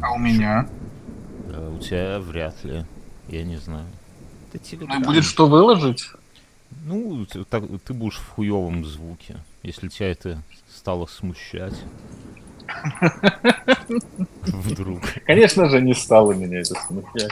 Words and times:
А 0.00 0.12
у 0.12 0.18
меня? 0.18 0.68
Да, 1.48 1.68
у 1.68 1.78
тебя 1.78 2.18
вряд 2.20 2.62
ли. 2.64 2.84
Я 3.28 3.44
не 3.44 3.56
знаю. 3.56 3.86
Это 4.52 4.64
телеграм. 4.64 5.00
Ну, 5.00 5.06
будет 5.06 5.24
что 5.24 5.46
выложить? 5.46 6.04
Ну, 6.84 7.24
ты, 7.26 7.44
так, 7.44 7.64
ты 7.84 7.94
будешь 7.94 8.16
в 8.16 8.28
хуевом 8.30 8.84
звуке, 8.84 9.36
если 9.62 9.88
тебя 9.88 10.10
это 10.10 10.42
стало 10.74 11.06
смущать. 11.06 11.74
Вдруг. 14.46 15.02
Конечно 15.26 15.68
же, 15.68 15.80
не 15.80 15.94
стало 15.94 16.32
меня 16.32 16.60
это 16.60 16.74
смущать. 16.86 17.30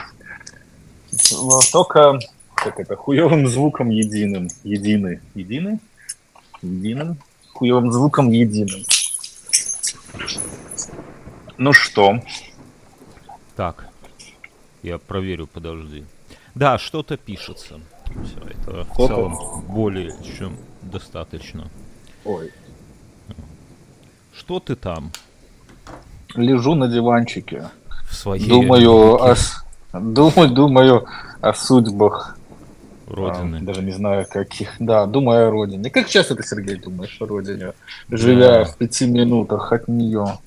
Но 1.31 1.59
только 1.71 2.19
как 2.55 2.79
это, 2.79 2.95
хуевым 2.95 3.47
звуком 3.47 3.89
единым. 3.89 4.47
Единый. 4.63 5.19
Единый? 5.35 5.79
Единым? 6.61 7.17
Хуевым 7.51 7.91
звуком 7.91 8.31
единым. 8.31 8.83
Ну 11.57 11.73
что? 11.73 12.19
Так. 13.55 13.87
Я 14.81 14.97
проверю, 14.97 15.47
подожди. 15.47 16.03
Да, 16.55 16.77
что-то 16.77 17.17
пишется. 17.17 17.79
Все, 18.05 18.39
это 18.47 18.85
в 18.85 19.07
целом 19.07 19.63
более 19.67 20.13
чем 20.37 20.57
достаточно. 20.81 21.69
Ой. 22.25 22.51
Что 24.35 24.59
ты 24.59 24.75
там? 24.75 25.11
Лежу 26.35 26.75
на 26.75 26.87
диванчике. 26.87 27.69
В 28.09 28.15
своей 28.15 28.47
думаю 28.47 29.23
о, 29.23 29.35
думаю, 29.93 30.49
думаю 30.49 31.05
о 31.41 31.53
судьбах. 31.53 32.37
Родины. 33.07 33.59
А, 33.61 33.65
даже 33.65 33.83
не 33.83 33.91
знаю 33.91 34.25
каких. 34.29 34.75
Да, 34.79 35.05
думаю 35.05 35.47
о 35.47 35.51
родине. 35.51 35.89
Как 35.89 36.07
часто 36.07 36.35
ты, 36.35 36.43
Сергей, 36.43 36.77
думаешь 36.77 37.17
о 37.21 37.25
родине, 37.25 37.73
живя 38.09 38.59
да. 38.59 38.65
в 38.65 38.77
пяти 38.77 39.05
минутах 39.05 39.71
от 39.71 39.87
нее? 39.87 40.39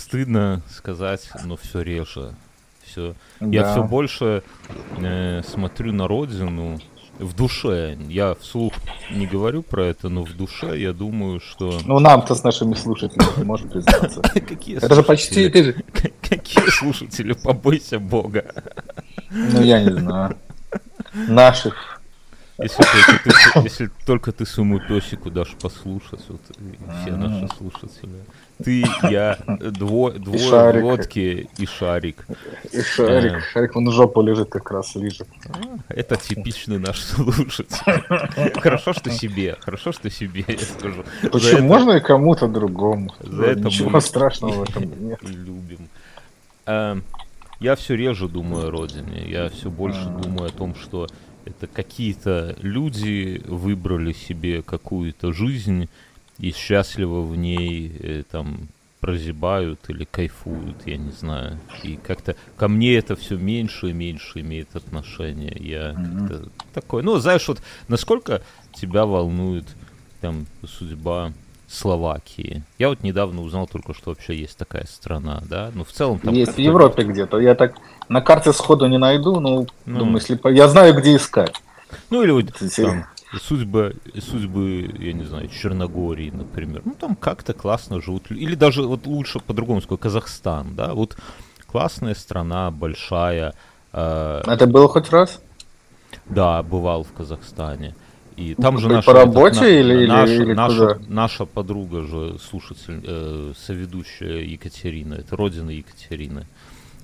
Стыдно 0.00 0.62
сказать, 0.70 1.28
но 1.44 1.56
все 1.56 1.82
реже 1.82 2.34
все. 2.90 3.14
Да. 3.40 3.46
Я 3.46 3.72
все 3.72 3.82
больше 3.82 4.42
э, 4.98 5.42
смотрю 5.46 5.92
на 5.92 6.08
родину 6.08 6.78
в 7.18 7.34
душе. 7.34 7.96
Я 8.08 8.34
вслух 8.34 8.72
не 9.10 9.26
говорю 9.26 9.62
про 9.62 9.84
это, 9.84 10.08
но 10.08 10.24
в 10.24 10.36
душе 10.36 10.78
я 10.78 10.92
думаю, 10.92 11.40
что. 11.40 11.78
Ну 11.84 11.98
нам-то 11.98 12.34
с 12.34 12.42
нашими 12.42 12.74
слушателями 12.74 13.44
можешь 13.44 13.70
признаться. 13.70 14.22
Какие 14.48 14.76
Это 14.76 14.94
же 14.94 15.02
почти 15.02 15.48
ты 15.48 15.64
же. 15.64 15.84
Какие 16.28 16.70
слушатели, 16.70 17.32
побойся 17.32 17.98
Бога. 17.98 18.44
Ну 19.30 19.62
я 19.62 19.82
не 19.82 19.92
знаю. 19.92 20.36
Наших 21.12 22.00
если 22.62 22.82
только, 22.82 23.22
ты, 23.24 23.60
если 23.62 23.90
только 24.04 24.32
ты 24.32 24.44
своему 24.44 24.80
песику 24.80 25.30
дашь 25.30 25.56
послушать, 25.60 26.20
вот 26.28 26.42
все 27.00 27.16
наши 27.16 27.48
слушатели. 27.56 28.22
Ты, 28.64 28.84
я, 29.02 29.38
дво, 29.46 30.10
двое 30.10 30.78
и 30.78 30.82
водки 30.82 31.48
и 31.56 31.66
шарик. 31.66 32.26
И 32.72 32.82
шарик. 32.82 33.32
А, 33.32 33.40
шарик, 33.40 33.76
он 33.76 33.88
в 33.88 33.92
жопу 33.92 34.22
лежит 34.22 34.50
как 34.50 34.70
раз, 34.70 34.94
лежит. 34.96 35.28
А, 35.48 35.58
это 35.88 36.16
типичный 36.16 36.78
наш 36.78 37.00
слушатель. 37.00 37.76
Хорошо, 38.60 38.92
что 38.92 39.10
себе, 39.10 39.56
хорошо, 39.60 39.92
что 39.92 40.10
себе, 40.10 40.44
я 40.46 40.58
скажу. 40.58 41.04
Почему? 41.30 41.50
Это, 41.50 41.62
Можно 41.62 41.90
и 41.92 42.00
кому-то 42.00 42.48
другому. 42.48 43.14
За 43.20 43.44
это 43.44 43.60
Ничего 43.60 44.00
страшного 44.00 44.64
в 44.64 44.70
этом 44.70 45.08
нет. 45.08 45.18
Любим. 45.22 45.88
А, 46.66 46.98
я 47.60 47.76
все 47.76 47.94
реже 47.94 48.28
думаю 48.28 48.68
о 48.68 48.70
родине, 48.70 49.24
я 49.28 49.48
все 49.50 49.70
больше 49.70 50.06
а. 50.06 50.22
думаю 50.22 50.48
о 50.48 50.52
том, 50.52 50.74
что 50.74 51.06
это 51.44 51.66
какие-то 51.66 52.56
люди 52.60 53.42
выбрали 53.46 54.12
себе 54.12 54.62
какую-то 54.62 55.32
жизнь 55.32 55.88
и 56.40 56.52
счастливо 56.52 57.22
в 57.22 57.36
ней 57.36 57.92
э, 58.00 58.22
там 58.30 58.68
прозябают 59.00 59.80
или 59.88 60.04
кайфуют, 60.04 60.86
я 60.86 60.96
не 60.96 61.10
знаю. 61.10 61.58
И 61.82 61.96
как-то 61.96 62.36
ко 62.56 62.68
мне 62.68 62.96
это 62.96 63.16
все 63.16 63.36
меньше 63.36 63.90
и 63.90 63.92
меньше 63.92 64.40
имеет 64.40 64.76
отношение. 64.76 65.56
Я 65.58 65.92
mm-hmm. 65.92 66.50
такой, 66.74 67.02
ну, 67.02 67.16
знаешь, 67.18 67.46
вот 67.48 67.62
насколько 67.88 68.42
тебя 68.74 69.06
волнует 69.06 69.64
там 70.20 70.46
судьба 70.66 71.32
Словакии. 71.70 72.64
Я 72.78 72.88
вот 72.88 73.04
недавно 73.04 73.42
узнал 73.42 73.68
только, 73.68 73.94
что 73.94 74.10
вообще 74.10 74.34
есть 74.34 74.58
такая 74.58 74.86
страна, 74.86 75.40
да. 75.48 75.70
Ну, 75.72 75.84
в 75.84 75.92
целом 75.92 76.18
там... 76.18 76.34
Есть 76.34 76.56
в 76.56 76.58
Европе 76.58 77.04
где-то. 77.04 77.38
Я 77.38 77.54
так 77.54 77.76
на 78.08 78.20
карте 78.20 78.52
сходу 78.52 78.88
не 78.88 78.98
найду, 78.98 79.38
но 79.38 79.66
ну, 79.86 79.98
думаю, 79.98 80.16
если... 80.16 80.38
Я 80.52 80.66
знаю, 80.66 80.94
где 80.94 81.14
искать. 81.14 81.54
Ну, 82.10 82.24
или 82.24 82.32
вот 82.32 82.46
там 82.76 83.06
судьбы, 83.38 83.96
судьбы, 84.18 84.90
я 84.98 85.12
не 85.12 85.24
знаю, 85.24 85.48
Черногории, 85.48 86.30
например. 86.30 86.82
Ну, 86.84 86.94
там 86.98 87.14
как-то 87.14 87.52
классно 87.52 88.00
живут. 88.00 88.30
Или 88.30 88.54
даже 88.54 88.82
вот 88.82 89.06
лучше 89.06 89.38
по-другому 89.40 89.80
сказать, 89.80 90.00
Казахстан, 90.00 90.74
да. 90.74 90.94
Вот 90.94 91.16
классная 91.66 92.14
страна, 92.14 92.70
большая. 92.70 93.54
Э... 93.92 94.42
Это 94.46 94.66
было 94.66 94.88
хоть 94.88 95.10
раз? 95.10 95.40
Да, 96.26 96.62
бывал 96.62 97.04
в 97.04 97.12
Казахстане. 97.12 97.94
И 98.36 98.54
там 98.54 98.78
же 98.78 98.88
наша, 98.88 99.06
по 99.06 99.12
работе 99.12 99.58
это, 99.58 99.68
или, 99.68 100.06
наша, 100.06 100.32
или 100.32 100.52
наша, 100.54 100.94
куда? 100.94 101.00
наша 101.08 101.44
подруга 101.44 102.02
же 102.02 102.38
слушатель, 102.38 103.02
э, 103.04 103.52
соведущая 103.54 104.40
Екатерина, 104.42 105.14
это 105.14 105.36
родина 105.36 105.70
Екатерины. 105.70 106.46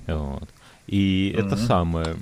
Вот. 0.07 0.49
И 0.87 1.35
mm-hmm. 1.35 1.45
это 1.45 1.57
самое. 1.57 2.15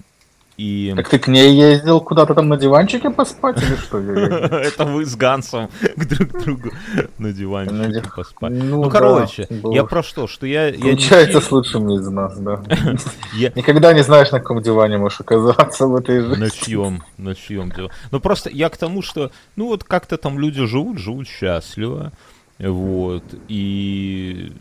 И... 0.58 0.94
Так 0.96 1.10
ты 1.10 1.20
к 1.20 1.28
ней 1.28 1.54
ездил 1.54 2.00
куда-то 2.00 2.34
там 2.34 2.48
на 2.48 2.56
диванчике 2.56 3.10
поспать 3.10 3.62
или 3.62 3.76
что? 3.76 3.98
Это 4.00 4.86
вы 4.86 5.06
с 5.06 5.16
Гансом 5.16 5.70
к 5.98 6.06
друг 6.08 6.44
другу 6.44 6.70
на 7.18 7.34
диванчике 7.34 8.04
поспать. 8.16 8.54
Ну, 8.54 8.84
ну 8.84 8.90
короче, 8.90 9.48
я 9.50 9.84
про 9.84 10.02
что? 10.02 10.28
Что 10.28 10.48
я... 10.48 10.72
Получается 10.72 11.42
с 11.42 11.52
лучшими 11.52 11.96
из 11.96 12.08
нас, 12.08 12.38
да. 12.38 12.64
Никогда 13.56 13.94
не 13.94 14.04
знаешь, 14.04 14.32
на 14.32 14.40
каком 14.40 14.62
диване 14.62 14.98
можешь 14.98 15.20
оказаться 15.20 15.88
в 15.88 15.96
этой 15.96 16.22
жизни. 16.22 16.44
На 16.44 16.50
чьем, 16.50 17.04
на 17.18 17.36
чьем 17.36 17.72
диване. 17.72 17.92
Ну 18.12 18.20
просто 18.22 18.50
я 18.50 18.70
к 18.70 18.78
тому, 18.78 19.02
что, 19.02 19.32
ну 19.58 19.68
вот 19.68 19.84
как-то 19.84 20.18
там 20.18 20.40
люди 20.40 20.66
живут, 20.66 21.00
живут 21.00 21.28
счастливо, 21.28 22.14
вот, 22.60 23.24
и 23.50 24.54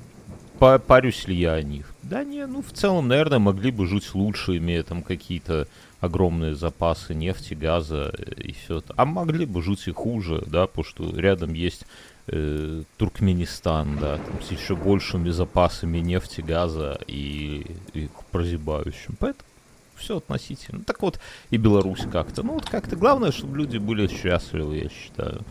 парюсь 0.58 1.28
ли 1.28 1.36
я 1.36 1.52
о 1.52 1.62
них? 1.62 1.86
Да 2.02 2.24
не, 2.24 2.46
ну 2.46 2.62
в 2.62 2.72
целом, 2.72 3.08
наверное, 3.08 3.38
могли 3.38 3.70
бы 3.70 3.86
жить 3.86 4.14
лучше, 4.14 4.56
имея 4.56 4.82
там 4.82 5.02
какие-то 5.02 5.68
огромные 6.04 6.54
запасы 6.54 7.14
нефти, 7.14 7.54
газа 7.54 8.14
и 8.36 8.52
все 8.52 8.78
это. 8.78 8.94
А 8.96 9.04
могли 9.04 9.46
бы 9.46 9.62
жить 9.62 9.86
и 9.88 9.92
хуже, 9.92 10.42
да, 10.46 10.66
потому 10.66 10.84
что 10.84 11.18
рядом 11.18 11.54
есть 11.54 11.84
э, 12.26 12.82
Туркменистан, 12.96 13.98
да, 13.98 14.18
там 14.18 14.42
с 14.42 14.50
еще 14.50 14.76
большими 14.76 15.30
запасами 15.30 15.98
нефти, 15.98 16.40
газа 16.40 16.98
и, 17.06 17.66
и 17.94 18.08
прозябающим. 18.30 19.16
Поэтому 19.18 19.48
все 19.96 20.18
относительно. 20.18 20.84
Так 20.84 21.02
вот, 21.02 21.18
и 21.50 21.56
Беларусь 21.56 22.06
как-то. 22.10 22.42
Ну 22.42 22.54
вот 22.54 22.68
как-то 22.68 22.96
главное, 22.96 23.32
чтобы 23.32 23.58
люди 23.58 23.78
были 23.78 24.06
счастливы, 24.06 24.76
я 24.76 24.88
считаю. 24.88 25.42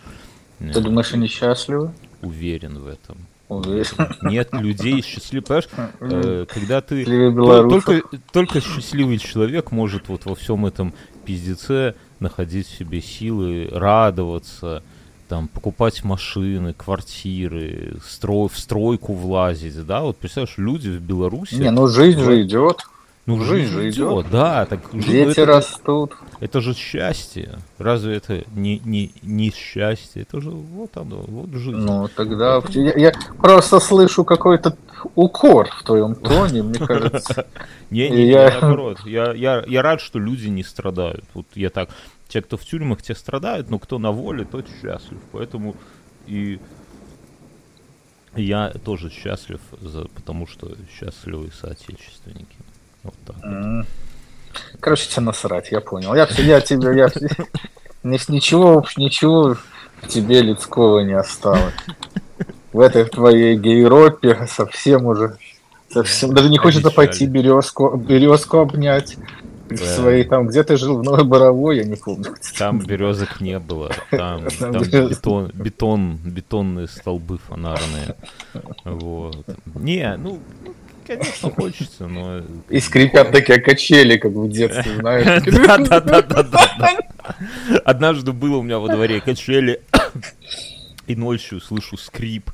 Ты 0.59 0.79
думаешь, 0.79 1.13
они 1.13 1.27
счастливы? 1.27 1.93
Уверен 2.21 2.79
в 2.79 2.87
этом. 2.87 3.17
Нет 4.21 4.49
людей 4.53 5.01
счастливых. 5.01 5.45
Понимаешь, 5.45 5.69
э, 5.99 6.45
когда 6.49 6.81
ты... 6.81 7.05
Только, 7.05 8.01
только 8.31 8.61
счастливый 8.61 9.17
человек 9.17 9.71
может 9.71 10.07
вот 10.07 10.25
во 10.25 10.35
всем 10.35 10.65
этом 10.65 10.93
пиздеце 11.25 11.95
находить 12.19 12.67
в 12.67 12.77
себе 12.77 13.01
силы, 13.01 13.69
радоваться, 13.71 14.83
там, 15.27 15.47
покупать 15.47 16.03
машины, 16.03 16.73
квартиры, 16.73 17.97
строй, 18.07 18.49
в 18.49 18.57
стройку 18.57 19.13
влазить, 19.13 19.85
да, 19.85 20.01
вот 20.01 20.17
представляешь, 20.17 20.57
люди 20.57 20.89
в 20.89 21.01
Беларуси... 21.01 21.55
Не, 21.55 21.71
ну 21.71 21.87
жизнь 21.87 22.19
же 22.19 22.41
идет. 22.43 22.85
Ну, 23.25 23.41
жизнь 23.41 23.71
же 23.71 23.89
идет, 23.89 24.29
да. 24.29 24.65
Так, 24.65 24.81
Дети 24.91 25.39
это, 25.39 25.45
растут. 25.45 26.13
Это 26.41 26.59
же 26.59 26.73
счастье. 26.73 27.57
Разве 27.77 28.17
это 28.17 28.43
не, 28.53 28.79
не, 28.83 29.13
не 29.21 29.49
счастье? 29.51 30.23
Это 30.23 30.41
же 30.41 30.49
вот 30.49 30.97
оно, 30.97 31.23
вот 31.27 31.49
жизнь. 31.53 31.77
Ну, 31.77 32.09
тогда 32.13 32.61
я, 32.69 32.93
я 32.97 33.13
просто 33.37 33.79
слышу 33.79 34.25
какой-то 34.25 34.75
укор 35.15 35.69
в 35.69 35.83
твоем 35.83 36.15
тоне, 36.23 36.63
мне 36.63 36.79
кажется. 36.79 37.47
Не, 37.89 38.09
не, 38.09 38.35
наоборот. 38.35 38.99
Я, 39.05 39.31
я, 39.31 39.63
я 39.67 39.81
рад, 39.81 40.01
что 40.01 40.19
люди 40.19 40.47
не 40.49 40.63
страдают. 40.63 41.23
Вот 41.33 41.45
я 41.55 41.69
так, 41.69 41.89
те, 42.27 42.41
кто 42.41 42.57
в 42.57 42.65
тюрьмах, 42.65 43.01
те 43.01 43.15
страдают, 43.15 43.69
но 43.69 43.79
кто 43.79 43.99
на 43.99 44.11
воле, 44.11 44.43
тот 44.43 44.65
счастлив. 44.81 45.19
Поэтому 45.31 45.75
и 46.27 46.59
я 48.35 48.69
тоже 48.83 49.09
счастлив, 49.09 49.61
за, 49.79 50.05
потому 50.09 50.47
что 50.47 50.75
счастливые 50.97 51.51
соотечественники. 51.51 52.57
Вот 53.03 53.15
так 53.25 53.35
вот. 53.43 53.85
Короче, 54.79 55.09
тебе 55.09 55.21
насрать, 55.21 55.71
я 55.71 55.81
понял. 55.81 56.13
Я, 56.13 56.27
я 56.37 56.61
тебе, 56.61 56.95
я, 56.97 57.09
ничего, 58.03 58.85
ничего 58.97 59.55
в 60.01 60.07
тебе 60.07 60.41
людского 60.41 60.99
не 60.99 61.13
осталось. 61.13 61.73
В 62.71 62.79
этой 62.79 63.05
твоей 63.05 63.55
Европе 63.57 64.47
совсем 64.49 65.05
уже, 65.05 65.37
совсем, 65.89 66.33
даже 66.33 66.49
не 66.49 66.57
хочется 66.57 66.91
пойти 66.91 67.25
березку, 67.25 67.95
березку 67.95 68.59
обнять. 68.59 69.17
Да. 69.69 69.77
Своей 69.77 70.23
там, 70.25 70.47
где 70.47 70.63
ты 70.63 70.77
жил, 70.77 70.99
в 70.99 71.03
Новой 71.03 71.23
Боровой, 71.23 71.77
я 71.77 71.83
не 71.83 71.95
помню. 71.95 72.35
Там 72.59 72.79
березок 72.79 73.41
не 73.41 73.57
было, 73.57 73.91
там, 74.11 74.45
там 74.59 74.71
бетон, 74.83 75.51
бетон, 75.53 76.17
бетонные 76.17 76.87
столбы 76.87 77.39
фонарные. 77.39 78.15
Вот. 78.83 79.45
Не, 79.73 80.15
ну, 80.17 80.39
конечно, 81.05 81.49
хочется, 81.51 82.07
но... 82.07 82.43
И 82.69 82.79
скрипят 82.79 83.31
такие 83.31 83.59
качели, 83.59 84.17
как 84.17 84.31
в 84.31 84.49
детстве, 84.49 84.95
знаешь. 84.95 85.43
Да-да-да-да-да. 85.45 86.97
Однажды 87.85 88.31
было 88.31 88.57
у 88.57 88.61
меня 88.63 88.79
во 88.79 88.87
дворе 88.87 89.21
качели, 89.21 89.81
и 91.07 91.15
ночью 91.15 91.61
слышу 91.61 91.97
скрип. 91.97 92.51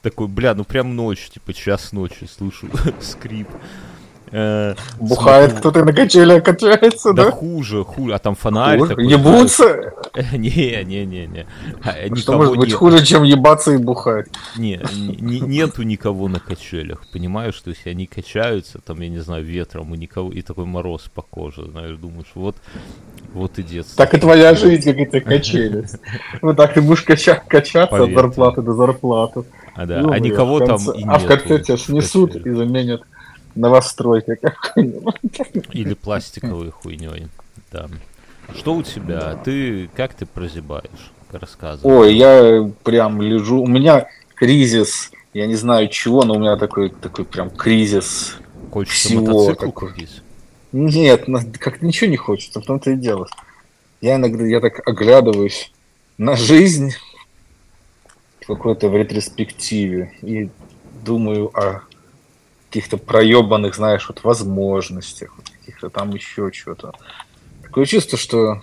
Такой, 0.00 0.28
бля, 0.28 0.54
ну 0.54 0.64
прям 0.64 0.96
ночь, 0.96 1.28
типа 1.30 1.52
час 1.52 1.92
ночи 1.92 2.26
слышу 2.30 2.68
скрип. 3.00 3.48
Э, 4.32 4.74
Бухает 4.98 5.52
кто-то 5.52 5.84
на 5.84 5.92
качелях 5.92 6.42
качается, 6.42 7.12
да? 7.12 7.26
Да 7.26 7.30
хуже, 7.30 7.84
хуже. 7.84 8.14
А 8.14 8.18
там 8.18 8.34
фонарь 8.34 8.78
хуже? 8.78 8.90
такой. 8.90 9.06
Ебутся? 9.06 9.92
Не, 10.32 10.82
не, 10.84 11.04
не, 11.04 11.26
не. 11.26 11.46
А, 11.82 12.14
что 12.16 12.36
может 12.36 12.56
быть 12.56 12.68
нет. 12.68 12.78
хуже, 12.78 13.04
чем 13.04 13.22
ебаться 13.22 13.72
и 13.72 13.76
бухать? 13.76 14.28
Не, 14.56 14.80
не, 14.94 15.40
нету 15.40 15.82
никого 15.82 16.28
на 16.28 16.40
качелях, 16.40 17.02
понимаешь? 17.12 17.58
То 17.60 17.70
есть 17.70 17.86
они 17.86 18.06
качаются, 18.06 18.78
там, 18.80 19.00
я 19.00 19.08
не 19.08 19.18
знаю, 19.18 19.44
ветром, 19.44 19.94
и 19.94 19.98
никого, 19.98 20.30
и 20.32 20.42
такой 20.42 20.64
мороз 20.64 21.10
по 21.14 21.22
коже, 21.22 21.66
знаешь, 21.70 21.96
думаешь, 21.96 22.30
вот, 22.34 22.56
вот 23.32 23.58
и 23.58 23.62
детство. 23.62 24.04
Так 24.04 24.14
и 24.14 24.18
твоя 24.18 24.54
жизнь, 24.54 24.82
как 24.84 24.96
эти 24.96 25.20
качели. 25.20 25.86
Вот 26.42 26.56
так 26.56 26.74
ты 26.74 26.82
будешь 26.82 27.02
качаться 27.02 27.84
от 27.84 28.12
зарплаты 28.12 28.62
до 28.62 28.72
зарплаты. 28.72 29.44
А, 29.74 29.86
да. 29.86 30.00
а 30.10 30.18
никого 30.18 30.60
там 30.60 30.78
и 30.94 31.04
А 31.06 31.18
в 31.18 31.26
конце 31.26 31.58
тебя 31.60 31.76
снесут 31.76 32.36
и 32.36 32.50
заменят 32.50 33.02
новостройка 33.54 34.36
какой-нибудь. 34.36 35.16
Или 35.72 35.94
пластиковой 35.94 36.70
хуйней, 36.70 37.28
да. 37.70 37.88
Что 38.56 38.74
у 38.74 38.82
тебя? 38.82 39.40
Ты 39.44 39.88
как 39.94 40.14
ты 40.14 40.26
прозябаешь? 40.26 41.12
Рассказывай. 41.30 41.90
Ой, 41.90 42.14
я 42.14 42.70
прям 42.82 43.22
лежу. 43.22 43.62
У 43.62 43.66
меня 43.66 44.08
кризис, 44.34 45.10
я 45.32 45.46
не 45.46 45.54
знаю 45.54 45.88
чего, 45.88 46.24
но 46.24 46.34
у 46.34 46.38
меня 46.38 46.56
такой 46.56 46.90
такой 46.90 47.24
прям 47.24 47.50
кризис. 47.50 48.36
Хочется 48.70 49.08
всего 49.08 49.22
мотоцикл 49.22 49.66
такой. 49.66 49.88
купить? 49.88 50.22
Нет, 50.72 51.26
как 51.58 51.82
ничего 51.82 52.10
не 52.10 52.16
хочется, 52.16 52.60
в 52.60 52.64
том-то 52.64 52.90
и 52.90 52.96
дело. 52.96 53.28
Я 54.00 54.16
иногда 54.16 54.44
я 54.44 54.60
так 54.60 54.86
оглядываюсь 54.86 55.72
на 56.18 56.36
жизнь 56.36 56.92
какой-то 58.46 58.88
в 58.88 58.96
ретроспективе 58.96 60.12
и 60.22 60.50
думаю 61.04 61.50
о 61.58 61.82
каких-то 62.72 62.96
проебанных, 62.96 63.74
знаешь, 63.74 64.08
вот 64.08 64.24
возможностях, 64.24 65.34
вот 65.36 65.50
каких-то 65.50 65.90
там 65.90 66.10
еще 66.10 66.50
что-то. 66.50 66.94
Такое 67.62 67.84
чувство, 67.84 68.16
что... 68.16 68.62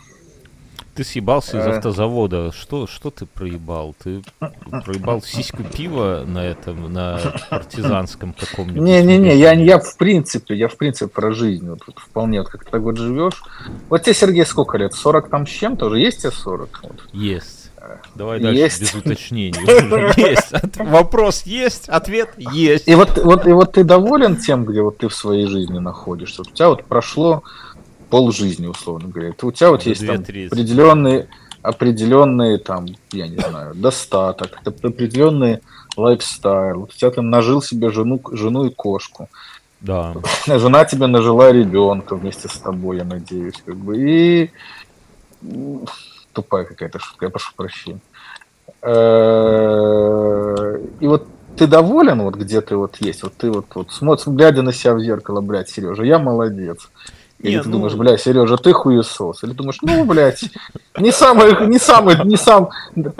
Ты 0.95 1.03
съебался 1.03 1.59
из 1.59 1.65
э. 1.67 1.69
автозавода. 1.69 2.51
Что, 2.51 2.87
что 2.87 3.11
ты 3.11 3.27
проебал? 3.27 3.95
Ты 4.03 4.23
проебал 4.83 5.21
сиську 5.21 5.63
пива 5.63 6.23
на 6.25 6.43
этом, 6.43 6.91
на 6.91 7.19
партизанском 7.51 8.33
каком-нибудь? 8.33 8.81
Не-не-не, 8.81 9.37
я, 9.37 9.53
я 9.53 9.77
в 9.77 9.95
принципе, 9.95 10.55
я 10.55 10.67
в 10.67 10.75
принципе 10.75 11.07
про 11.07 11.31
жизнь. 11.31 11.69
Вот, 11.69 11.81
вот 11.85 11.99
вполне, 11.99 12.39
вот 12.39 12.49
как 12.49 12.65
ты 12.65 12.71
так 12.71 12.81
вот 12.81 12.97
живешь. 12.97 13.43
Вот 13.89 14.01
тебе, 14.01 14.15
Сергей, 14.15 14.45
сколько 14.45 14.79
лет? 14.79 14.95
40 14.95 15.29
там 15.29 15.45
с 15.45 15.51
чем-то? 15.51 15.85
Уже 15.85 15.99
есть 15.99 16.21
тебе 16.21 16.31
40? 16.31 16.79
Вот. 16.81 16.99
Есть. 17.13 17.58
Давай 18.15 18.39
дальше 18.39 18.59
есть. 18.59 18.81
без 18.81 18.93
уточнений. 18.95 19.59
Есть. 20.29 20.51
Вопрос 20.77 21.43
есть, 21.43 21.89
ответ 21.89 22.31
есть. 22.37 22.87
И 22.87 22.95
вот, 22.95 23.17
вот, 23.17 23.47
и 23.47 23.51
вот 23.51 23.73
ты 23.73 23.83
доволен 23.83 24.37
тем, 24.37 24.65
где 24.65 24.81
вот 24.81 24.97
ты 24.97 25.07
в 25.07 25.13
своей 25.13 25.45
жизни 25.45 25.79
находишься. 25.79 26.41
У 26.41 26.45
тебя 26.45 26.69
вот 26.69 26.85
прошло 26.85 27.43
пол 28.09 28.31
жизни, 28.31 28.67
условно 28.67 29.09
говоря. 29.09 29.33
У 29.41 29.51
тебя 29.51 29.71
вот 29.71 29.83
есть 29.83 30.05
там 30.05 30.21
определенные, 30.21 31.27
определенные 31.61 32.57
там, 32.57 32.87
я 33.11 33.27
не 33.27 33.37
знаю, 33.37 33.75
достаток, 33.75 34.59
определенный 34.65 35.59
лайфстайл. 35.95 36.83
У 36.83 36.87
тебя 36.87 37.11
там 37.11 37.29
нажил 37.29 37.61
себе 37.61 37.89
жену, 37.89 38.21
жену 38.31 38.65
и 38.65 38.69
кошку. 38.69 39.29
Да. 39.81 40.13
Жена 40.45 40.85
тебе 40.85 41.07
нажила 41.07 41.51
ребенка 41.51 42.15
вместе 42.15 42.47
с 42.49 42.57
тобой, 42.59 42.97
я 42.97 43.03
надеюсь, 43.03 43.61
как 43.65 43.77
бы. 43.77 43.97
И 43.97 44.51
тупая 46.41 46.65
какая-то 46.65 46.99
шутка, 46.99 47.25
я 47.25 47.29
прошу 47.29 47.51
прощения. 47.55 47.99
Э, 48.81 50.79
и 50.99 51.07
вот 51.07 51.27
ты 51.57 51.67
доволен, 51.67 52.21
вот 52.21 52.35
где 52.35 52.61
ты 52.61 52.77
вот 52.77 52.95
есть, 53.01 53.23
вот 53.23 53.33
ты 53.35 53.51
вот, 53.51 53.65
вот 53.75 53.91
смотришь, 53.91 54.27
глядя 54.27 54.61
на 54.61 54.71
себя 54.71 54.93
в 54.93 55.01
зеркало, 55.01 55.41
блядь, 55.41 55.69
Сережа, 55.69 56.03
я 56.03 56.17
молодец. 56.19 56.89
Или 57.39 57.55
не, 57.55 57.61
ты 57.61 57.69
ну... 57.69 57.77
думаешь, 57.77 57.95
бля, 57.95 58.17
Сережа, 58.17 58.57
ты 58.57 58.73
хуесос. 58.73 59.43
Или 59.43 59.51
думаешь, 59.51 59.79
ну, 59.81 60.05
блядь, 60.05 60.43
не 60.99 61.11
самый, 61.11 61.67
не 61.67 61.79
самый, 61.79 62.25
не 62.25 62.37
сам, 62.37 62.69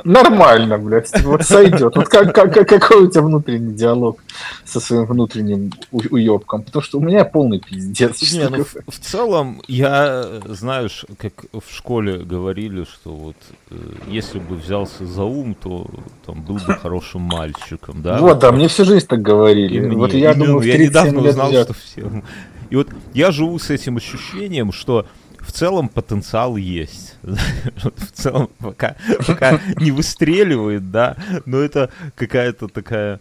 нормально, 0.03 0.77
блядь, 0.77 1.09
вот 1.23 1.43
сойдет. 1.43 1.95
Вот 1.95 2.07
как, 2.07 2.33
как, 2.33 2.53
какой 2.67 3.03
у 3.03 3.09
тебя 3.09 3.21
внутренний 3.21 3.73
диалог 3.73 4.19
со 4.65 4.79
своим 4.79 5.05
внутренним 5.05 5.71
уебком? 5.91 6.63
Потому 6.63 6.83
что 6.83 6.99
у 6.99 7.01
меня 7.01 7.25
полный 7.25 7.59
пиздец. 7.59 8.33
Не, 8.33 8.49
ну, 8.49 8.63
в, 8.63 8.75
в 8.87 8.99
целом, 8.99 9.61
я, 9.67 10.25
знаешь, 10.45 11.05
как 11.17 11.33
в 11.51 11.73
школе 11.73 12.17
говорили, 12.19 12.83
что 12.83 13.11
вот 13.11 13.37
э, 13.71 13.75
если 14.07 14.39
бы 14.39 14.55
взялся 14.55 15.05
за 15.05 15.23
ум, 15.23 15.55
то 15.55 15.87
там 16.25 16.41
был 16.41 16.55
бы 16.55 16.73
хорошим 16.75 17.21
мальчиком, 17.21 18.01
да? 18.01 18.19
Вот, 18.19 18.39
да, 18.39 18.51
мне 18.51 18.67
всю 18.67 18.85
жизнь 18.85 19.07
так 19.07 19.21
говорили. 19.21 19.77
И 19.77 19.95
вот 19.95 20.13
мне, 20.13 20.21
я 20.21 20.33
думаю, 20.33 20.61
я 20.61 20.77
недавно 20.77 21.21
узнал, 21.21 21.51
что 21.51 21.73
все 21.73 22.23
и 22.69 22.75
вот 22.75 22.87
я 23.13 23.31
живу 23.31 23.57
с 23.57 23.69
этим 23.69 23.97
ощущением, 23.97 24.71
что 24.71 25.05
в 25.43 25.51
целом 25.51 25.89
потенциал 25.89 26.55
есть. 26.55 27.15
в 27.21 28.11
целом 28.13 28.49
пока, 28.59 28.95
пока 29.25 29.59
не 29.77 29.91
выстреливает, 29.91 30.91
да, 30.91 31.15
но 31.45 31.57
это 31.57 31.91
какая-то 32.15 32.67
такая, 32.67 33.19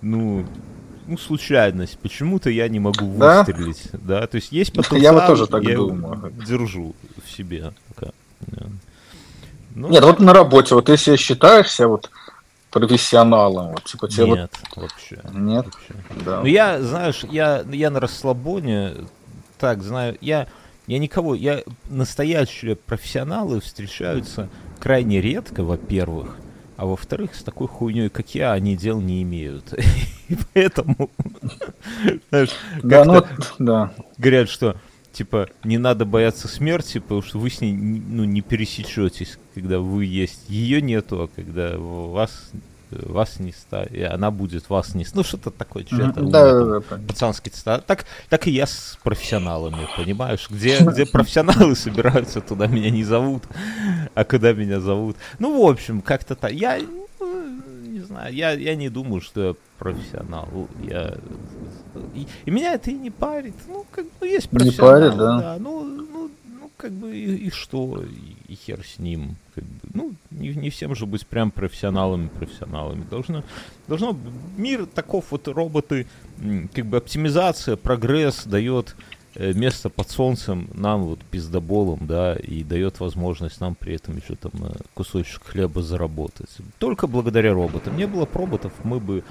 ну, 0.00 0.46
ну, 1.06 1.18
случайность. 1.18 1.98
Почему-то 1.98 2.50
я 2.50 2.68
не 2.68 2.78
могу 2.78 3.06
выстрелить, 3.06 3.88
да, 3.92 4.26
то 4.26 4.36
есть 4.36 4.52
есть 4.52 4.72
потенциал, 4.72 5.00
я 5.00 5.12
вот 5.12 5.26
тоже 5.26 5.46
так 5.46 5.62
я 5.64 5.76
думаю. 5.76 6.32
держу 6.46 6.94
в 7.24 7.30
себе 7.30 7.72
пока. 7.88 8.12
Ну, 9.74 9.88
Нет, 9.88 10.02
вот 10.04 10.18
на 10.18 10.32
работе, 10.32 10.74
вот 10.74 10.88
если 10.88 11.16
считаешься 11.16 11.86
вот 11.86 12.10
профессионалом? 12.70 13.72
Вот, 13.72 13.84
типа, 13.84 14.08
тебе 14.08 14.26
Нет, 14.30 14.52
вот... 14.74 14.82
вообще. 14.82 15.20
Нет? 15.32 15.66
Вообще. 15.66 16.24
Да. 16.24 16.40
Ну, 16.40 16.46
я, 16.46 16.80
знаешь, 16.80 17.24
я, 17.30 17.64
я 17.70 17.90
на 17.90 18.00
расслабоне, 18.00 18.94
так, 19.58 19.82
знаю, 19.82 20.16
я, 20.20 20.46
я 20.90 20.98
никого, 20.98 21.36
я, 21.36 21.62
настоящие 21.88 22.74
профессионалы 22.74 23.60
встречаются 23.60 24.48
крайне 24.80 25.20
редко, 25.20 25.62
во-первых, 25.62 26.36
а 26.76 26.84
во-вторых, 26.84 27.36
с 27.36 27.44
такой 27.44 27.68
хуйней, 27.68 28.08
как 28.08 28.34
я, 28.34 28.50
они 28.52 28.76
дел 28.76 29.00
не 29.00 29.22
имеют. 29.22 29.72
И 30.28 30.36
поэтому, 30.52 31.08
знаешь, 32.30 32.50
да, 32.82 33.04
ну, 33.04 33.24
да. 33.60 33.92
говорят, 34.18 34.48
что 34.48 34.78
типа, 35.12 35.48
не 35.62 35.78
надо 35.78 36.04
бояться 36.04 36.48
смерти, 36.48 36.98
потому 36.98 37.22
что 37.22 37.38
вы 37.38 37.50
с 37.50 37.60
ней 37.60 37.72
ну, 37.72 38.24
не 38.24 38.40
пересечетесь, 38.40 39.38
когда 39.54 39.78
вы 39.78 40.06
есть. 40.06 40.48
Ее 40.48 40.82
нету, 40.82 41.22
а 41.22 41.28
когда 41.28 41.78
вас 41.78 42.50
вас 42.90 43.38
не 43.40 43.52
станет, 43.52 43.92
и 43.92 44.02
она 44.02 44.30
будет 44.30 44.68
вас 44.68 44.94
не... 44.94 45.06
Ну, 45.14 45.22
что-то 45.22 45.50
такое, 45.50 45.84
что-то... 45.84 46.22
Да, 46.22 46.52
да, 46.52 46.64
да, 46.64 46.98
пацанский 47.06 47.50
цитат. 47.50 47.86
Так, 47.86 48.04
так 48.28 48.46
и 48.46 48.50
я 48.50 48.66
с 48.66 48.98
профессионалами, 49.02 49.88
понимаешь? 49.96 50.48
Где, 50.50 50.78
где 50.80 51.06
профессионалы 51.06 51.74
собираются, 51.76 52.40
туда 52.40 52.66
меня 52.66 52.90
не 52.90 53.04
зовут, 53.04 53.44
а 54.14 54.24
куда 54.24 54.52
меня 54.52 54.80
зовут. 54.80 55.16
Ну, 55.38 55.66
в 55.66 55.70
общем, 55.70 56.00
как-то 56.00 56.34
так. 56.34 56.52
Я, 56.52 56.78
ну, 57.20 57.62
не 57.86 58.00
знаю, 58.00 58.34
я, 58.34 58.52
я 58.52 58.74
не 58.74 58.88
думаю, 58.88 59.20
что 59.20 59.48
я 59.48 59.54
профессионал. 59.78 60.48
Я 60.82 61.16
и, 62.14 62.26
и 62.44 62.50
меня 62.50 62.74
это 62.74 62.90
и 62.90 62.94
не 62.94 63.10
парит. 63.10 63.54
Ну, 63.68 63.84
как 63.90 64.06
бы 64.20 64.28
есть 64.28 64.48
профессионал. 64.48 64.94
Не 64.94 65.00
парит, 65.00 65.18
да. 65.18 65.38
да 65.38 65.56
ну, 65.58 65.84
ну, 65.84 66.06
ну, 66.12 66.30
как 66.80 66.92
бы 66.92 67.14
и, 67.14 67.46
и 67.46 67.50
что, 67.50 68.02
и, 68.48 68.54
хер 68.54 68.80
с 68.84 68.98
ним. 68.98 69.36
Как 69.54 69.64
бы, 69.64 69.80
ну, 69.92 70.14
не, 70.30 70.48
не 70.54 70.70
всем 70.70 70.94
же 70.94 71.04
быть 71.04 71.26
прям 71.26 71.50
профессионалами, 71.50 72.28
профессионалами. 72.28 73.04
Должно, 73.10 73.44
должно 73.86 74.16
мир 74.56 74.86
таков 74.86 75.26
вот 75.30 75.46
роботы, 75.48 76.06
как 76.74 76.86
бы 76.86 76.96
оптимизация, 76.96 77.76
прогресс 77.76 78.44
дает 78.44 78.96
Э, 79.36 79.52
место 79.52 79.88
под 79.90 80.10
солнцем 80.10 80.68
нам 80.74 81.04
вот 81.04 81.20
пиздоболом, 81.20 82.00
да, 82.06 82.34
и 82.34 82.64
дает 82.64 82.98
возможность 82.98 83.60
нам 83.60 83.76
при 83.76 83.94
этом 83.94 84.16
еще 84.16 84.34
там 84.34 84.50
кусочек 84.94 85.44
хлеба 85.44 85.82
заработать. 85.82 86.50
Только 86.78 87.06
благодаря 87.06 87.54
роботам. 87.54 87.96
Не 87.96 88.08
было 88.08 88.26
бы 88.26 88.32
роботов, 88.34 88.72
мы 88.82 88.98
бы, 88.98 89.22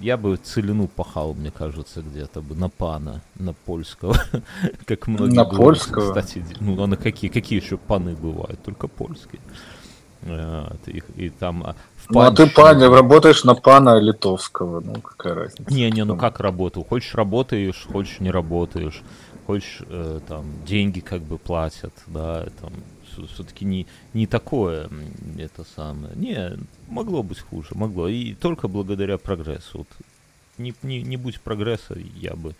я 0.00 0.16
бы 0.16 0.36
целину 0.36 0.88
пахал, 0.88 1.34
мне 1.34 1.50
кажется, 1.50 2.02
где-то 2.02 2.40
бы 2.40 2.54
на 2.54 2.68
пана, 2.68 3.20
на 3.38 3.52
польского, 3.52 4.16
как 4.86 5.06
многие 5.06 5.36
На 5.36 5.44
польского? 5.44 6.08
Кстати, 6.08 6.44
ну, 6.60 6.82
а 6.82 6.86
на 6.86 6.96
какие, 6.96 7.30
какие 7.30 7.60
еще 7.60 7.76
паны 7.76 8.14
бывают? 8.14 8.62
Только 8.62 8.88
польские. 8.88 9.40
И, 10.86 11.02
и 11.16 11.30
там 11.30 11.62
а, 11.64 11.76
в 11.96 12.10
ну, 12.10 12.20
а 12.20 12.32
ты, 12.32 12.48
пан, 12.48 12.82
работаешь 12.82 13.44
на 13.44 13.54
пана 13.54 14.00
литовского, 14.00 14.80
ну, 14.80 15.00
какая 15.00 15.34
разница. 15.34 15.72
Не-не, 15.72 16.04
ну 16.04 16.16
как 16.16 16.40
работаю? 16.40 16.84
Хочешь 16.84 17.14
работаешь, 17.14 17.86
хочешь 17.90 18.18
не 18.18 18.30
работаешь 18.30 19.02
хочешь, 19.48 19.80
э, 19.88 20.20
там, 20.28 20.44
деньги 20.66 21.00
как 21.00 21.22
бы 21.22 21.38
платят, 21.38 21.94
да, 22.06 22.44
там, 22.60 22.70
все-таки 23.26 23.64
не, 23.64 23.86
не 24.14 24.26
такое 24.26 24.88
это 25.38 25.64
самое. 25.76 26.14
Не, 26.14 26.58
могло 26.88 27.22
быть 27.22 27.40
хуже, 27.40 27.70
могло. 27.74 28.08
И 28.08 28.34
только 28.34 28.68
благодаря 28.68 29.18
прогрессу. 29.18 29.78
Вот 29.78 29.88
не, 30.58 30.74
не, 30.82 31.02
не 31.02 31.16
будь 31.16 31.40
прогресса, 31.40 31.96
я 32.16 32.34
бы 32.34 32.54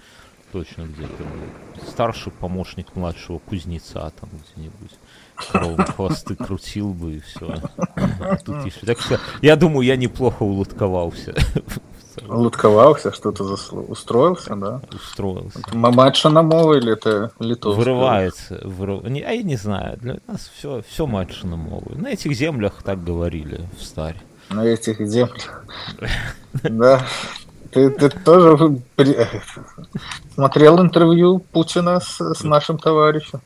точно 0.52 0.82
где-то 0.82 1.22
был. 1.22 1.86
Старший 1.88 2.32
помощник 2.32 2.94
младшего 2.94 3.38
кузнеца 3.38 4.12
там 4.20 4.30
где-нибудь. 4.30 4.92
Коровы 5.52 5.84
хвосты 5.84 6.34
крутил 6.34 6.92
бы 6.92 7.16
и 7.16 7.20
все. 7.20 7.60
Тут 8.44 8.64
я 9.42 9.56
думаю, 9.56 9.86
я 9.86 9.96
неплохо 9.96 10.42
улутковался. 12.26 12.42
Лутковался, 12.42 13.12
что-то 13.12 13.44
заслу... 13.44 13.82
устроился, 13.82 14.56
да? 14.56 14.80
Устроился. 14.92 15.60
Матча 15.72 16.28
на 16.28 16.42
мову 16.42 16.74
или 16.74 16.92
это 16.92 17.30
литовское? 17.38 17.84
Вырывается. 17.84 18.60
Вырыв... 18.64 19.04
Не, 19.04 19.22
а 19.22 19.30
я 19.30 19.42
не 19.42 19.56
знаю. 19.56 19.96
Для 19.98 20.18
нас 20.26 20.50
все, 20.56 20.82
все 20.88 21.06
матча 21.06 21.46
на 21.46 21.56
мову. 21.56 21.92
На 21.94 22.08
этих 22.08 22.32
землях 22.32 22.82
так 22.82 23.02
говорили 23.02 23.60
в 23.78 23.82
старе. 23.82 24.20
На 24.50 24.64
этих 24.64 25.00
землях. 25.06 25.64
Да. 26.62 27.04
Ты, 27.70 27.90
ты 27.90 28.08
тоже 28.08 28.80
смотрел 30.34 30.80
интервью 30.80 31.40
Путина 31.40 32.00
с, 32.00 32.18
с 32.18 32.42
нашим 32.42 32.78
товарищем? 32.78 33.40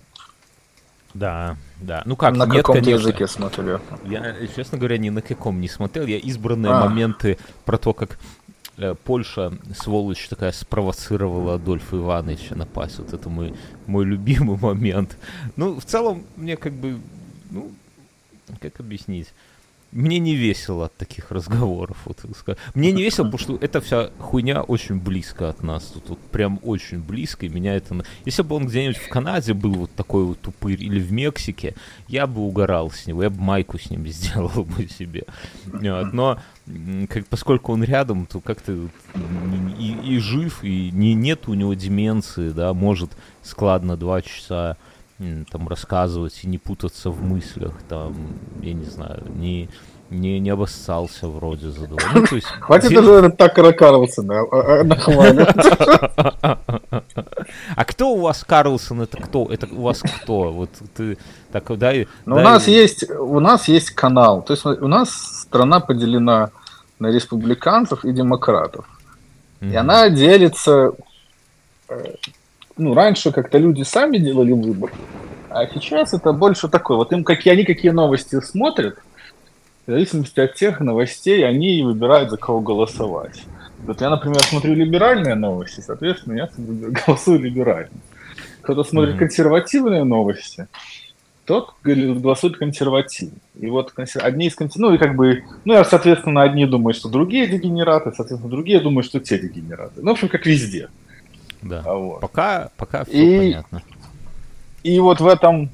Да, 1.14 1.56
да. 1.80 2.02
Ну 2.06 2.16
как, 2.16 2.34
на 2.34 2.46
нет, 2.46 2.58
каком 2.58 2.76
конечно. 2.76 3.00
языке 3.00 3.26
смотрел? 3.26 3.80
Я, 4.04 4.34
честно 4.54 4.78
говоря, 4.78 4.96
ни 4.96 5.10
на 5.10 5.20
каком 5.20 5.60
не 5.60 5.68
смотрел. 5.68 6.06
Я 6.06 6.18
избранные 6.18 6.72
А. 6.72 6.88
моменты 6.88 7.38
про 7.64 7.76
то, 7.76 7.92
как 7.92 8.18
Польша, 9.04 9.52
сволочь 9.74 10.28
такая, 10.28 10.52
спровоцировала 10.52 11.54
Адольфа 11.54 11.96
Ивановича 11.96 12.54
напасть. 12.54 12.98
Вот 12.98 13.12
это 13.12 13.28
мой, 13.28 13.54
мой 13.86 14.04
любимый 14.04 14.58
момент. 14.58 15.16
Ну, 15.56 15.78
в 15.78 15.84
целом, 15.84 16.24
мне 16.36 16.56
как 16.56 16.72
бы, 16.72 16.98
ну, 17.50 17.70
как 18.60 18.80
объяснить? 18.80 19.32
Мне 19.92 20.18
не 20.18 20.34
весело 20.34 20.86
от 20.86 20.96
таких 20.96 21.30
разговоров. 21.30 21.98
Вот. 22.06 22.18
Мне 22.74 22.92
не 22.92 23.02
весело, 23.02 23.26
потому 23.26 23.38
что 23.38 23.56
эта 23.56 23.82
вся 23.82 24.10
хуйня 24.18 24.62
очень 24.62 24.98
близко 24.98 25.50
от 25.50 25.62
нас. 25.62 25.84
Тут, 25.84 26.08
вот 26.08 26.18
прям 26.18 26.58
очень 26.62 26.98
близко, 27.00 27.44
и 27.44 27.50
меня 27.50 27.74
это... 27.76 28.02
Если 28.24 28.42
бы 28.42 28.56
он 28.56 28.66
где-нибудь 28.66 28.96
в 28.96 29.08
Канаде 29.10 29.52
был 29.52 29.74
вот 29.74 29.90
такой 29.94 30.24
вот 30.24 30.40
тупырь, 30.40 30.82
или 30.82 30.98
в 30.98 31.12
Мексике, 31.12 31.74
я 32.08 32.26
бы 32.26 32.40
угорал 32.40 32.90
с 32.90 33.06
него, 33.06 33.22
я 33.22 33.28
бы 33.28 33.38
майку 33.38 33.78
с 33.78 33.90
ним 33.90 34.06
сделал 34.08 34.64
бы 34.64 34.88
себе. 34.88 35.24
Вот, 35.66 36.12
Но 36.12 36.38
как, 37.08 37.26
поскольку 37.26 37.72
он 37.72 37.84
рядом, 37.84 38.24
то 38.24 38.40
как-то 38.40 38.72
и, 39.78 39.96
и 40.04 40.18
жив, 40.18 40.64
и 40.64 40.90
не, 40.90 41.12
нет 41.14 41.48
у 41.48 41.54
него 41.54 41.74
деменции, 41.74 42.50
да, 42.50 42.72
может 42.72 43.10
складно 43.42 43.96
два 43.96 44.22
часа 44.22 44.78
там 45.50 45.68
рассказывать 45.68 46.40
и 46.42 46.48
не 46.48 46.58
путаться 46.58 47.10
в 47.10 47.22
мыслях, 47.22 47.72
там, 47.88 48.14
я 48.60 48.72
не 48.72 48.84
знаю, 48.84 49.22
не, 49.34 49.68
не, 50.10 50.40
не 50.40 50.50
обоссался 50.50 51.28
вроде 51.28 51.70
за 51.70 51.86
два. 51.86 51.98
Ну, 52.14 52.26
то 52.26 52.34
есть, 52.34 52.46
Хватит 52.60 52.90
де- 52.90 52.98
уже 52.98 53.30
так 53.30 53.54
Карлсона 53.54 54.40
а, 54.40 54.82
а. 54.82 56.58
А 57.76 57.84
кто 57.84 58.10
у 58.10 58.20
вас 58.20 58.44
Карлсон? 58.44 59.02
Это 59.02 59.18
кто? 59.18 59.46
Это 59.50 59.66
у 59.70 59.82
вас 59.82 60.00
кто? 60.00 60.52
Вот 60.52 60.70
ты 60.94 61.18
так 61.50 61.76
дай. 61.78 62.08
Но 62.26 62.36
у 62.36 62.40
нас 62.40 62.68
есть, 62.68 63.10
у 63.10 63.40
нас 63.40 63.68
есть 63.68 63.90
канал. 63.90 64.42
То 64.42 64.52
есть 64.52 64.64
у 64.64 64.88
нас 64.88 65.10
страна 65.10 65.80
поделена 65.80 66.50
на 66.98 67.08
республиканцев 67.08 68.04
и 68.04 68.12
демократов. 68.12 68.86
И 69.60 69.74
она 69.74 70.08
делится... 70.08 70.92
Ну, 72.76 72.94
раньше 72.94 73.32
как-то 73.32 73.58
люди 73.58 73.82
сами 73.82 74.18
делали 74.18 74.52
выбор, 74.52 74.92
а 75.48 75.66
сейчас 75.66 76.14
это 76.14 76.32
больше 76.32 76.68
такое. 76.68 76.96
Вот 76.96 77.12
им 77.12 77.24
какие 77.24 77.52
они 77.52 77.64
какие 77.64 77.90
новости 77.90 78.40
смотрят, 78.40 78.96
в 79.86 79.90
зависимости 79.90 80.40
от 80.40 80.54
тех 80.54 80.80
новостей 80.80 81.46
они 81.46 81.78
и 81.78 81.82
выбирают, 81.82 82.30
за 82.30 82.36
кого 82.36 82.60
голосовать. 82.60 83.46
Вот 83.84 84.00
я, 84.00 84.10
например, 84.10 84.40
смотрю 84.40 84.74
либеральные 84.74 85.34
новости, 85.34 85.80
соответственно, 85.80 86.34
я 86.38 86.48
голосую 87.06 87.40
либерально. 87.40 88.00
Кто-то 88.62 88.84
смотрит 88.84 89.14
Мгм. 89.14 89.18
консервативные 89.18 90.04
новости, 90.04 90.68
тот 91.44 91.70
гол- 91.82 92.14
голосует 92.14 92.56
консервативно. 92.56 93.38
И 93.58 93.66
вот 93.68 93.92
одни 93.96 94.46
из 94.46 94.54
консервативных, 94.54 94.76
ну 94.76 94.94
и 94.94 94.98
как 94.98 95.16
бы, 95.16 95.42
ну, 95.64 95.74
я, 95.74 95.84
соответственно, 95.84 96.42
одни 96.42 96.64
думают, 96.66 96.96
что 96.96 97.08
другие 97.08 97.48
дегенераты, 97.48 98.12
соответственно, 98.14 98.50
другие 98.50 98.80
думают, 98.80 99.04
что 99.06 99.18
те 99.18 99.38
дегенераты. 99.38 100.00
Ну, 100.00 100.10
в 100.10 100.12
общем, 100.12 100.28
как 100.28 100.46
везде. 100.46 100.88
Да. 101.62 101.82
А 101.84 101.94
вот. 101.94 102.20
Пока, 102.20 102.70
пока 102.76 103.04
все 103.04 103.12
И- 103.12 103.38
понятно. 103.38 103.82
И 104.82 104.98
вот 104.98 105.20
в 105.20 105.26
этом, 105.26 105.70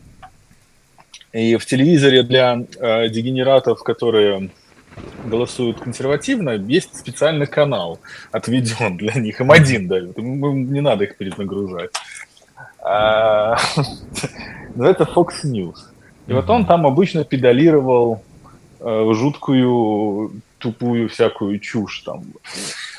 и 1.32 1.56
в 1.56 1.64
телевизоре 1.64 2.22
для 2.22 2.62
э, 2.78 3.08
дегенератов, 3.08 3.82
которые 3.82 4.50
голосуют 5.24 5.80
консервативно, 5.80 6.50
есть 6.50 6.96
специальный 6.96 7.46
канал, 7.46 8.00
отведен 8.32 8.96
для 8.96 9.14
них. 9.14 9.40
Им 9.40 9.50
один 9.50 9.88
дают, 9.88 10.18
им 10.18 10.72
не 10.72 10.80
надо 10.80 11.04
их 11.04 11.16
перенагружать. 11.16 11.90
А, 12.80 13.56
Называется 14.74 15.04
Fox 15.14 15.28
News. 15.44 15.76
И 16.26 16.32
вот 16.32 16.48
он 16.50 16.66
там 16.66 16.86
обычно 16.86 17.24
педалировал 17.24 18.22
э, 18.80 19.10
жуткую, 19.14 20.32
тупую 20.58 21.08
всякую 21.08 21.58
чушь 21.58 22.00
там. 22.00 22.24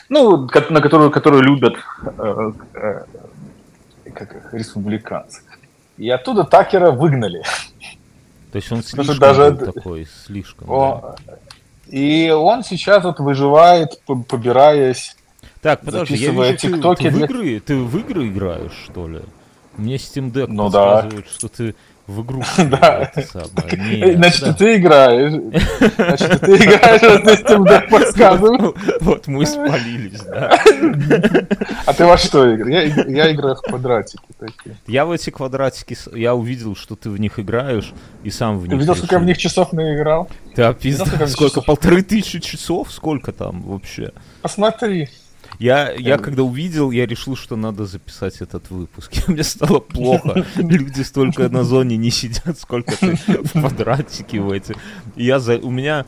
Ну, 0.09 0.47
на 0.69 0.81
которую, 0.81 1.11
которую 1.11 1.43
любят 1.43 1.75
э, 2.17 2.51
э, 2.73 3.03
как 4.13 4.53
республиканцы. 4.53 5.41
И 5.97 6.09
оттуда 6.09 6.43
Такера 6.43 6.91
выгнали. 6.91 7.43
То 8.51 8.55
есть 8.55 8.71
он 8.71 8.81
слишком 8.83 9.19
даже 9.19 9.51
такой, 9.55 10.07
слишком. 10.25 10.67
да. 10.67 10.73
О, 10.73 11.15
И 11.87 12.31
он 12.31 12.63
сейчас 12.63 13.03
вот 13.03 13.19
выживает, 13.19 14.01
по- 14.05 14.15
побираясь. 14.15 15.15
Так, 15.61 15.81
подожди, 15.81 16.15
я 16.15 16.19
записывая 16.31 16.51
вижу, 16.51 16.59
ты, 16.61 16.67
тиктоки 16.73 17.03
ты 17.03 17.09
в 17.09 17.13
для- 17.15 17.25
игры, 17.25 17.59
ты 17.59 17.75
в 17.77 17.97
игры 17.99 18.27
играешь, 18.27 18.71
что 18.85 19.07
ли? 19.07 19.19
Мне 19.77 19.95
Steam 19.97 20.31
Deck 20.31 20.47
Ну 20.47 20.69
да. 20.69 21.01
подсказывает, 21.01 21.27
что 21.29 21.47
ты 21.49 21.75
в 22.09 22.23
игру 22.23 22.41
Да. 22.57 23.11
Не, 23.71 24.15
Значит, 24.15 24.57
ты 24.57 24.77
играешь. 24.77 25.33
Значит, 25.95 26.41
ты 26.41 26.55
играешь, 26.55 27.03
а 27.03 27.19
ты 27.19 27.33
Steam 27.35 27.63
Deck 27.63 27.89
подсказываешь. 27.89 28.75
Вот, 29.01 29.27
мы 29.27 29.45
спалились, 29.45 30.21
да. 30.21 30.59
А 31.85 31.93
ты 31.93 32.05
во 32.05 32.17
что 32.17 32.53
играешь? 32.55 32.93
Я, 33.07 33.31
играю 33.31 33.55
в 33.55 33.61
квадратики 33.61 34.23
такие. 34.39 34.75
Я 34.87 35.05
в 35.05 35.11
эти 35.11 35.29
квадратики, 35.29 35.97
я 36.15 36.33
увидел, 36.35 36.75
что 36.75 36.95
ты 36.95 37.09
в 37.09 37.19
них 37.19 37.39
играешь, 37.39 37.93
и 38.23 38.31
сам 38.31 38.57
в 38.57 38.63
них 38.63 38.71
Ты 38.71 38.77
видел, 38.77 38.95
сколько 38.95 39.15
я 39.15 39.19
в 39.19 39.25
них 39.25 39.37
часов 39.37 39.71
наиграл? 39.71 40.29
Ты 40.55 40.73
пизда, 40.73 41.05
сколько? 41.27 41.61
Полторы 41.61 42.01
тысячи 42.01 42.39
часов? 42.39 42.91
Сколько 42.91 43.31
там 43.31 43.61
вообще? 43.61 44.11
Посмотри. 44.41 45.09
Я, 45.59 45.91
я 45.91 46.15
Эм. 46.15 46.21
когда 46.21 46.43
увидел, 46.43 46.89
я 46.89 47.05
решил, 47.05 47.35
что 47.35 47.57
надо 47.57 47.85
записать 47.85 48.41
этот 48.41 48.71
выпуск. 48.71 49.11
Мне 49.27 49.43
стало 49.43 49.79
плохо. 49.79 50.45
Люди 50.55 51.01
столько 51.01 51.49
на 51.49 51.63
зоне 51.63 51.97
не 51.97 52.11
сидят, 52.11 52.57
сколько 52.57 52.95
ты 52.97 53.15
в 53.15 53.51
квадратике 53.51 54.39
в 54.39 54.51
эти. 54.51 54.73
Я 55.15 55.39
за... 55.39 55.57
У 55.57 55.69
меня 55.69 56.05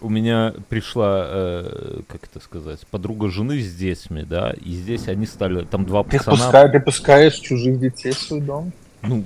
у 0.00 0.08
меня 0.08 0.54
пришла, 0.68 1.24
э, 1.26 2.00
как 2.08 2.24
это 2.24 2.38
сказать, 2.40 2.86
подруга 2.90 3.30
жены 3.30 3.60
с 3.60 3.74
детьми, 3.74 4.24
да, 4.28 4.52
и 4.52 4.72
здесь 4.72 5.08
они 5.08 5.26
стали, 5.26 5.64
там 5.64 5.86
два 5.86 6.04
Ты, 6.04 6.18
пацана, 6.18 6.36
пускай, 6.36 6.70
ты 6.70 6.80
пускаешь 6.80 7.34
чужих 7.34 7.80
детей 7.80 8.12
в 8.12 8.18
свой 8.18 8.40
дом? 8.42 8.72
ну, 9.02 9.24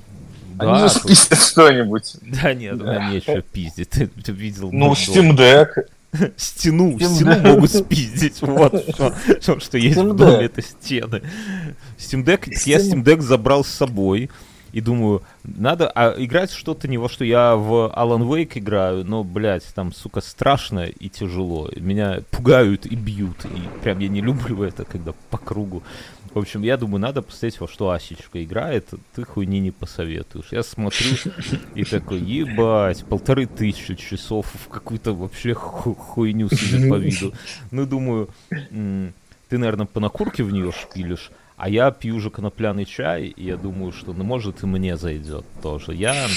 Они 0.59 0.73
да, 0.73 0.89
же 0.89 0.95
спиздят 0.95 1.41
что-нибудь. 1.41 2.17
да 2.23 2.55
нет, 2.55 2.81
у 2.81 2.85
меня 2.85 3.11
нечего 3.11 3.43
пиздить, 3.43 3.91
ты, 3.91 4.07
ты 4.07 4.33
видел 4.33 4.71
Ну. 4.73 4.93
Steam 4.93 5.37
Deck. 5.37 5.87
Стену, 6.37 6.99
стену 6.99 7.41
могут 7.41 7.71
спиздить. 7.71 8.41
Вот 8.43 8.85
что, 9.41 9.61
что, 9.61 9.79
есть 9.79 9.97
в 9.97 10.15
доме, 10.15 10.47
это 10.47 10.63
стены. 10.63 11.23
Steam 11.99 12.25
Deck, 12.25 12.49
я 12.67 12.79
Steam- 12.79 13.03
Steam 13.03 13.05
Deck 13.05 13.21
забрал 13.21 13.65
с 13.65 13.69
собой. 13.69 14.31
И 14.73 14.81
думаю, 14.81 15.23
надо 15.43 15.89
а 15.89 16.15
играть 16.17 16.53
что-то 16.53 16.87
не 16.87 16.97
во 16.97 17.09
что. 17.09 17.25
Я 17.25 17.57
в 17.57 17.93
Alan 17.97 18.23
Wake 18.23 18.59
играю, 18.59 19.05
но, 19.05 19.25
блядь, 19.25 19.65
там, 19.75 19.93
сука, 19.93 20.21
страшно 20.21 20.87
и 20.87 21.09
тяжело. 21.09 21.69
Меня 21.77 22.21
пугают 22.31 22.87
и 22.87 22.95
бьют. 22.95 23.45
И 23.47 23.83
прям 23.83 23.99
я 23.99 24.09
не 24.09 24.21
люблю 24.23 24.63
это, 24.63 24.85
когда 24.85 25.13
по 25.31 25.39
кругу. 25.39 25.83
В 26.33 26.39
общем, 26.39 26.63
я 26.63 26.77
думаю, 26.77 27.01
надо 27.01 27.23
посмотреть, 27.23 27.61
во 27.61 27.67
что 27.67 27.91
Асечка 27.91 28.43
играет. 28.43 28.89
Ты 29.15 29.25
хуйни 29.25 29.59
не 29.59 29.73
посоветуешь. 29.73 30.49
Я 30.53 30.63
смотрю 30.63 31.17
и 31.75 31.85
такой, 31.85 32.21
ебать, 32.21 33.05
полторы 33.05 33.47
тысячи 33.47 33.97
часов 33.97 34.47
в 34.55 34.69
какую-то 34.69 35.13
вообще 35.13 35.55
ху- 35.55 35.95
хуйню 35.95 36.49
себе 36.49 36.89
по 36.89 36.95
виду. 36.95 37.33
Ну, 37.73 37.85
думаю, 37.85 38.29
ты, 38.51 39.59
наверное, 39.59 39.87
по 39.87 39.99
накурке 39.99 40.45
в 40.45 40.53
нее 40.53 40.71
шпилишь, 40.71 41.33
а 41.57 41.69
я 41.69 41.91
пью 41.91 42.17
уже 42.17 42.31
конопляный 42.31 42.85
чай, 42.85 43.25
и 43.27 43.45
я 43.45 43.57
думаю, 43.57 43.93
что, 43.93 44.13
ну, 44.13 44.23
может, 44.23 44.63
и 44.63 44.67
мне 44.67 44.97
зайдет 44.97 45.45
тоже. 45.63 45.95
Я 45.95 46.29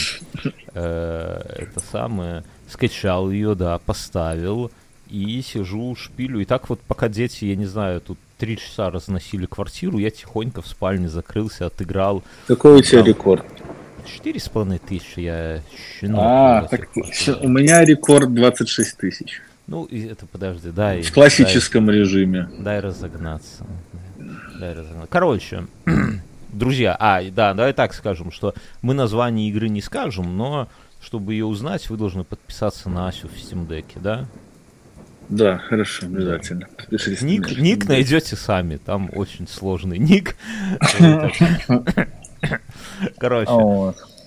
э, 0.74 1.42
это 1.60 1.80
самое, 1.80 2.44
скачал 2.68 3.30
ее, 3.30 3.56
да, 3.56 3.78
поставил, 3.78 4.72
и 5.14 5.42
сижу, 5.44 5.96
шпилю. 5.96 6.40
И 6.40 6.46
так 6.46 6.70
вот, 6.70 6.80
пока 6.82 7.08
дети, 7.08 7.46
я 7.46 7.56
не 7.56 7.68
знаю, 7.68 8.02
тут 8.02 8.18
три 8.40 8.58
часа 8.58 8.90
разносили 8.90 9.46
квартиру, 9.46 10.00
я 10.00 10.10
тихонько 10.10 10.62
в 10.62 10.68
спальне 10.68 11.08
закрылся, 11.08 11.68
отыграл 11.68 12.24
Какой 12.48 12.80
у 12.80 12.82
тебя 12.82 13.00
Там. 13.00 13.08
рекорд? 13.08 13.46
четыре 14.06 14.40
с 14.40 14.50
половиной 14.50 14.80
тысячи, 14.80 15.22
я 15.22 15.62
щенок. 16.00 16.20
А, 16.22 16.68
так 16.70 16.90
у 17.42 17.48
меня 17.48 17.86
рекорд 17.86 18.34
26 18.34 18.98
тысяч. 18.98 19.42
Ну, 19.68 19.86
и 19.86 20.02
это 20.08 20.26
подожди, 20.26 20.72
дай. 20.72 21.04
В 21.04 21.14
классическом 21.14 21.86
дай, 21.86 21.96
режиме. 21.96 22.50
Дай 22.60 22.80
разогнаться. 22.82 23.66
Дай 24.60 24.74
разогнаться. 24.74 25.08
Короче, 25.10 25.68
друзья, 26.52 26.98
а, 27.00 27.22
да, 27.24 27.54
давай 27.54 27.72
так 27.72 27.94
скажем, 27.94 28.32
что 28.32 28.54
мы 28.82 28.94
название 28.94 29.48
игры 29.48 29.70
не 29.70 29.82
скажем, 29.82 30.36
но 30.36 30.68
чтобы 31.02 31.34
ее 31.34 31.46
узнать, 31.46 31.90
вы 31.90 31.98
должны 31.98 32.24
подписаться 32.24 32.90
на 32.90 33.08
Асю 33.08 33.30
в 33.30 33.34
Steam 33.34 33.68
Deck, 33.68 33.86
да? 33.96 34.26
Да, 35.30 35.58
хорошо, 35.58 36.06
обязательно. 36.06 36.68
Подпишитесь 36.78 37.22
ник, 37.22 37.58
ник 37.58 37.88
найдете 37.88 38.36
сами, 38.36 38.78
там 38.78 39.10
очень 39.14 39.48
сложный 39.48 39.98
ник. 39.98 40.36
Короче, 43.18 43.52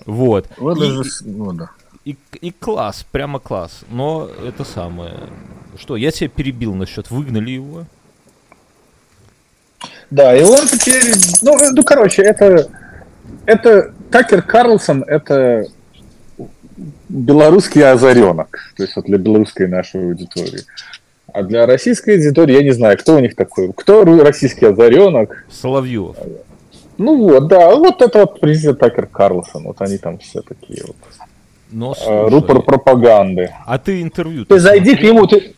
вот. 0.05 0.49
Вот 0.57 0.79
ну 1.25 1.53
да 1.53 1.69
и, 2.07 2.15
и 2.39 2.51
класс, 2.51 3.05
прямо 3.11 3.37
класс. 3.37 3.81
Но 3.89 4.29
это 4.45 4.63
самое. 4.63 5.13
Что, 5.77 5.97
я 5.97 6.11
тебя 6.11 6.29
перебил 6.29 6.73
насчет 6.73 7.11
выгнали 7.11 7.51
его? 7.51 7.83
Да, 10.09 10.33
и 10.33 10.41
он 10.41 10.65
теперь. 10.67 11.03
Ну, 11.41 11.53
ну 11.73 11.83
короче, 11.83 12.21
это. 12.21 12.69
Это 13.45 13.93
Такер 14.09 14.41
Карлсон 14.41 15.03
это 15.03 15.65
белорусский 17.09 17.83
озаренок. 17.83 18.71
То 18.75 18.83
есть 18.83 18.95
вот 18.95 19.05
для 19.05 19.17
белорусской 19.17 19.67
нашей 19.67 20.05
аудитории. 20.05 20.61
А 21.33 21.43
для 21.43 21.65
российской 21.65 22.15
аудитории 22.15 22.55
я 22.55 22.63
не 22.63 22.71
знаю, 22.71 22.97
кто 22.97 23.15
у 23.15 23.19
них 23.19 23.35
такой. 23.35 23.71
Кто 23.75 24.03
российский 24.03 24.65
озаренок? 24.65 25.45
Соловьев. 25.49 26.15
Ну 26.97 27.29
вот, 27.29 27.47
да, 27.47 27.75
вот 27.75 28.01
это 28.01 28.19
вот 28.19 28.39
президент 28.39 28.79
Такер 28.79 29.07
Карлсон. 29.07 29.63
Вот 29.65 29.81
они 29.81 29.97
там 29.97 30.17
все 30.17 30.41
такие 30.41 30.83
вот. 30.85 30.95
Но, 31.69 31.91
э, 31.91 31.95
слушай, 31.95 32.29
рупор 32.29 32.61
пропаганды. 32.61 33.53
А 33.65 33.77
ты 33.77 34.01
интервью... 34.01 34.45
Ты 34.45 34.59
зайди 34.59 34.95
к 34.95 35.01
нему, 35.01 35.27
ты... 35.27 35.53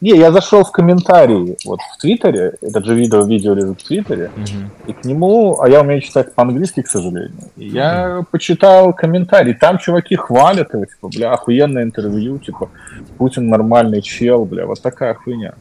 Не, 0.00 0.10
я 0.10 0.30
зашел 0.30 0.62
в 0.62 0.72
комментарии 0.72 1.56
вот 1.64 1.80
в 1.80 1.98
Твиттере, 1.98 2.54
это 2.60 2.84
же 2.84 2.94
видео, 2.94 3.22
видео 3.24 3.54
лежит 3.54 3.80
в 3.80 3.86
Твиттере, 3.86 4.30
угу. 4.36 4.90
и 4.90 4.92
к 4.92 5.04
нему, 5.06 5.58
а 5.60 5.70
я 5.70 5.80
умею 5.80 6.02
читать 6.02 6.34
по-английски, 6.34 6.82
к 6.82 6.88
сожалению, 6.88 7.32
и 7.56 7.68
угу. 7.68 7.76
я 7.76 8.22
почитал 8.30 8.92
комментарии, 8.92 9.54
там 9.54 9.78
чуваки 9.78 10.16
хвалят 10.16 10.74
его, 10.74 10.84
типа, 10.84 11.08
бля, 11.08 11.32
охуенное 11.32 11.82
интервью, 11.82 12.38
типа, 12.38 12.68
Путин 13.16 13.48
нормальный 13.48 14.02
чел, 14.02 14.44
бля, 14.44 14.66
вот 14.66 14.82
такая 14.82 15.14
хуйня. 15.14 15.54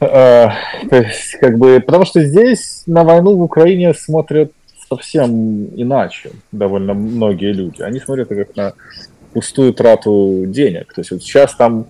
Э, 0.00 0.48
то 0.90 0.96
есть, 0.96 1.38
как 1.40 1.56
бы, 1.56 1.80
потому 1.80 2.04
что 2.04 2.22
здесь 2.22 2.82
на 2.86 3.04
войну 3.04 3.36
в 3.36 3.42
Украине 3.42 3.94
смотрят 3.94 4.52
совсем 4.88 5.66
иначе 5.74 6.30
довольно 6.52 6.94
многие 6.94 7.52
люди. 7.52 7.82
Они 7.82 7.98
смотрят 7.98 8.28
как 8.28 8.54
на 8.56 8.74
пустую 9.32 9.72
трату 9.72 10.44
денег. 10.46 10.92
То 10.94 11.00
есть 11.00 11.10
вот 11.10 11.22
сейчас 11.22 11.54
там 11.54 11.86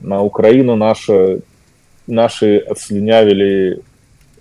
на 0.00 0.22
Украину 0.22 0.76
наши, 0.76 1.40
наши 2.06 2.58
отслюнявили 2.58 3.82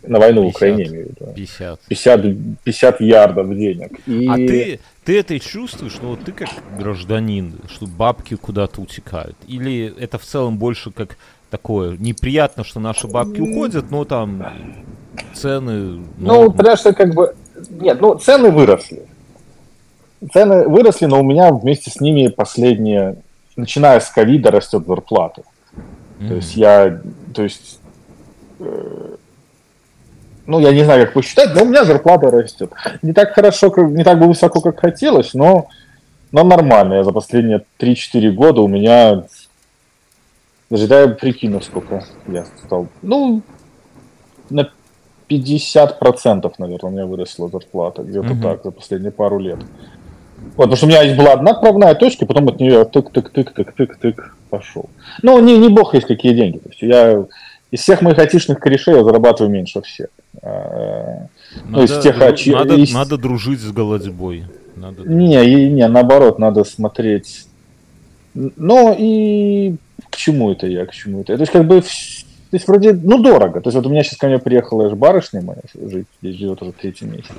на 0.08 0.20
войну 0.20 0.42
50, 0.42 0.54
в 0.54 0.56
Украине, 0.56 0.84
имею 0.84 1.06
в 1.06 1.10
виду. 1.10 1.34
50. 1.36 1.80
50, 1.88 2.22
50 2.64 3.02
ярдов 3.02 3.56
денег. 3.56 4.00
И... 4.06 4.28
А 4.28 4.36
ты, 4.36 4.80
ты 5.04 5.20
это 5.20 5.40
чувствуешь, 5.40 5.94
что 5.94 6.08
вот 6.08 6.24
ты 6.24 6.32
как 6.32 6.50
гражданин, 6.78 7.56
что 7.68 7.88
бабки 7.88 8.36
куда-то 8.36 8.82
утекают? 8.82 9.36
Или 9.48 9.94
это 10.00 10.18
в 10.18 10.24
целом 10.24 10.58
больше 10.58 10.92
как 10.92 11.18
такое 11.50 11.98
неприятно, 11.98 12.64
что 12.64 12.80
наши 12.80 13.08
бабки 13.08 13.40
уходят, 13.40 13.92
но 13.92 14.06
там 14.06 14.46
цены... 15.34 16.04
Ну, 16.18 16.44
ну 16.44 16.52
потому 16.52 16.76
что 16.76 16.94
как 16.94 17.14
бы 17.14 17.36
нет, 17.70 18.02
ну 18.02 18.16
цены 18.16 18.52
выросли. 18.52 19.08
Цены 20.34 20.68
выросли, 20.68 21.06
но 21.06 21.22
у 21.22 21.24
меня 21.24 21.52
вместе 21.52 21.92
с 21.92 22.00
ними 22.00 22.28
последние, 22.28 23.18
начиная 23.56 24.00
с 24.00 24.10
ковида, 24.10 24.52
растет 24.52 24.86
зарплата. 24.86 25.44
Mm-hmm. 26.20 26.28
То 26.28 26.36
есть 26.36 26.56
я, 26.56 27.02
то 27.34 27.44
есть, 27.44 27.80
э, 28.60 29.16
ну 30.46 30.60
я 30.60 30.72
не 30.72 30.84
знаю, 30.84 31.06
как 31.06 31.14
посчитать, 31.14 31.54
но 31.54 31.64
у 31.64 31.66
меня 31.66 31.84
зарплата 31.86 32.32
растет. 32.32 32.72
Не 33.02 33.14
так 33.14 33.34
хорошо, 33.34 33.72
как, 33.72 33.90
не 33.90 34.04
так 34.04 34.20
бы 34.20 34.28
высоко, 34.28 34.62
как 34.62 34.80
хотелось, 34.80 35.34
но, 35.34 35.68
но 36.32 36.44
нормально. 36.44 36.96
Я 36.96 37.04
за 37.04 37.12
последние 37.12 37.66
3-4 37.80 38.32
года 38.32 38.62
у 38.62 38.68
меня, 38.68 39.26
даже 40.70 40.88
дай 40.88 41.10
прикину, 41.10 41.62
сколько 41.62 42.04
я 42.28 42.46
стал. 42.66 42.88
Ну, 43.02 43.42
на 44.50 44.70
50%, 45.30 46.54
наверное, 46.58 46.90
у 46.90 46.94
меня 46.94 47.06
выросла 47.06 47.50
зарплата, 47.50 48.04
где-то 48.04 48.34
угу. 48.34 48.42
так, 48.42 48.64
за 48.64 48.72
последние 48.72 49.12
пару 49.12 49.40
лет. 49.40 49.60
Вот, 50.58 50.70
потому 50.70 50.78
что 50.78 50.86
у 50.86 50.90
меня 50.90 51.02
есть 51.02 51.18
была 51.18 51.34
одна 51.34 51.52
отправная 51.52 51.96
точка, 51.96 52.26
потом 52.26 52.48
от 52.48 52.60
нее 52.60 52.84
тык-тык-тык-тык-тык-тык 52.84 54.22
пошел. 54.50 54.90
Но 55.22 55.40
не, 55.40 55.58
не 55.58 55.70
бог 55.70 55.94
есть 55.94 56.08
какие 56.08 56.34
деньги. 56.34 56.58
То 56.60 56.70
есть 56.70 56.82
я 56.82 57.26
из 57.72 57.82
всех 57.82 58.02
моих 58.02 58.18
айтишных 58.18 58.60
корешей 58.60 58.96
я 58.96 59.04
зарабатываю 59.04 59.52
меньше 59.52 59.82
всех. 59.82 60.08
А, 60.42 61.28
ну, 61.66 61.80
надо, 61.80 61.84
из 61.84 62.04
тех, 62.04 62.18
дру, 62.18 62.58
надо, 62.58 62.76
из... 62.76 62.94
надо 62.94 63.18
дружить 63.18 63.60
с 63.60 63.72
голодьбой. 63.72 64.46
Надо... 64.76 65.04
Не, 65.04 65.70
не, 65.70 65.88
наоборот, 65.88 66.40
надо 66.40 66.64
смотреть. 66.64 67.48
Ну 68.34 68.96
и 68.98 69.76
к 70.10 70.16
чему 70.16 70.52
это 70.52 70.68
я, 70.68 70.86
к 70.86 70.94
чему 70.94 71.22
это? 71.22 71.36
То 71.36 71.42
есть 71.42 71.52
как 71.52 71.66
бы 71.66 71.82
то 71.82 72.58
есть 72.58 72.68
вроде, 72.68 72.94
ну, 72.94 73.22
дорого. 73.22 73.60
То 73.60 73.68
есть 73.68 73.76
вот 73.76 73.86
у 73.86 73.90
меня 73.90 74.04
сейчас 74.04 74.18
ко 74.18 74.28
мне 74.28 74.40
приехала 74.40 74.90
же 74.90 74.96
барышня 74.96 75.42
моя, 75.42 75.60
жить, 75.74 76.08
здесь 76.22 76.36
живет 76.38 76.62
уже 76.62 76.72
третий 76.72 77.06
месяц. 77.06 77.32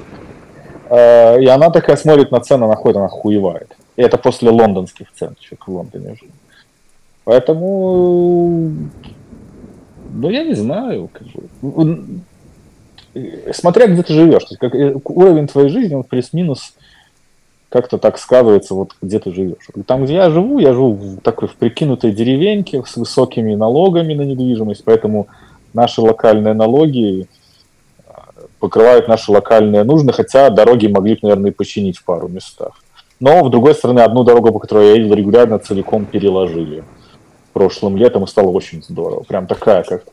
А, 0.89 1.37
и 1.37 1.47
она 1.47 1.71
такая 1.71 1.97
смотрит 1.97 2.31
на 2.31 2.41
цены, 2.41 2.65
она 2.65 2.77
ходит, 2.77 2.97
она 2.97 3.09
хуевает. 3.09 3.77
И 3.97 4.03
это 4.03 4.19
после 4.19 4.51
лондонских 4.51 5.09
цен, 5.13 5.37
человек 5.41 5.67
в 5.67 5.73
Лондоне 5.73 6.17
жил. 6.21 6.29
Поэтому, 7.25 8.73
ну, 10.13 10.31
я 10.31 10.45
не 10.45 10.55
знаю, 10.55 11.11
как 11.13 11.27
бы, 11.27 12.21
смотря 13.53 13.87
где 13.87 14.03
ты 14.03 14.13
живешь, 14.13 14.45
то 14.45 14.51
есть 14.51 14.61
как, 14.61 14.75
э, 14.75 14.95
уровень 15.05 15.49
твоей 15.49 15.71
жизни, 15.71 15.95
он 15.95 16.05
плюс-минус 16.05 16.75
как-то 17.69 17.99
так 17.99 18.19
сказывается, 18.19 18.75
вот 18.75 18.95
где 19.03 19.19
ты 19.19 19.33
живешь. 19.33 19.69
Там, 19.87 20.05
где 20.05 20.15
я 20.15 20.31
живу, 20.31 20.59
я 20.59 20.73
живу 20.73 20.93
в 20.93 21.21
такой 21.21 21.49
в 21.49 21.57
прикинутой 21.57 22.13
деревеньке 22.13 22.83
с 22.87 22.97
высокими 22.97 23.55
налогами 23.55 24.15
на 24.15 24.23
недвижимость, 24.23 24.85
поэтому 24.85 25.27
наши 25.73 26.01
локальные 26.01 26.55
налоги 26.55 27.23
э, 27.23 27.27
покрывают 28.59 29.09
наши 29.09 29.31
локальные 29.31 29.85
нужды, 29.85 30.13
хотя 30.13 30.51
дороги 30.51 30.87
могли 30.87 31.15
бы, 31.15 31.21
наверное, 31.23 31.51
и 31.51 31.55
починить 31.55 31.99
в 31.99 32.05
пару 32.05 32.29
местах. 32.29 32.73
Но, 33.21 33.47
с 33.47 33.51
другой 33.51 33.75
стороны, 33.75 34.01
одну 34.01 34.25
дорогу, 34.25 34.53
по 34.53 34.59
которой 34.59 34.89
я 34.89 34.95
ездил 34.97 35.15
регулярно, 35.15 35.59
целиком 35.59 36.05
переложили 36.05 36.85
прошлым 37.53 37.97
летом, 37.97 38.25
и 38.25 38.27
стало 38.27 38.49
очень 38.49 38.83
здорово. 38.83 39.23
Прям 39.23 39.47
такая, 39.47 39.83
как, 39.83 40.05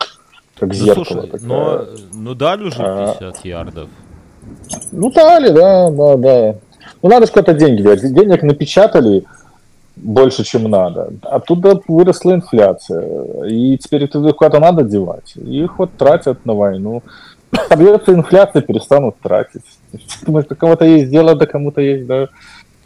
как 0.57 0.69
ну, 0.69 0.73
зеркало. 0.73 1.05
Слушай, 1.05 1.27
такая. 1.27 1.47
Но, 1.47 1.85
ну 2.13 2.33
дали 2.35 2.63
уже 2.63 2.77
50 2.77 3.21
а, 3.21 3.33
ярдов. 3.43 3.89
Ну 4.91 5.11
дали, 5.11 5.49
да, 5.49 5.89
да, 5.89 6.15
да. 6.15 6.55
Ну, 7.01 7.09
надо 7.09 7.25
же 7.25 7.31
куда-то 7.33 7.53
деньги 7.53 7.81
взять. 7.81 8.13
Денег 8.13 8.43
напечатали 8.43 9.25
больше, 9.97 10.43
чем 10.43 10.63
надо. 10.63 11.13
Оттуда 11.23 11.81
выросла 11.87 12.35
инфляция. 12.35 13.45
И 13.45 13.77
теперь 13.77 14.05
это 14.05 14.19
куда-то 14.33 14.59
надо 14.59 14.83
девать. 14.83 15.35
Их 15.35 15.77
вот 15.79 15.91
тратят 15.97 16.45
на 16.45 16.53
войну. 16.53 17.03
Собьется 17.69 18.13
инфляция, 18.13 18.61
перестанут 18.61 19.19
тратить. 19.19 19.63
У 20.27 20.41
кого-то 20.41 20.85
есть 20.85 21.11
дело, 21.11 21.35
да 21.35 21.45
кому-то 21.45 21.81
есть, 21.81 22.05
да, 22.05 22.29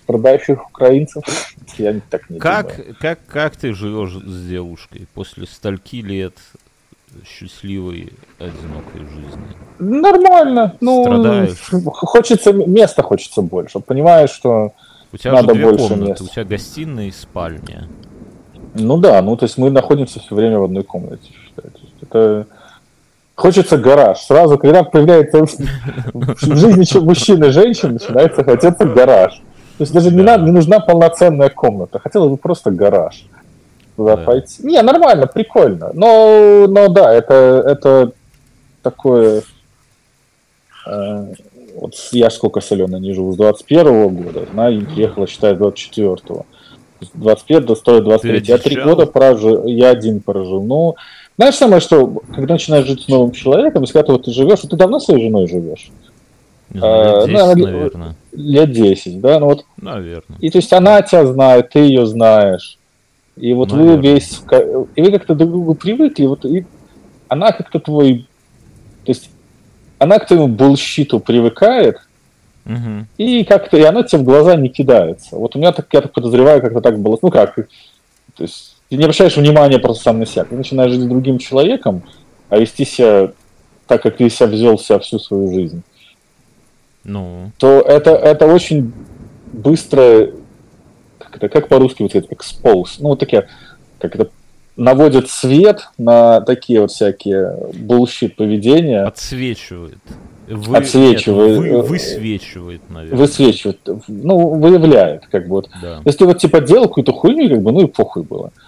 продающих 0.06 0.68
украинцев. 0.70 1.24
Я 1.78 2.00
так 2.10 2.30
не 2.30 2.40
как, 2.40 2.78
думаю. 2.78 2.96
Как, 3.00 3.20
как 3.28 3.56
ты 3.56 3.74
живешь 3.74 4.14
с 4.14 4.48
девушкой 4.48 5.08
после 5.14 5.46
стольки 5.46 6.02
лет 6.02 6.34
счастливой, 7.26 8.14
одинокой 8.40 9.02
жизни? 9.02 9.48
Нормально. 9.80 10.76
Ну, 10.82 11.04
Страдаешь? 11.04 11.70
хочется, 11.94 12.54
места 12.54 13.04
хочется 13.04 13.42
больше. 13.42 13.80
Понимаешь, 13.80 14.32
что 14.32 14.74
у 15.12 15.18
тебя 15.18 15.34
надо 15.34 15.50
же 15.50 15.56
две 15.56 15.66
больше 15.66 15.88
комнаты, 15.90 16.10
места. 16.12 16.24
У 16.24 16.28
тебя 16.28 16.44
гостиная 16.46 17.08
и 17.08 17.12
спальня. 17.12 17.88
Ну 18.74 18.98
да, 18.98 19.22
ну 19.22 19.36
то 19.36 19.46
есть 19.46 19.58
мы 19.58 19.72
находимся 19.72 20.20
все 20.20 20.36
время 20.36 20.60
в 20.60 20.64
одной 20.66 20.84
комнате, 20.84 21.32
считай. 21.32 21.72
Это 22.02 22.48
хочется 23.38 23.78
гараж. 23.78 24.20
Сразу, 24.20 24.58
когда 24.58 24.84
появляется 24.84 25.46
в 26.14 26.56
жизни 26.58 27.00
мужчины 27.00 27.46
и 27.46 27.52
женщин, 27.52 27.94
начинается 27.94 28.44
хотеться 28.44 28.86
гараж. 28.86 29.42
То 29.78 29.84
есть 29.84 29.94
даже 29.94 30.12
не, 30.12 30.24
надо, 30.24 30.44
не 30.44 30.52
нужна 30.52 30.80
полноценная 30.80 31.50
комната, 31.50 32.00
хотелось 32.00 32.32
бы 32.32 32.38
просто 32.38 32.72
гараж 32.72 33.26
туда 33.96 34.16
да. 34.16 34.24
пойти. 34.24 34.64
Не, 34.64 34.82
нормально, 34.82 35.28
прикольно. 35.28 35.92
Но, 35.94 36.66
но 36.68 36.88
да, 36.88 37.14
это, 37.14 37.64
это 37.66 38.12
такое... 38.82 39.44
Э, 40.88 41.34
вот 41.76 41.94
я 42.12 42.32
сколько 42.32 42.60
с 42.60 42.72
Аленой 42.72 43.00
не 43.00 43.14
живу, 43.14 43.34
с 43.34 43.38
21 43.38 44.16
года, 44.16 44.46
она 44.52 44.66
приехала, 44.66 45.28
считай, 45.28 45.56
с 45.56 45.60
24-го. 45.60 46.46
С 47.02 47.10
21 47.14 47.66
до 47.66 48.02
23. 48.02 48.42
Я 48.46 48.58
три 48.58 48.82
года 48.82 49.06
прожил, 49.06 49.66
я 49.66 49.92
один 49.92 50.22
прожил. 50.22 50.64
Ну, 50.64 50.96
знаешь 51.38 51.56
самое, 51.56 51.82
что 51.82 52.22
когда 52.34 52.56
начинаешь 52.56 52.88
жить 52.88 53.04
с 53.04 53.08
новым 53.08 53.32
человеком, 53.32 53.84
если 53.84 53.94
когда 53.94 54.18
ты 54.18 54.32
живешь, 54.32 54.60
ты 54.62 54.76
давно 54.76 55.00
своей 55.00 55.24
женой 55.24 55.48
живешь? 55.48 55.92
Не 56.72 56.80
знаю, 56.80 57.28
лет 57.28 57.28
10, 57.28 57.58
ну, 57.58 57.66
наверное. 57.66 58.16
Лет 58.34 58.72
10, 58.72 59.22
да? 59.22 59.40
Ну, 59.40 59.46
вот. 59.46 59.66
Наверное. 59.78 60.38
И 60.40 60.50
то 60.50 60.58
есть 60.58 60.74
она 60.74 61.02
тебя 61.02 61.26
знает, 61.26 61.70
ты 61.70 61.80
ее 61.80 62.06
знаешь. 62.06 62.78
И 63.36 63.54
вот 63.54 63.72
Наверное. 63.72 63.98
вы 63.98 64.02
весь... 64.02 64.42
И 64.96 65.02
вы 65.02 65.12
как-то 65.12 65.36
друг 65.36 65.50
к 65.50 65.52
другу 65.52 65.76
привыкли, 65.76 66.26
вот 66.26 66.44
и 66.44 66.66
она 67.28 67.52
как-то 67.52 67.80
твой... 67.80 68.28
То 69.06 69.12
есть 69.12 69.30
она 70.00 70.20
к 70.20 70.28
твоему 70.28 70.48
булщиту 70.48 71.20
привыкает, 71.20 72.00
угу. 72.66 73.06
и 73.18 73.44
как-то 73.44 73.78
и 73.78 73.84
она 73.84 74.04
тебе 74.04 74.22
в 74.22 74.24
глаза 74.24 74.56
не 74.56 74.70
кидается. 74.70 75.36
Вот 75.36 75.56
у 75.56 75.60
меня 75.60 75.72
так, 75.72 75.88
я 75.94 76.02
так 76.02 76.14
подозреваю, 76.14 76.62
как-то 76.62 76.82
так 76.82 77.00
было. 77.00 77.18
Ну 77.22 77.30
как, 77.30 77.56
то 77.56 78.44
есть 78.44 78.77
ты 78.90 78.96
не 78.96 79.04
обращаешь 79.04 79.36
внимания 79.36 79.80
просто 79.80 80.04
сам 80.04 80.20
на 80.20 80.26
себя. 80.26 80.46
Ты 80.46 80.56
начинаешь 80.56 80.92
жить 80.92 81.02
с 81.02 81.06
другим 81.06 81.40
человеком, 81.40 82.04
а 82.50 82.58
вести 82.58 82.86
себя 82.86 83.32
так, 83.88 84.02
как 84.02 84.18
ты 84.18 84.30
себя 84.30 84.48
вел 84.48 84.78
себя 84.78 85.00
всю 85.00 85.20
свою 85.20 85.54
жизнь. 85.54 85.82
Ну. 87.04 87.52
То 87.58 87.82
это, 87.82 88.12
это 88.12 88.48
очень 88.48 88.92
быстро, 89.52 90.32
как 91.20 91.38
это, 91.38 91.50
как 91.50 91.68
по-русски 91.70 92.04
вот 92.04 92.16
это, 92.16 92.28
expose, 92.34 92.98
ну 93.00 93.10
вот 93.10 93.20
такие, 93.20 93.48
как 94.00 94.16
это, 94.16 94.30
наводит 94.76 95.30
свет 95.30 95.90
на 95.98 96.42
такие 96.42 96.82
вот 96.82 96.92
всякие 96.92 97.58
bullshit 97.74 98.36
поведения. 98.36 99.04
Отсвечивает. 99.04 99.98
Вы, 100.48 100.78
отсвечивает. 100.78 101.60
Нет, 101.60 101.72
вы, 101.72 101.82
высвечивает, 101.82 102.82
наверное. 102.90 103.18
Высвечивает. 103.18 103.80
Ну, 104.08 104.50
выявляет, 104.50 105.28
как 105.28 105.44
бы 105.48 105.56
вот. 105.56 105.70
Да. 105.82 106.02
Если 106.06 106.24
вот 106.24 106.38
типа 106.38 106.62
делал 106.62 106.88
какую-то 106.88 107.12
хуйню, 107.12 107.50
как 107.50 107.62
бы, 107.62 107.72
ну 107.72 107.82
и 107.82 107.88
похуй 107.88 108.24
было. 108.24 108.52
А, 108.56 108.67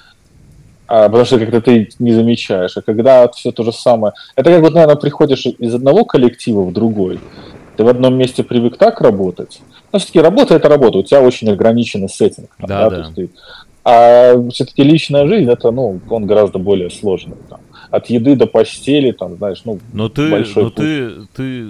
потому 0.90 1.24
что 1.24 1.38
как-то 1.38 1.62
ты 1.62 1.90
не 2.00 2.14
замечаешь. 2.14 2.76
А 2.76 2.82
когда 2.82 3.28
все 3.30 3.52
то 3.52 3.64
же 3.64 3.72
самое... 3.72 4.14
Это 4.36 4.52
как 4.52 4.62
вот, 4.62 4.74
наверное, 4.74 4.96
приходишь 4.96 5.46
из 5.46 5.76
одного 5.76 6.04
коллектива 6.04 6.64
в 6.64 6.74
другой. 6.74 7.20
Ты 7.78 7.84
в 7.84 7.88
одном 7.88 8.16
месте 8.16 8.44
привык 8.44 8.78
так 8.78 9.00
работать. 9.00 9.62
Но 9.94 10.00
все-таки 10.00 10.20
работа 10.20 10.56
это 10.56 10.68
работа. 10.68 10.98
У 10.98 11.04
тебя 11.04 11.22
очень 11.22 11.50
ограниченный 11.50 12.10
сеттинг. 12.10 12.50
Там, 12.58 12.68
да, 12.68 12.90
да. 12.90 12.98
да. 13.04 13.12
Ты... 13.16 13.30
А 13.86 14.50
все-таки 14.52 14.84
личная 14.84 15.28
жизнь, 15.28 15.50
это, 15.50 15.72
ну, 15.72 16.00
он 16.10 16.26
гораздо 16.26 16.58
более 16.60 16.90
сложный. 16.90 17.38
Там. 17.50 17.60
От 17.92 18.08
еды 18.08 18.36
до 18.36 18.48
постели, 18.48 19.12
там, 19.12 19.38
знаешь, 19.38 19.62
ну, 19.66 19.80
но 19.94 20.10
ты, 20.10 20.30
большой 20.30 20.64
но 20.64 20.70
ты, 20.72 21.12
ты... 21.36 21.68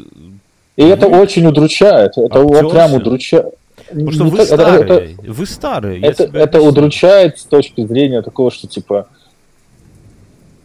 И 0.78 0.84
это 0.84 1.08
очень 1.08 1.46
удручает. 1.46 2.18
Это 2.18 2.40
вот 2.40 2.72
прям 2.72 2.94
удручает. 2.94 3.54
Потому 3.90 4.12
что 4.12 4.24
вы 4.26 4.46
старые, 4.46 4.84
это, 4.84 5.32
вы 5.32 5.46
старые. 5.46 6.02
Это, 6.02 6.24
это 6.24 6.62
удручает 6.62 7.40
с 7.40 7.44
точки 7.44 7.86
зрения 7.86 8.22
такого, 8.22 8.52
что 8.52 8.68
типа 8.68 9.08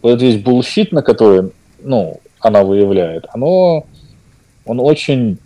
вот 0.01 0.09
этот 0.09 0.21
весь 0.21 0.41
bullshit, 0.41 0.91
на 0.91 1.01
который, 1.01 1.51
ну, 1.81 2.19
она 2.39 2.63
выявляет, 2.63 3.25
оно, 3.33 3.85
он 4.65 4.79
очень, 4.79 5.39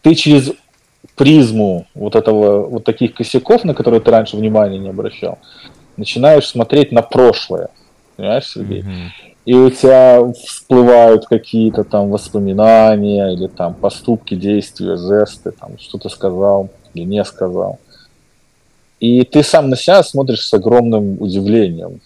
ты 0.00 0.14
через 0.14 0.52
призму 1.16 1.86
вот 1.94 2.16
этого, 2.16 2.66
вот 2.66 2.84
таких 2.84 3.14
косяков, 3.14 3.64
на 3.64 3.74
которые 3.74 4.00
ты 4.00 4.10
раньше 4.10 4.36
внимания 4.36 4.78
не 4.78 4.88
обращал, 4.88 5.38
начинаешь 5.96 6.46
смотреть 6.46 6.90
на 6.90 7.02
прошлое, 7.02 7.68
понимаешь, 8.16 8.48
Сергей? 8.48 8.80
Mm-hmm 8.80 9.31
и 9.44 9.54
у 9.54 9.70
тебя 9.70 10.32
всплывают 10.32 11.26
какие-то 11.26 11.82
там 11.82 12.10
воспоминания 12.10 13.32
или 13.32 13.48
там 13.48 13.74
поступки, 13.74 14.34
действия, 14.34 14.96
жесты, 14.96 15.50
там 15.50 15.78
что-то 15.78 16.08
сказал 16.08 16.70
или 16.94 17.04
не 17.04 17.24
сказал. 17.24 17.78
И 19.00 19.24
ты 19.24 19.42
сам 19.42 19.68
на 19.68 19.76
себя 19.76 20.02
смотришь 20.04 20.46
с 20.46 20.54
огромным 20.54 21.20
удивлением. 21.20 22.00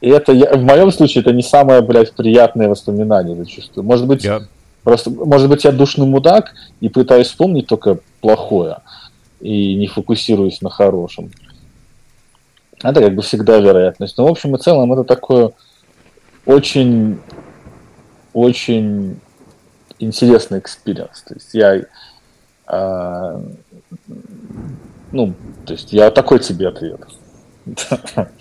И 0.00 0.08
это, 0.08 0.32
я, 0.32 0.54
в 0.54 0.62
моем 0.62 0.90
случае, 0.90 1.22
это 1.22 1.32
не 1.32 1.42
самое, 1.42 1.82
блядь, 1.82 2.12
приятное 2.14 2.68
воспоминание 2.68 3.36
зачастую. 3.36 3.84
Может 3.84 4.06
быть, 4.08 4.24
я... 4.24 4.40
просто, 4.82 5.10
может 5.10 5.48
быть, 5.48 5.62
я 5.62 5.70
душный 5.70 6.06
мудак 6.06 6.54
и 6.80 6.88
пытаюсь 6.88 7.28
вспомнить 7.28 7.68
только 7.68 7.98
плохое 8.20 8.78
и 9.40 9.76
не 9.76 9.86
фокусируюсь 9.86 10.62
на 10.62 10.70
хорошем. 10.70 11.30
Это 12.82 13.00
как 13.00 13.14
бы 13.14 13.22
всегда 13.22 13.58
вероятность. 13.58 14.16
Но 14.18 14.26
в 14.26 14.30
общем 14.30 14.56
и 14.56 14.58
целом 14.58 14.92
это 14.92 15.04
такое 15.04 15.52
очень, 16.50 17.18
очень 18.32 19.20
интересный 19.98 20.58
experience. 20.58 21.22
То 21.22 21.34
есть 21.34 21.54
я, 21.54 21.82
э, 22.66 23.40
ну, 25.12 25.34
то 25.66 25.72
есть 25.72 25.92
я 25.92 26.10
такой 26.10 26.40
тебе 26.40 26.68
ответ. 26.68 27.00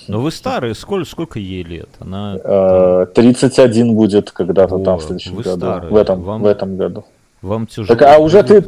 Но 0.08 0.22
вы 0.22 0.32
старые, 0.32 0.74
сколько, 0.74 1.10
сколько 1.10 1.40
ей 1.40 1.64
лет? 1.64 1.90
Она... 2.00 3.06
31 3.14 3.94
будет 3.94 4.32
когда-то 4.32 4.80
там 4.80 5.00
в 5.00 5.04
следующем 5.04 5.36
году. 5.36 5.58
Старые. 5.58 5.92
В 5.92 5.96
этом, 5.96 6.22
вам, 6.22 6.42
в 6.42 6.46
этом 6.46 6.78
году. 6.78 7.06
Вам 7.42 7.68
тяжело. 7.68 7.88
Так, 7.88 8.02
а 8.02 8.18
уже 8.18 8.44
ты, 8.44 8.62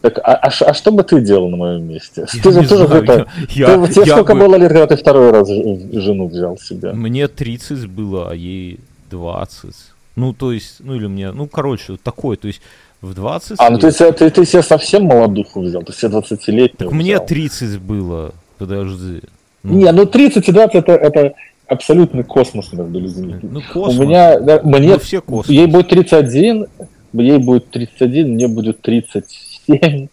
так, 0.00 0.18
а, 0.18 0.34
а, 0.34 0.48
а 0.48 0.74
что 0.74 0.92
бы 0.92 1.02
ты 1.02 1.20
делал 1.20 1.48
на 1.50 1.56
моем 1.56 1.88
месте? 1.88 2.26
Я 2.32 2.42
ты 2.42 2.52
же 2.52 2.68
тоже 2.68 2.84
это. 2.84 3.26
Я, 3.50 3.78
ты, 3.78 3.92
тебе 3.92 4.04
я 4.06 4.12
сколько 4.12 4.34
бы... 4.34 4.40
было 4.40 4.54
лет, 4.56 4.68
когда 4.68 4.86
ты 4.86 4.96
второй 4.96 5.32
раз 5.32 5.48
жену 5.48 6.28
взял 6.28 6.56
себе? 6.56 6.92
Мне 6.92 7.26
30 7.26 7.86
было, 7.86 8.30
а 8.30 8.34
ей 8.34 8.78
20. 9.10 9.74
Ну, 10.14 10.32
то 10.32 10.52
есть, 10.52 10.76
ну 10.80 10.94
или 10.94 11.06
мне, 11.06 11.32
ну, 11.32 11.46
короче, 11.46 11.96
такой, 12.02 12.36
то 12.36 12.46
есть 12.46 12.60
в 13.00 13.14
20 13.14 13.56
А, 13.58 13.70
ну 13.70 13.78
ты, 13.78 13.90
ты, 13.90 14.30
ты 14.30 14.44
себе 14.44 14.62
совсем 14.62 15.04
молодуху 15.04 15.62
взял, 15.62 15.82
ты 15.82 15.92
себе 15.92 16.18
20-летнего 16.18 16.90
мне 16.90 17.18
30 17.18 17.80
было, 17.80 18.34
подожди. 18.58 19.20
Ну. 19.62 19.74
Не, 19.74 19.92
ну 19.92 20.06
30 20.06 20.48
и 20.48 20.52
20 20.52 20.74
это, 20.74 20.92
это 20.92 21.34
абсолютный 21.66 22.24
космос 22.24 22.72
между 22.72 22.98
людьми. 22.98 23.36
Ну, 23.42 23.62
космос. 23.72 23.98
У 23.98 24.02
меня, 24.02 24.40
да, 24.40 24.60
мне, 24.62 24.94
ну, 24.94 24.98
все 24.98 25.20
космос. 25.20 25.48
ей 25.48 25.66
будет 25.66 25.88
31, 25.88 26.66
ей 27.12 27.38
будет 27.38 27.70
31, 27.70 28.34
мне 28.34 28.48
будет 28.48 28.82
30 28.82 29.57
7. 29.68 30.08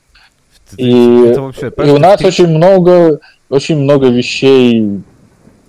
И, 0.77 1.21
это 1.27 1.41
вообще, 1.41 1.71
и 1.77 1.89
у 1.89 1.97
нас 1.97 2.19
ты... 2.19 2.27
очень 2.27 2.47
много, 2.47 3.19
очень 3.49 3.77
много 3.77 4.07
вещей, 4.07 5.01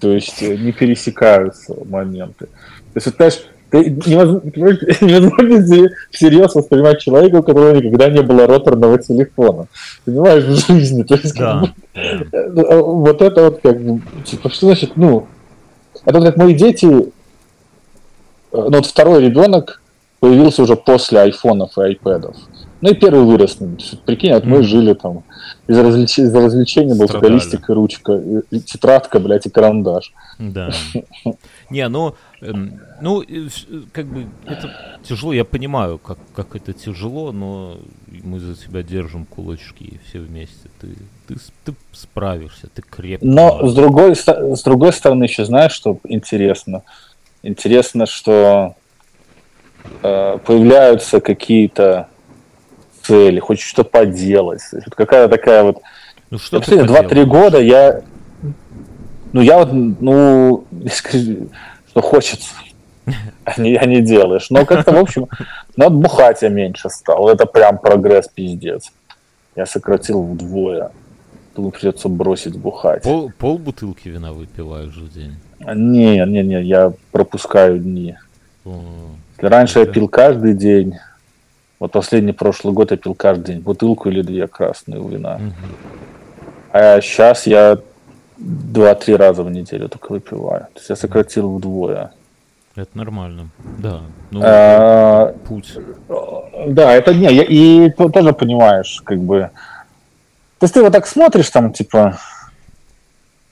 то 0.01 0.11
есть 0.11 0.42
э, 0.42 0.57
не 0.57 0.72
пересекаются 0.72 1.77
моменты. 1.85 2.46
То 2.94 2.96
есть, 2.96 3.16
понимаешь, 3.16 3.40
ты 3.70 3.90
невозможно, 4.07 4.51
невозможно 5.01 5.90
всерьез 6.11 6.55
воспринимать 6.55 7.01
человека, 7.01 7.37
у 7.37 7.42
которого 7.42 7.77
никогда 7.77 8.09
не 8.09 8.22
было 8.22 8.46
роторного 8.46 8.99
телефона. 8.99 9.66
Понимаешь, 10.05 10.44
в 10.44 10.66
жизни. 10.66 11.03
То 11.03 11.14
есть, 11.14 11.37
да. 11.37 11.62
как 11.94 12.55
бы, 12.55 12.62
э, 12.62 12.64
а 12.68 12.83
вот 12.83 13.22
это 13.22 13.44
вот 13.44 13.61
как 13.62 13.81
бы, 13.81 14.01
типа, 14.25 14.51
что 14.51 14.66
значит, 14.66 14.96
ну, 14.96 15.27
это 16.05 16.18
вот 16.18 16.27
как 16.27 16.37
мои 16.37 16.55
дети, 16.55 16.87
э, 16.87 17.01
ну 18.53 18.70
вот 18.70 18.87
второй 18.87 19.22
ребенок 19.22 19.83
появился 20.20 20.62
уже 20.62 20.77
после 20.77 21.20
айфонов 21.20 21.77
и 21.79 21.83
айпэдов. 21.83 22.37
Ну 22.81 22.91
и 22.91 22.95
первый 22.95 23.25
вырос. 23.25 23.59
Прикинь, 24.05 24.33
вот 24.35 24.45
мы 24.45 24.62
жили 24.62 24.93
там, 24.93 25.25
из, 25.67 25.79
развлеч... 25.79 26.19
из 26.19 26.35
развлечений 26.35 26.99
был 26.99 27.09
только 27.09 27.29
листик 27.29 27.71
и 27.71 27.73
ручка, 27.73 28.12
и, 28.12 28.41
и 28.51 28.61
тетрадка, 28.61 29.19
блядь, 29.19 29.47
и 29.47 29.51
карандаш. 29.51 30.12
Да. 30.39 30.71
Не, 31.71 31.89
ну, 31.89 32.15
эм, 32.43 32.81
ну, 33.01 33.25
как 33.93 34.07
бы 34.07 34.27
это 34.45 34.71
тяжело, 35.03 35.33
я 35.33 35.45
понимаю, 35.45 35.99
как, 35.99 36.19
как 36.35 36.55
это 36.55 36.75
тяжело, 36.75 37.33
но 37.33 37.79
мы 38.23 38.41
за 38.41 38.55
тебя 38.55 38.83
держим 38.83 39.25
кулачки 39.25 39.99
все 40.07 40.19
вместе. 40.19 40.69
Ты, 40.79 40.89
ты, 41.29 41.37
ты 41.65 41.75
справишься, 41.93 42.69
ты 42.75 42.83
крепкий. 42.83 43.27
Но 43.27 43.67
с 43.67 43.75
другой, 43.75 44.15
с 44.15 44.62
другой 44.62 44.93
стороны 44.93 45.25
еще 45.25 45.47
знаешь, 45.47 45.73
что 45.73 45.99
интересно? 46.05 46.83
Интересно, 47.43 48.05
что 48.05 48.75
э, 50.03 50.39
появляются 50.45 51.21
какие-то 51.21 52.09
цели, 53.07 53.38
хочешь 53.40 53.69
что 53.69 53.85
поделать. 53.85 54.62
Вот 54.73 54.95
какая 54.95 55.29
такая 55.29 55.62
вот... 55.62 55.83
Ну, 56.31 56.38
что 56.38 56.59
последние 56.59 56.88
два-три 56.88 57.25
года 57.25 57.61
я... 57.61 58.03
Ну, 59.33 59.40
я 59.40 59.59
вот, 59.59 59.73
ну, 59.73 60.64
что 61.90 62.01
хочется, 62.01 62.49
а 63.45 63.61
не, 63.61 63.77
а 63.77 63.85
не 63.85 64.01
делаешь. 64.01 64.49
Но 64.51 64.64
как-то, 64.64 64.92
в 64.92 64.99
общем, 64.99 65.29
ну, 65.77 65.90
бухать 65.90 66.42
я 66.42 66.49
меньше 66.49 66.88
стал. 66.88 67.29
Это 67.29 67.47
прям 67.47 67.79
прогресс 67.79 68.29
пиздец. 68.29 68.92
Я 69.55 69.66
сократил 69.66 70.23
вдвое. 70.23 70.90
Думаю, 71.55 71.73
придется 71.73 72.09
бросить 72.09 72.57
бухать. 72.59 73.03
Пол, 73.03 73.33
пол 73.38 73.59
бутылки 73.59 74.09
вина 74.09 74.33
выпиваешь 74.33 74.95
в 74.95 75.12
день? 75.12 75.37
Не, 75.61 76.25
не, 76.27 76.42
не, 76.42 76.62
я 76.62 76.92
пропускаю 77.12 77.79
дни. 77.79 78.16
О, 78.64 78.83
Если 79.37 79.47
раньше 79.47 79.81
это... 79.81 79.88
я 79.88 79.95
пил 79.95 80.09
каждый 80.09 80.55
день, 80.55 80.95
вот 81.79 81.93
последний 81.93 82.33
прошлый 82.33 82.73
год 82.73 82.91
я 82.91 82.97
пил 82.97 83.15
каждый 83.15 83.55
день 83.55 83.61
бутылку 83.61 84.09
или 84.09 84.23
две 84.23 84.47
красные 84.47 85.01
вина. 85.07 85.37
Угу. 85.37 85.53
А 86.73 87.01
сейчас 87.01 87.47
я 87.47 87.79
два-три 88.39 89.17
раза 89.17 89.43
в 89.43 89.51
неделю 89.51 89.89
только 89.89 90.12
выпиваю. 90.12 90.67
То 90.75 90.79
есть 90.79 90.91
я 90.91 90.97
сократил 90.97 91.57
вдвое. 91.57 92.12
Это 92.75 92.99
нормально, 92.99 93.49
да. 93.79 94.03
Ну, 94.31 94.41
а, 94.45 95.35
путь. 95.49 95.79
Да, 96.67 96.93
это 96.93 97.15
не, 97.15 97.33
я, 97.33 97.43
и 97.43 97.91
тоже 97.91 98.35
понимаешь, 98.35 99.01
как 99.03 99.19
бы. 99.19 99.51
То 100.59 100.65
есть 100.65 100.75
ты 100.75 100.83
вот 100.83 100.93
так 100.93 101.07
смотришь, 101.07 101.49
там, 101.49 101.73
типа, 101.73 102.19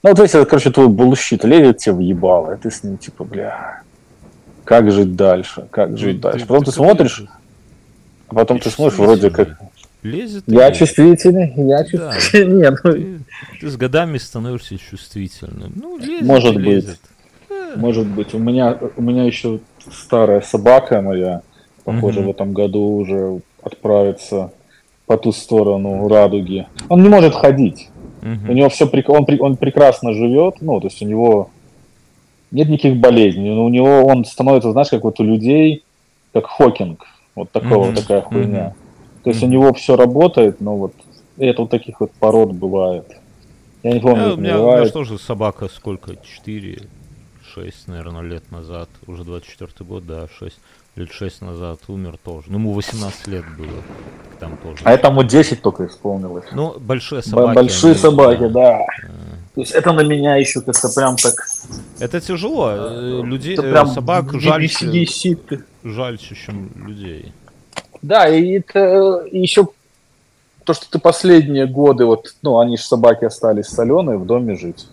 ну 0.03 0.11
вот 0.11 0.19
если, 0.19 0.45
короче, 0.45 0.71
твой 0.71 0.89
bullshit 0.89 1.45
лезет 1.45 1.79
тебе 1.79 2.05
ебало, 2.05 2.53
и 2.53 2.59
ты 2.59 2.71
с 2.71 2.83
ним, 2.83 2.99
типа, 2.99 3.25
бля, 3.25 3.83
как 4.65 4.91
жить 4.91 5.17
дальше, 5.17 5.69
как 5.71 5.97
жить 5.97 6.17
ты, 6.17 6.23
дальше. 6.23 6.47
Потом 6.47 6.65
ты, 6.65 6.71
ты 6.71 6.73
смотришь, 6.73 7.25
а 8.35 8.41
потом 8.41 8.59
ты 8.59 8.71
смотришь, 8.71 8.99
вроде 8.99 9.31
как... 9.31 9.59
Лезет. 10.03 10.45
Я 10.47 10.69
лезет. 10.69 10.77
чувствительный, 10.79 11.55
я 11.57 11.85
чувствительный. 11.85 12.63
Да. 12.63 12.71
Нет, 12.71 12.81
ну, 12.85 12.93
Ты, 12.93 13.19
ты 13.61 13.71
с 13.71 13.77
годами 13.77 14.19
становишься 14.19 14.77
чувствительным. 14.79 15.73
Ну, 15.77 15.97
лезет 15.99 16.27
Может 16.27 16.53
и 16.53 16.57
быть. 16.57 16.65
лезет. 16.67 17.01
может 17.77 18.07
быть. 18.07 18.35
У 18.35 18.39
меня, 18.39 18.79
у 18.97 19.03
меня 19.03 19.25
еще 19.25 19.61
старая 19.91 20.43
собака 20.43 21.01
моя, 21.01 21.41
похоже, 21.85 22.21
Мгм. 22.21 22.29
в 22.29 22.31
этом 22.33 22.53
году 22.53 22.81
уже 22.97 23.41
отправится 23.63 24.53
по 25.07 25.17
ту 25.17 25.33
сторону 25.33 26.07
радуги. 26.09 26.67
Он 26.91 27.03
не 27.03 27.09
может 27.09 27.35
ходить. 27.35 27.89
Мгм. 28.21 28.51
У 28.51 28.53
него 28.53 28.69
все, 28.69 28.85
он, 28.85 29.25
пре- 29.25 29.39
он 29.39 29.57
прекрасно 29.57 30.13
живет, 30.13 30.57
ну, 30.61 30.81
то 30.81 30.87
есть 30.89 31.01
у 31.03 31.07
него 31.07 31.51
нет 32.51 32.69
никаких 32.69 32.97
болезней, 32.99 33.51
но 33.55 33.65
у 33.65 33.69
него 33.71 34.05
он 34.05 34.25
становится, 34.27 34.71
знаешь, 34.73 34.89
как 34.89 35.03
вот 35.05 35.19
у 35.21 35.25
людей, 35.25 35.83
как 36.35 36.47
Хокинг, 36.47 37.05
вот 37.35 37.53
такого, 37.53 37.87
Мгм. 37.87 37.97
такая 37.97 38.21
хуйня. 38.23 38.65
Мгм. 38.65 38.75
То 39.23 39.31
есть 39.31 39.43
у 39.43 39.47
Мгм. 39.47 39.53
него 39.53 39.73
все 39.75 39.97
работает, 39.97 40.61
но 40.61 40.77
вот 40.77 40.93
это 41.39 41.63
вот 41.63 41.71
таких 41.71 42.01
вот 42.01 42.13
пород 42.19 42.53
бывает. 42.53 43.07
Я 43.83 43.93
не 43.93 44.01
помню, 44.01 44.31
как 44.31 44.39
у, 44.39 44.41
меня, 44.41 44.61
у 44.61 44.73
меня 44.73 44.91
тоже 44.91 45.19
собака 45.19 45.69
сколько? 45.69 46.17
4, 46.17 46.89
6, 47.43 47.89
наверное, 47.89 48.23
лет 48.23 48.51
назад. 48.51 48.89
Уже 49.07 49.25
24 49.25 49.87
год, 49.87 50.07
да, 50.07 50.29
6. 50.39 50.59
Лет 50.97 51.11
6 51.13 51.43
назад 51.43 51.81
умер 51.89 52.19
тоже. 52.23 52.47
Ну, 52.49 52.59
ему 52.59 52.73
18 52.73 53.27
лет 53.27 53.45
было. 53.59 53.83
Там 54.39 54.57
тоже. 54.59 54.79
А 54.85 54.93
этому 54.93 55.25
10 55.25 55.61
только 55.61 55.87
исполнилось. 55.87 56.45
Ну, 56.53 56.79
большие 56.79 57.23
собаки. 57.23 57.55
Большие 57.55 57.93
они, 57.93 58.01
собаки, 58.01 58.47
да. 58.49 58.81
э, 58.81 59.09
То 59.57 59.61
есть 59.61 59.73
это 59.73 59.93
на 59.93 60.03
меня 60.03 60.37
еще 60.37 60.61
как-то 60.61 60.89
прям 60.89 61.17
так... 61.17 61.35
Это 61.99 62.21
тяжело. 62.21 62.71
э, 62.77 63.23
Людей, 63.25 63.55
это 63.55 63.67
э, 63.67 63.73
прям 63.73 63.89
собак 63.89 64.41
жальче, 64.41 65.09
жальче, 65.83 66.35
чем 66.37 66.71
людей. 66.77 67.33
Да, 68.01 68.29
и 68.29 68.59
это 68.59 69.27
еще 69.33 69.67
то, 70.65 70.75
что 70.75 70.91
ты 70.91 70.99
последние 70.99 71.67
годы, 71.67 72.05
вот, 72.05 72.35
ну, 72.43 72.59
они 72.59 72.77
же 72.77 72.85
собаки 72.85 73.25
остались 73.25 73.67
соленые 73.67 74.19
в 74.19 74.27
доме 74.27 74.57
жить. 74.57 74.87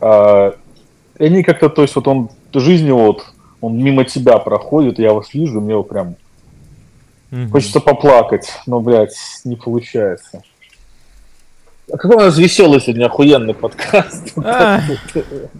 А, 0.00 0.54
и 1.18 1.24
они 1.24 1.42
как-то, 1.42 1.68
то 1.68 1.82
есть 1.82 1.96
вот 1.96 2.06
он, 2.08 2.30
жизнь 2.52 2.86
его 2.86 3.06
вот, 3.06 3.24
он 3.66 3.76
мимо 3.78 4.04
тебя 4.04 4.38
проходит, 4.38 4.98
я 4.98 5.12
вас 5.12 5.32
вижу, 5.34 5.60
мне 5.60 5.72
его 5.72 5.82
прям 5.82 6.16
Мгм. 7.30 7.50
хочется 7.50 7.80
поплакать, 7.80 8.52
но, 8.66 8.80
блядь, 8.80 9.16
не 9.44 9.56
получается. 9.56 10.42
А 11.92 11.96
какой 11.98 12.16
у 12.16 12.20
нас 12.20 12.36
веселый 12.36 12.80
сегодня 12.80 13.06
охуенный 13.06 13.54
подкаст. 13.54 14.32
А, 14.44 14.80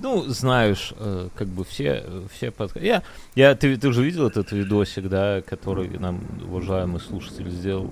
Ну, 0.03 0.23
знаешь, 0.25 0.93
э, 0.99 1.29
как 1.37 1.47
бы 1.47 1.65
все, 1.65 2.03
все 2.35 2.49
подка- 2.51 2.85
Я, 2.85 3.03
я, 3.37 3.55
ты, 3.55 3.77
ты 3.77 3.87
уже 3.89 4.03
видел 4.03 4.27
этот 4.27 4.51
видосик, 4.51 5.09
да, 5.09 5.41
который 5.43 5.89
нам 6.01 6.21
уважаемый 6.49 7.01
слушатель 7.01 7.49
сделал 7.51 7.91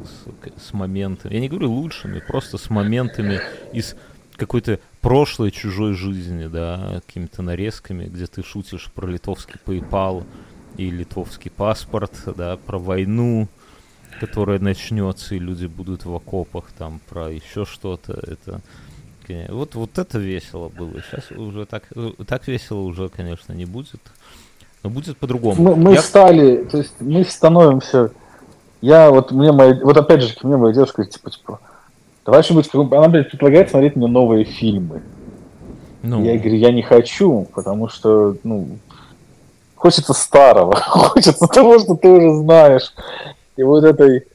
с, 0.59 0.69
с 0.69 0.73
моментами. 0.73 1.35
Я 1.35 1.41
не 1.41 1.49
говорю 1.49 1.71
лучшими, 1.71 2.19
просто 2.19 2.59
с 2.59 2.71
моментами 2.71 3.41
из 3.73 3.95
какой-то 4.37 4.81
прошлой 5.05 5.51
чужой 5.51 5.93
жизни, 5.93 6.47
да, 6.47 7.03
какими-то 7.07 7.43
нарезками, 7.43 8.07
где 8.07 8.27
ты 8.27 8.43
шутишь 8.43 8.91
про 8.95 9.07
литовский 9.07 9.61
PayPal 9.67 10.25
и 10.79 10.91
литовский 10.91 11.51
паспорт, 11.51 12.13
да, 12.35 12.57
про 12.57 12.79
войну, 12.79 13.49
которая 14.19 14.59
начнется, 14.59 15.35
и 15.35 15.39
люди 15.39 15.67
будут 15.67 16.07
в 16.07 16.15
окопах, 16.15 16.65
там, 16.79 17.01
про 17.09 17.31
еще 17.31 17.67
что-то. 17.67 18.13
Это 18.15 18.63
Вот, 19.51 19.75
вот 19.75 19.99
это 19.99 20.19
весело 20.19 20.71
было. 20.71 20.93
Сейчас 21.03 21.31
уже 21.33 21.67
так, 21.67 21.85
э, 21.95 22.13
так 22.27 22.49
весело 22.49 22.81
уже, 22.81 23.11
конечно, 23.11 23.53
не 23.53 23.67
будет. 23.67 24.01
Но 24.83 24.91
будет 24.91 25.19
по-другому. 25.19 25.63
Мы, 25.63 25.77
мы 25.77 25.93
Я- 25.95 26.03
стали, 26.03 26.65
то 26.65 26.79
есть 26.79 26.95
мы 27.01 27.25
становимся. 27.25 28.11
Я 28.81 29.11
вот 29.11 29.33
мне 29.33 29.53
моя, 29.53 29.79
вот 29.83 29.97
опять 29.97 30.23
же, 30.23 30.35
мне 30.43 30.57
моя 30.57 30.75
девушка 30.75 31.05
типа, 31.05 31.31
типа, 31.31 31.61
давай 32.25 32.43
что-нибудь, 32.43 32.93
она 32.93 33.09
блядь, 33.09 33.31
предлагает 33.31 33.71
смотреть 33.71 33.97
мне 33.97 34.07
новые 34.07 34.45
фильмы. 34.45 35.03
ну, 36.03 36.25
Я 36.25 36.37
говорю, 36.37 36.57
я 36.57 36.73
не 36.73 36.83
хочу, 36.83 37.47
потому 37.55 37.89
что, 37.89 38.37
ну, 38.45 38.67
хочется 39.77 40.13
старого, 40.13 40.75
хочется 40.87 41.47
того, 41.47 41.79
что 41.79 41.95
ты 41.97 42.09
уже 42.09 42.39
знаешь. 42.39 42.93
И 43.57 43.63
вот 43.63 43.85
этой, 43.85 44.27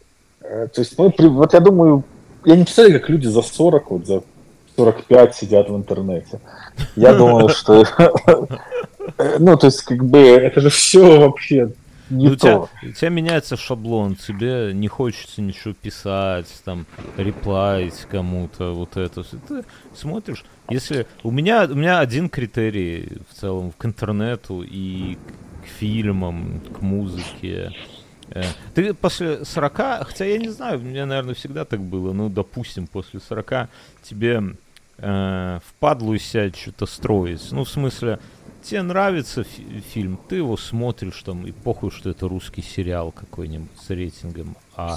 э, 0.41 0.67
то 0.73 0.81
есть 0.81 0.95
при- 0.95 1.27
вот 1.27 1.53
я 1.53 1.59
думаю, 1.59 2.03
я 2.45 2.55
не 2.55 2.63
представляю, 2.63 2.99
как 2.99 3.09
люди 3.09 3.27
за 3.27 3.41
40, 3.41 3.91
вот 3.91 4.05
за 4.05 4.21
45 4.77 5.35
сидят 5.35 5.69
в 5.69 5.75
интернете. 5.75 6.39
Я 6.95 7.13
думаю, 7.13 7.49
что, 7.49 7.83
э, 9.17 9.35
ну, 9.39 9.57
то 9.57 9.65
есть, 9.67 9.81
как 9.81 10.05
бы, 10.05 10.19
это 10.19 10.61
же 10.61 10.69
все 10.69 11.19
вообще 11.19 11.71
не 12.09 12.27
ну, 12.27 12.33
у, 12.33 12.35
тебя, 12.35 12.53
то. 12.53 12.69
у 12.83 12.91
тебя 12.91 13.09
меняется 13.09 13.57
шаблон, 13.57 14.15
тебе 14.15 14.71
не 14.73 14.87
хочется 14.87 15.41
ничего 15.41 15.73
писать, 15.73 16.47
там, 16.65 16.85
реплаить 17.17 18.05
кому-то, 18.09 18.73
вот 18.73 18.97
это. 18.97 19.23
всё. 19.23 19.37
Ты 19.47 19.63
смотришь, 19.95 20.43
если... 20.69 21.07
У 21.23 21.31
меня, 21.31 21.65
у 21.69 21.75
меня 21.75 21.99
один 21.99 22.29
критерий 22.29 23.19
в 23.29 23.39
целом 23.39 23.71
к 23.77 23.85
интернету 23.85 24.63
и 24.63 25.17
к 25.63 25.67
фильмам, 25.67 26.61
к 26.73 26.81
музыке. 26.81 27.71
Э, 28.29 28.43
Ты 28.73 28.93
после 28.93 29.45
40, 29.45 30.07
хотя 30.07 30.25
я 30.25 30.37
не 30.37 30.49
знаю, 30.49 30.79
у 30.79 30.83
меня, 30.83 31.05
наверное, 31.05 31.35
всегда 31.35 31.65
так 31.65 31.79
было, 31.79 32.13
ну, 32.13 32.29
допустим, 32.29 32.87
после 32.87 33.19
40 33.19 33.69
тебе 34.03 34.43
э, 34.97 35.59
впадлу 35.65 36.17
себя 36.17 36.51
что-то 36.51 36.85
строить. 36.85 37.51
Ну, 37.51 37.63
в 37.63 37.69
смысле, 37.69 38.19
тебе 38.61 38.81
нравится 38.81 39.43
фи- 39.43 39.81
фильм, 39.93 40.19
ты 40.27 40.37
его 40.37 40.57
смотришь 40.57 41.21
там, 41.23 41.45
и 41.45 41.51
похуй, 41.51 41.91
что 41.91 42.09
это 42.09 42.27
русский 42.27 42.61
сериал 42.61 43.11
какой-нибудь 43.11 43.69
с 43.81 43.89
рейтингом 43.89 44.55
А 44.75 44.95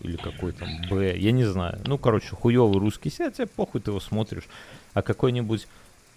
или 0.00 0.16
какой 0.16 0.52
там 0.52 0.68
Б, 0.90 1.16
я 1.16 1.32
не 1.32 1.44
знаю. 1.44 1.78
Ну, 1.86 1.98
короче, 1.98 2.36
хуёвый 2.36 2.78
русский 2.78 3.10
сериал, 3.10 3.32
тебе 3.32 3.46
похуй, 3.46 3.80
ты 3.80 3.90
его 3.90 4.00
смотришь. 4.00 4.44
А 4.92 5.02
какой-нибудь 5.02 5.66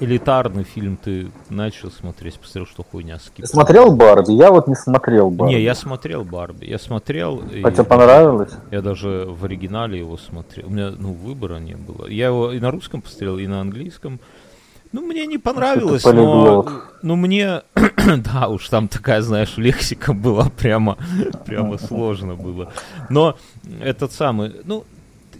элитарный 0.00 0.64
фильм 0.64 0.96
ты 0.96 1.30
начал 1.50 1.90
смотреть, 1.90 2.38
посмотрел, 2.38 2.66
что 2.66 2.82
хуйня 2.82 3.18
скип. 3.18 3.46
Смотрел 3.46 3.94
Барби? 3.94 4.32
Я 4.32 4.50
вот 4.50 4.68
не 4.68 4.74
смотрел 4.74 5.30
Барби. 5.30 5.52
Не, 5.54 5.62
я 5.62 5.74
смотрел 5.74 6.24
Барби. 6.24 6.64
Я 6.66 6.78
смотрел. 6.78 7.42
А 7.62 7.70
тебе 7.70 7.84
понравилось? 7.84 8.52
Я 8.70 8.80
даже 8.80 9.26
в 9.28 9.44
оригинале 9.44 9.98
его 9.98 10.16
смотрел. 10.16 10.66
У 10.68 10.70
меня, 10.70 10.90
ну, 10.96 11.12
выбора 11.12 11.58
не 11.58 11.74
было. 11.76 12.06
Я 12.06 12.26
его 12.26 12.52
и 12.52 12.60
на 12.60 12.70
русском 12.70 13.02
посмотрел, 13.02 13.38
и 13.38 13.46
на 13.46 13.60
английском. 13.60 14.20
Ну, 14.92 15.02
мне 15.02 15.26
не 15.26 15.38
понравилось, 15.38 16.04
но, 16.04 16.10
полиглот. 16.10 16.70
ну, 17.02 17.16
мне, 17.16 17.62
да, 17.74 18.48
уж 18.48 18.68
там 18.68 18.88
такая, 18.88 19.22
знаешь, 19.22 19.56
лексика 19.56 20.12
была 20.12 20.50
прямо, 20.50 20.98
прямо 21.46 21.78
сложно 21.78 22.34
было. 22.34 22.72
Но 23.08 23.36
этот 23.80 24.12
самый, 24.12 24.52
ну, 24.64 24.84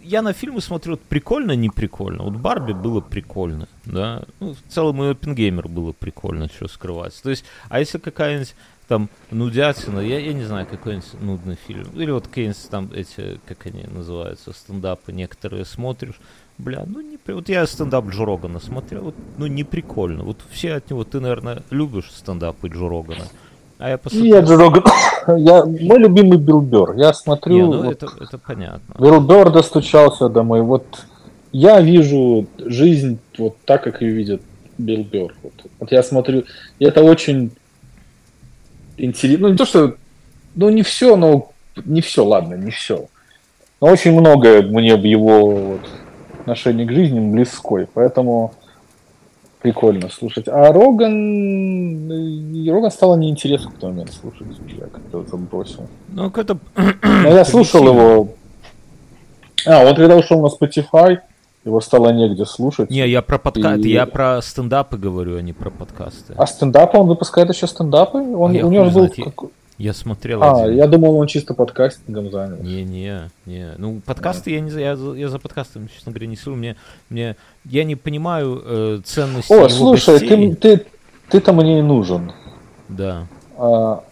я 0.03 0.21
на 0.21 0.33
фильмы 0.33 0.61
смотрю, 0.61 0.93
вот 0.93 1.01
прикольно, 1.01 1.55
не 1.55 1.69
прикольно. 1.69 2.23
Вот 2.23 2.33
Барби 2.33 2.73
было 2.73 3.01
прикольно, 3.01 3.67
да. 3.85 4.23
Ну, 4.39 4.53
в 4.53 4.73
целом 4.73 5.03
и 5.03 5.11
Оппенгеймер 5.11 5.67
было 5.67 5.91
прикольно, 5.91 6.47
что 6.47 6.67
скрывать. 6.67 7.19
То 7.21 7.29
есть, 7.29 7.45
а 7.69 7.79
если 7.79 7.97
какая-нибудь 7.97 8.55
там 8.87 9.09
нудятина, 9.29 9.99
я, 9.99 10.19
я 10.19 10.33
не 10.33 10.43
знаю, 10.43 10.67
какой-нибудь 10.67 11.21
нудный 11.21 11.57
фильм. 11.67 11.87
Или 11.93 12.11
вот 12.11 12.27
какие-нибудь 12.27 12.69
там 12.69 12.89
эти, 12.93 13.39
как 13.45 13.65
они 13.65 13.83
называются, 13.83 14.51
стендапы 14.51 15.13
некоторые 15.13 15.63
смотришь, 15.63 16.19
бля, 16.61 16.83
ну 16.87 17.01
не 17.01 17.17
при- 17.17 17.33
Вот 17.33 17.49
я 17.49 17.65
стендап 17.65 18.07
Джо 18.09 18.25
Рогана 18.25 18.59
смотрел, 18.59 19.03
вот, 19.03 19.15
ну 19.37 19.47
не 19.47 19.63
прикольно. 19.63 20.23
Вот 20.23 20.37
все 20.51 20.75
от 20.75 20.89
него, 20.89 21.03
ты, 21.03 21.19
наверное, 21.19 21.63
любишь 21.69 22.11
стендапы 22.15 22.67
Джо 22.69 22.87
Рогана. 22.87 23.25
А 23.79 23.89
я 23.89 23.97
посмотрел. 23.97 24.35
Я 24.35 24.41
Джо 24.41 24.57
Роган. 24.57 24.83
Я, 25.37 25.65
мой 25.65 25.99
любимый 25.99 26.37
Билл 26.39 26.61
Бёрр. 26.61 26.95
Я 26.97 27.13
смотрю, 27.13 27.55
Не, 27.55 27.61
ну 27.61 27.83
вот 27.83 27.91
это, 27.91 28.07
это 28.19 28.37
понятно. 28.39 28.95
Билл 28.99 29.21
Бёрр 29.21 29.51
достучался 29.51 30.29
до 30.29 30.43
моей. 30.43 30.63
Вот 30.63 30.85
я 31.51 31.81
вижу 31.81 32.47
жизнь 32.57 33.19
вот 33.37 33.57
так, 33.65 33.83
как 33.83 34.01
ее 34.01 34.11
видит 34.11 34.41
Билл 34.77 35.03
Бёрр. 35.03 35.35
Вот, 35.43 35.53
вот 35.79 35.91
я 35.91 36.01
смотрю, 36.03 36.43
и 36.79 36.85
это 36.85 37.03
очень 37.03 37.51
интересно. 38.97 39.47
Ну, 39.47 39.51
не 39.53 39.57
то, 39.57 39.65
что... 39.65 39.95
Ну, 40.55 40.69
не 40.69 40.83
все, 40.83 41.15
но... 41.15 41.51
Не 41.85 42.01
все, 42.01 42.25
ладно, 42.25 42.55
не 42.55 42.71
все. 42.71 43.07
Но 43.79 43.87
очень 43.87 44.11
многое 44.11 44.61
мне 44.61 44.95
в 44.95 45.03
его 45.03 45.55
вот, 45.55 45.81
отношении 46.41 46.85
к 46.85 46.91
жизни 46.91 47.19
близкой. 47.19 47.87
Поэтому 47.93 48.53
прикольно 49.61 50.09
слушать. 50.09 50.47
А 50.47 50.71
Роган... 50.73 52.09
Роган 52.69 52.91
стало 52.91 53.15
неинтересно 53.15 53.69
в 53.69 53.73
тот 53.75 53.91
момент 53.91 54.11
слушать. 54.13 54.47
Я 54.67 54.85
как-то 54.87 55.23
забросил. 55.29 55.87
Ну, 56.09 56.29
это... 56.29 56.57
Но 57.03 57.29
я 57.29 57.45
слушал 57.45 57.85
его. 57.87 58.29
А, 59.67 59.85
он 59.85 59.95
когда 59.95 60.17
ушел 60.17 60.41
на 60.41 60.47
Spotify, 60.47 61.19
его 61.63 61.79
стало 61.81 62.09
негде 62.11 62.45
слушать. 62.45 62.89
Не, 62.89 63.07
я 63.07 63.21
про 63.21 63.37
подкасты, 63.37 63.87
И- 63.87 63.91
я 63.93 64.07
про 64.07 64.41
стендапы 64.41 64.97
говорю, 64.97 65.37
а 65.37 65.41
не 65.41 65.53
про 65.53 65.69
подкасты. 65.69 66.33
А 66.35 66.47
стендапы 66.47 66.97
он 66.97 67.07
выпускает 67.07 67.49
еще 67.53 67.67
стендапы? 67.67 68.17
Он, 68.17 68.57
А 68.57 68.65
у 68.65 68.71
него 68.71 68.85
был. 68.85 68.91
знает, 68.91 69.17
я- 69.19 69.25
как- 69.25 69.51
Я 69.81 69.93
смотрел 69.93 70.43
А, 70.43 70.63
один. 70.65 70.75
я 70.77 70.85
думал, 70.85 71.15
он 71.15 71.25
чисто 71.25 71.55
подкастингом 71.55 72.29
занят. 72.29 72.61
Не-не, 72.61 73.31
не. 73.47 73.71
Ну, 73.79 73.99
подкасты 74.05 74.51
я 74.51 74.59
не 74.59 74.69
за- 74.69 74.79
я, 74.79 74.95
за- 74.95 75.13
я 75.15 75.27
за 75.27 75.39
подкастами, 75.39 75.87
честно 75.91 76.11
говоря, 76.11 76.27
не 76.27 76.35
слежу. 76.35 76.55
Мне, 76.55 76.75
мне, 77.09 77.35
я 77.65 77.83
не 77.83 77.95
понимаю 77.95 78.61
э, 78.63 79.01
ценности 79.03 79.51
О, 79.51 79.55
его 79.55 79.69
слушай, 79.69 80.19
гостей. 80.19 80.53
ты, 80.53 80.77
ты, 80.77 80.85
ты-то 81.31 81.51
мне 81.51 81.79
и 81.79 81.81
нужен. 81.81 82.31
Да. 82.89 83.25
А, 83.57 84.03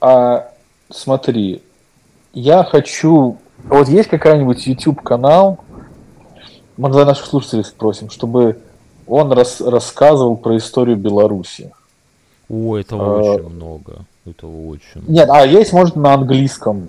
а 0.00 0.50
смотри, 0.90 1.62
я 2.32 2.64
хочу... 2.64 3.38
Вот 3.62 3.88
есть 3.88 4.08
какая-нибудь 4.08 4.66
YouTube-канал, 4.66 5.60
мы 6.76 6.92
за 6.92 7.04
наших 7.04 7.26
слушателей 7.26 7.62
спросим, 7.62 8.10
чтобы 8.10 8.58
он 9.06 9.30
рас, 9.32 9.60
рассказывал 9.60 10.36
про 10.36 10.56
историю 10.56 10.96
Беларуси. 10.96 11.72
О, 12.50 12.76
этого 12.76 13.20
а, 13.20 13.34
очень 13.34 13.48
много. 13.48 14.04
Этого 14.26 14.68
очень 14.68 15.02
Нет, 15.06 15.28
а 15.30 15.46
есть, 15.46 15.72
может, 15.72 15.94
на 15.94 16.14
английском. 16.14 16.88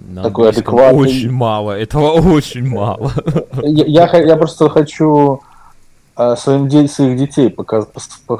На 0.00 0.22
такой 0.22 0.48
адекватный. 0.50 1.00
Очень 1.00 1.30
мало, 1.30 1.72
этого 1.72 2.12
очень 2.12 2.66
мало. 2.66 3.12
Я, 3.62 4.06
я, 4.06 4.18
я 4.18 4.36
просто 4.36 4.68
хочу 4.68 5.40
а, 6.14 6.34
своим 6.36 6.68
де- 6.68 6.88
своих 6.88 7.18
детей 7.18 7.50
показ, 7.50 7.88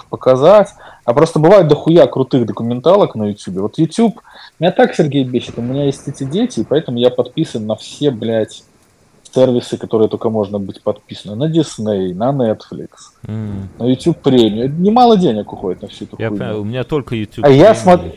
показать. 0.09 0.69
А 1.05 1.13
просто 1.13 1.39
бывает 1.39 1.69
дохуя 1.69 2.07
крутых 2.07 2.47
документалок 2.47 3.15
на 3.15 3.25
YouTube. 3.25 3.57
Вот 3.57 3.79
YouTube, 3.79 4.21
меня 4.59 4.73
так 4.73 4.95
Сергей 4.95 5.25
бесит, 5.25 5.59
у 5.59 5.63
меня 5.63 5.85
есть 5.85 6.09
эти 6.09 6.25
дети, 6.25 6.61
и 6.61 6.65
поэтому 6.65 6.99
я 6.99 7.11
подписан 7.11 7.67
на 7.67 7.77
все, 7.77 8.11
блядь, 8.11 8.65
сервисы, 9.37 9.77
которые 9.77 10.09
только 10.09 10.31
можно 10.31 10.59
быть 10.59 10.83
подписаны. 10.83 11.37
На 11.37 11.51
Disney, 11.51 12.15
на 12.15 12.31
Netflix, 12.31 12.89
mm. 13.27 13.79
на 13.79 13.85
YouTube 13.85 14.19
премию. 14.19 14.73
Немало 14.73 15.17
денег 15.17 15.53
уходит 15.53 15.83
на 15.83 15.89
всю 15.89 16.05
эту 16.05 16.17
я 16.19 16.31
хуйню. 16.31 16.61
У 16.61 16.65
меня 16.65 16.85
только 16.85 17.15
YouTube 17.15 17.45
А 17.45 17.51
я 17.51 17.75
смотрю... 17.75 18.13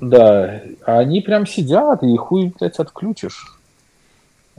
Да, 0.00 0.60
они 0.84 1.20
прям 1.20 1.46
сидят, 1.46 2.02
и 2.02 2.16
хуй, 2.16 2.52
блядь, 2.58 2.80
отключишь. 2.80 3.56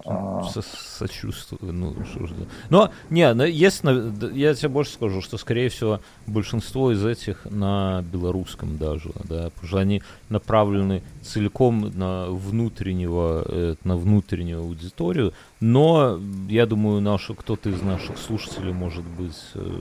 А. 0.06 0.44
Со 0.52 0.62
сочувствую, 0.62 1.72
ну 1.72 1.94
что. 2.04 2.28
Но, 2.70 2.90
не, 3.12 3.22
есть, 3.52 3.84
я 3.84 4.54
тебе 4.56 4.70
больше 4.70 4.94
скажу, 4.94 5.22
что, 5.22 5.38
скорее 5.38 5.70
всего, 5.70 6.00
большинство 6.26 6.92
из 6.92 7.06
этих 7.06 7.46
на 7.46 8.04
белорусском 8.12 8.78
даже, 8.78 9.12
да, 9.24 9.52
потому 9.52 9.68
что 9.68 9.78
они 9.78 10.02
направлены 10.30 11.04
целиком 11.22 11.92
на 11.96 12.26
внутреннего, 12.26 13.46
э, 13.48 13.76
на 13.84 13.96
внутреннюю 13.96 14.62
аудиторию, 14.62 15.34
но, 15.60 16.20
я 16.50 16.66
думаю, 16.66 17.00
нашу, 17.00 17.36
кто-то 17.36 17.70
из 17.70 17.82
наших 17.84 18.18
слушателей, 18.18 18.74
может 18.74 19.06
быть, 19.06 19.40
э, 19.54 19.80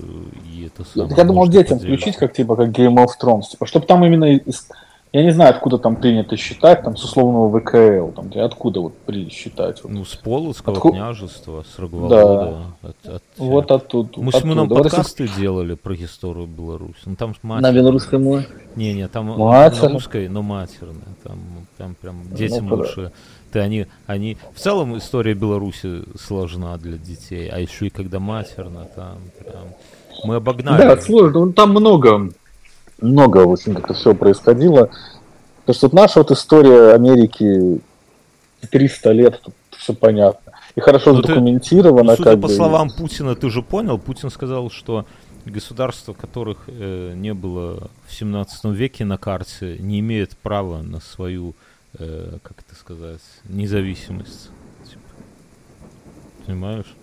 и 0.52 0.66
это 0.66 0.84
самое... 0.84 1.16
Я 1.16 1.24
думал 1.24 1.48
детям 1.48 1.78
включить, 1.78 2.16
как, 2.16 2.34
типа, 2.34 2.54
как 2.56 2.68
Game 2.68 2.96
of 2.96 3.12
Thrones, 3.20 3.50
типа, 3.52 3.66
чтобы 3.66 3.86
там 3.86 4.04
именно 4.04 4.38
я 5.12 5.22
не 5.22 5.30
знаю, 5.30 5.50
откуда 5.50 5.76
там 5.76 5.96
принято 5.96 6.38
считать, 6.38 6.82
там, 6.82 6.96
с 6.96 7.04
условного 7.04 7.60
ВКЛ, 7.60 8.12
там, 8.12 8.30
откуда 8.42 8.80
вот 8.80 8.96
при 9.04 9.28
считать? 9.28 9.82
Вот. 9.82 9.92
Ну, 9.92 10.06
с 10.06 10.14
Полоцкого 10.16 10.76
Отку... 10.76 10.90
княжества, 10.90 11.64
с 11.70 11.78
Роговолода. 11.78 12.64
Да. 12.82 12.88
От, 12.88 13.16
от... 13.16 13.22
Вот 13.36 13.70
оттуда. 13.70 14.08
Мы 14.16 14.32
с 14.32 14.36
Симоном 14.36 14.70
подкасты 14.70 15.26
вот, 15.26 15.36
делали 15.36 15.74
про 15.74 15.94
историю 15.96 16.46
Беларуси. 16.46 17.00
Ну, 17.04 17.16
там 17.16 17.34
матер... 17.42 17.62
На 17.62 17.72
белорусской 17.72 18.18
мове? 18.18 18.48
Не, 18.74 18.94
не, 18.94 19.06
там 19.06 19.26
Матер. 19.38 19.82
на 19.82 19.88
русской, 19.90 20.28
но 20.28 20.40
матерная. 20.40 21.14
Там, 21.22 21.38
там 21.76 21.94
прям 21.94 22.22
детям 22.30 22.68
ну, 22.68 22.76
лучше. 22.76 23.12
Ты, 23.52 23.58
они, 23.58 23.86
они... 24.06 24.38
В 24.54 24.60
целом 24.60 24.96
история 24.96 25.34
Беларуси 25.34 26.04
сложна 26.18 26.78
для 26.78 26.96
детей, 26.96 27.50
а 27.50 27.58
еще 27.58 27.88
и 27.88 27.90
когда 27.90 28.18
матерно, 28.18 28.86
там 28.96 29.18
прям... 29.38 29.74
Мы 30.24 30.36
обогнали. 30.36 30.80
Да, 30.80 30.96
сложно. 30.96 31.52
Там 31.52 31.70
много 31.70 32.32
много 33.02 33.38
очень 33.38 33.74
как-то 33.74 33.94
все 33.94 34.14
происходило. 34.14 34.90
То 35.64 35.72
что 35.72 35.86
вот 35.86 35.92
наша 35.92 36.20
вот 36.20 36.30
история 36.30 36.92
Америки 36.92 37.80
300 38.70 39.12
лет, 39.12 39.40
тут 39.42 39.54
все 39.78 39.94
понятно. 39.94 40.52
И 40.74 40.80
хорошо 40.80 41.12
ну, 41.12 41.22
задокументировано. 41.22 42.16
Ты, 42.16 42.22
судя 42.22 42.36
по 42.36 42.48
бы, 42.48 42.48
словам 42.48 42.90
Путина, 42.90 43.34
ты 43.34 43.50
же 43.50 43.62
понял, 43.62 43.98
Путин 43.98 44.30
сказал, 44.30 44.70
что 44.70 45.04
государства, 45.44 46.14
которых 46.14 46.64
э, 46.66 47.12
не 47.14 47.34
было 47.34 47.90
в 48.06 48.14
17 48.14 48.64
веке 48.66 49.04
на 49.04 49.18
карте, 49.18 49.76
не 49.78 50.00
имеет 50.00 50.36
права 50.38 50.82
на 50.82 51.00
свою, 51.00 51.54
э, 51.98 52.38
как 52.42 52.60
это 52.66 52.78
сказать, 52.78 53.20
независимость. 53.44 54.50
Типа. 54.88 55.00
Понимаешь? 56.46 56.94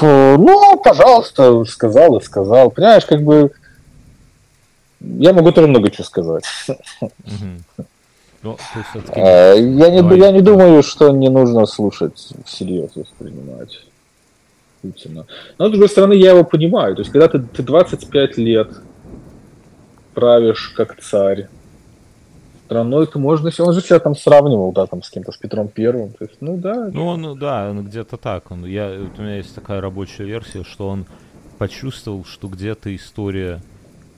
Ну, 0.00 0.80
пожалуйста, 0.82 1.64
сказал 1.64 2.16
и 2.16 2.22
сказал. 2.22 2.70
Понимаешь, 2.70 3.06
как 3.06 3.22
бы 3.22 3.52
я 5.00 5.32
могу 5.32 5.52
тоже 5.52 5.68
много 5.68 5.90
чего 5.90 6.04
сказать. 6.04 6.44
Ну, 8.44 8.58
а, 9.14 9.54
я, 9.54 9.90
не, 9.90 10.18
я 10.18 10.32
не 10.32 10.40
думаю, 10.40 10.82
что 10.82 11.10
не 11.10 11.28
нужно 11.28 11.64
слушать 11.64 12.32
всерьез 12.44 12.90
воспринимать 12.96 13.86
Путина. 14.80 15.26
Но, 15.58 15.68
с 15.68 15.70
другой 15.70 15.88
стороны, 15.88 16.14
я 16.14 16.32
его 16.32 16.42
понимаю. 16.42 16.96
То 16.96 17.02
есть, 17.02 17.12
когда 17.12 17.28
ты, 17.28 17.38
ты 17.38 17.62
25 17.62 18.38
лет 18.38 18.68
правишь 20.12 20.72
как 20.76 21.00
царь, 21.00 21.48
страной, 22.72 23.06
то 23.06 23.18
можно... 23.18 23.50
Он 23.58 23.72
же 23.72 23.80
себя 23.80 23.98
там 23.98 24.16
сравнивал, 24.16 24.72
да, 24.72 24.86
там 24.86 25.02
с 25.02 25.10
кем-то, 25.10 25.32
с 25.32 25.36
Петром 25.36 25.68
Первым. 25.68 26.12
То 26.12 26.24
есть, 26.24 26.36
ну 26.40 26.56
да. 26.56 26.90
Ну, 26.92 27.06
он, 27.06 27.38
да, 27.38 27.70
он 27.70 27.84
где-то 27.84 28.16
так. 28.16 28.50
Он, 28.50 28.64
я, 28.64 28.88
вот 28.98 29.18
у 29.18 29.22
меня 29.22 29.36
есть 29.36 29.54
такая 29.54 29.80
рабочая 29.80 30.24
версия, 30.24 30.64
что 30.64 30.88
он 30.88 31.04
почувствовал, 31.58 32.24
что 32.24 32.48
где-то 32.48 32.94
история, 32.96 33.60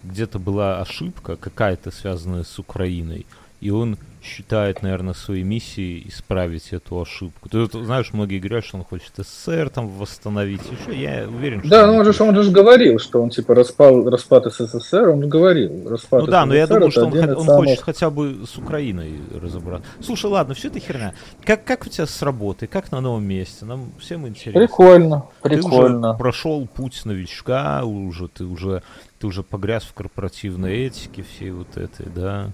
где-то 0.04 0.38
была 0.38 0.80
ошибка 0.80 1.36
какая-то 1.36 1.90
связанная 1.90 2.44
с 2.44 2.58
Украиной, 2.58 3.26
и 3.60 3.70
он 3.70 3.98
считает, 4.24 4.82
наверное, 4.82 5.14
своей 5.14 5.42
миссией 5.42 6.08
исправить 6.08 6.72
эту 6.72 7.00
ошибку. 7.00 7.48
Ты 7.48 7.66
знаешь, 7.84 8.12
многие 8.12 8.38
говорят, 8.38 8.64
что 8.64 8.78
он 8.78 8.84
хочет 8.84 9.12
СССР 9.16 9.68
там 9.68 9.88
восстановить. 9.88 10.62
Еще 10.62 10.98
я 10.98 11.28
уверен, 11.28 11.60
что... 11.60 11.68
Да, 11.68 11.86
ну 11.86 11.96
он 11.96 12.12
же, 12.12 12.22
он 12.22 12.42
же 12.42 12.50
говорил, 12.50 12.98
что 12.98 13.22
он 13.22 13.30
типа 13.30 13.54
распал, 13.54 14.08
распад 14.08 14.52
СССР, 14.52 15.10
он 15.10 15.28
говорил. 15.28 15.88
Распад 15.88 16.22
ну 16.22 16.26
да, 16.26 16.40
СССР, 16.42 16.48
но 16.48 16.54
я 16.54 16.66
думаю, 16.66 16.90
что 16.90 17.06
он, 17.06 17.18
он 17.18 17.44
самых... 17.44 17.54
хочет 17.54 17.80
хотя 17.80 18.10
бы 18.10 18.46
с 18.46 18.56
Украиной 18.56 19.20
разобраться. 19.40 19.88
Слушай, 20.00 20.30
ладно, 20.30 20.54
все 20.54 20.68
это 20.68 20.80
херня. 20.80 21.14
Как, 21.44 21.64
как 21.64 21.86
у 21.86 21.90
тебя 21.90 22.06
с 22.06 22.22
работой? 22.22 22.66
Как 22.66 22.90
на 22.92 23.00
новом 23.00 23.24
месте? 23.24 23.64
Нам 23.64 23.92
всем 23.98 24.26
интересно. 24.26 24.60
Прикольно, 24.60 25.26
прикольно. 25.42 26.00
Ты 26.00 26.08
уже 26.08 26.18
прошел 26.18 26.66
путь 26.66 27.04
новичка, 27.04 27.84
уже 27.84 28.28
ты 28.28 28.44
уже 28.44 28.82
ты 29.18 29.26
уже 29.26 29.42
погряз 29.42 29.84
в 29.84 29.92
корпоративной 29.92 30.86
этике 30.86 31.22
всей 31.22 31.50
вот 31.50 31.76
этой, 31.76 32.06
да? 32.06 32.50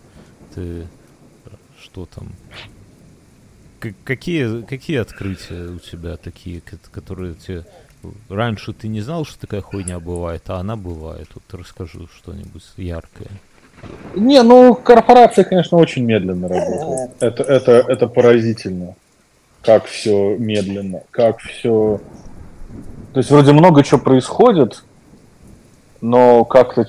Ты 0.54 0.86
что 1.90 2.06
там? 2.06 2.28
какие, 4.04 4.62
какие 4.62 4.98
открытия 4.98 5.70
у 5.70 5.78
тебя 5.78 6.16
такие, 6.16 6.62
которые 6.92 7.34
тебе... 7.34 7.64
Раньше 8.28 8.72
ты 8.72 8.88
не 8.88 9.00
знал, 9.00 9.24
что 9.24 9.40
такая 9.40 9.60
хуйня 9.60 10.00
бывает, 10.00 10.42
а 10.48 10.56
она 10.56 10.76
бывает. 10.76 11.28
Вот 11.34 11.60
расскажи 11.60 12.08
что-нибудь 12.16 12.64
яркое. 12.76 13.28
Не, 14.14 14.42
ну 14.42 14.74
корпорация, 14.74 15.44
конечно, 15.44 15.78
очень 15.78 16.04
медленно 16.04 16.48
работает. 16.48 17.10
Это, 17.20 17.42
это, 17.42 17.72
это 17.72 18.06
поразительно. 18.06 18.94
Как 19.62 19.84
все 19.84 20.36
медленно, 20.38 21.02
как 21.10 21.40
все. 21.40 22.00
То 23.12 23.18
есть 23.18 23.30
вроде 23.30 23.52
много 23.52 23.82
чего 23.84 24.00
происходит, 24.00 24.82
но 26.00 26.44
как-то. 26.44 26.86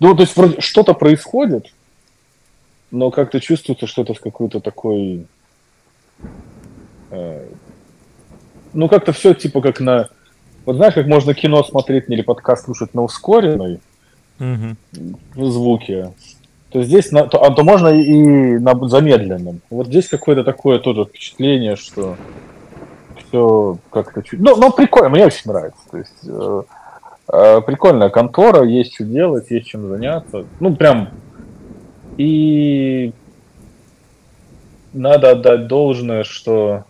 Ну, 0.00 0.14
то 0.14 0.22
есть 0.22 0.36
вроде 0.36 0.60
что-то 0.60 0.92
происходит, 0.92 1.72
но 2.90 3.10
как-то 3.10 3.40
чувствуется, 3.40 3.86
что 3.86 4.02
это 4.02 4.14
с 4.14 4.20
какой-то 4.20 4.60
такой... 4.60 5.26
Э, 7.10 7.46
ну, 8.72 8.88
как-то 8.88 9.12
все 9.12 9.34
типа 9.34 9.60
как 9.60 9.80
на... 9.80 10.08
Вот 10.64 10.76
знаешь, 10.76 10.94
как 10.94 11.06
можно 11.06 11.34
кино 11.34 11.62
смотреть 11.62 12.04
или 12.08 12.22
подкаст 12.22 12.64
слушать 12.64 12.94
на 12.94 13.02
ускоренной 13.02 13.80
угу. 14.40 15.46
звуке, 15.48 16.12
то 16.70 16.82
здесь 16.82 17.12
на, 17.12 17.26
то, 17.26 17.42
а 17.42 17.54
то 17.54 17.62
можно 17.62 17.88
и 17.88 18.58
на 18.58 18.88
замедленном. 18.88 19.60
Вот 19.70 19.86
здесь 19.86 20.08
какое-то 20.08 20.44
такое 20.44 20.78
тоже 20.78 21.04
впечатление, 21.04 21.76
что 21.76 22.16
все 23.16 23.78
как-то 23.90 24.22
чуть... 24.22 24.40
Ну, 24.40 24.56
но 24.56 24.70
прикольно, 24.70 25.10
мне 25.10 25.26
очень 25.26 25.50
нравится. 25.50 25.80
То 25.90 25.98
есть 25.98 26.12
э, 26.26 26.62
э, 27.32 27.60
прикольная 27.62 28.10
контора, 28.10 28.64
есть 28.64 28.94
что 28.94 29.04
делать, 29.04 29.50
есть 29.50 29.68
чем 29.68 29.88
заняться. 29.88 30.44
Ну, 30.60 30.74
прям 30.74 31.10
и 32.16 33.12
надо 34.92 35.32
отдать 35.32 35.66
должное, 35.66 36.24
что 36.24 36.84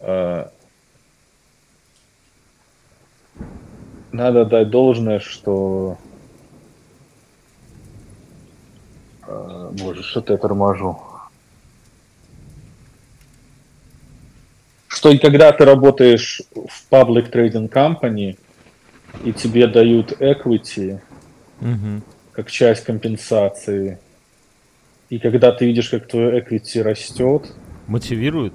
э, 0.00 0.48
надо 4.10 4.42
отдать 4.42 4.70
должное, 4.70 5.20
что 5.20 5.98
э, 9.26 9.70
боже, 9.78 10.02
что-то 10.02 10.32
я 10.32 10.38
торможу. 10.38 10.98
Что 14.88 15.10
и 15.10 15.18
когда 15.18 15.52
ты 15.52 15.64
работаешь 15.64 16.42
в 16.54 16.90
public 16.90 17.30
trading 17.30 17.70
company 17.70 18.36
и 19.22 19.32
тебе 19.32 19.68
дают 19.68 20.12
equity, 20.20 21.00
угу 21.60 22.02
как 22.34 22.50
часть 22.50 22.84
компенсации. 22.84 23.98
И 25.08 25.18
когда 25.18 25.52
ты 25.52 25.66
видишь, 25.66 25.90
как 25.90 26.06
твой 26.08 26.40
equity 26.40 26.82
растет... 26.82 27.52
Мотивирует? 27.86 28.54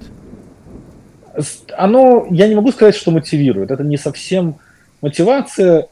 Оно, 1.76 2.26
я 2.30 2.48
не 2.48 2.54
могу 2.54 2.72
сказать, 2.72 2.94
что 2.94 3.10
мотивирует. 3.10 3.70
Это 3.70 3.82
не 3.84 3.96
совсем 3.96 4.56
мотивация. 5.00 5.88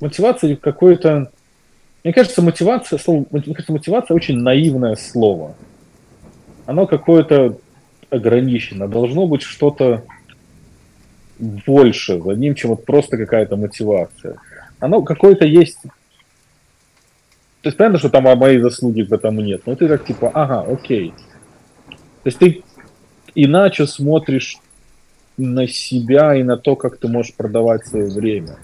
Мотивация 0.00 0.56
какой-то... 0.56 1.30
Мне 2.04 2.12
кажется, 2.12 2.42
мотивация, 2.42 2.98
слово, 2.98 3.24
мне 3.30 3.54
кажется, 3.54 3.72
мотивация 3.72 4.14
очень 4.14 4.38
наивное 4.38 4.96
слово. 4.96 5.54
Оно 6.66 6.86
какое-то 6.86 7.58
ограничено. 8.10 8.88
Должно 8.88 9.26
быть 9.26 9.42
что-то 9.42 10.04
больше 11.38 12.20
за 12.20 12.32
ним, 12.32 12.54
чем 12.56 12.70
вот 12.70 12.84
просто 12.84 13.16
какая-то 13.16 13.56
мотивация. 13.56 14.36
Оно 14.80 15.02
какое-то 15.02 15.46
есть... 15.46 15.78
То 17.62 17.68
есть 17.68 17.78
понятно, 17.78 17.98
что 18.00 18.10
там 18.10 18.24
моей 18.24 18.58
заслуги 18.60 19.02
в 19.02 19.12
этом 19.12 19.38
нет, 19.38 19.62
но 19.66 19.76
ты 19.76 19.86
так 19.86 20.04
типа, 20.04 20.30
ага, 20.34 20.62
окей. 20.62 21.14
То 21.88 22.26
есть 22.26 22.38
ты 22.38 22.64
иначе 23.36 23.86
смотришь 23.86 24.58
на 25.36 25.68
себя 25.68 26.34
и 26.34 26.42
на 26.42 26.56
то, 26.56 26.74
как 26.74 26.98
ты 26.98 27.06
можешь 27.06 27.34
продавать 27.34 27.86
свое 27.86 28.10
время. 28.10 28.56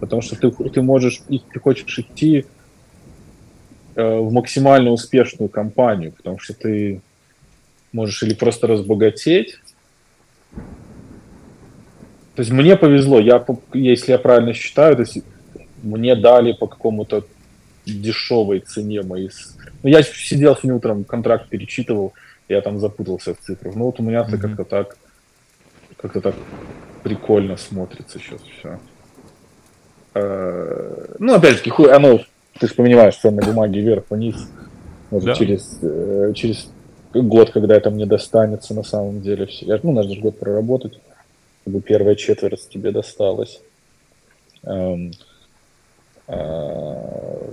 Потому 0.00 0.22
что 0.22 0.36
ты, 0.36 0.50
ты 0.50 0.82
можешь, 0.82 1.20
ты 1.28 1.60
хочешь 1.60 1.98
идти 1.98 2.46
э, 3.94 4.18
в 4.18 4.32
максимально 4.32 4.90
успешную 4.90 5.50
компанию, 5.50 6.12
потому 6.12 6.38
что 6.38 6.54
ты 6.54 7.02
можешь 7.92 8.22
или 8.22 8.34
просто 8.34 8.66
разбогатеть. 8.66 9.58
То 12.34 12.40
есть 12.40 12.50
мне 12.50 12.76
повезло, 12.76 13.20
я, 13.20 13.44
если 13.74 14.12
я 14.12 14.18
правильно 14.18 14.54
считаю, 14.54 14.96
то 14.96 15.02
есть 15.02 15.18
мне 15.82 16.16
дали 16.16 16.52
по 16.52 16.66
какому-то 16.66 17.24
дешевой 17.84 18.60
цене 18.60 19.02
мои... 19.02 19.28
Ну, 19.82 19.88
я 19.88 20.02
сидел 20.02 20.54
сегодня 20.56 20.76
утром, 20.76 21.04
контракт 21.04 21.48
перечитывал, 21.48 22.12
я 22.48 22.60
там 22.60 22.78
запутался 22.78 23.34
в 23.34 23.40
цифрах. 23.40 23.74
Ну, 23.74 23.84
вот 23.84 24.00
у 24.00 24.02
меня-то 24.02 24.36
mm-hmm. 24.36 24.40
как-то 24.40 24.64
так, 24.64 24.96
как-то 25.96 26.20
так 26.20 26.34
прикольно 27.02 27.56
смотрится 27.56 28.18
сейчас 28.18 28.40
все. 28.42 28.78
Э, 30.14 31.14
ну, 31.18 31.34
опять 31.34 31.62
же, 31.62 31.70
хуй, 31.70 31.92
оно, 31.92 32.20
ты 32.58 32.68
же 32.68 32.74
понимаешь, 32.74 33.16
ценной 33.16 33.44
бумаги 33.44 33.78
вверх-вниз. 33.78 34.48
Может, 35.10 35.26
да. 35.26 35.34
через, 35.34 35.78
э, 35.82 36.32
через 36.34 36.68
год, 37.12 37.50
когда 37.50 37.76
это 37.76 37.90
мне 37.90 38.06
достанется 38.06 38.74
на 38.74 38.82
самом 38.82 39.20
деле. 39.20 39.46
Все. 39.46 39.78
Ну, 39.82 39.92
надо 39.92 40.10
же 40.10 40.20
год 40.20 40.38
проработать, 40.38 40.98
чтобы 41.62 41.80
первая 41.80 42.14
четверть 42.14 42.68
тебе 42.68 42.90
досталась. 42.90 43.60
Эм, 44.62 45.12
э, 46.28 47.50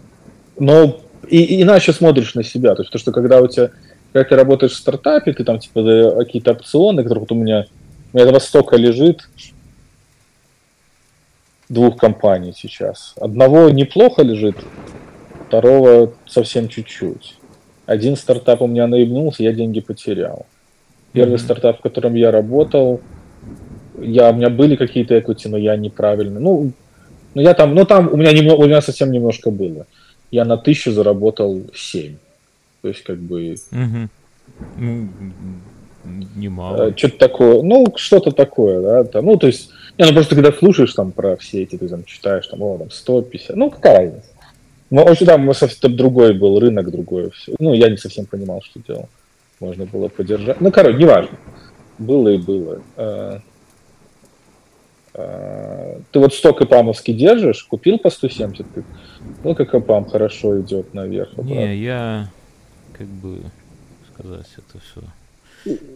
но 0.61 0.99
и, 1.27 1.63
иначе 1.63 1.91
смотришь 1.91 2.35
на 2.35 2.43
себя. 2.43 2.75
То 2.75 2.83
есть 2.83 2.91
то, 2.91 2.99
что 2.99 3.11
когда 3.11 3.41
у 3.41 3.47
тебя, 3.47 3.71
когда 4.13 4.29
ты 4.29 4.35
работаешь 4.35 4.73
в 4.73 4.77
стартапе, 4.77 5.33
ты 5.33 5.43
там 5.43 5.57
типа 5.57 6.15
какие-то 6.19 6.51
опционы, 6.51 7.01
которые 7.01 7.21
вот 7.21 7.31
у 7.31 7.35
меня, 7.35 7.65
у 8.13 8.17
меня 8.17 8.27
этого 8.27 8.39
столько 8.39 8.75
лежит, 8.75 9.27
двух 11.67 11.97
компаний 11.97 12.53
сейчас. 12.55 13.15
Одного 13.19 13.69
неплохо 13.71 14.21
лежит, 14.21 14.55
второго 15.47 16.13
совсем 16.27 16.67
чуть-чуть. 16.67 17.37
Один 17.87 18.15
стартап 18.15 18.61
у 18.61 18.67
меня 18.67 18.85
наебнулся, 18.85 19.41
я 19.41 19.53
деньги 19.53 19.79
потерял. 19.79 20.45
Первый 21.11 21.35
mm-hmm. 21.35 21.39
стартап, 21.39 21.79
в 21.79 21.81
котором 21.81 22.13
я 22.13 22.29
работал, 22.29 23.01
я, 23.99 24.29
у 24.29 24.33
меня 24.33 24.51
были 24.51 24.75
какие-то 24.75 25.17
equity, 25.17 25.49
но 25.49 25.57
я 25.57 25.75
неправильно. 25.75 26.39
Ну, 26.39 26.71
ну 27.33 27.41
я 27.41 27.55
там, 27.55 27.73
ну 27.73 27.83
там 27.85 28.09
у 28.13 28.15
меня, 28.15 28.31
немного, 28.31 28.61
у 28.61 28.65
меня 28.65 28.81
совсем 28.81 29.11
немножко 29.11 29.49
было. 29.49 29.87
Я 30.31 30.45
на 30.45 30.57
тысячу 30.57 30.91
заработал 30.91 31.61
7. 31.73 32.15
То 32.81 32.87
есть 32.87 33.03
как 33.03 33.17
бы... 33.17 33.53
Mm-hmm. 33.53 34.07
Ну, 34.77 35.09
немало. 36.35 36.89
Э, 36.89 36.93
что-то 36.97 37.17
такое, 37.17 37.61
ну, 37.61 37.93
что-то 37.95 38.31
такое, 38.31 38.81
да, 38.81 39.03
там, 39.03 39.25
ну, 39.25 39.37
то 39.37 39.47
есть, 39.47 39.69
не, 39.97 40.05
ну, 40.05 40.13
просто 40.13 40.35
когда 40.35 40.51
слушаешь 40.51 40.93
там 40.93 41.11
про 41.11 41.35
все 41.37 41.63
эти, 41.63 41.77
ты 41.77 41.87
там 41.87 42.03
читаешь, 42.05 42.47
там, 42.47 42.61
о, 42.61 42.77
там, 42.77 42.89
150, 42.89 43.55
ну, 43.55 43.69
какая 43.69 43.97
разница. 43.97 44.29
Ну, 44.89 45.03
очень, 45.03 45.25
да, 45.25 45.37
мы 45.37 45.53
совсем 45.53 45.95
другой 45.95 46.33
был, 46.33 46.59
рынок 46.59 46.91
другой, 46.91 47.31
все. 47.31 47.53
Ну, 47.59 47.73
я 47.73 47.89
не 47.89 47.97
совсем 47.97 48.25
понимал, 48.25 48.61
что 48.61 48.81
делал. 48.85 49.09
Можно 49.59 49.85
было 49.85 50.09
поддержать. 50.09 50.59
Ну, 50.59 50.71
короче, 50.71 50.97
неважно. 50.97 51.37
Было 51.97 52.29
и 52.29 52.37
было. 52.37 52.81
А, 55.21 55.99
ты 56.11 56.19
вот 56.19 56.33
сток 56.33 56.61
ипамовский 56.61 57.13
держишь, 57.13 57.63
купил 57.63 57.97
по 57.97 58.09
170, 58.09 58.65
ты, 58.73 58.83
ну, 59.43 59.55
как 59.55 59.73
ипам 59.73 60.05
хорошо 60.05 60.59
идет 60.61 60.93
наверх. 60.93 61.37
Не, 61.37 61.75
я, 61.77 62.29
как 62.93 63.07
бы, 63.07 63.39
сказать, 64.13 64.47
это 64.57 64.83
все. 64.83 65.01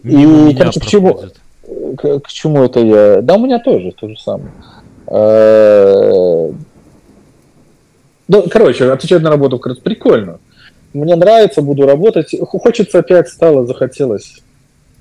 И, 0.04 0.54
короче, 0.56 0.80
к 0.80 0.86
чему, 0.86 1.20
к, 1.96 2.20
к 2.20 2.28
чему 2.28 2.62
это 2.62 2.80
я? 2.80 3.20
Да, 3.22 3.34
у 3.34 3.44
меня 3.44 3.58
тоже 3.58 3.92
то 3.92 4.08
же 4.08 4.16
самое. 4.16 4.52
А, 5.06 6.52
ну, 8.28 8.44
короче, 8.50 8.90
отвечать 8.90 9.22
на 9.22 9.30
работу, 9.30 9.58
как 9.58 9.80
прикольно. 9.82 10.38
Мне 10.92 11.16
нравится, 11.16 11.62
буду 11.62 11.86
работать. 11.86 12.34
Хочется 12.40 13.00
опять 13.00 13.28
стало, 13.28 13.66
захотелось. 13.66 14.42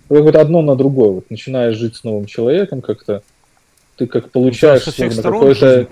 Вот 0.09 0.35
одно 0.35 0.61
на 0.61 0.75
другое. 0.75 1.09
Вот 1.11 1.29
начинаешь 1.29 1.77
жить 1.77 1.95
с 1.95 2.03
новым 2.03 2.25
человеком 2.25 2.81
как-то. 2.81 3.23
Ты 3.97 4.07
как 4.07 4.29
получаешь 4.31 4.85
ну, 4.85 4.91
словно 4.91 5.21
какой-то... 5.21 5.85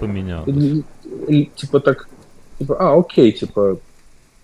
Типа 1.55 1.79
так... 1.79 2.09
Типа, 2.59 2.75
а, 2.79 2.99
окей, 2.99 3.31
типа... 3.31 3.79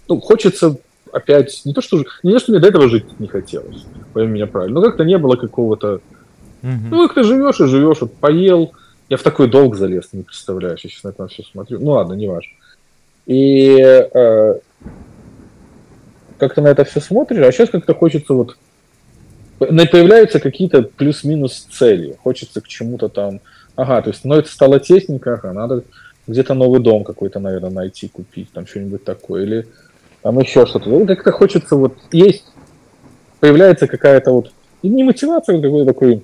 Ну, 0.07 0.19
хочется 0.21 0.77
опять... 1.11 1.61
Не 1.65 1.73
то, 1.73 1.81
что... 1.81 2.03
Не 2.23 2.33
то, 2.33 2.39
что 2.39 2.51
мне 2.51 2.61
до 2.61 2.67
этого 2.67 2.87
жить 2.87 3.19
не 3.19 3.27
хотелось. 3.27 3.85
Пойми 4.13 4.33
меня 4.33 4.47
правильно. 4.47 4.79
Но 4.79 4.85
как-то 4.85 5.03
не 5.03 5.17
было 5.17 5.35
какого-то... 5.35 6.01
Угу. 6.63 6.71
Ну, 6.89 7.07
как 7.07 7.15
ты 7.15 7.23
живешь 7.23 7.59
и 7.59 7.65
живешь. 7.65 8.01
Вот 8.01 8.13
поел. 8.15 8.73
Я 9.09 9.17
в 9.17 9.23
такой 9.23 9.49
долг 9.49 9.75
залез, 9.75 10.09
не 10.13 10.23
представляешь. 10.23 10.81
Я 10.83 10.89
сейчас 10.89 11.03
на 11.03 11.09
это 11.09 11.27
все 11.27 11.43
смотрю. 11.43 11.79
Ну 11.79 11.91
ладно, 11.91 12.13
не 12.13 12.27
важно. 12.27 12.51
И 13.25 13.77
э, 13.79 14.59
как-то 16.37 16.61
на 16.61 16.67
это 16.67 16.83
все 16.83 16.99
смотришь, 17.01 17.45
а 17.45 17.51
сейчас 17.51 17.69
как-то 17.69 17.93
хочется 17.93 18.33
вот... 18.33 18.57
Появляются 19.59 20.39
какие-то 20.39 20.83
плюс-минус 20.83 21.67
цели. 21.69 22.17
Хочется 22.23 22.61
к 22.61 22.67
чему-то 22.67 23.09
там... 23.09 23.41
Ага, 23.75 24.01
то 24.01 24.09
есть, 24.09 24.25
ну, 24.25 24.35
это 24.35 24.49
стало 24.49 24.79
тесненько, 24.79 25.35
ага, 25.35 25.53
надо 25.53 25.83
где-то 26.27 26.53
новый 26.53 26.81
дом 26.81 27.03
какой-то, 27.03 27.39
наверное, 27.39 27.69
найти, 27.69 28.07
купить, 28.07 28.51
там 28.51 28.67
что-нибудь 28.67 29.03
такое, 29.03 29.43
или 29.43 29.67
там 30.21 30.39
еще 30.39 30.65
что-то. 30.65 30.89
Ну, 30.89 31.05
как-то 31.05 31.31
хочется 31.31 31.75
вот... 31.75 31.97
Есть... 32.11 32.45
Появляется 33.39 33.87
какая-то 33.87 34.31
вот... 34.31 34.51
Не 34.83 35.03
мотивация, 35.03 35.59
а 35.59 35.61
какой-то 35.61 35.85
такой 35.85 36.23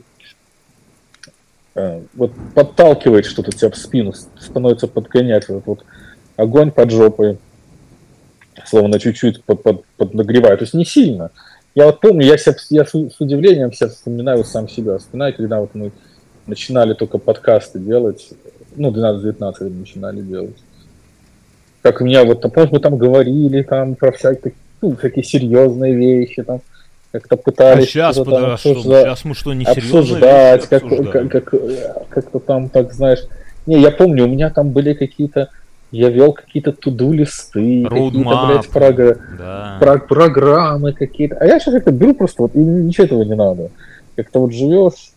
э, 1.75 2.01
вот 2.13 2.31
подталкивает 2.53 3.25
что-то 3.25 3.51
тебя 3.51 3.69
в 3.69 3.77
спину, 3.77 4.13
становится 4.13 4.87
подгонять 4.87 5.47
вот, 5.49 5.63
вот 5.65 5.85
огонь 6.37 6.71
под 6.71 6.91
жопой, 6.91 7.37
словно 8.65 8.99
чуть-чуть 8.99 9.43
под, 9.43 9.63
под, 9.63 9.85
поднагреваю, 9.97 10.57
то 10.57 10.63
есть 10.63 10.73
не 10.73 10.85
сильно. 10.85 11.31
Я 11.75 11.87
вот 11.87 11.99
помню, 11.99 12.25
я, 12.25 12.37
себя, 12.37 12.55
я 12.69 12.85
с, 12.85 12.91
с 12.91 13.19
удивлением 13.19 13.73
себя 13.73 13.89
вспоминаю 13.89 14.45
сам 14.45 14.69
себя, 14.69 14.97
вспоминаю, 14.97 15.35
когда 15.35 15.59
вот 15.59 15.75
мы 15.75 15.91
начинали 16.47 16.93
только 16.93 17.17
подкасты 17.17 17.79
делать, 17.79 18.29
ну, 18.77 18.91
12-19 18.91 19.69
начинали 19.79 20.21
делать. 20.21 20.55
Как 21.81 21.99
у 21.99 22.05
меня 22.05 22.23
вот, 22.23 22.41
помнишь, 22.41 22.71
мы 22.71 22.79
там 22.79 22.97
говорили 22.97 23.61
там 23.61 23.95
про 23.95 24.13
всякие, 24.13 24.53
ну, 24.81 24.95
всякие 24.95 25.23
серьезные 25.25 25.93
вещи, 25.93 26.43
там, 26.43 26.61
как-то 27.11 27.35
пытались... 27.35 27.85
А 27.85 27.87
сейчас, 27.87 28.15
там, 28.15 28.25
подо, 28.25 28.57
что, 28.57 28.73
сейчас 28.75 29.25
мы 29.25 29.35
что, 29.35 29.53
не 29.53 29.65
обсуждать, 29.65 30.67
как, 30.67 30.83
как, 30.87 31.29
как, 31.29 31.53
как-то 32.09 32.39
там, 32.39 32.69
так, 32.69 32.93
знаешь... 32.93 33.19
Не, 33.65 33.81
я 33.81 33.91
помню, 33.91 34.25
у 34.25 34.29
меня 34.29 34.49
там 34.49 34.69
были 34.69 34.93
какие-то 34.93 35.49
я 35.91 36.09
вел 36.09 36.33
какие-то 36.33 36.71
туду-листы, 36.71 37.85
какие-то, 37.85 38.45
блядь, 38.47 38.69
прог... 38.69 38.95
да. 39.37 39.77
про 39.79 39.97
программы 39.99 40.93
какие-то. 40.93 41.37
А 41.37 41.45
я 41.45 41.59
сейчас 41.59 41.75
это 41.75 41.91
беру 41.91 42.13
просто, 42.13 42.43
вот, 42.43 42.55
и 42.55 42.59
ничего 42.59 43.05
этого 43.05 43.23
не 43.23 43.35
надо. 43.35 43.71
Как-то 44.15 44.41
вот 44.41 44.53
живешь. 44.53 45.11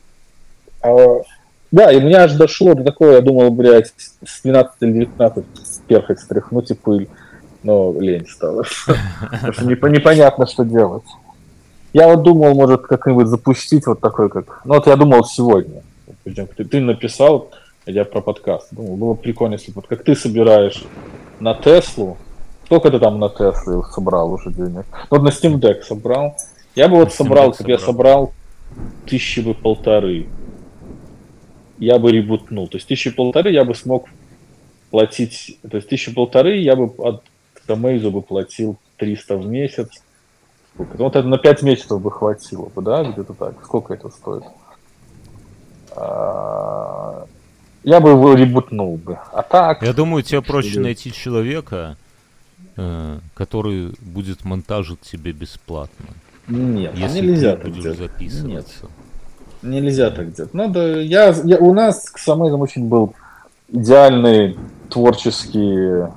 А... 0.83 1.23
Да, 1.71 1.93
и 1.93 1.97
у 1.99 2.01
меня 2.01 2.23
аж 2.23 2.33
дошло 2.33 2.75
до 2.75 2.85
такого, 2.85 3.11
я 3.11 3.21
думал, 3.21 3.51
блядь, 3.51 3.93
с 4.25 4.43
12 4.43 4.73
или 4.81 4.93
19 4.93 5.45
перхоть 5.87 6.21
стряхнуть 6.21 6.71
и 6.71 6.75
пыль. 6.75 7.09
Но 7.63 7.95
лень. 7.99 8.27
Потому 8.41 8.65
что 8.65 9.89
непонятно, 9.89 10.47
что 10.47 10.65
делать. 10.65 11.05
Я 11.93 12.09
вот 12.09 12.23
думал, 12.23 12.55
может, 12.55 12.83
как-нибудь 12.83 13.27
запустить 13.27 13.87
вот 13.87 14.01
такой, 14.01 14.29
как... 14.29 14.61
Ну, 14.65 14.75
вот 14.75 14.87
я 14.87 14.97
думал 14.97 15.25
сегодня. 15.25 15.83
Ты 16.25 16.81
написал, 16.81 17.51
я 17.89 18.05
про 18.05 18.21
подкаст. 18.21 18.69
Думал, 18.73 18.97
было 18.97 19.15
прикольно, 19.15 19.55
если 19.55 19.73
вот 19.73 19.87
как 19.87 20.05
ты 20.05 20.15
собираешь 20.15 20.85
на 21.41 21.55
Теслу, 21.55 22.17
сколько 22.67 22.91
ты 22.91 22.99
там 22.99 23.19
на 23.19 23.29
Тесле 23.29 23.83
собрал 23.91 24.33
уже 24.33 24.51
денег? 24.51 24.85
Ну, 25.11 25.19
вот 25.19 25.23
на 25.23 25.29
Steam 25.29 25.59
Deck 25.59 25.83
собрал. 25.83 26.37
Я 26.75 26.89
бы 26.89 26.97
вот 26.97 27.13
собрал, 27.13 27.53
как 27.53 27.67
я 27.67 27.79
собрал 27.79 28.33
тысячи 29.07 29.41
бы 29.41 29.55
полторы. 29.55 30.27
Я 31.79 31.99
бы 31.99 32.13
ребутнул. 32.13 32.69
То 32.69 32.77
есть 32.77 32.87
тысячи 32.89 33.11
полторы 33.11 33.51
я 33.53 33.65
бы 33.65 33.75
смог 33.75 34.09
платить, 34.91 35.59
то 35.69 35.77
есть 35.77 35.89
тысячи 35.89 36.13
полторы 36.13 36.59
я 36.59 36.77
бы 36.77 36.93
от 36.99 37.23
Амейзу 37.67 38.11
бы 38.11 38.23
платил 38.23 38.79
300 38.97 39.37
в 39.37 39.47
месяц. 39.47 39.89
Ну, 40.77 40.87
вот 40.99 41.17
это 41.17 41.27
на 41.27 41.39
5 41.39 41.63
месяцев 41.63 42.01
бы 42.01 42.11
хватило 42.11 42.67
бы, 42.67 42.83
да, 42.83 43.03
где-то 43.05 43.35
так. 43.35 43.55
Сколько 43.65 43.95
это 43.95 44.09
стоит? 44.11 44.45
А, 47.89 47.91
я 47.91 48.01
бы 48.01 48.11
его 48.11 48.35
ребутнул 48.35 48.97
бы. 48.97 49.19
А 49.33 49.43
так... 49.43 49.83
Я 49.83 49.93
думаю, 49.93 50.23
тебе 50.23 50.43
проще 50.43 50.79
найти 50.81 51.13
человека, 51.13 51.97
э, 52.77 53.19
который 53.35 53.95
будет 54.01 54.45
монтажить 54.45 55.01
тебе 55.01 55.33
бесплатно. 55.33 56.07
Нет, 56.49 56.97
Если 56.97 57.21
нельзя 57.27 57.57
ты 57.57 57.63
так 57.63 57.71
будешь 57.71 57.83
делать. 57.83 57.99
записываться. 57.99 58.87
Нельзя 59.63 60.11
так 60.11 60.35
делать. 60.35 60.55
Надо. 60.55 61.01
Я, 61.01 61.35
я 61.45 61.59
у 61.59 61.75
нас 61.75 62.05
с 62.05 62.23
Самойлом 62.23 62.61
очень 62.61 62.89
был 62.89 63.15
идеальный 63.69 64.57
творческий. 64.89 66.09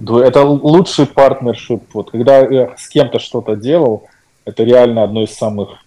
Это 0.00 0.42
лучший 0.44 1.06
партнершип. 1.06 1.82
Вот 1.92 2.10
когда 2.10 2.38
я 2.38 2.74
с 2.76 2.88
кем-то 2.88 3.18
что-то 3.18 3.56
делал, 3.56 4.08
это 4.44 4.62
реально 4.62 5.02
одно 5.02 5.24
из 5.24 5.34
самых. 5.34 5.84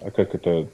А 0.00 0.10
как 0.10 0.34
это? 0.34 0.68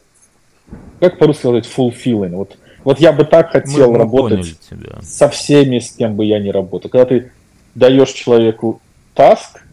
Как 1.01 1.19
по-русски 1.19 1.41
сказать 1.41 1.67
fulfilling? 1.67 2.37
Вот, 2.37 2.57
вот 2.85 3.01
я 3.01 3.13
бы 3.13 3.25
так 3.25 3.55
Мы, 3.55 3.61
хотел 3.61 3.93
мы 3.93 3.99
работать 3.99 4.39
поняли 4.39 4.57
тебя. 4.69 5.03
со 5.03 5.29
всеми, 5.29 5.79
с 5.79 5.93
кем 5.93 6.17
бы 6.17 6.25
я 6.25 6.39
ни 6.39 6.51
работал. 6.51 6.91
Когда 6.91 7.07
ты 7.07 7.33
даешь 7.75 8.11
человеку 8.11 8.81
таск, 9.15 9.65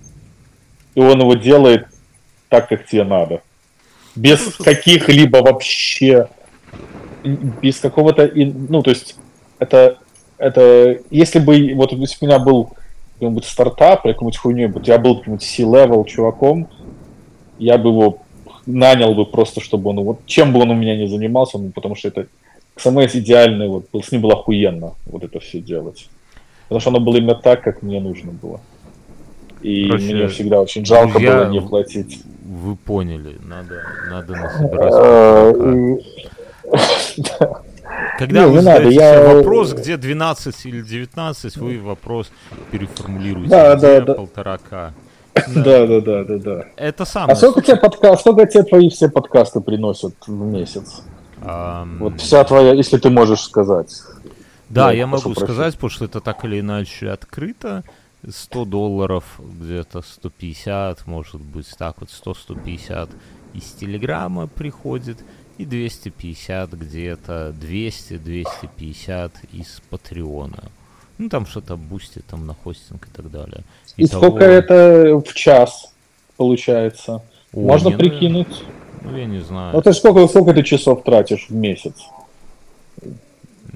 и 0.95 1.00
он 1.00 1.20
его 1.20 1.36
делает 1.36 1.88
так, 2.50 2.68
как 2.70 2.86
тебе 2.86 3.04
надо. 3.04 3.41
Без 4.16 4.56
каких-либо 4.56 5.38
вообще, 5.38 6.30
без 7.24 7.80
какого-то, 7.80 8.30
ну, 8.34 8.82
то 8.82 8.89
есть, 8.89 9.16
это, 9.60 10.00
это, 10.38 10.97
если 11.10 11.39
бы, 11.39 11.74
вот, 11.76 11.93
если 11.93 12.20
бы 12.20 12.26
у 12.26 12.26
меня 12.26 12.39
был 12.39 12.72
какой-нибудь 13.14 13.45
стартап 13.45 14.06
или 14.06 14.14
какой-нибудь 14.14 14.38
хуйней, 14.38 14.72
я 14.84 14.97
был 14.97 15.20
каким-нибудь 15.20 15.45
C-level 15.45 16.06
чуваком, 16.06 16.70
я 17.60 17.78
бы 17.78 17.89
его 17.89 18.20
нанял 18.70 19.13
бы 19.15 19.26
просто, 19.26 19.61
чтобы 19.61 19.89
он, 19.89 19.99
вот, 20.01 20.20
чем 20.26 20.53
бы 20.53 20.59
он 20.61 20.72
у 20.72 20.76
меня 20.76 20.95
не 20.97 21.07
занимался, 21.07 21.57
ну, 21.57 21.72
потому 21.72 21.95
что 21.95 22.07
это 22.09 22.28
XMS 22.78 23.11
идеальный, 23.20 23.67
вот, 23.67 23.86
был- 23.91 24.03
с 24.03 24.11
ним 24.11 24.22
было 24.22 24.34
охуенно 24.34 24.93
вот 25.05 25.24
это 25.24 25.39
все 25.39 25.59
делать. 25.59 26.07
Потому 26.67 26.80
что 26.82 26.89
оно 26.91 26.99
было 26.99 27.17
именно 27.17 27.36
так, 27.36 27.63
как 27.63 27.82
мне 27.82 27.99
нужно 27.99 28.32
было. 28.32 28.59
И 29.61 29.88
Короче, 29.88 30.13
мне 30.13 30.28
всегда 30.28 30.61
очень 30.61 30.86
жалко 30.86 31.13
друзья, 31.13 31.38
было 31.43 31.49
не 31.49 31.61
платить. 31.61 32.22
Вы 32.45 32.76
поняли, 32.76 33.38
надо, 33.43 33.82
надо 34.09 34.34
насобирать. 34.36 34.93
Да. 37.39 37.61
Когда 38.17 38.41
Не, 38.41 38.45
вы 38.47 38.51
не 38.59 38.61
надо, 38.65 38.78
задаете 38.84 38.95
я- 38.95 39.13
себе 39.26 39.36
вопрос, 39.36 39.74
где 39.74 39.97
12 39.97 40.65
или 40.65 40.82
19, 40.82 41.57
вы 41.57 41.80
вопрос 41.80 42.32
переформулируете. 42.72 43.49
Да, 43.49 43.76
где 43.76 43.99
да, 43.99 44.01
да. 44.01 44.13
полтора 44.13 44.57
К. 44.57 44.93
Да, 45.47 45.85
да, 45.87 46.01
да, 46.01 46.23
да, 46.23 46.37
да. 46.37 46.65
Это 46.75 47.05
самое. 47.05 47.33
А 47.33 47.35
сколько 47.35 47.61
тебе 47.61 47.77
подка... 47.77 48.15
сколько 48.17 48.45
тебе 48.45 48.63
твои 48.63 48.89
все 48.89 49.09
подкасты 49.09 49.61
приносят 49.61 50.15
в 50.27 50.31
месяц? 50.31 51.01
Вот 51.41 52.19
вся 52.19 52.43
твоя, 52.43 52.73
если 52.73 52.97
ты 52.97 53.09
можешь 53.09 53.41
сказать. 53.41 54.01
Да, 54.69 54.91
я 54.91 55.07
могу 55.07 55.33
сказать, 55.35 55.75
потому 55.75 55.89
что 55.89 56.05
это 56.05 56.19
так 56.19 56.45
или 56.45 56.59
иначе 56.59 57.09
открыто. 57.09 57.83
100 58.27 58.65
долларов, 58.65 59.39
где-то 59.39 60.01
150, 60.01 61.07
может 61.07 61.39
быть, 61.39 61.69
так 61.77 62.01
вот 62.01 62.09
100-150 62.09 63.09
из 63.53 63.63
Телеграма 63.79 64.47
приходит, 64.47 65.23
и 65.57 65.65
250 65.65 66.73
где-то, 66.73 67.53
200-250 67.57 69.31
из 69.53 69.81
Патреона. 69.89 70.63
Ну, 71.20 71.28
там 71.28 71.45
что-то 71.45 71.76
бустит, 71.76 72.26
там 72.26 72.47
на 72.47 72.53
хостинг 72.53 73.05
и 73.05 73.11
так 73.15 73.30
далее. 73.30 73.61
И 73.97 74.05
Итого- 74.05 74.26
сколько 74.26 74.45
это 74.45 75.17
в 75.20 75.34
час 75.34 75.93
получается? 76.38 77.22
Ой, 77.53 77.63
Можно 77.65 77.89
не, 77.89 77.93
ну, 77.93 77.99
прикинуть? 77.99 78.63
Ну, 79.01 79.17
я 79.17 79.26
не 79.26 79.39
знаю. 79.39 79.74
Ну 79.74 79.82
ты 79.82 79.91
сколько, 79.93 80.26
сколько 80.28 80.53
ты 80.53 80.63
часов 80.63 81.03
тратишь 81.03 81.47
в 81.49 81.53
месяц? 81.53 81.95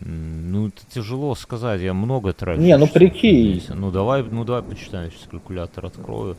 Ну, 0.05 0.67
это 0.67 0.79
тяжело 0.93 1.35
сказать, 1.35 1.81
я 1.81 1.93
много 1.93 2.31
трачу. 2.31 2.61
Не, 2.61 2.77
ну 2.77 2.87
прикинь. 2.87 3.61
Ну, 3.69 3.91
давай, 3.91 4.23
ну, 4.23 4.45
давай 4.45 4.61
почитаем, 4.61 5.11
сейчас 5.11 5.27
калькулятор 5.29 5.87
открою. 5.87 6.37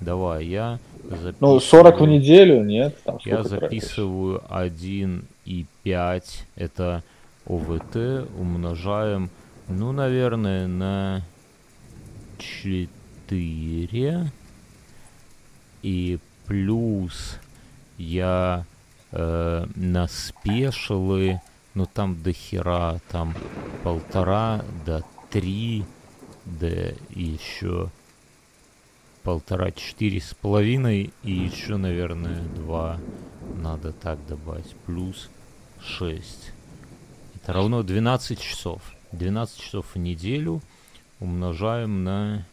Давай, 0.00 0.46
я 0.46 0.78
записываю... 1.02 1.36
Ну, 1.40 1.60
40 1.60 2.00
в 2.00 2.06
неделю, 2.06 2.62
нет? 2.62 2.96
Там 3.02 3.18
Я 3.24 3.42
записываю 3.42 4.42
1,5, 4.48 6.22
это 6.54 7.02
ОВТ, 7.46 8.28
умножаем, 8.38 9.30
ну, 9.68 9.92
наверное, 9.92 10.66
на 10.66 11.22
4. 12.38 14.30
И 15.82 16.18
плюс 16.46 17.38
я 17.98 18.64
э, 19.12 19.66
на 19.74 20.06
спешилы, 20.08 21.40
ну, 21.74 21.86
там 21.86 22.22
до 22.22 22.32
хера, 22.32 22.98
там 23.10 23.34
полтора 23.82 24.64
до 24.84 25.02
три, 25.30 25.84
да 26.44 26.68
еще 27.10 27.90
полтора, 29.22 29.72
четыре 29.72 30.20
с 30.20 30.34
половиной 30.34 31.12
и 31.24 31.32
еще, 31.32 31.76
наверное, 31.76 32.42
два 32.54 33.00
надо 33.56 33.92
так 33.92 34.24
добавить, 34.26 34.76
плюс 34.86 35.28
6. 35.82 36.52
Это 37.34 37.52
равно 37.52 37.82
12 37.82 38.40
часов. 38.40 38.82
12 39.12 39.60
часов 39.60 39.94
в 39.94 39.98
неделю 39.98 40.60
умножаем 41.20 42.04
на 42.04 42.44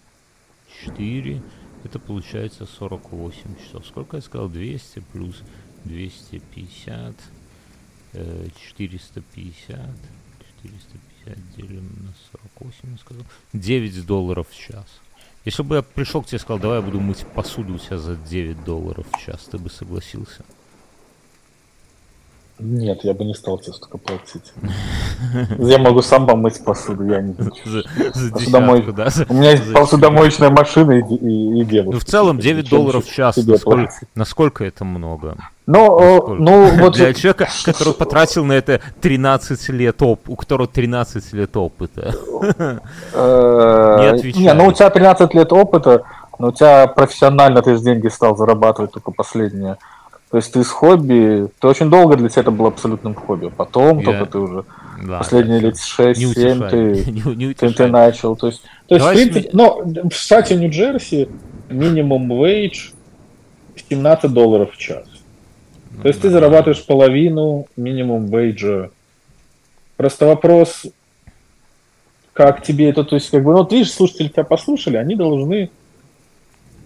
4. 0.85 1.41
Это 1.83 1.99
получается 1.99 2.65
48 2.65 3.55
часов. 3.63 3.85
Сколько 3.85 4.17
я 4.17 4.21
сказал? 4.21 4.49
200 4.49 4.99
плюс 5.11 5.41
250. 5.85 7.15
э, 8.13 8.47
450. 8.69 9.77
450 10.61 11.37
делим 11.57 11.89
на 12.01 12.13
48, 12.59 12.91
я 12.91 12.97
сказал. 12.97 13.25
9 13.53 14.05
долларов 14.05 14.47
в 14.49 14.57
час. 14.57 14.85
Если 15.45 15.63
бы 15.63 15.77
я 15.77 15.81
пришел 15.81 16.21
к 16.21 16.27
тебе 16.27 16.37
и 16.37 16.39
сказал, 16.39 16.59
давай 16.59 16.79
я 16.79 16.85
буду 16.85 17.01
мыть 17.01 17.25
посуду 17.35 17.73
у 17.75 17.77
тебя 17.77 17.97
за 17.97 18.15
9 18.15 18.63
долларов 18.63 19.05
в 19.11 19.19
час, 19.19 19.43
ты 19.51 19.57
бы 19.57 19.69
согласился? 19.69 20.45
Нет, 22.63 23.03
я 23.03 23.13
бы 23.13 23.25
не 23.25 23.33
стал 23.33 23.57
тебе 23.57 23.73
столько 23.73 23.97
платить. 23.97 24.53
Я 25.59 25.77
могу 25.79 26.01
сам 26.01 26.25
помыть 26.25 26.63
посуду, 26.63 27.05
я 27.05 27.21
не... 27.21 27.33
За, 27.65 27.81
за 28.13 28.31
Посудомой- 28.31 28.81
десятку, 28.81 28.93
да? 28.93 29.09
У 29.29 29.33
меня 29.33 29.51
есть 29.51 29.65
за 29.65 29.73
посудомоечная 29.73 30.49
машина 30.49 30.91
и, 30.93 31.01
и, 31.15 31.61
и 31.61 31.65
девушка. 31.65 31.93
Ну, 31.93 31.99
в 31.99 32.05
целом 32.05 32.39
9 32.39 32.63
Зачем 32.65 32.77
долларов 32.79 33.05
в 33.05 33.13
час. 33.13 33.37
Насколько, 34.15 34.63
это 34.63 34.85
много? 34.85 35.35
Ну, 35.65 35.99
э, 35.99 36.17
Сколько? 36.17 36.41
ну 36.41 36.65
вот... 36.77 36.93
Для 36.95 37.13
человека, 37.13 37.49
который 37.65 37.93
потратил 37.93 38.45
на 38.45 38.53
это 38.53 38.79
13 39.01 39.69
лет 39.69 40.01
оп, 40.01 40.29
у 40.29 40.35
которого 40.35 40.67
13 40.67 41.33
лет 41.33 41.57
опыта. 41.57 42.15
э, 43.13 43.97
Не 43.99 44.05
отвечай. 44.07 44.41
Не, 44.41 44.53
ну 44.53 44.67
у 44.67 44.71
тебя 44.71 44.89
13 44.89 45.33
лет 45.33 45.51
опыта, 45.51 46.03
но 46.39 46.47
у 46.47 46.51
тебя 46.51 46.87
профессионально 46.87 47.61
ты 47.61 47.77
деньги 47.77 48.07
стал 48.07 48.37
зарабатывать 48.37 48.91
только 48.91 49.11
последние. 49.11 49.77
То 50.33 50.37
есть 50.37 50.51
ты 50.51 50.63
с 50.63 50.69
хобби, 50.69 51.47
ты 51.59 51.67
очень 51.67 51.91
долго 51.91 52.15
для 52.15 52.27
тебя 52.27 52.41
это 52.41 52.49
было 52.49 52.69
абсолютным 52.69 53.13
хобби. 53.13 53.51
Потом 53.55 53.99
Я- 53.99 54.05
только 54.05 54.25
ты 54.25 54.39
уже 54.39 54.63
Да, 55.03 55.19
последние 55.19 55.59
лет 55.59 55.75
не 55.75 55.79
6-7 55.79 56.31
утешай. 56.31 56.69
ты, 56.71 57.11
Не- 57.11 57.35
не 57.35 57.53
ты, 57.53 57.69
ты 57.69 57.85
начал. 57.85 58.35
То 58.35 58.47
есть, 58.47 58.63
то 58.87 58.95
есть 58.95 59.05
в 59.05 59.13
принципе, 59.13 59.49
но 59.53 59.83
в 59.85 60.11
штате 60.11 60.55
Нью-Джерси 60.55 61.29
минимум 61.69 62.33
wage 62.33 62.93
17 63.87 64.33
долларов 64.33 64.71
в 64.73 64.77
час. 64.79 65.05
То 66.01 66.07
есть 66.07 66.19
ты 66.19 66.29
Ну, 66.29 66.33
Да. 66.33 66.39
зарабатываешь 66.39 66.83
половину 66.83 67.67
минимум 67.77 68.25
вейджа. 68.25 68.89
Просто 69.97 70.25
вопрос, 70.25 70.87
как 72.33 72.63
тебе 72.63 72.89
это, 72.89 73.03
то 73.03 73.13
есть, 73.17 73.29
как 73.29 73.43
бы, 73.43 73.51
ну, 73.51 73.59
вот 73.59 73.71
видишь, 73.71 73.91
слушатели 73.93 74.29
тебя 74.29 74.45
послушали, 74.45 74.97
они 74.97 75.13
должны, 75.13 75.69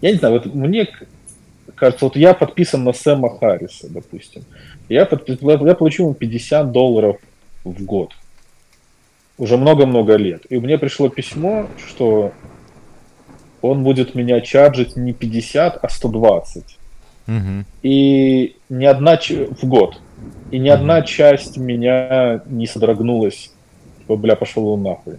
я 0.01 0.11
не 0.11 0.17
знаю, 0.17 0.33
вот 0.33 0.53
мне 0.53 0.85
кажется, 1.77 2.05
вот 2.05 2.15
я 2.15 2.33
подписан 2.33 2.83
на 2.83 2.93
Сэма 2.93 3.37
Харриса, 3.37 3.87
допустим, 3.89 4.43
я, 4.89 5.03
подпи- 5.05 5.37
я 5.67 5.75
получил 5.75 6.05
ему 6.05 6.13
50 6.15 6.71
долларов 6.71 7.17
в 7.63 7.83
год, 7.85 8.11
уже 9.37 9.57
много-много 9.57 10.15
лет, 10.15 10.43
и 10.49 10.57
мне 10.57 10.77
пришло 10.77 11.09
письмо, 11.09 11.67
что 11.87 12.31
он 13.61 13.83
будет 13.83 14.15
меня 14.15 14.41
чарджить 14.41 14.95
не 14.95 15.13
50, 15.13 15.79
а 15.81 15.89
120 15.89 16.77
Мгм. 17.27 17.65
и 17.83 18.55
ни 18.69 18.85
одна 18.85 19.17
в 19.17 19.63
год. 19.65 19.99
И 20.51 20.59
ни 20.59 20.69
Мгм. 20.69 20.79
одна 20.79 21.01
часть 21.01 21.57
меня 21.57 22.41
не 22.45 22.67
содрогнулась, 22.67 23.51
типа, 23.99 24.15
бля, 24.15 24.35
пошел 24.35 24.67
он 24.69 24.83
нахуй. 24.83 25.15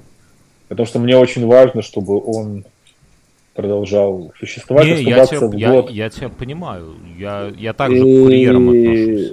Потому 0.68 0.86
что 0.86 0.98
мне 0.98 1.16
очень 1.16 1.46
важно, 1.46 1.82
чтобы 1.82 2.18
он 2.24 2.64
продолжал 3.59 4.32
существовать, 4.38 4.86
Не, 4.86 5.02
я 5.02 5.26
120 5.26 5.30
тебя, 5.30 5.48
в 5.48 5.54
я, 5.56 5.72
год. 5.72 5.90
я 5.90 6.11
тебя 6.11 6.28
понимаю. 6.28 6.94
Я, 7.16 7.52
я 7.56 7.72
также 7.72 8.00
к 8.00 8.04
курьерам 8.04 8.68
отношусь. 8.68 9.32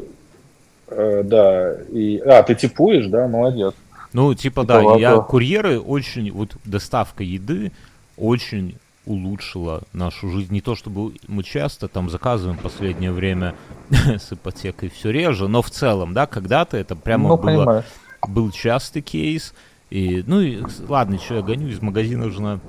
э, 0.88 1.22
да, 1.24 1.74
и... 1.94 2.18
А, 2.26 2.42
ты 2.42 2.56
типуешь, 2.56 3.06
да? 3.06 3.28
Молодец. 3.28 3.76
Ну, 4.14 4.34
типа, 4.34 4.62
Типа, 4.62 4.64
да, 4.64 4.82
ладно. 4.82 5.00
я 5.00 5.18
курьеры 5.18 5.80
очень, 5.80 6.32
вот 6.32 6.56
доставка 6.66 7.22
еды 7.24 7.72
очень 8.18 8.78
улучшила 9.06 9.84
нашу 9.94 10.32
жизнь. 10.32 10.52
Не 10.52 10.62
то 10.62 10.74
чтобы 10.74 11.14
мы 11.28 11.44
часто 11.44 11.88
там 11.88 12.10
заказываем 12.10 12.58
в 12.58 12.64
последнее 12.64 13.12
время 13.12 13.54
с 13.92 14.34
ипотекой 14.34 14.90
все 14.90 15.12
реже, 15.12 15.48
но 15.48 15.62
в 15.62 15.70
целом, 15.70 16.16
да, 16.16 16.26
когда-то 16.26 16.78
это 16.78 16.96
прямо 16.96 17.30
ну, 17.30 17.38
было, 17.38 17.46
понимаю. 17.46 17.84
был 18.28 18.50
частый 18.50 19.04
кейс. 19.04 19.54
И, 19.92 20.24
ну 20.26 20.42
и 20.42 20.64
ладно, 20.88 21.20
что 21.20 21.36
я 21.36 21.42
гоню, 21.44 21.68
из 21.68 21.80
магазина 21.80 22.32
жена 22.32 22.60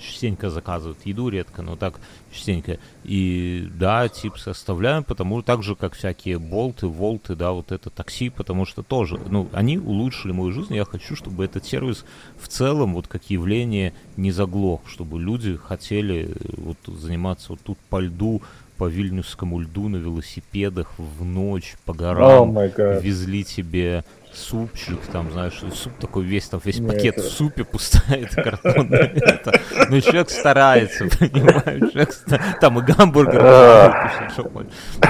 частенько 0.00 0.50
заказывают 0.50 0.98
еду 1.04 1.28
редко, 1.28 1.62
но 1.62 1.76
так 1.76 2.00
частенько. 2.32 2.78
И 3.04 3.68
да, 3.74 4.08
тип 4.08 4.38
составляем, 4.38 5.04
потому 5.04 5.42
так 5.42 5.62
же, 5.62 5.74
как 5.74 5.94
всякие 5.94 6.38
болты, 6.38 6.86
волты, 6.86 7.34
да, 7.34 7.52
вот 7.52 7.72
это 7.72 7.90
такси, 7.90 8.30
потому 8.30 8.64
что 8.64 8.82
тоже, 8.82 9.20
ну, 9.28 9.48
они 9.52 9.78
улучшили 9.78 10.32
мою 10.32 10.52
жизнь, 10.52 10.74
я 10.74 10.84
хочу, 10.84 11.16
чтобы 11.16 11.44
этот 11.44 11.64
сервис 11.64 12.04
в 12.38 12.48
целом, 12.48 12.94
вот 12.94 13.08
как 13.08 13.30
явление, 13.30 13.92
не 14.16 14.32
заглох, 14.32 14.82
чтобы 14.86 15.20
люди 15.20 15.56
хотели 15.56 16.34
вот 16.56 16.78
заниматься 16.86 17.50
вот 17.50 17.60
тут 17.60 17.78
по 17.88 18.00
льду, 18.00 18.42
по 18.76 18.88
вильнюсскому 18.88 19.60
льду 19.60 19.88
на 19.88 19.96
велосипедах 19.96 20.92
в 20.98 21.24
ночь 21.24 21.76
по 21.84 21.94
горам, 21.94 22.56
oh 22.56 23.00
везли 23.00 23.44
тебе 23.44 24.04
супчик, 24.36 24.98
там, 25.12 25.30
знаешь, 25.32 25.60
суп 25.74 25.92
такой 25.98 26.24
весь, 26.24 26.48
там 26.48 26.60
весь 26.64 26.80
пакет 26.80 27.16
в 27.18 27.30
супе 27.30 27.64
пустая, 27.64 28.26
картонная. 28.34 29.40
Ну, 29.88 30.00
человек 30.00 30.30
старается, 30.30 31.04
понимаешь, 31.18 31.92
человек, 31.92 32.60
там 32.60 32.78
и 32.78 32.82
гамбургер, 32.82 33.42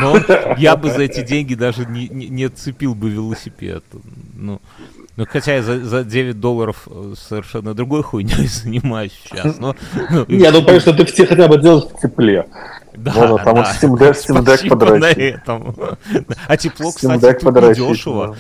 но 0.00 0.16
я 0.56 0.76
бы 0.76 0.90
за 0.90 1.02
эти 1.02 1.22
деньги 1.22 1.54
даже 1.54 1.86
не, 1.86 2.08
не, 2.08 2.28
не 2.28 2.44
отцепил 2.44 2.94
бы 2.94 3.10
велосипед. 3.10 3.84
Ну, 4.34 4.60
ну, 5.16 5.24
хотя 5.26 5.54
я 5.54 5.62
за, 5.62 5.82
за 5.82 6.04
9 6.04 6.40
долларов 6.40 6.86
э, 6.90 7.14
совершенно 7.16 7.72
другой 7.72 8.02
хуйней 8.02 8.46
занимаюсь 8.48 9.12
сейчас. 9.24 9.58
Но, 9.58 9.74
ну, 10.10 10.26
не, 10.28 10.50
ну, 10.50 10.62
конечно, 10.62 10.92
ты 10.92 11.06
все 11.06 11.26
хотя 11.26 11.48
бы 11.48 11.58
делаешь 11.58 11.84
в 11.84 12.00
тепле. 12.00 12.46
Да, 12.94 13.12
Можно 13.12 13.38
там 13.38 13.54
да. 13.56 13.62
Steam 13.62 13.94
Deck, 13.94 14.12
Steam 14.12 14.44
Deck 14.44 14.68
подрочить. 14.68 15.36
А 16.46 16.56
тепло, 16.56 16.92
кстати, 16.92 17.38
тут 17.40 17.74
дешево 17.74 18.36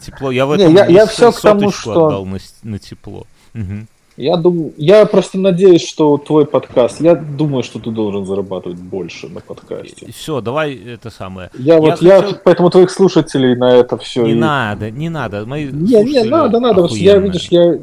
тепло. 0.00 0.30
Я 0.30 0.46
в 0.46 0.52
этом 0.52 0.68
не, 0.68 0.74
я, 0.74 0.86
я 0.86 1.06
все 1.06 1.32
к 1.32 1.40
тому, 1.40 1.70
что... 1.70 2.06
отдал 2.06 2.26
на, 2.26 2.38
на 2.62 2.78
тепло. 2.78 3.26
Угу. 3.54 3.86
Я 4.16 4.36
думаю, 4.36 4.74
я 4.76 5.06
просто 5.06 5.38
надеюсь, 5.38 5.86
что 5.86 6.18
твой 6.18 6.44
подкаст, 6.44 7.00
я 7.00 7.14
думаю, 7.14 7.62
что 7.62 7.78
ты 7.78 7.90
должен 7.90 8.26
зарабатывать 8.26 8.78
больше 8.78 9.28
на 9.28 9.40
подкасте. 9.40 10.12
Все, 10.12 10.42
давай 10.42 10.74
это 10.74 11.10
самое. 11.10 11.50
Я, 11.58 11.74
я 11.74 11.80
вот, 11.80 11.90
хотел... 11.92 12.08
я, 12.08 12.40
поэтому 12.44 12.68
твоих 12.68 12.90
слушателей 12.90 13.56
на 13.56 13.76
это 13.76 13.96
все. 13.96 14.24
Не 14.26 14.32
и... 14.32 14.34
надо, 14.34 14.90
не 14.90 15.08
надо. 15.08 15.46
Мои 15.46 15.70
не, 15.70 16.04
не, 16.04 16.24
надо, 16.24 16.60
надо. 16.60 16.86
Я, 16.90 17.16
видишь, 17.16 17.48
я, 17.50 17.78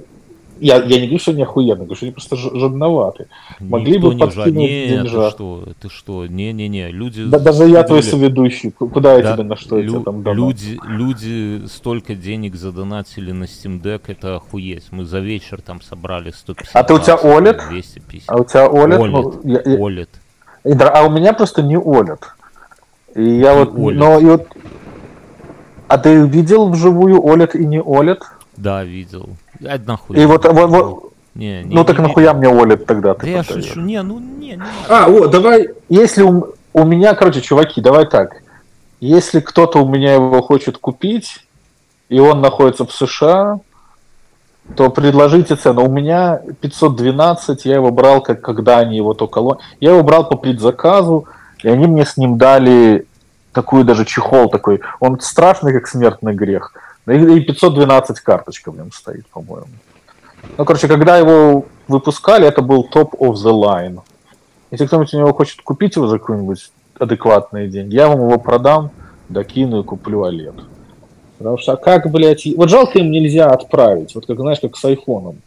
я, 0.59 0.75
я 0.77 0.99
не 0.99 1.07
говорю, 1.07 1.19
что 1.19 1.31
они 1.31 1.43
охуенно, 1.43 1.83
говорю, 1.83 1.95
что 1.95 2.05
они 2.05 2.11
просто 2.11 2.35
жадноваты. 2.35 3.27
Могли 3.59 3.97
Никто 3.97 4.11
бы 4.11 4.17
подкинуть 4.17 4.55
не 4.55 4.87
деньжат. 4.87 5.31
Ты 5.31 5.35
что, 5.35 5.63
ты 5.81 5.89
что, 5.89 6.27
не-не-не, 6.27 6.89
люди... 6.91 7.25
Да, 7.25 7.39
даже 7.39 7.65
я 7.67 7.83
твой 7.83 8.03
соведущий, 8.03 8.71
куда 8.71 9.15
я 9.15 9.23
да, 9.23 9.33
тебе 9.33 9.43
на 9.43 9.55
что 9.55 9.79
лю- 9.79 10.01
там 10.01 10.23
донат? 10.23 10.37
люди, 10.37 10.79
люди 10.85 11.65
столько 11.67 12.15
денег 12.15 12.55
задонатили 12.55 13.31
на 13.31 13.43
Steam 13.45 13.81
Deck, 13.81 14.01
это 14.07 14.35
охуеть. 14.35 14.85
Мы 14.91 15.05
за 15.05 15.19
вечер 15.19 15.61
там 15.61 15.81
собрали 15.81 16.31
150 16.31 16.75
А 16.75 16.83
ты 16.83 16.93
у 16.93 16.99
тебя 16.99 17.15
OLED? 17.15 17.69
250. 17.69 18.29
А 18.29 18.37
у 18.37 18.43
тебя 18.45 18.65
OLED? 18.65 18.99
OLED, 18.99 19.09
ну, 19.09 19.41
я, 19.43 19.61
я... 19.65 19.77
OLED. 19.77 20.09
А 20.63 21.05
у 21.05 21.11
меня 21.11 21.33
просто 21.33 21.63
не 21.63 21.75
OLED. 21.75 22.19
И 23.15 23.23
я 23.23 23.53
и 23.53 23.57
вот, 23.57 23.73
OLED. 23.73 23.93
но 23.93 24.19
и 24.19 24.25
вот... 24.25 24.47
А 25.87 25.97
ты 25.97 26.27
видел 26.27 26.69
вживую 26.69 27.21
OLED 27.21 27.57
и 27.57 27.65
не 27.65 27.79
OLED? 27.79 28.19
Да, 28.57 28.83
видел. 28.83 29.29
А 29.63 29.77
нахуй. 29.77 30.17
И 30.17 30.25
вот, 30.25 30.45
вот, 30.45 30.69
вот 30.69 31.13
не, 31.35 31.63
не, 31.63 31.75
ну 31.75 31.83
так 31.83 31.99
не, 31.99 32.07
нахуя 32.07 32.33
не... 32.33 32.39
мне 32.39 32.61
Олит 32.61 32.85
тогда? 32.85 33.13
Да 33.13 33.27
я 33.27 33.43
шучу, 33.43 33.79
не, 33.79 34.01
ну 34.01 34.19
не, 34.19 34.55
не. 34.55 34.63
А, 34.89 35.07
о, 35.07 35.27
давай, 35.27 35.69
если 35.87 36.23
у, 36.23 36.53
у 36.73 36.83
меня, 36.83 37.13
короче, 37.13 37.41
чуваки, 37.41 37.79
давай 37.79 38.07
так. 38.07 38.41
Если 38.99 39.39
кто-то 39.39 39.83
у 39.83 39.87
меня 39.87 40.15
его 40.15 40.41
хочет 40.41 40.79
купить, 40.79 41.45
и 42.09 42.19
он 42.19 42.41
находится 42.41 42.85
в 42.85 42.91
США, 42.91 43.59
то 44.75 44.89
предложите 44.89 45.55
цену. 45.55 45.85
У 45.85 45.91
меня 45.91 46.41
512, 46.61 47.65
я 47.65 47.75
его 47.75 47.91
брал, 47.91 48.21
как 48.21 48.41
когда 48.41 48.79
они 48.79 48.97
его 48.97 49.13
только... 49.13 49.41
Я 49.79 49.91
его 49.91 50.03
брал 50.03 50.27
по 50.27 50.35
предзаказу, 50.35 51.25
и 51.63 51.69
они 51.69 51.85
мне 51.85 52.05
с 52.05 52.17
ним 52.17 52.37
дали 52.37 53.05
такую 53.53 53.85
даже 53.85 54.05
чехол 54.05 54.49
такой. 54.49 54.81
Он 54.99 55.19
страшный, 55.19 55.73
как 55.73 55.87
смертный 55.87 56.33
грех. 56.33 56.73
И 57.07 57.39
512 57.41 58.19
карточка 58.19 58.71
в 58.71 58.77
нем 58.77 58.91
стоит, 58.91 59.25
по-моему. 59.27 59.67
Ну, 60.57 60.65
короче, 60.65 60.87
когда 60.87 61.17
его 61.17 61.65
выпускали, 61.87 62.47
это 62.47 62.61
был 62.61 62.83
топ 62.83 63.13
of 63.15 63.33
the 63.33 63.53
line. 63.53 64.01
Если 64.71 64.85
кто-нибудь 64.85 65.13
у 65.13 65.17
него 65.17 65.33
хочет 65.33 65.61
купить 65.61 65.95
его 65.95 66.07
за 66.07 66.19
какие-нибудь 66.19 66.71
адекватные 66.99 67.69
деньги, 67.69 67.95
я 67.95 68.09
вам 68.09 68.27
его 68.27 68.37
продам, 68.39 68.91
докину 69.29 69.81
и 69.81 69.83
куплю 69.83 70.25
OLED. 70.25 70.63
Потому 71.37 71.57
что 71.57 71.77
как, 71.77 72.09
блядь, 72.11 72.45
вот 72.55 72.69
жалко 72.69 72.99
им 72.99 73.11
нельзя 73.11 73.47
отправить, 73.47 74.15
вот 74.15 74.25
как, 74.25 74.39
знаешь, 74.39 74.59
как 74.59 74.75
с 74.75 74.83
айфоном. 74.83 75.37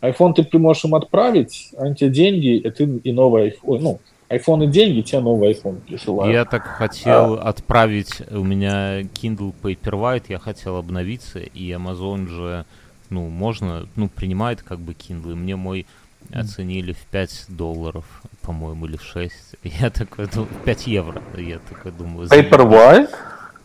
Айфон 0.00 0.34
ты 0.34 0.46
можешь 0.58 0.84
им 0.84 0.94
отправить, 0.94 1.70
а 1.76 1.92
те 1.94 2.08
деньги, 2.08 2.56
и 2.56 2.70
ты 2.70 2.84
и 2.84 3.12
новый 3.12 3.44
айфон, 3.44 3.82
ну, 3.82 3.98
iPhone 4.28 4.64
и 4.64 4.66
деньги, 4.66 5.00
тебе 5.00 5.20
новый 5.20 5.52
iPhone 5.52 5.80
присылают. 5.80 6.34
Я 6.34 6.44
так 6.44 6.64
хотел 6.64 7.34
а... 7.34 7.48
отправить, 7.48 8.22
у 8.30 8.44
меня 8.44 9.00
Kindle 9.00 9.54
Paperwhite, 9.62 10.24
я 10.28 10.38
хотел 10.38 10.76
обновиться, 10.76 11.38
и 11.38 11.70
Amazon 11.70 12.28
же, 12.28 12.66
ну, 13.10 13.28
можно, 13.28 13.88
ну, 13.96 14.08
принимает 14.08 14.62
как 14.62 14.80
бы 14.80 14.92
Kindle, 14.92 15.34
мне 15.34 15.56
мой 15.56 15.86
оценили 16.32 16.92
в 16.92 17.04
5 17.06 17.46
долларов, 17.48 18.04
по-моему, 18.42 18.86
или 18.86 18.96
в 18.96 19.02
6. 19.02 19.32
Я 19.62 19.90
такой, 19.90 20.28
ну, 20.34 20.46
5 20.64 20.86
евро, 20.86 21.22
я 21.36 21.58
такой 21.58 21.92
думаю. 21.92 22.28
Paperwhite? 22.28 23.10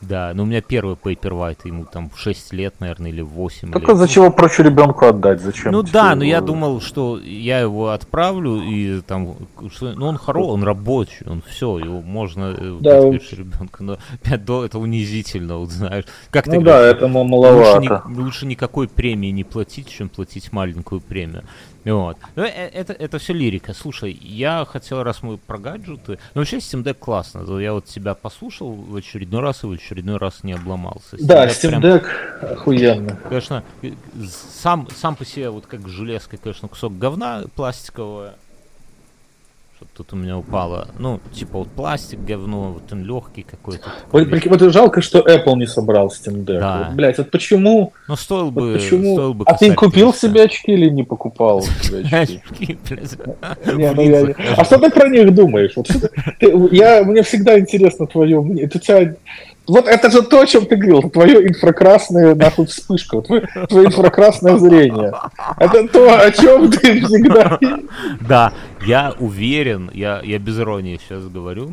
Да, 0.08 0.32
но 0.34 0.43
у 0.43 0.45
меня 0.45 0.62
первый 0.62 0.95
Paperwhite, 0.95 1.60
ему 1.66 1.86
там 1.86 2.12
6 2.16 2.54
лет, 2.54 2.76
наверное, 2.80 3.12
или 3.12 3.22
8 3.22 3.72
Только 3.72 3.91
лет. 3.91 3.97
зачем 3.97 4.32
проще 4.32 4.64
ребенку 4.64 5.06
отдать? 5.06 5.41
Зачем? 5.41 5.72
Ну 5.72 5.84
да, 5.84 6.12
его... 6.12 6.16
но 6.16 6.24
я 6.24 6.41
думал, 6.41 6.82
что 6.82 7.20
я 7.20 7.60
его 7.60 7.89
отправлю, 7.89 8.62
и 8.62 9.01
там, 9.01 9.36
что, 9.72 9.93
ну 9.93 10.08
он 10.08 10.18
хороший, 10.18 10.49
он 10.49 10.64
рабочий, 10.64 11.26
он 11.26 11.41
все, 11.47 11.78
его 11.78 12.01
можно 12.01 12.56
э, 12.58 12.78
да. 12.82 12.99
ребенку, 12.99 13.84
но 13.84 13.97
5 14.24 14.45
долларов 14.45 14.70
это 14.70 14.80
унизительно, 14.80 15.58
вот 15.58 15.72
знаешь. 15.72 16.06
Как 16.30 16.47
ну 16.47 16.54
ты 16.54 16.62
да, 16.62 16.78
говоришь, 16.78 16.95
это 16.95 17.08
маловато. 17.08 17.80
Лучше, 17.80 18.10
ни, 18.10 18.22
лучше 18.22 18.45
никакой 18.45 18.88
премии 18.88 19.30
не 19.30 19.43
платить, 19.43 19.89
чем 19.89 20.10
платить 20.10 20.51
маленькую 20.51 21.01
премию. 21.01 21.43
Вот. 21.86 22.17
Но 22.36 22.43
ну, 22.43 22.47
э, 22.47 22.69
это, 22.69 22.93
это 22.93 23.17
все 23.19 23.34
лирика. 23.34 23.73
Слушай, 23.73 24.17
я 24.21 24.65
хотел, 24.65 25.03
раз 25.03 25.21
мы 25.21 25.38
про 25.38 25.57
гаджеты... 25.57 26.19
Ну, 26.34 26.41
вообще, 26.41 26.57
Steam 26.57 26.84
Deck 26.84 26.95
классно. 26.95 27.59
Я 27.59 27.73
вот 27.73 27.86
тебя 27.86 28.13
послушал 28.13 28.73
в 28.73 28.95
очередной 28.95 29.41
раз 29.41 29.63
и 29.63 29.67
в 29.67 29.71
очередной 29.71 30.17
раз 30.17 30.43
не 30.43 30.53
обломался. 30.53 31.17
Steam 31.17 31.25
да, 31.25 31.47
Deck 31.47 31.49
Steam 31.49 31.69
прям... 31.69 31.81
Deck 31.81 32.53
охуенно. 32.53 33.15
Конечно, 33.27 33.63
э, 33.81 33.91
сам, 34.53 34.88
сам 34.95 35.15
по 35.15 35.25
себе, 35.25 35.49
вот 35.49 35.65
как 35.65 35.88
железка, 35.88 36.38
конечно, 36.38 36.67
кусок 36.67 36.97
говна 36.97 37.43
пластикового 37.55 38.36
тут 39.95 40.13
у 40.13 40.15
меня 40.15 40.38
упало. 40.38 40.88
Ну, 40.99 41.19
типа 41.31 41.59
вот 41.59 41.69
пластик, 41.69 42.19
говно, 42.19 42.73
вот 42.73 42.91
он 42.91 43.03
легкий 43.03 43.43
какой-то. 43.43 43.84
Вот, 44.11 44.27
вот 44.45 44.73
жалко, 44.73 45.01
что 45.01 45.19
Apple 45.19 45.55
не 45.55 45.67
собрал 45.67 46.07
Steam 46.07 46.45
Deck. 46.45 46.59
Да. 46.59 46.86
Вот, 46.86 46.95
блядь, 46.95 47.17
вот 47.17 47.31
почему? 47.31 47.93
Ну, 48.07 48.15
стоил 48.15 48.51
бы, 48.51 48.73
вот 48.73 48.81
почему? 48.81 49.13
Стоил 49.13 49.34
бы 49.34 49.45
а 49.47 49.55
ты 49.55 49.73
купил 49.73 50.13
себе 50.13 50.43
очки 50.43 50.71
или 50.71 50.89
не 50.89 51.03
покупал 51.03 51.61
себе 51.81 52.05
очки? 52.11 52.77
Ну 53.65 54.34
а 54.57 54.65
что 54.65 54.79
ты 54.79 54.89
про 54.89 55.09
них 55.09 55.34
думаешь? 55.34 55.73
Я, 56.71 57.03
мне 57.03 57.23
всегда 57.23 57.59
интересно 57.59 58.07
твое 58.07 58.41
мнение. 58.41 58.67
Тебя 58.67 59.15
вот 59.68 59.88
это 59.88 60.11
же 60.11 60.22
то, 60.24 60.41
о 60.41 60.45
чем 60.45 60.66
ты 60.66 60.76
говорил, 60.76 61.09
твое 61.09 61.47
инфракрасное, 61.47 62.36
нахуй, 62.36 62.66
вспышка, 62.66 63.22
твое, 63.22 63.47
твое 63.70 63.88
инфракрасное 63.88 64.57
зрение. 64.57 65.14
Это 65.57 65.88
то, 65.88 66.20
о 66.20 66.32
чем 66.32 66.72
ты 66.72 67.01
всегда... 67.05 67.59
Да, 68.28 68.53
я 68.86 69.14
уверен, 69.20 69.89
я, 69.93 70.22
я 70.24 70.39
без 70.39 70.59
иронии 70.59 70.99
сейчас 71.01 71.26
говорю, 71.28 71.72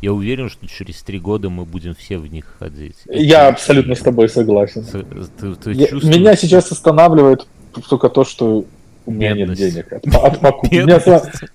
я 0.00 0.12
уверен, 0.12 0.48
что 0.48 0.66
через 0.66 1.02
три 1.02 1.18
года 1.18 1.50
мы 1.50 1.64
будем 1.64 1.94
все 1.94 2.18
в 2.18 2.30
них 2.30 2.46
ходить. 2.58 2.96
Я 3.06 3.48
абсолютно 3.48 3.94
с 3.94 4.00
тобой 4.00 4.28
согласен. 4.28 4.84
Ты, 4.84 5.54
ты 5.54 5.72
я, 5.72 5.86
чувствуешь... 5.88 6.16
Меня 6.16 6.36
сейчас 6.36 6.70
останавливает 6.72 7.46
только 7.88 8.08
то, 8.08 8.24
что 8.24 8.64
у 9.04 9.10
меня 9.10 9.34
бедность. 9.34 9.60
нет 9.60 9.72
денег 9.72 9.92
от, 9.92 10.06
от 10.06 10.40
покупки. 10.40 10.74
Меня, 10.74 11.00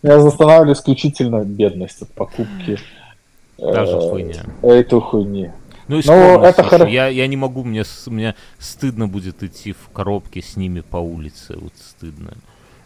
меня 0.03 0.15
останавливает 0.27 0.77
исключительно 0.77 1.43
бедность 1.43 2.01
от 2.01 2.09
покупки. 2.09 2.77
Даже 3.57 3.97
э, 3.97 4.09
хуйня. 4.09 4.43
Эту 4.63 5.01
хуйни. 5.01 5.51
Ну, 5.91 5.97
и 5.97 6.01
скромно, 6.01 6.45
это 6.45 6.63
хорошо. 6.63 6.89
Я, 6.89 7.07
я 7.07 7.27
не 7.27 7.35
могу, 7.35 7.65
мне, 7.65 7.83
мне 8.05 8.35
стыдно 8.59 9.09
будет 9.09 9.43
идти 9.43 9.73
в 9.73 9.89
коробке 9.93 10.41
с 10.41 10.55
ними 10.55 10.79
по 10.79 10.95
улице, 10.95 11.57
вот 11.59 11.73
стыдно. 11.77 12.31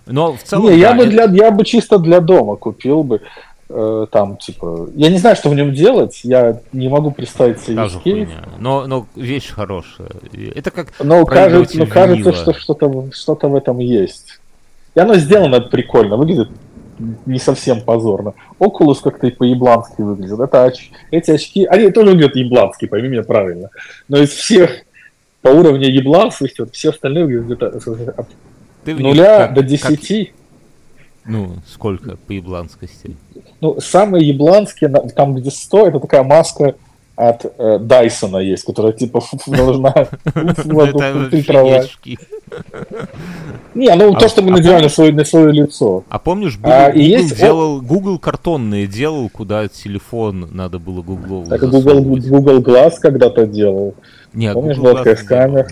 Но 0.07 0.33
в 0.33 0.41
целом... 0.41 0.65
Не, 0.65 0.69
да, 0.71 0.75
я, 0.75 0.93
бы 0.95 1.05
для, 1.05 1.25
я 1.25 1.51
бы 1.51 1.63
чисто 1.65 1.99
для 1.99 2.19
дома 2.19 2.55
купил 2.55 3.03
бы. 3.03 3.21
Э, 3.69 4.07
там, 4.11 4.37
типа... 4.37 4.89
Я 4.95 5.09
не 5.09 5.19
знаю, 5.19 5.35
что 5.35 5.49
в 5.49 5.55
нем 5.55 5.71
делать, 5.71 6.21
я 6.23 6.59
не 6.73 6.89
могу 6.89 7.11
представить 7.11 7.59
себе 7.59 7.75
Даже 7.75 7.99
Но, 8.57 8.87
но 8.87 9.05
вещь 9.15 9.51
хорошая. 9.51 10.09
Это 10.55 10.71
как... 10.71 10.87
Но, 10.99 11.25
кажется, 11.25 11.77
но 11.77 11.85
кажется, 11.85 12.33
что 12.33 12.53
что-то 12.53 13.09
что 13.11 13.35
в 13.35 13.55
этом 13.55 13.77
есть. 13.77 14.39
И 14.95 14.99
оно 14.99 15.13
сделано 15.15 15.61
прикольно, 15.61 16.17
выглядит 16.17 16.49
не 17.25 17.39
совсем 17.39 17.81
позорно. 17.81 18.33
Oculus 18.59 18.99
как-то 19.03 19.27
и 19.27 19.31
по-еблански 19.31 20.01
выглядит. 20.01 20.39
Это 20.39 20.63
оч... 20.65 20.91
Эти 21.11 21.31
очки, 21.31 21.65
они 21.65 21.91
тоже 21.91 22.11
выглядят 22.11 22.35
еблански, 22.35 22.85
пойми 22.85 23.09
меня 23.09 23.23
правильно. 23.23 23.69
Но 24.07 24.17
из 24.17 24.29
всех 24.29 24.71
по 25.41 25.49
уровню 25.49 25.89
ебланствости, 25.89 26.61
вот 26.61 26.73
все 26.73 26.89
остальные 26.89 27.27
где-то 27.41 27.67
от 28.17 28.27
Ты 28.83 28.95
нуля 28.95 29.47
как- 29.47 29.53
до 29.55 29.61
как- 29.61 29.69
10. 29.69 30.33
ну, 31.25 31.55
сколько 31.67 32.17
по 32.17 32.31
ебланскости? 32.31 33.15
Ну, 33.61 33.79
самые 33.79 34.27
ебланские, 34.27 34.89
там 34.89 35.35
где 35.35 35.51
100, 35.51 35.87
это 35.87 35.99
такая 35.99 36.23
маска 36.23 36.75
от 37.15 37.45
э, 37.57 37.79
Дайсона 37.79 38.37
есть, 38.37 38.65
которая 38.65 38.91
типа 38.91 39.21
должна 39.47 39.91
фильтровать. 41.31 41.97
Не, 43.73 43.93
ну 43.95 44.13
А- 44.15 44.19
то, 44.19 44.27
что 44.27 44.41
мы 44.41 44.51
а 44.51 44.53
надеваем 44.57 44.83
на 44.83 45.23
свое, 45.23 45.51
лицо. 45.51 46.03
А 46.09 46.19
помнишь, 46.19 46.57
Google, 46.57 46.71
А, 46.71 46.91
Google 46.91 47.35
делал, 47.35 47.81
Google 47.81 48.19
картонные 48.19 48.87
делал, 48.87 49.29
куда 49.29 49.67
телефон 49.67 50.49
надо 50.51 50.79
было 50.79 51.01
гугловый 51.01 51.49
Так 51.49 51.61
Google. 51.69 52.01
Google 52.03 52.59
Glass 52.61 52.93
когда-то 52.99 53.45
делал. 53.45 53.95
Не, 54.33 54.51
Помнишь, 54.53 54.77
Google 54.77 54.93
была 55.03 55.15
камер? 55.15 55.67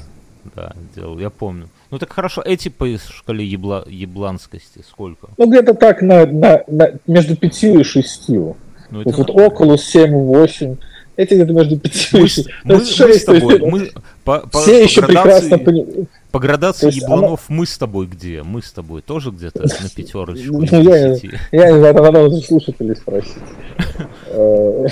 Да, 0.55 0.73
делал, 0.95 1.19
я 1.19 1.29
помню. 1.29 1.67
Ну 1.91 1.99
так 1.99 2.11
хорошо, 2.11 2.41
эти 2.43 2.69
по 2.69 2.85
шкале 2.97 3.45
ебла, 3.45 3.83
ебланскости 3.87 4.83
сколько? 4.87 5.27
Ну, 5.37 5.47
где-то 5.47 5.73
так 5.73 6.01
на, 6.01 6.25
на, 6.25 6.63
на- 6.67 6.91
между 7.07 7.35
5 7.35 7.63
и 7.63 7.83
6. 7.83 8.29
Ну, 8.29 8.55
Вот, 8.89 9.15
вот. 9.15 9.29
Oculus 9.29 9.79
7-8. 9.93 10.77
Эти 11.15 11.33
где-то 11.35 11.53
между 11.53 11.77
5 11.79 12.09
и 12.13 12.17
мы, 12.17 12.27
6. 12.27 12.45
с- 12.45 12.49
мы- 12.63 12.75
мы 12.77 12.83
с 12.85 13.23
тобой, 13.23 13.59
мы 13.59 13.91
по, 14.23 14.39
по- 14.39 14.59
Все 14.61 14.79
по 14.79 14.83
еще 14.83 15.01
градации- 15.01 15.05
прекрасно 15.05 15.57
понимают. 15.59 16.09
По 16.31 16.39
градации 16.39 16.85
есть 16.87 16.97
ебланов 16.97 17.41
мы 17.49 17.65
с 17.67 17.77
тобой 17.77 18.07
где? 18.07 18.41
Мы 18.41 18.63
с 18.63 18.71
тобой 18.71 19.01
тоже 19.03 19.29
где-то 19.29 19.61
на 19.61 19.89
пятерочку 19.95 20.51
Ну, 20.51 20.63
я-? 20.63 21.15
Я 21.51 21.71
не 21.71 21.77
знаю, 21.77 21.93
надо 21.93 22.23
уже 22.23 22.41
слушателей 22.41 22.95
спросить. 22.95 23.33
Э, 24.29 24.87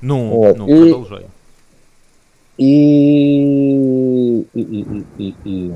Ну, 0.00 0.28
Вот, 0.28 0.56
ну, 0.58 0.68
и- 0.68 0.90
продолжай. 0.92 1.26
И... 2.58 4.46
И, 4.54 4.60
и, 4.60 4.80
и, 4.82 5.04
и, 5.18 5.34
и... 5.44 5.72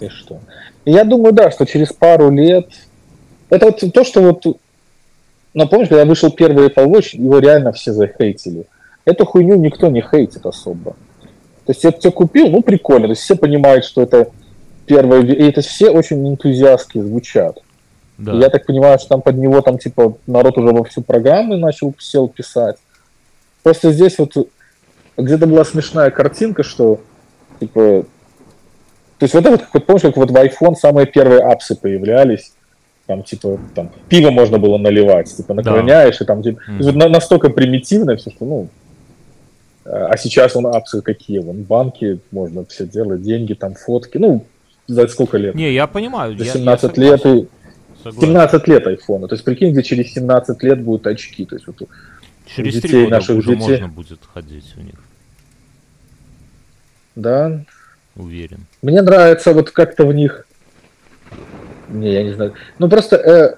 И 0.00 0.08
что? 0.10 0.40
И 0.84 0.92
я 0.92 1.04
думаю, 1.04 1.32
да, 1.32 1.50
что 1.50 1.64
через 1.66 1.92
пару 1.92 2.30
лет... 2.30 2.68
Это 3.50 3.66
вот 3.66 3.82
то, 3.92 4.04
что 4.04 4.22
вот... 4.22 4.44
Ну, 5.58 5.66
помнишь, 5.66 5.88
когда 5.88 6.04
вышел 6.04 6.30
первый 6.30 6.68
Apple 6.68 6.86
Watch, 6.86 7.16
его 7.16 7.40
реально 7.40 7.72
все 7.72 7.92
захейтили. 7.92 8.66
Эту 9.04 9.26
хуйню 9.26 9.56
никто 9.56 9.88
не 9.88 10.00
хейтит 10.00 10.46
особо. 10.46 10.92
То 11.66 11.72
есть 11.72 11.82
я 11.82 11.90
тебя 11.90 12.12
купил, 12.12 12.48
ну, 12.48 12.62
прикольно. 12.62 13.08
То 13.08 13.10
есть 13.10 13.22
все 13.22 13.34
понимают, 13.34 13.84
что 13.84 14.02
это 14.02 14.28
первое... 14.86 15.20
И 15.22 15.48
это 15.48 15.60
все 15.62 15.90
очень 15.90 16.28
энтузиастски 16.28 17.00
звучат. 17.00 17.58
Да. 18.18 18.34
Я 18.34 18.50
так 18.50 18.66
понимаю, 18.66 19.00
что 19.00 19.08
там 19.08 19.20
под 19.20 19.34
него 19.34 19.60
там 19.60 19.78
типа 19.78 20.16
народ 20.28 20.58
уже 20.58 20.72
во 20.72 20.84
всю 20.84 21.02
программу 21.02 21.56
начал 21.56 21.92
сел 21.98 22.28
писать. 22.28 22.76
Просто 23.64 23.90
здесь 23.90 24.16
вот 24.18 24.36
где-то 25.16 25.48
была 25.48 25.64
смешная 25.64 26.12
картинка, 26.12 26.62
что 26.62 27.00
типа 27.58 28.04
то 29.18 29.24
есть 29.24 29.34
вот 29.34 29.44
это 29.44 29.66
вот 29.72 29.86
помнишь, 29.86 30.02
как 30.02 30.16
вот 30.16 30.30
в 30.30 30.36
iPhone 30.36 30.76
самые 30.76 31.08
первые 31.08 31.40
апсы 31.40 31.74
появлялись, 31.74 32.52
там 33.08 33.22
типа 33.24 33.58
там 33.74 33.90
пиво 34.08 34.30
можно 34.30 34.58
было 34.58 34.76
наливать, 34.78 35.34
типа 35.34 35.54
наклоняешь 35.54 36.20
и 36.20 36.24
там 36.24 36.42
типа, 36.42 36.60
вот 36.78 36.94
на- 36.94 37.08
настолько 37.08 37.48
примитивно 37.48 38.16
все, 38.16 38.30
что 38.30 38.44
ну 38.44 38.68
а 39.84 40.16
сейчас 40.18 40.54
он 40.54 40.66
апсы 40.66 41.00
какие, 41.00 41.38
вон 41.38 41.62
банки 41.62 42.20
можно 42.30 42.64
все 42.66 42.86
делать, 42.86 43.22
деньги 43.22 43.54
там 43.54 43.74
фотки, 43.74 44.18
ну 44.18 44.44
за 44.86 45.08
сколько 45.08 45.38
лет? 45.38 45.54
Не, 45.54 45.72
я 45.72 45.86
понимаю. 45.86 46.36
За 46.36 46.44
я- 46.44 46.52
я 46.52 46.58
17 46.58 46.98
лет 46.98 47.20
и 47.26 47.48
согласен. 48.02 48.20
17 48.20 48.68
лет 48.68 48.86
айфона. 48.86 49.26
То 49.28 49.34
есть 49.34 49.44
прикинь, 49.44 49.72
где 49.72 49.82
через 49.82 50.12
17 50.12 50.62
лет 50.62 50.82
будут 50.82 51.06
очки. 51.06 51.44
То 51.46 51.56
есть 51.56 51.66
вот 51.66 51.76
Через 52.46 52.74
детей 52.74 52.88
три 52.88 53.04
года 53.04 53.16
наших 53.16 53.36
уже 53.38 53.54
детей. 53.56 53.68
можно 53.70 53.88
будет 53.88 54.20
ходить 54.34 54.74
у 54.76 54.80
них, 54.80 54.94
да. 57.16 57.60
уверен. 58.16 58.66
Мне 58.82 59.00
нравится 59.02 59.52
вот 59.52 59.70
как-то 59.70 60.04
в 60.06 60.12
них. 60.12 60.46
Не, 61.88 62.12
я 62.12 62.22
не 62.22 62.32
знаю. 62.32 62.54
Ну 62.78 62.88
просто 62.88 63.16
э, 63.16 63.54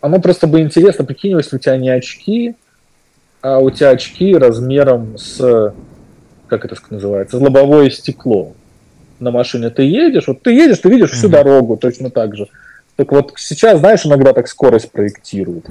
оно 0.00 0.20
просто 0.20 0.46
бы 0.46 0.60
интересно, 0.60 1.04
прикинь, 1.04 1.36
если 1.36 1.56
у 1.56 1.58
тебя 1.58 1.76
не 1.76 1.90
очки, 1.90 2.54
а 3.42 3.58
у 3.58 3.70
тебя 3.70 3.90
очки 3.90 4.34
размером 4.34 5.16
с 5.18 5.72
как 6.46 6.64
это 6.64 6.74
называется, 6.90 7.38
с 7.38 7.40
лобовое 7.40 7.90
стекло 7.90 8.52
на 9.20 9.30
машине. 9.30 9.70
Ты 9.70 9.84
едешь, 9.84 10.26
вот 10.26 10.42
ты 10.42 10.52
едешь, 10.52 10.78
ты 10.78 10.88
видишь 10.88 11.12
всю 11.12 11.28
Мгм. 11.28 11.36
дорогу 11.36 11.76
точно 11.76 12.10
так 12.10 12.34
же. 12.36 12.48
Так 12.96 13.12
вот 13.12 13.32
сейчас, 13.36 13.78
знаешь, 13.78 14.04
иногда 14.04 14.32
так 14.32 14.48
скорость 14.48 14.90
проектируют. 14.90 15.66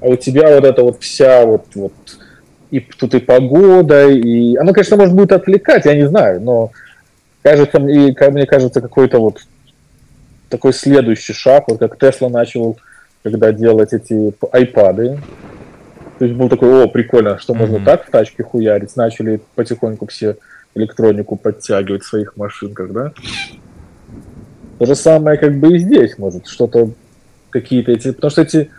А 0.00 0.06
у 0.06 0.16
тебя 0.16 0.54
вот 0.54 0.64
эта 0.64 0.82
вот 0.82 1.02
вся 1.02 1.44
вот, 1.44 1.64
вот 1.74 1.92
и 2.70 2.78
тут 2.80 3.14
и 3.14 3.18
погода, 3.18 4.08
и 4.08 4.54
оно, 4.56 4.72
конечно, 4.72 4.96
может 4.96 5.14
будет 5.14 5.32
отвлекать, 5.32 5.84
я 5.84 5.94
не 5.96 6.06
знаю, 6.06 6.40
но 6.40 6.70
кажется, 7.42 7.78
ка- 8.16 8.30
мне 8.30 8.46
кажется, 8.46 8.80
какой-то 8.80 9.18
вот 9.18 9.40
такой 10.50 10.72
следующий 10.72 11.32
шаг, 11.32 11.64
вот 11.68 11.78
как 11.78 11.98
Тесла 11.98 12.28
начал, 12.28 12.78
когда 13.22 13.52
делать 13.52 13.92
эти 13.92 14.34
айпады. 14.52 15.18
То 16.18 16.26
есть 16.26 16.36
был 16.36 16.50
такой, 16.50 16.84
о, 16.84 16.88
прикольно, 16.88 17.38
что 17.38 17.54
можно 17.54 17.76
Мгм. 17.76 17.86
так 17.86 18.06
в 18.06 18.10
тачке 18.10 18.42
хуярить. 18.42 18.94
Начали 18.96 19.40
потихоньку 19.54 20.06
все 20.06 20.36
электронику 20.74 21.36
подтягивать 21.36 22.02
в 22.02 22.06
своих 22.08 22.36
машинках, 22.36 22.92
да? 22.92 23.12
То 24.78 24.86
же 24.86 24.94
самое 24.94 25.38
как 25.38 25.58
бы 25.58 25.74
и 25.74 25.78
здесь, 25.78 26.18
может, 26.18 26.46
что-то 26.46 26.90
какие-то 27.50 27.92
эти... 27.92 28.12
Потому 28.12 28.30
что 28.30 28.42
эти 28.42 28.70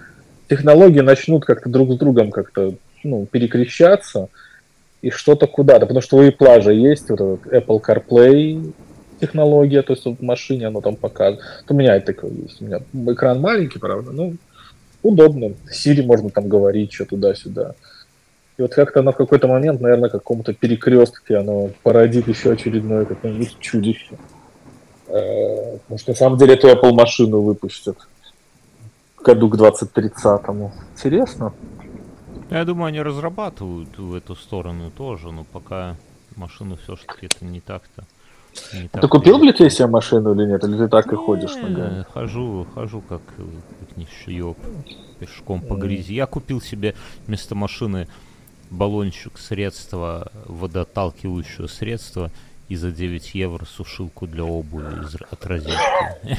технологии 0.50 1.02
начнут 1.02 1.46
как-то 1.46 1.70
друг 1.70 1.92
с 1.94 1.98
другом 1.98 2.32
как-то 2.32 2.76
ну, 3.04 3.26
перекрещаться 3.26 4.30
и 5.02 5.10
что-то 5.10 5.48
куда-то. 5.48 5.86
Потому 5.86 6.02
что 6.02 6.18
у 6.18 6.24
Apple 6.24 6.62
же 6.62 6.74
есть 6.74 7.10
вот 7.10 7.22
этот 7.22 7.54
Apple 7.54 7.82
CarPlay 7.82 8.74
технология, 9.22 9.82
то 9.82 9.94
есть 9.94 10.06
вот 10.06 10.20
в 10.20 10.24
машине 10.24 10.68
оно 10.68 10.82
там 10.82 10.96
показывает. 10.96 11.46
У 11.70 11.74
меня 11.74 11.96
это 11.96 12.14
такое 12.14 12.32
есть. 12.32 12.62
У 12.62 12.66
меня 12.66 12.82
экран 13.14 13.40
маленький, 13.40 13.80
правда, 13.80 14.12
ну, 14.12 14.36
удобно. 15.04 15.54
Siri 15.72 16.04
можно 16.04 16.30
там 16.30 16.50
говорить, 16.50 16.92
что 16.92 17.06
туда-сюда. 17.06 17.76
И 18.58 18.62
вот 18.62 18.74
как-то 18.74 19.00
оно 19.00 19.12
в 19.12 19.18
какой-то 19.18 19.48
момент, 19.48 19.80
наверное, 19.82 20.10
какому-то 20.10 20.54
перекрестке 20.54 21.38
оно 21.38 21.70
породит 21.84 22.28
еще 22.28 22.52
очередное 22.52 23.06
какое-нибудь 23.06 23.58
чудище. 23.60 24.18
Э, 25.08 25.78
Потому 25.78 26.00
что 26.00 26.12
на 26.12 26.18
самом 26.18 26.38
деле 26.38 26.56
эту 26.56 26.68
Apple 26.68 26.94
машину 26.94 27.42
выпустят 27.42 27.98
году 29.24 29.50
к 29.50 29.56
2030-му. 29.56 30.72
Интересно. 30.94 31.54
Я 32.50 32.66
думаю, 32.66 32.88
они 32.88 33.02
разрабатывают 33.02 33.98
в 33.98 34.14
эту 34.14 34.36
сторону 34.36 34.92
тоже, 34.92 35.32
но 35.32 35.46
пока 35.46 35.96
машину 36.36 36.78
все-таки 36.84 37.28
это 37.28 37.46
не 37.46 37.62
так-то. 37.62 38.04
Не 38.74 38.88
Ты 38.88 39.08
купил, 39.08 39.38
блядь, 39.38 39.58
тебе 39.58 39.70
себе 39.70 39.88
машину 39.88 40.34
или 40.34 40.48
нет? 40.48 40.64
Или 40.64 40.78
ты 40.78 40.88
так 40.88 41.12
и 41.12 41.16
ходишь 41.16 41.56
Не, 41.56 41.62
ногами? 41.62 42.06
Хожу, 42.14 42.68
хожу 42.74 43.02
как, 43.02 43.22
как 43.38 43.98
нищеёб, 43.98 44.58
пешком 45.20 45.62
по 45.62 45.76
грязи. 45.76 46.14
Я 46.14 46.26
купил 46.26 46.62
себе 46.62 46.96
вместо 47.28 47.56
машины 47.56 48.08
баллончик 48.70 49.38
средства, 49.38 50.32
водоотталкивающего 50.46 51.68
средства, 51.68 52.32
и 52.70 52.78
за 52.78 52.92
9 52.92 53.36
евро 53.36 53.66
сушилку 53.66 54.28
для 54.28 54.46
обуви 54.46 55.04
из, 55.04 55.16
от 55.16 55.46
розетки. 55.46 56.38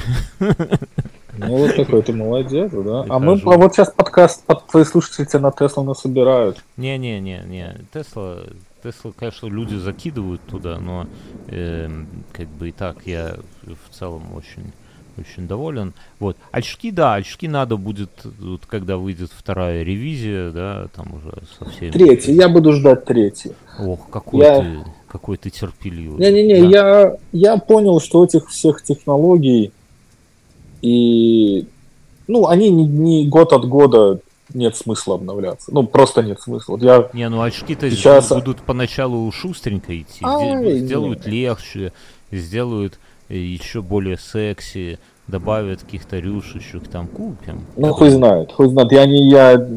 Ну, 1.37 1.57
вот 1.57 1.75
такой 1.75 2.01
ты 2.01 2.11
молодец, 2.11 2.71
да? 2.71 3.05
А 3.07 3.19
мы, 3.19 3.33
а 3.33 3.57
вот 3.57 3.75
сейчас 3.75 3.91
подкаст, 3.91 4.43
под 4.45 4.65
твои 4.65 4.83
слушатели 4.83 5.25
тебя 5.25 5.41
на 5.41 5.51
Теслу 5.51 5.83
насобирают. 5.83 6.57
Не-не-не-не, 6.77 7.81
Тесла, 7.93 8.39
Тесла, 8.83 9.13
конечно, 9.17 9.47
люди 9.47 9.75
закидывают 9.75 10.41
туда, 10.41 10.77
но 10.77 11.07
эм, 11.47 12.07
как 12.33 12.47
бы 12.49 12.69
и 12.69 12.71
так 12.73 12.97
я 13.05 13.37
в 13.63 13.97
целом 13.97 14.33
очень 14.35 14.73
очень 15.17 15.47
доволен. 15.47 15.93
Вот. 16.19 16.37
Очки, 16.51 16.89
да, 16.91 17.13
очки 17.13 17.47
надо 17.47 17.77
будет, 17.77 18.09
вот, 18.39 18.65
когда 18.65 18.97
выйдет 18.97 19.29
вторая 19.31 19.83
ревизия, 19.83 20.49
да, 20.49 20.87
там 20.95 21.13
уже 21.13 21.43
совсем... 21.59 21.91
Третий, 21.91 22.33
я 22.33 22.49
буду 22.49 22.73
ждать 22.73 23.05
третий. 23.05 23.51
Ох, 23.79 24.09
какой 24.09 24.41
Я- 24.41 24.59
ты, 24.59 24.77
какой 25.07 25.37
ты 25.37 25.51
терпеливый. 25.51 26.19
Не-не-не, 26.19 26.61
Да. 26.61 26.67
я, 26.67 27.17
я 27.31 27.57
понял, 27.57 27.99
что 27.99 28.25
этих 28.25 28.49
всех 28.49 28.81
технологий 28.83 29.71
и 30.81 31.67
ну, 32.27 32.47
они 32.47 32.69
не, 32.69 32.85
не 32.85 33.27
год 33.27 33.53
от 33.53 33.65
года 33.67 34.19
нет 34.53 34.75
смысла 34.75 35.15
обновляться. 35.15 35.71
Ну, 35.73 35.83
просто 35.83 36.21
нет 36.23 36.39
смысла. 36.41 36.73
Вот 36.73 36.83
я 36.83 37.09
Не, 37.13 37.29
ну 37.29 37.41
очки-то 37.41 37.89
Сейчас- 37.89 38.29
будут 38.29 38.61
поначалу 38.61 39.31
шустренько 39.31 39.99
идти, 39.99 40.19
де- 40.21 40.53
не. 40.55 40.79
сделают 40.79 41.25
легче, 41.25 41.91
сделают 42.31 42.99
э, 43.29 43.37
еще 43.37 43.81
более 43.81 44.17
секси, 44.17 44.99
добавят 45.27 45.81
каких-то 45.83 46.19
рюшечек, 46.19 46.87
там 46.87 47.07
купим. 47.07 47.65
Ну, 47.77 47.93
хуй 47.93 48.09
знает, 48.09 48.51
хуй 48.51 48.67
знает. 48.69 48.91
Я 48.91 49.05
не, 49.05 49.29
я, 49.29 49.67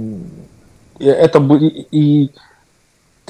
это 0.99 1.41
бы 1.41 1.59
и, 1.67 1.87
и 1.91 2.31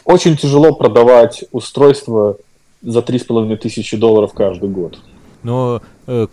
очень 0.05 0.36
тяжело 0.36 0.74
продавать 0.74 1.44
устройство 1.53 2.36
за 2.82 3.03
три 3.03 3.18
с 3.18 3.24
половиной 3.24 3.57
тысячи 3.57 3.97
долларов 3.97 4.32
каждый 4.32 4.68
год. 4.68 4.99
Но 5.42 5.82
э, 6.07 6.27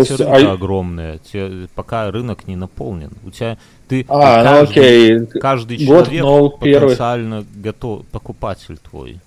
есть, 0.00 0.10
рынка 0.10 0.50
а- 0.50 0.52
огромная, 0.52 1.18
те- 1.18 1.68
пока 1.74 2.10
рынок 2.10 2.46
не 2.46 2.56
наполнен. 2.56 3.10
У 3.24 3.30
тебя 3.30 3.58
ты 3.88 4.04
А, 4.08 4.38
ну 4.38 4.44
каждый, 4.44 5.16
окей. 5.22 5.26
каждый 5.40 5.86
Год, 5.86 6.06
человек 6.06 6.22
но 6.22 6.48
первый. 6.50 6.80
потенциально 6.88 7.44
готов, 7.56 8.06
покупатель 8.06 8.78
твой. 8.78 9.18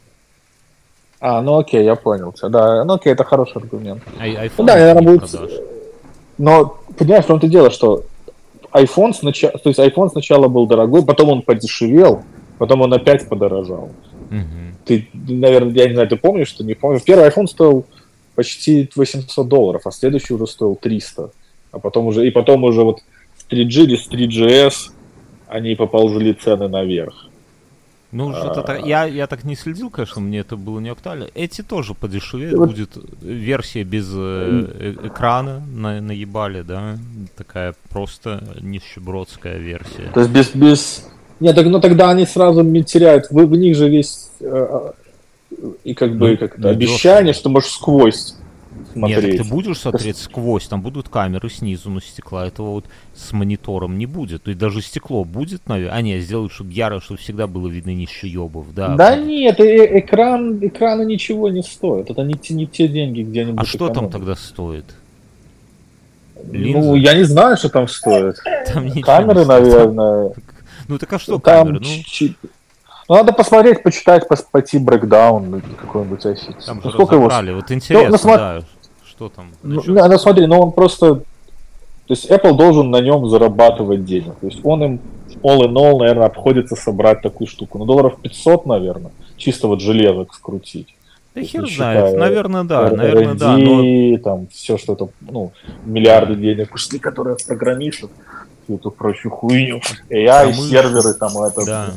А, 1.20 1.41
ну 1.41 1.60
окей, 1.60 1.84
я 1.84 1.95
понял 1.95 2.32
тебя. 2.32 2.49
Да, 2.49 2.84
ну 2.84 2.93
окей, 2.95 3.14
это 3.14 3.24
хороший 3.24 3.58
аргумент. 3.58 4.02
А 4.20 4.26
iPhone 4.28 4.52
Ну 4.58 4.64
да, 4.66 4.74
наверное, 4.76 5.04
будет- 5.04 5.30
продашь. 5.32 5.52
Но, 6.38 6.78
понимаешь, 6.97 7.26
в 7.26 7.28
том-то 7.28 7.47
дело, 7.47 7.70
что 7.70 8.04
iPhone 8.74 9.14
сначала, 9.14 9.58
то 9.60 9.70
есть 9.70 9.80
iPhone 9.80 10.10
сначала 10.10 10.47
был 10.47 10.66
дорогой, 10.66 11.06
потом 11.06 11.30
он 11.30 11.41
подешевел, 11.43 12.24
потом 12.58 12.82
он 12.82 12.93
опять 12.93 13.28
подорожал. 13.30 13.91
Мгм. 14.32 14.76
Ты, 14.86 15.08
наверное, 15.14 15.74
я 15.74 15.88
не 15.88 15.93
знаю, 15.93 16.08
ты 16.10 16.16
помнишь, 16.16 16.47
что 16.47 16.64
не 16.64 16.74
помнишь. 16.74 17.04
Первый 17.04 17.28
iPhone 17.30 17.45
стоил 17.47 17.86
почти 18.41 18.89
800 18.95 19.47
долларов, 19.47 19.81
а 19.85 19.91
следующий 19.91 20.33
уже 20.33 20.47
стоил 20.47 20.75
300. 20.75 21.29
А 21.71 21.79
потом 21.79 22.07
уже, 22.07 22.27
и 22.27 22.31
потом 22.31 22.63
уже 22.63 22.81
вот 22.81 22.99
с 23.37 23.53
3G 23.53 23.83
или 23.83 23.95
с 23.95 24.09
3GS 24.09 24.73
они 25.47 25.75
поползли 25.75 26.33
цены 26.33 26.67
наверх. 26.67 27.27
Ну, 28.11 28.33
что-то 28.33 28.61
так- 28.63 28.85
я, 28.85 29.05
я 29.05 29.27
так 29.27 29.43
не 29.43 29.55
следил, 29.55 29.89
конечно, 29.89 30.21
мне 30.21 30.39
это 30.39 30.57
было 30.57 30.79
не 30.79 30.89
актуально. 30.89 31.27
Эти 31.35 31.61
тоже 31.61 31.93
подешевеют, 31.93 32.57
Вот- 32.57 32.69
будет 32.69 32.89
версия 33.21 33.83
без 33.83 34.11
э, 34.13 34.67
э- 34.79 35.07
экрана 35.07 35.61
на, 35.73 36.01
наебали, 36.01 36.63
да, 36.63 36.97
такая 37.37 37.73
просто 37.89 38.43
нищебродская 38.59 39.59
версия. 39.59 40.11
То 40.13 40.21
есть 40.21 40.31
без... 40.31 40.49
без... 40.55 41.05
Нет, 41.39 41.55
так, 41.55 41.67
ну 41.67 41.79
тогда 41.79 42.09
они 42.09 42.25
сразу 42.25 42.63
теряют, 42.83 43.29
в, 43.29 43.35
в 43.35 43.55
них 43.55 43.75
же 43.77 43.87
весь 43.87 44.29
э, 44.41 44.91
и 45.84 45.93
как 45.93 46.18
бы 46.18 46.32
Ну, 46.32 46.38
как 46.38 46.58
это, 46.60 46.70
обещание, 46.70 47.34
что 47.34 47.49
можешь 47.49 47.72
сквозь 47.72 48.36
Нет, 48.74 48.88
смотреть. 48.93 49.38
так 49.38 49.45
ты 49.45 49.54
будешь 49.54 49.78
смотреть 49.80 50.18
сквозь, 50.18 50.66
там 50.68 50.82
будут 50.82 51.10
камеры 51.10 51.49
снизу, 51.49 51.89
но 51.89 51.99
стекла 51.99 52.47
этого 52.47 52.72
вот 52.72 52.86
с 53.16 53.32
монитором 53.34 53.97
не 53.97 54.06
будет. 54.06 54.43
То 54.43 54.49
есть 54.52 54.60
даже 54.60 54.82
стекло 54.82 55.24
будет, 55.24 55.68
наверное. 55.68 55.97
А, 55.97 56.02
нет, 56.02 56.24
сделают, 56.24 56.52
чтобы 56.54 56.72
яро, 56.72 56.99
чтобы 57.02 57.20
всегда 57.20 57.47
было 57.47 57.68
видно 57.68 57.91
нищеёбов, 57.91 58.74
да. 58.74 58.95
Да 58.95 59.16
нет, 59.18 59.60
э- 59.60 59.99
экран, 59.99 60.58
экраны 60.66 61.06
ничего 61.06 61.49
не 61.49 61.62
стоят. 61.64 62.10
Это 62.10 62.24
не, 62.24 62.34
те- 62.36 62.54
не 62.54 62.66
те 62.68 62.88
деньги, 62.88 63.22
где 63.24 63.41
они 63.41 63.54
А 63.58 63.66
что 63.66 63.80
там 63.88 63.89
экономить. 64.08 64.12
тогда 64.14 64.36
стоит? 64.36 64.86
Ну, 66.43 66.54
Линзы? 66.54 66.97
я 66.97 67.14
не 67.14 67.24
знаю, 67.24 67.56
что 67.58 67.70
там 67.70 67.88
стоит. 67.88 68.38
Там 68.74 68.89
Камеры, 69.02 69.43
стоит. 69.43 69.47
наверное. 69.47 70.32
Ну 70.88 70.97
так 70.97 71.14
а 71.14 71.20
что 71.20 71.38
там 71.38 71.41
камеры? 71.41 71.82
Ну. 71.82 72.28
Ну, 73.10 73.16
надо 73.16 73.34
посмотреть, 73.34 73.84
почитать, 73.84 74.26
пос- 74.30 74.45
пойти 74.49 74.78
брекдаун 74.78 75.62
какой-нибудь 75.80 76.26
офис. 76.26 76.66
там 76.66 76.78
Ну, 76.84 76.89
же 76.89 76.91
сколько 76.91 77.16
его. 77.16 77.30
Вот 77.56 77.72
интересно, 77.72 78.10
ну, 78.10 78.16
смо- 78.18 78.38
да, 78.38 78.62
что 79.06 79.30
там? 79.30 79.52
Ну, 79.64 79.82
ну, 79.86 80.08
ну, 80.08 80.18
смотри, 80.18 80.45
ну 80.47 80.60
он 80.60 80.72
просто... 80.72 81.16
То 81.16 82.14
есть 82.14 82.30
Apple 82.30 82.54
должен 82.56 82.89
на 82.91 82.99
нем 83.02 83.28
зарабатывать 83.30 84.04
денег. 84.06 84.36
То 84.41 84.47
есть 84.47 84.60
он 84.64 84.84
им 84.84 84.99
all 85.43 85.62
in 85.62 85.74
all, 85.74 85.97
наверное, 85.97 86.26
обходится 86.26 86.76
собрать 86.76 87.22
такую 87.22 87.47
штуку. 87.47 87.78
Ну, 87.78 87.86
долларов 87.86 88.20
500, 88.22 88.66
наверное. 88.66 89.12
Чисто 89.38 89.68
вот 89.68 89.82
железок 89.82 90.34
скрутить. 90.34 90.95
Да 91.34 91.41
хер 91.41 91.66
знает, 91.70 92.18
наверное, 92.18 92.64
да, 92.64 92.88
R&D, 92.88 92.95
наверное, 92.97 93.34
да. 93.36 93.58
Но 93.58 94.18
там 94.18 94.47
все 94.47 94.78
что-то, 94.78 95.10
ну, 95.22 95.54
миллиарды 95.86 96.36
денег 96.36 96.74
ушли, 96.74 96.99
которые 96.99 97.36
от 97.36 97.45
программистов, 97.45 98.12
всю 98.66 98.76
эту 98.76 98.91
прочую 98.91 99.32
хуйню. 99.32 99.80
AI, 100.10 100.26
Промышленность. 100.26 100.70
серверы, 100.70 101.14
там, 101.14 101.38
это, 101.43 101.66
да. 101.66 101.89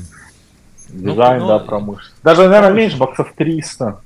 Дизайн, 0.95 1.41
Ну, 1.43 1.49
да, 1.49 1.59
ну, 1.59 1.65
промышленность. 1.67 2.15
Даже, 2.23 2.49
наверное, 2.49 2.73
меньше, 2.73 2.97
баксов 2.97 3.33
300. 3.37 4.01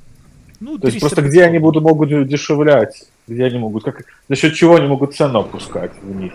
Ну, 0.60 0.78
То 0.78 0.86
есть 0.88 0.98
300 0.98 1.00
просто 1.00 1.22
где 1.22 1.44
они 1.44 1.58
будут, 1.58 1.82
могут 1.84 2.08
дешевлять, 2.26 3.04
где 3.28 3.44
они 3.44 3.58
могут, 3.58 3.84
как, 3.84 4.02
за 4.28 4.34
счет 4.36 4.54
чего 4.54 4.76
они 4.76 4.86
могут 4.88 5.14
цену 5.14 5.40
опускать 5.40 5.92
вниз? 6.02 6.32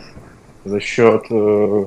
За 0.66 0.80
счет 0.80 1.24
э, 1.30 1.86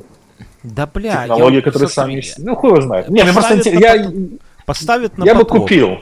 Да, 0.62 0.86
бля, 0.86 1.22
технологий, 1.22 1.56
я- 1.56 1.62
которые 1.62 1.88
сами... 1.88 2.22
Ну, 2.38 2.54
хуй 2.56 2.70
его 2.70 2.80
знает. 2.82 3.08
Не, 3.08 3.22
мне 3.22 3.32
просто 3.32 3.54
Поставят 3.54 3.66
интерес- 3.66 3.80
на 3.80 4.12
я, 4.12 4.12
Поставят 4.66 5.18
на 5.18 5.24
я 5.24 5.34
бы 5.34 5.44
поток. 5.44 5.62
купил. 5.62 5.98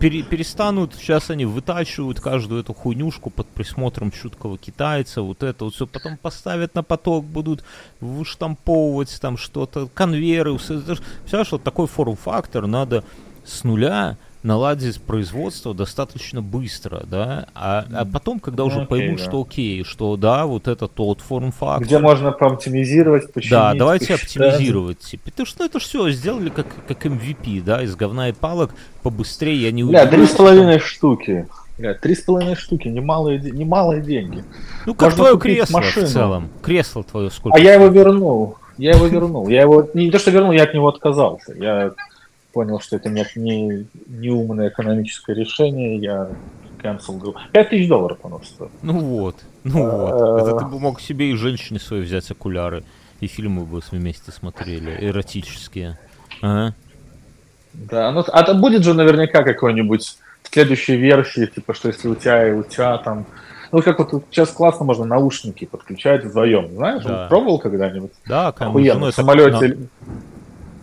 Пере- 0.00 0.22
перестанут, 0.22 0.94
сейчас 0.94 1.30
они 1.30 1.44
вытачивают 1.44 2.20
каждую 2.20 2.60
эту 2.60 2.72
хуйнюшку 2.72 3.30
под 3.30 3.48
присмотром 3.48 4.10
чуткого 4.10 4.56
китайца, 4.56 5.22
вот 5.22 5.42
это 5.42 5.64
вот 5.64 5.74
все, 5.74 5.86
потом 5.86 6.16
поставят 6.16 6.74
на 6.74 6.82
поток, 6.82 7.24
будут 7.24 7.64
выштамповывать 8.00 9.20
там 9.20 9.36
что-то, 9.36 9.88
конвейеры, 9.92 10.56
все, 10.58 10.80
Представляешь, 10.80 11.52
вот 11.52 11.64
такой 11.64 11.86
форм-фактор 11.86 12.66
надо 12.66 13.02
с 13.44 13.64
нуля 13.64 14.16
наладить 14.48 15.00
производство 15.00 15.74
достаточно 15.74 16.42
быстро, 16.42 17.04
да, 17.04 17.46
а, 17.54 17.84
а 17.92 18.04
потом, 18.06 18.40
когда 18.40 18.64
уже 18.64 18.78
Ну, 18.78 18.82
окей, 18.84 18.88
поймут, 18.88 19.18
да. 19.18 19.24
что 19.24 19.42
окей, 19.42 19.84
что 19.84 20.16
да, 20.16 20.46
вот 20.46 20.66
это 20.66 20.88
тот 20.88 21.20
форм-фактор, 21.20 21.86
Где 21.86 21.98
можно 21.98 22.32
пооптимизировать, 22.32 23.32
починить, 23.32 23.50
да, 23.52 23.74
давайте 23.74 24.14
посчитать. 24.14 24.54
оптимизировать. 24.54 24.98
Типа. 25.00 25.30
Потому 25.30 25.46
что 25.46 25.60
ну, 25.60 25.66
это 25.66 25.78
все 25.78 26.10
сделали 26.10 26.48
как, 26.48 26.66
как 26.88 27.04
MVP, 27.06 27.62
да, 27.62 27.82
из 27.82 27.94
говна 27.94 28.30
и 28.30 28.32
палок 28.32 28.70
побыстрее. 29.02 29.62
Я 29.62 29.70
не 29.70 29.84
Бля, 29.84 30.06
три 30.06 30.16
удивлюсь, 30.16 30.30
с 30.30 30.34
половиной 30.34 30.78
штуки. 30.80 31.46
Три 32.02 32.14
с 32.16 32.22
половиной 32.22 32.56
штуки, 32.56 32.88
немалые, 32.88 33.38
немалые 33.38 34.02
деньги. 34.02 34.42
Ну, 34.86 34.94
как 34.94 35.10
можно 35.10 35.16
твое 35.16 35.38
кресло 35.38 35.78
машину. 35.78 36.06
в 36.06 36.10
целом. 36.10 36.48
Кресло 36.62 37.04
твое 37.04 37.30
сколько? 37.30 37.56
А 37.56 37.60
я 37.60 37.74
его 37.74 37.86
вернул. 37.86 38.56
Я 38.78 38.92
его 38.92 39.06
вернул. 39.06 39.48
Я 39.48 39.60
его 39.60 39.88
не 39.94 40.10
то 40.10 40.18
что 40.18 40.30
вернул, 40.30 40.52
я 40.52 40.64
от 40.64 40.74
него 40.74 40.88
отказался. 40.88 41.52
Я 41.54 41.92
понял, 42.52 42.80
что 42.80 42.96
это 42.96 43.08
не, 43.08 43.24
не, 43.36 43.86
не 44.06 44.30
умное 44.30 44.68
экономическое 44.68 45.34
решение. 45.34 45.98
Я 45.98 46.28
cancel. 46.82 47.34
Пять 47.52 47.70
тысяч 47.70 47.88
долларов 47.88 48.18
оно 48.22 48.40
стоит. 48.42 48.70
Ну 48.82 48.98
вот, 48.98 49.36
ну 49.64 49.86
А, 49.86 49.96
вот. 49.96 50.48
Это 50.48 50.58
ты 50.58 50.64
бы 50.66 50.78
мог 50.78 51.00
себе 51.00 51.30
и 51.30 51.34
женщине 51.34 51.78
своей 51.80 52.02
взять 52.02 52.30
окуляры. 52.30 52.84
И 53.20 53.26
фильмы 53.26 53.64
бы 53.64 53.80
вместе 53.90 54.30
смотрели, 54.30 54.96
эротические. 55.00 55.98
Ага. 56.40 56.74
Да, 57.72 58.12
ну 58.12 58.24
а 58.26 58.42
то 58.44 58.54
будет 58.54 58.84
же 58.84 58.94
наверняка 58.94 59.42
какой-нибудь 59.42 60.18
следующей 60.50 60.96
версии, 60.96 61.46
типа, 61.46 61.74
что 61.74 61.88
если 61.88 62.08
у 62.08 62.14
тебя 62.14 62.48
и 62.48 62.52
у 62.52 62.62
тебя 62.62 62.98
там. 62.98 63.26
Ну, 63.70 63.82
как 63.82 63.98
вот 63.98 64.24
сейчас 64.30 64.50
классно 64.50 64.86
можно 64.86 65.04
наушники 65.04 65.66
подключать 65.66 66.24
вдвоем. 66.24 66.74
Знаешь, 66.74 67.04
Да. 67.04 67.26
пробовал 67.28 67.58
когда-нибудь? 67.58 68.12
Да, 68.26 68.52
конечно. 68.52 68.70
Охуенно. 68.70 69.10
В 69.10 69.14
самолете, 69.14 69.78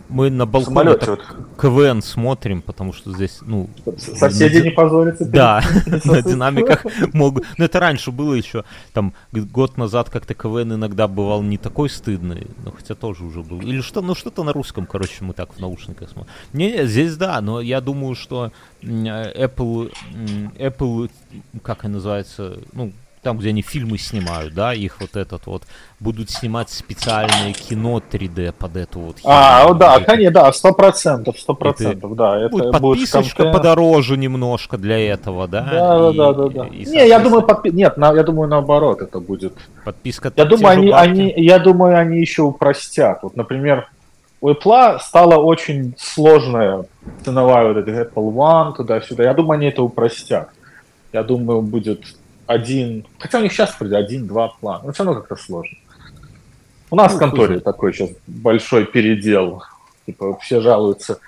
Мы 0.08 0.30
на 0.30 0.46
балконе 0.46 0.94
так 0.94 1.08
вот, 1.08 1.20
КВН 1.60 2.02
смотрим, 2.02 2.62
потому 2.62 2.92
что 2.92 3.12
здесь, 3.12 3.38
ну, 3.42 3.70
соседи 3.96 4.58
не 4.64 4.70
позорятся. 4.70 5.24
перед- 5.24 5.34
Да, 5.34 5.62
на 6.04 6.22
динамиках 6.22 6.84
могут. 7.14 7.44
Ну, 7.58 7.64
это 7.64 7.80
раньше 7.80 8.10
было 8.12 8.34
еще. 8.34 8.64
Там 8.92 9.14
год 9.32 9.76
назад 9.78 10.10
как-то 10.10 10.34
КВН 10.34 10.74
иногда 10.74 11.08
бывал 11.08 11.42
не 11.42 11.58
такой 11.58 11.88
стыдный, 11.88 12.46
но 12.64 12.70
хотя 12.72 12.94
тоже 12.94 13.24
уже 13.24 13.42
был. 13.42 13.60
Или 13.60 13.80
что, 13.80 14.02
ну 14.02 14.14
что-то 14.14 14.44
на 14.44 14.52
русском, 14.52 14.86
короче, 14.86 15.24
мы 15.24 15.32
так 15.32 15.54
в 15.54 15.58
наушниках 15.60 16.10
смотрим. 16.10 16.32
Не, 16.52 16.66
не, 16.66 16.86
здесь 16.86 17.16
да, 17.16 17.40
но 17.40 17.60
я 17.60 17.80
думаю, 17.80 18.14
что 18.14 18.50
э, 18.82 18.86
Apple, 18.86 19.92
Apple, 20.58 21.10
как 21.62 21.84
она 21.84 21.94
называется, 21.94 22.58
ну, 22.72 22.92
там, 23.26 23.38
где 23.38 23.48
они 23.48 23.60
фильмы 23.60 23.98
снимают, 23.98 24.54
да, 24.54 24.72
их 24.72 25.00
вот 25.00 25.16
этот 25.16 25.46
вот, 25.46 25.64
будут 25.98 26.30
снимать 26.30 26.70
специальное 26.70 27.52
кино 27.52 28.00
3D 28.00 28.52
под 28.52 28.76
эту 28.76 29.00
вот 29.00 29.16
А, 29.24 29.62
херню. 29.64 29.74
да, 29.80 29.92
Вот 29.94 30.02
это. 30.02 30.10
конечно, 30.12 30.30
да, 30.42 30.52
сто 30.52 30.72
процентов, 30.72 31.36
сто 31.40 31.54
процентов, 31.54 32.14
да. 32.14 32.38
Это 32.38 32.48
Будет 32.50 32.64
будет 32.80 32.80
подписочка 33.00 33.36
контент. 33.42 33.56
подороже 33.56 34.16
немножко 34.16 34.78
для 34.78 35.12
этого, 35.12 35.48
да? 35.48 35.62
Да, 35.68 36.10
И- 36.12 36.16
да, 36.16 36.32
да, 36.34 36.48
да. 36.50 36.66
и, 36.68 36.84
Не, 36.86 37.08
я 37.08 37.18
думаю, 37.18 37.42
подпи- 37.42 37.72
нет, 37.72 37.96
на- 37.96 38.14
я 38.14 38.22
думаю, 38.22 38.48
наоборот, 38.48 39.02
это 39.02 39.18
будет. 39.18 39.54
подписка. 39.84 40.32
Я 40.36 40.44
думаю, 40.44 40.68
они, 40.78 40.90
бабки. 40.90 41.08
они, 41.10 41.34
я 41.36 41.58
думаю, 41.58 41.98
они 41.98 42.20
еще 42.20 42.42
упростят. 42.42 43.18
Вот, 43.24 43.34
например, 43.34 43.88
у 44.40 44.50
Apple 44.50 45.00
стала 45.00 45.34
очень 45.34 45.94
сложная 45.98 46.84
ценовая 47.24 47.72
вот 47.72 47.76
эта 47.78 47.90
Apple 47.90 48.32
One 48.32 48.76
туда-сюда. 48.76 49.24
Я 49.24 49.34
думаю, 49.34 49.56
они 49.58 49.66
это 49.66 49.82
упростят. 49.82 50.50
Я 51.12 51.24
думаю, 51.24 51.60
будет 51.62 52.04
один, 52.46 53.06
хотя 53.18 53.38
у 53.38 53.42
них 53.42 53.52
сейчас 53.52 53.78
вроде 53.78 53.96
один-два 53.96 54.48
плана, 54.60 54.84
но 54.86 54.92
все 54.92 55.04
равно 55.04 55.20
как-то 55.20 55.36
сложно. 55.36 55.76
У 56.90 56.96
нас 56.96 57.12
Ну, 57.12 57.16
в 57.16 57.20
конторе 57.20 57.54
хуй 57.54 57.60
такой 57.60 57.92
сейчас 57.92 58.10
большой 58.26 58.84
передел. 58.84 59.62
Типа 60.06 60.38
все 60.38 60.60
жалуются, 60.60 61.18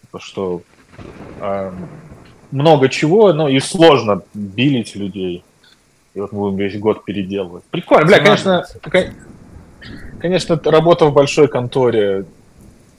типа, 0.00 0.18
что 0.18 0.62
эм, 1.40 1.88
много 2.50 2.88
чего, 2.88 3.32
но 3.32 3.48
и 3.48 3.60
сложно 3.60 4.22
билить 4.32 4.96
людей. 4.96 5.44
И 6.14 6.20
вот 6.20 6.32
мы 6.32 6.38
будем 6.38 6.56
весь 6.56 6.78
год 6.78 7.04
переделывать. 7.04 7.64
Прикольно, 7.64 8.06
бля, 8.06 8.20
конечно, 8.20 8.64
кон- 8.82 9.12
конечно, 10.20 10.58
работа 10.64 11.06
в 11.06 11.12
большой 11.12 11.48
конторе 11.48 12.24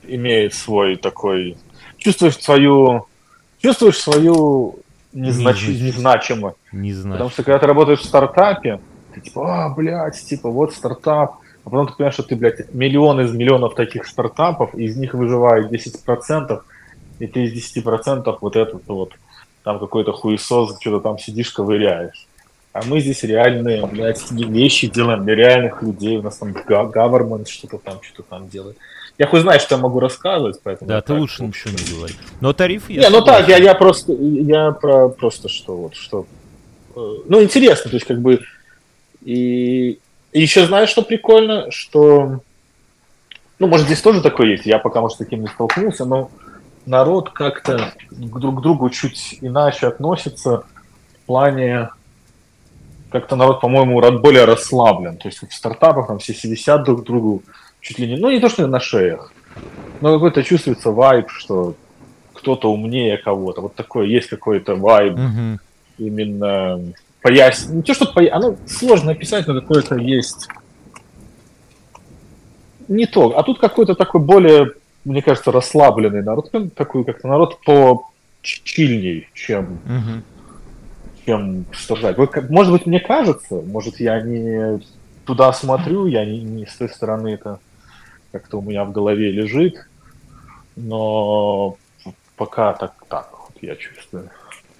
имеет 0.03 0.53
свой 0.53 0.95
такой... 0.97 1.57
Чувствуешь 1.97 2.37
свою... 2.37 3.07
Чувствуешь 3.59 3.97
свою 3.97 4.79
незнач... 5.15 5.63
Незнач- 5.63 5.81
незначимость. 5.81 6.57
Не 6.71 6.93
знаю. 6.93 7.13
Потому 7.13 7.29
что 7.31 7.43
когда 7.43 7.59
ты 7.59 7.67
работаешь 7.67 7.99
в 7.99 8.05
стартапе, 8.05 8.79
ты 9.13 9.21
типа, 9.21 9.65
а, 9.65 9.69
блядь, 9.69 10.21
типа, 10.21 10.49
вот 10.49 10.73
стартап. 10.73 11.37
А 11.63 11.69
потом 11.69 11.87
ты 11.87 11.93
понимаешь, 11.93 12.13
что 12.13 12.23
ты, 12.23 12.35
блядь, 12.35 12.73
миллион 12.73 13.21
из 13.21 13.33
миллионов 13.33 13.73
таких 13.73 14.05
стартапов, 14.05 14.75
из 14.75 14.97
них 14.97 15.13
выживает 15.15 15.71
10%, 15.71 16.61
и 17.19 17.27
ты 17.27 17.45
из 17.45 17.77
10% 17.77 18.37
вот 18.39 18.55
этот 18.55 18.87
вот, 18.87 19.13
там 19.63 19.79
какой-то 19.79 20.11
хуесос, 20.11 20.77
что-то 20.79 20.99
там 20.99 21.17
сидишь, 21.17 21.51
ковыряешь. 21.51 22.27
А 22.73 22.81
мы 22.85 22.99
здесь 22.99 23.23
реальные, 23.23 23.85
блядь, 23.85 24.29
вещи 24.31 24.87
делаем 24.87 25.23
для 25.23 25.35
реальных 25.35 25.81
людей. 25.81 26.17
У 26.17 26.21
нас 26.21 26.37
там 26.37 26.49
government 26.49 27.47
что-то 27.47 27.77
там, 27.77 27.99
что-то 28.03 28.23
там 28.29 28.49
делает. 28.49 28.77
Я 29.17 29.27
хоть 29.27 29.41
знаю, 29.41 29.59
что 29.59 29.75
я 29.75 29.81
могу 29.81 29.99
рассказывать, 29.99 30.59
поэтому... 30.61 30.89
Да, 30.89 31.01
ты 31.01 31.07
так, 31.07 31.17
лучше 31.17 31.43
ничего 31.43 31.71
не 31.71 31.95
говори. 31.95 32.13
Но 32.41 32.53
тариф 32.53 32.89
есть. 32.89 33.01
Не, 33.01 33.09
ну 33.09 33.23
так, 33.23 33.47
я, 33.47 33.57
я 33.57 33.73
просто, 33.73 34.11
я 34.13 34.71
про 34.71 35.07
просто 35.09 35.47
что 35.47 35.77
вот, 35.77 35.95
что... 35.95 36.25
Э, 36.95 37.15
ну, 37.25 37.41
интересно, 37.41 37.89
то 37.89 37.95
есть 37.95 38.05
как 38.05 38.21
бы... 38.21 38.41
И, 39.21 39.99
и 40.33 40.41
еще 40.41 40.65
знаешь, 40.65 40.89
что 40.89 41.01
прикольно, 41.01 41.71
что... 41.71 42.41
Ну, 43.57 43.67
может, 43.67 43.85
здесь 43.85 44.01
тоже 44.01 44.21
такое 44.21 44.47
есть, 44.47 44.65
я 44.65 44.79
пока, 44.79 44.99
может, 44.99 45.15
с 45.15 45.19
таким 45.19 45.41
не 45.41 45.47
столкнулся, 45.47 46.03
но 46.03 46.29
народ 46.85 47.29
как-то 47.29 47.93
друг 48.11 48.59
к 48.59 48.61
другу 48.61 48.89
чуть 48.89 49.37
иначе 49.39 49.87
относится 49.87 50.65
в 51.23 51.25
плане 51.25 51.89
как-то 53.11 53.37
народ, 53.37 53.61
по-моему, 53.61 54.01
более 54.19 54.43
расслаблен. 54.43 55.17
То 55.17 55.29
есть 55.29 55.41
в 55.41 55.53
стартапах 55.53 56.07
там 56.07 56.19
все 56.19 56.33
висят 56.49 56.83
друг 56.83 57.03
к 57.03 57.05
другу 57.05 57.43
чуть 57.85 57.99
ли 57.99 58.07
не, 58.07 58.17
ну 58.17 58.31
не 58.31 58.39
то, 58.39 58.49
что 58.49 58.65
на 58.65 58.79
шеях, 58.79 59.31
но 60.01 60.13
какой-то 60.13 60.43
чувствуется 60.43 60.89
вайб, 60.89 61.29
что 61.29 61.75
кто-то 62.33 62.71
умнее 62.71 63.17
кого-то. 63.17 63.61
Вот 63.61 63.75
такой 63.75 64.09
есть 64.09 64.27
какой-то 64.27 64.75
вайб 64.75 65.13
угу. 65.13 65.59
именно 65.99 66.81
пояс... 67.21 67.67
Не 67.69 67.83
то, 67.83 67.93
что 67.93 68.07
пояс... 68.07 68.33
Оно 68.33 68.55
сложно 68.67 69.11
описать, 69.11 69.47
но 69.47 69.53
какое-то 69.61 69.95
есть... 69.95 70.47
Не 72.87 73.05
то. 73.05 73.37
А 73.37 73.43
тут 73.43 73.59
какой-то 73.59 73.95
такой 73.95 74.21
более, 74.21 74.73
мне 75.05 75.21
кажется, 75.21 75.51
расслабленный 75.51 76.23
народ. 76.23 76.51
Такой 76.75 77.03
как-то 77.03 77.27
народ 77.27 77.59
по 77.63 78.09
чильней, 78.41 79.29
чем... 79.33 79.79
Угу 79.85 80.23
чем 81.25 81.65
страдать. 81.73 82.17
Может 82.49 82.71
быть, 82.71 82.85
мне 82.85 82.99
кажется, 82.99 83.55
может, 83.55 83.99
я 83.99 84.21
не 84.21 84.79
туда 85.25 85.51
смотрю, 85.53 86.05
я 86.05 86.23
не, 86.23 86.39
не 86.41 86.67
с 86.67 86.75
той 86.75 86.87
стороны 86.87 87.29
это 87.29 87.59
как-то 88.35 88.59
у 88.59 88.61
меня 88.61 88.83
в 88.83 88.91
голове 88.91 89.31
лежит, 89.31 89.87
но 90.75 91.77
пока 92.35 92.73
так, 92.73 92.93
так 93.07 93.29
вот 93.31 93.53
я 93.61 93.77
чувствую. 93.77 94.29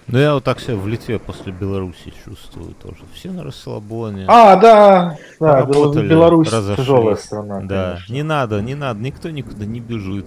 Ну, 0.08 0.18
я 0.18 0.34
вот 0.34 0.44
так 0.44 0.60
себя 0.60 0.76
в 0.76 0.86
Литве 0.86 1.18
после 1.18 1.52
Беларуси 1.52 2.12
чувствую 2.22 2.74
тоже. 2.74 2.98
Все 3.14 3.30
на 3.30 3.42
расслабоне. 3.42 4.26
А, 4.28 4.56
да, 4.56 5.16
да, 5.40 5.62
Беларусь 5.62 6.50
тяжелая 6.50 7.16
страна. 7.16 7.60
Да, 7.62 7.92
конечно. 7.94 8.12
не 8.12 8.22
надо, 8.22 8.60
не 8.60 8.74
надо, 8.74 9.00
никто 9.00 9.30
никуда 9.30 9.64
не 9.64 9.80
бежит, 9.80 10.26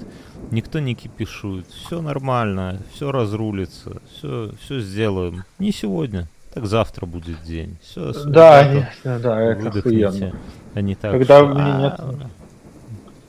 никто 0.50 0.80
не 0.80 0.96
кипишует. 0.96 1.68
Все 1.68 2.02
нормально, 2.02 2.80
все 2.96 3.12
разрулится, 3.12 4.02
все, 4.12 4.52
все 4.60 4.80
сделаем. 4.80 5.44
Не 5.60 5.72
сегодня, 5.72 6.28
так 6.52 6.66
завтра 6.66 7.06
будет 7.06 7.44
день. 7.44 7.78
Все, 7.84 8.12
да, 8.26 8.74
не, 8.74 8.90
да, 9.04 9.40
это 9.40 9.70
охуенно. 9.70 10.34
А 10.74 10.82
не 10.82 10.96
так, 10.96 11.12
Когда 11.12 11.38
что, 11.38 11.48
мне 11.48 11.72
нет... 11.84 12.02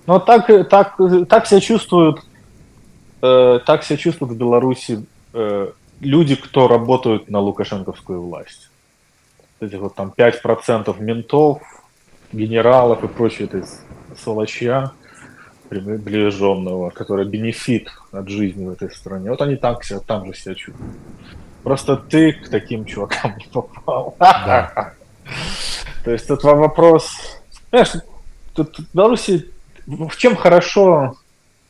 Ну, 0.06 0.20
так, 0.20 0.46
так, 0.68 0.98
так 1.28 1.46
себя 1.46 1.60
чувствуют, 1.60 2.20
э, 3.22 3.60
так 3.64 3.84
себя 3.84 3.96
чувствуют 3.96 4.34
в 4.34 4.36
Беларуси 4.36 5.04
э, 5.32 5.72
люди, 6.00 6.34
кто 6.34 6.68
работают 6.68 7.30
на 7.30 7.40
лукашенковскую 7.40 8.22
власть. 8.22 8.70
Эти 9.60 9.76
вот 9.76 9.94
там 9.94 10.12
5% 10.16 11.00
ментов, 11.02 11.62
генералов 12.32 13.04
и 13.04 13.08
прочее, 13.08 13.48
это 13.50 13.66
сволочья 14.16 14.92
приближенного, 15.68 16.90
который 16.90 17.26
бенефит 17.26 17.90
от 18.10 18.28
жизни 18.28 18.66
в 18.66 18.70
этой 18.70 18.90
стране. 18.90 19.30
Вот 19.30 19.40
они 19.40 19.56
так 19.56 19.84
себя, 19.84 20.00
там 20.00 20.26
же 20.26 20.34
себя 20.34 20.54
чувствуют. 20.54 20.96
Просто 21.62 21.96
ты 21.96 22.32
к 22.32 22.48
таким 22.48 22.84
чувакам 22.84 23.36
не 23.38 23.46
попал. 23.46 24.16
Да. 24.18 24.94
То 26.04 26.10
есть 26.10 26.26
тут 26.26 26.42
вопрос... 26.42 27.40
Знаешь, 27.70 27.92
тут 28.54 28.78
в 28.78 28.94
Беларуси 28.94 29.50
в 29.86 30.16
чем 30.16 30.36
хорошо 30.36 31.16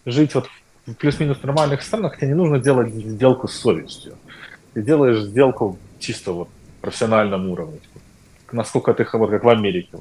жить 0.05 0.35
вот 0.35 0.49
в 0.87 0.95
плюс-минус 0.95 1.43
нормальных 1.43 1.83
странах, 1.83 2.17
тебе 2.17 2.29
не 2.29 2.35
нужно 2.35 2.59
делать 2.59 2.93
сделку 2.93 3.49
с 3.49 3.53
совестью. 3.53 4.15
Ты 4.75 4.83
делаешь 4.83 5.23
сделку 5.25 5.79
чисто 5.99 6.33
вот 6.33 6.49
профессиональном 6.81 7.49
уровне. 7.51 7.81
Насколько 8.53 8.95
ты, 8.95 9.07
вот 9.13 9.31
как 9.31 9.45
в 9.45 9.49
Америке, 9.49 9.99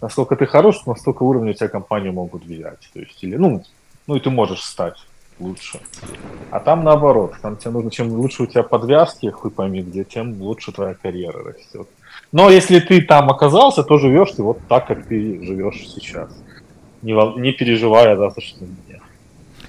насколько 0.00 0.36
ты 0.36 0.46
хорош, 0.46 0.86
настолько 0.86 1.22
уровня 1.22 1.54
тебя 1.54 1.68
компанию 1.68 2.12
могут 2.12 2.44
взять. 2.44 2.88
То 2.92 3.00
есть, 3.00 3.22
или, 3.24 3.36
ну, 3.36 3.62
ну 4.06 4.16
и 4.16 4.20
ты 4.20 4.30
можешь 4.30 4.62
стать 4.62 4.96
лучше. 5.38 5.80
А 6.50 6.60
там 6.60 6.84
наоборот, 6.84 7.34
там 7.42 7.56
тебе 7.56 7.72
нужно, 7.72 7.90
чем 7.90 8.12
лучше 8.12 8.44
у 8.44 8.46
тебя 8.46 8.62
подвязки, 8.62 9.30
хуй 9.30 9.50
пойми 9.50 9.82
где, 9.82 10.04
тем 10.04 10.40
лучше 10.40 10.72
твоя 10.72 10.94
карьера 10.94 11.42
растет. 11.42 11.88
Но 12.32 12.50
если 12.50 12.80
ты 12.80 13.02
там 13.02 13.30
оказался, 13.30 13.82
то 13.82 13.98
живешь 13.98 14.32
ты 14.32 14.42
вот 14.42 14.58
так, 14.68 14.86
как 14.86 15.06
ты 15.06 15.42
живешь 15.44 15.86
сейчас. 15.88 16.30
Не, 17.02 17.12
не 17.40 17.52
переживая 17.52 18.14
о 18.14 18.16
завтрашнем 18.16 18.76
дне. 18.86 19.00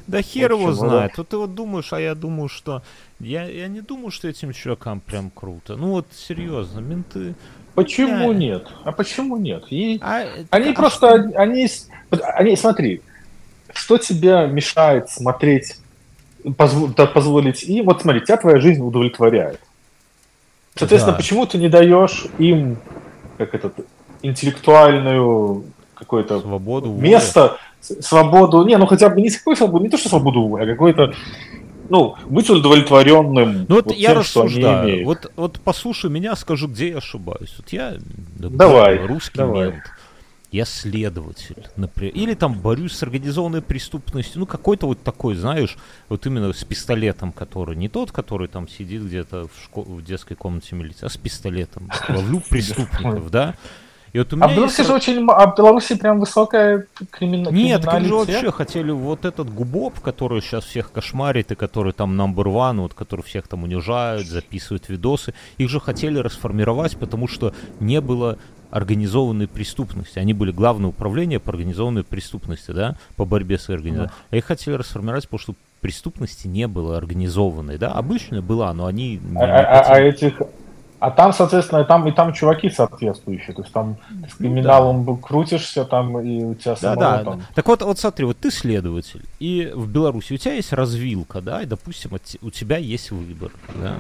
Да 0.07 0.21
хер 0.21 0.53
его 0.53 0.71
знает. 0.71 1.17
Вот 1.17 1.29
ты 1.29 1.37
вот 1.37 1.53
думаешь, 1.53 1.91
а 1.91 1.99
я 1.99 2.15
думаю, 2.15 2.47
что... 2.47 2.81
Я, 3.19 3.43
я 3.43 3.67
не 3.67 3.81
думаю, 3.81 4.11
что 4.11 4.27
этим 4.27 4.53
чувакам 4.53 5.01
прям 5.01 5.29
круто. 5.29 5.75
Ну 5.75 5.91
вот, 5.91 6.07
серьезно, 6.13 6.79
менты... 6.79 7.35
Почему 7.75 8.31
я... 8.31 8.37
нет? 8.37 8.67
А 8.85 8.91
почему 8.91 9.37
нет? 9.37 9.65
И... 9.69 9.99
А, 10.01 10.25
они 10.49 10.69
а 10.69 10.73
просто... 10.73 11.29
Что? 11.29 11.39
Они, 11.39 11.67
они... 12.35 12.55
Смотри, 12.55 13.01
что 13.73 13.97
тебе 13.97 14.47
мешает 14.47 15.09
смотреть, 15.09 15.75
позв... 16.55 16.95
позволить 17.13 17.63
им... 17.63 17.85
Вот 17.85 18.01
смотри, 18.01 18.21
тебя 18.21 18.37
твоя 18.37 18.59
жизнь 18.59 18.81
удовлетворяет. 18.81 19.59
Соответственно, 20.75 21.13
да. 21.13 21.17
почему 21.17 21.45
ты 21.45 21.57
не 21.57 21.69
даешь 21.69 22.27
им 22.37 22.77
как 23.37 23.53
этот 23.53 23.85
интеллектуальную 24.21 25.65
какое-то 25.97 26.39
свободу, 26.39 26.91
место, 26.91 27.57
свободу, 27.81 28.63
не, 28.63 28.77
ну 28.77 28.85
хотя 28.85 29.09
бы 29.09 29.21
не 29.21 29.29
свободу, 29.29 29.83
не 29.83 29.89
то 29.89 29.97
что 29.97 30.09
свободу, 30.09 30.55
а 30.55 30.65
какой-то 30.65 31.13
ну, 31.89 32.15
быть 32.27 32.49
удовлетворенным. 32.49 33.65
Ну 33.67 33.75
вот, 33.75 33.85
вот 33.85 33.95
я 33.95 34.09
тем, 34.09 34.19
рассуждаю. 34.19 35.05
Вот, 35.05 35.31
вот 35.35 35.59
послушай 35.63 36.09
меня, 36.09 36.35
скажу, 36.35 36.67
где 36.67 36.89
я 36.89 36.97
ошибаюсь. 36.97 37.53
Вот 37.57 37.69
я 37.69 37.95
давай, 38.37 39.05
русский 39.05 39.37
давай. 39.37 39.71
мент. 39.71 39.83
Я 40.49 40.63
следователь, 40.63 41.67
например. 41.75 42.13
Или 42.15 42.33
там 42.33 42.53
борюсь 42.53 42.93
с 42.93 43.03
организованной 43.03 43.61
преступностью. 43.61 44.39
Ну, 44.39 44.45
какой-то 44.45 44.87
вот 44.87 45.03
такой, 45.03 45.35
знаешь, 45.35 45.77
вот 46.07 46.25
именно 46.25 46.53
с 46.53 46.63
пистолетом, 46.63 47.33
который 47.33 47.75
не 47.75 47.89
тот, 47.89 48.13
который 48.13 48.47
там 48.47 48.69
сидит 48.69 49.03
где-то 49.03 49.47
в, 49.47 49.65
школ- 49.65 49.83
в 49.83 50.03
детской 50.05 50.35
комнате 50.35 50.75
милиции, 50.75 51.05
а 51.05 51.09
с 51.09 51.17
пистолетом. 51.17 51.89
Ловлю 52.07 52.41
преступников, 52.49 53.29
да. 53.29 53.55
И 54.13 54.19
вот 54.19 54.33
у 54.33 54.35
меня 54.35 54.45
а 54.45 54.49
в 54.49 54.51
Беларуси 54.53 54.79
есть... 54.79 54.89
же 54.89 54.95
очень... 54.95 55.27
А 55.29 55.47
в 55.47 55.55
Беларуси 55.55 55.95
прям 55.95 56.19
высокая 56.19 56.87
кримина... 57.11 57.49
Нет, 57.49 57.83
так 57.83 58.03
же 58.03 58.15
вообще 58.15 58.51
хотели 58.51 58.91
вот 58.91 59.25
этот 59.25 59.53
Губов, 59.53 60.01
который 60.01 60.41
сейчас 60.41 60.65
всех 60.65 60.91
кошмарит, 60.91 61.51
и 61.51 61.55
который 61.55 61.93
там 61.93 62.19
number 62.19 62.45
one, 62.45 62.81
вот, 62.81 62.93
который 62.93 63.21
всех 63.21 63.47
там 63.47 63.63
унижают, 63.63 64.27
записывают 64.27 64.89
видосы, 64.89 65.33
их 65.57 65.69
же 65.69 65.79
хотели 65.79 66.19
расформировать, 66.19 66.97
потому 66.97 67.27
что 67.27 67.53
не 67.79 68.01
было 68.01 68.37
организованной 68.69 69.47
преступности. 69.47 70.19
Они 70.19 70.33
были 70.33 70.51
главное 70.51 70.89
управление 70.89 71.39
по 71.39 71.51
организованной 71.51 72.03
преступности, 72.03 72.71
да, 72.71 72.95
по 73.15 73.25
борьбе 73.25 73.57
с 73.57 73.69
организацией. 73.69 74.09
Да. 74.09 74.27
А 74.31 74.37
их 74.37 74.45
хотели 74.45 74.75
расформировать, 74.75 75.23
потому 75.25 75.39
что 75.39 75.55
преступности 75.81 76.47
не 76.47 76.67
было 76.67 76.97
организованной, 76.97 77.77
да, 77.77 77.91
обычно 77.91 78.41
была, 78.41 78.73
но 78.73 78.85
они... 78.85 79.17
Не, 79.17 79.41
а, 79.41 79.45
не 79.45 79.51
а, 79.51 79.81
а 79.81 79.99
этих 79.99 80.41
а 80.99 81.11
там, 81.11 81.31
соответственно, 81.31 81.83
там 81.83 82.07
и 82.07 82.11
там 82.11 82.33
чуваки 82.33 82.69
соответствующие. 82.69 83.53
То 83.55 83.61
есть 83.61 83.73
там 83.73 83.97
с 84.29 84.35
криминалом 84.35 85.05
ну, 85.05 85.15
да. 85.15 85.21
крутишься, 85.21 85.85
там 85.85 86.19
и 86.19 86.43
у 86.43 86.55
тебя 86.55 86.75
да, 86.81 86.95
да, 86.95 87.23
там... 87.23 87.39
да. 87.39 87.45
Так 87.53 87.67
вот, 87.67 87.81
вот 87.83 87.99
смотри, 87.99 88.25
вот 88.25 88.37
ты 88.37 88.49
следователь, 88.49 89.23
и 89.39 89.71
в 89.73 89.87
Беларуси 89.87 90.33
у 90.33 90.37
тебя 90.37 90.53
есть 90.53 90.73
развилка, 90.73 91.41
да, 91.41 91.61
и, 91.61 91.65
допустим, 91.65 92.11
у 92.41 92.49
тебя 92.49 92.77
есть 92.77 93.11
выбор, 93.11 93.51
да. 93.75 93.97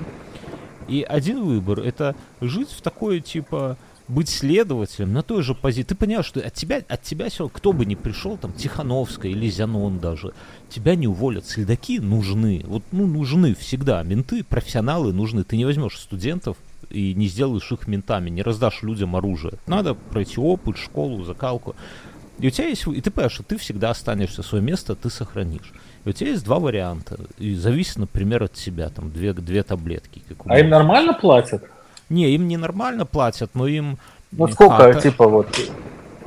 И 0.87 1.05
один 1.07 1.43
выбор 1.43 1.81
это 1.81 2.15
жить 2.41 2.71
в 2.71 2.81
такое, 2.81 3.19
типа, 3.19 3.77
быть 4.07 4.29
следователем 4.29 5.13
на 5.13 5.21
той 5.21 5.43
же 5.43 5.53
позиции. 5.53 5.89
Ты 5.89 5.95
понимаешь, 5.95 6.25
что 6.25 6.39
от 6.39 6.53
тебя, 6.53 6.81
от 6.87 7.03
тебя 7.03 7.29
сегодня, 7.29 7.53
кто 7.53 7.73
бы 7.73 7.85
ни 7.85 7.95
пришел, 7.95 8.37
там, 8.37 8.53
Тихановская 8.53 9.31
или 9.31 9.49
Зянон 9.49 9.99
даже, 9.99 10.33
тебя 10.69 10.95
не 10.95 11.07
уволят. 11.07 11.45
Следаки 11.45 11.99
нужны. 11.99 12.63
Вот, 12.65 12.83
ну, 12.91 13.05
нужны 13.05 13.53
всегда. 13.53 14.01
Менты, 14.03 14.43
профессионалы 14.43 15.11
нужны. 15.11 15.43
Ты 15.43 15.57
не 15.57 15.65
возьмешь 15.65 15.99
студентов 15.99 16.55
и 16.89 17.13
не 17.13 17.27
сделаешь 17.27 17.71
их 17.71 17.87
ментами, 17.87 18.29
не 18.29 18.41
раздашь 18.41 18.83
людям 18.83 19.15
оружие. 19.15 19.53
Надо 19.65 19.93
пройти 19.93 20.39
опыт, 20.39 20.77
школу, 20.77 21.23
закалку. 21.23 21.75
И 22.39 22.47
у 22.47 22.49
тебя 22.49 22.67
есть, 22.67 22.85
и 22.87 23.01
ты 23.01 23.09
понимаешь, 23.09 23.33
что 23.33 23.43
ты 23.43 23.57
всегда 23.57 23.89
останешься, 23.89 24.43
свое 24.43 24.63
место 24.63 24.95
ты 24.95 25.09
сохранишь. 25.09 25.73
И 26.05 26.09
у 26.09 26.11
тебя 26.13 26.29
есть 26.29 26.45
два 26.45 26.59
варианта. 26.59 27.17
И 27.37 27.55
зависит, 27.55 27.97
например, 27.97 28.43
от 28.43 28.57
себя, 28.57 28.89
там, 28.89 29.11
две, 29.11 29.33
две 29.33 29.63
таблетки. 29.63 30.21
Как 30.27 30.37
а 30.45 30.59
им 30.59 30.69
нормально 30.69 31.13
платят? 31.13 31.63
Не, 32.09 32.33
им 32.33 32.47
не 32.47 32.57
нормально 32.57 33.05
платят, 33.05 33.51
но 33.55 33.67
им... 33.67 33.97
Ну 34.31 34.47
сколько, 34.47 34.77
хата... 34.77 35.01
типа, 35.01 35.27
вот... 35.27 35.47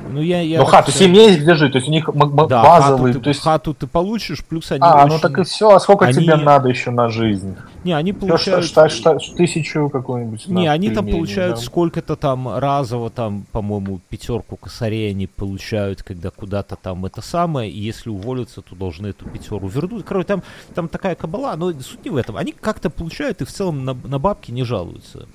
Ну, 0.09 0.21
я, 0.21 0.41
я 0.41 0.59
ну 0.59 0.65
хату 0.65 0.91
все... 0.91 1.05
семья 1.05 1.23
есть 1.23 1.41
где 1.41 1.53
жить, 1.55 1.71
то 1.71 1.77
есть 1.77 1.87
у 1.87 1.91
них 1.91 2.09
да, 2.47 2.63
базовый... 2.63 3.11
Хату 3.11 3.19
ты, 3.19 3.23
то 3.23 3.29
есть... 3.29 3.41
хату 3.41 3.73
ты 3.73 3.87
получишь, 3.87 4.43
плюс 4.43 4.71
они 4.71 4.81
А, 4.83 4.97
ну 4.99 5.03
очень... 5.03 5.13
ну 5.15 5.19
так 5.19 5.39
и 5.39 5.43
все, 5.43 5.69
а 5.69 5.79
сколько 5.79 6.05
они... 6.05 6.13
тебе 6.13 6.35
надо 6.35 6.69
еще 6.69 6.91
на 6.91 7.09
жизнь? 7.09 7.55
Не, 7.83 7.93
они 7.93 8.13
получают... 8.13 8.65
Что, 8.65 8.89
что, 8.89 9.19
что, 9.19 9.35
тысячу 9.35 9.89
какую-нибудь. 9.89 10.47
Не, 10.47 10.67
они 10.67 10.89
там 10.89 11.07
получают 11.07 11.55
да. 11.55 11.61
сколько-то 11.61 12.15
там 12.15 12.57
разово, 12.57 13.09
там, 13.09 13.45
по-моему, 13.51 13.99
пятерку 14.09 14.55
косарей 14.55 15.11
они 15.11 15.27
получают, 15.27 16.03
когда 16.03 16.29
куда-то 16.29 16.75
там 16.75 17.05
это 17.05 17.21
самое, 17.21 17.71
и 17.71 17.79
если 17.79 18.09
уволятся, 18.09 18.61
то 18.61 18.75
должны 18.75 19.07
эту 19.07 19.25
пятеру 19.29 19.67
вернуть. 19.67 20.05
Короче, 20.05 20.27
там, 20.27 20.43
там 20.73 20.87
такая 20.87 21.15
кабала, 21.15 21.55
но 21.55 21.71
суть 21.73 22.03
не 22.05 22.11
в 22.11 22.17
этом. 22.17 22.37
Они 22.37 22.51
как-то 22.51 22.89
получают 22.89 23.41
и 23.41 23.45
в 23.45 23.51
целом 23.51 23.85
на, 23.85 23.93
на 23.93 24.19
бабки 24.19 24.51
не 24.51 24.63
жалуются. 24.63 25.27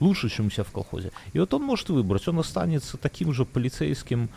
Лучше, 0.00 0.28
чем 0.28 0.46
у 0.46 0.50
себя 0.50 0.64
в 0.64 0.70
колхозе. 0.70 1.12
И 1.32 1.38
вот 1.38 1.52
он 1.54 1.62
может 1.62 1.88
выбрать, 1.88 2.28
он 2.28 2.38
останется 2.38 2.96
таким 2.96 3.32
же 3.32 3.44
полицейским 3.44 4.28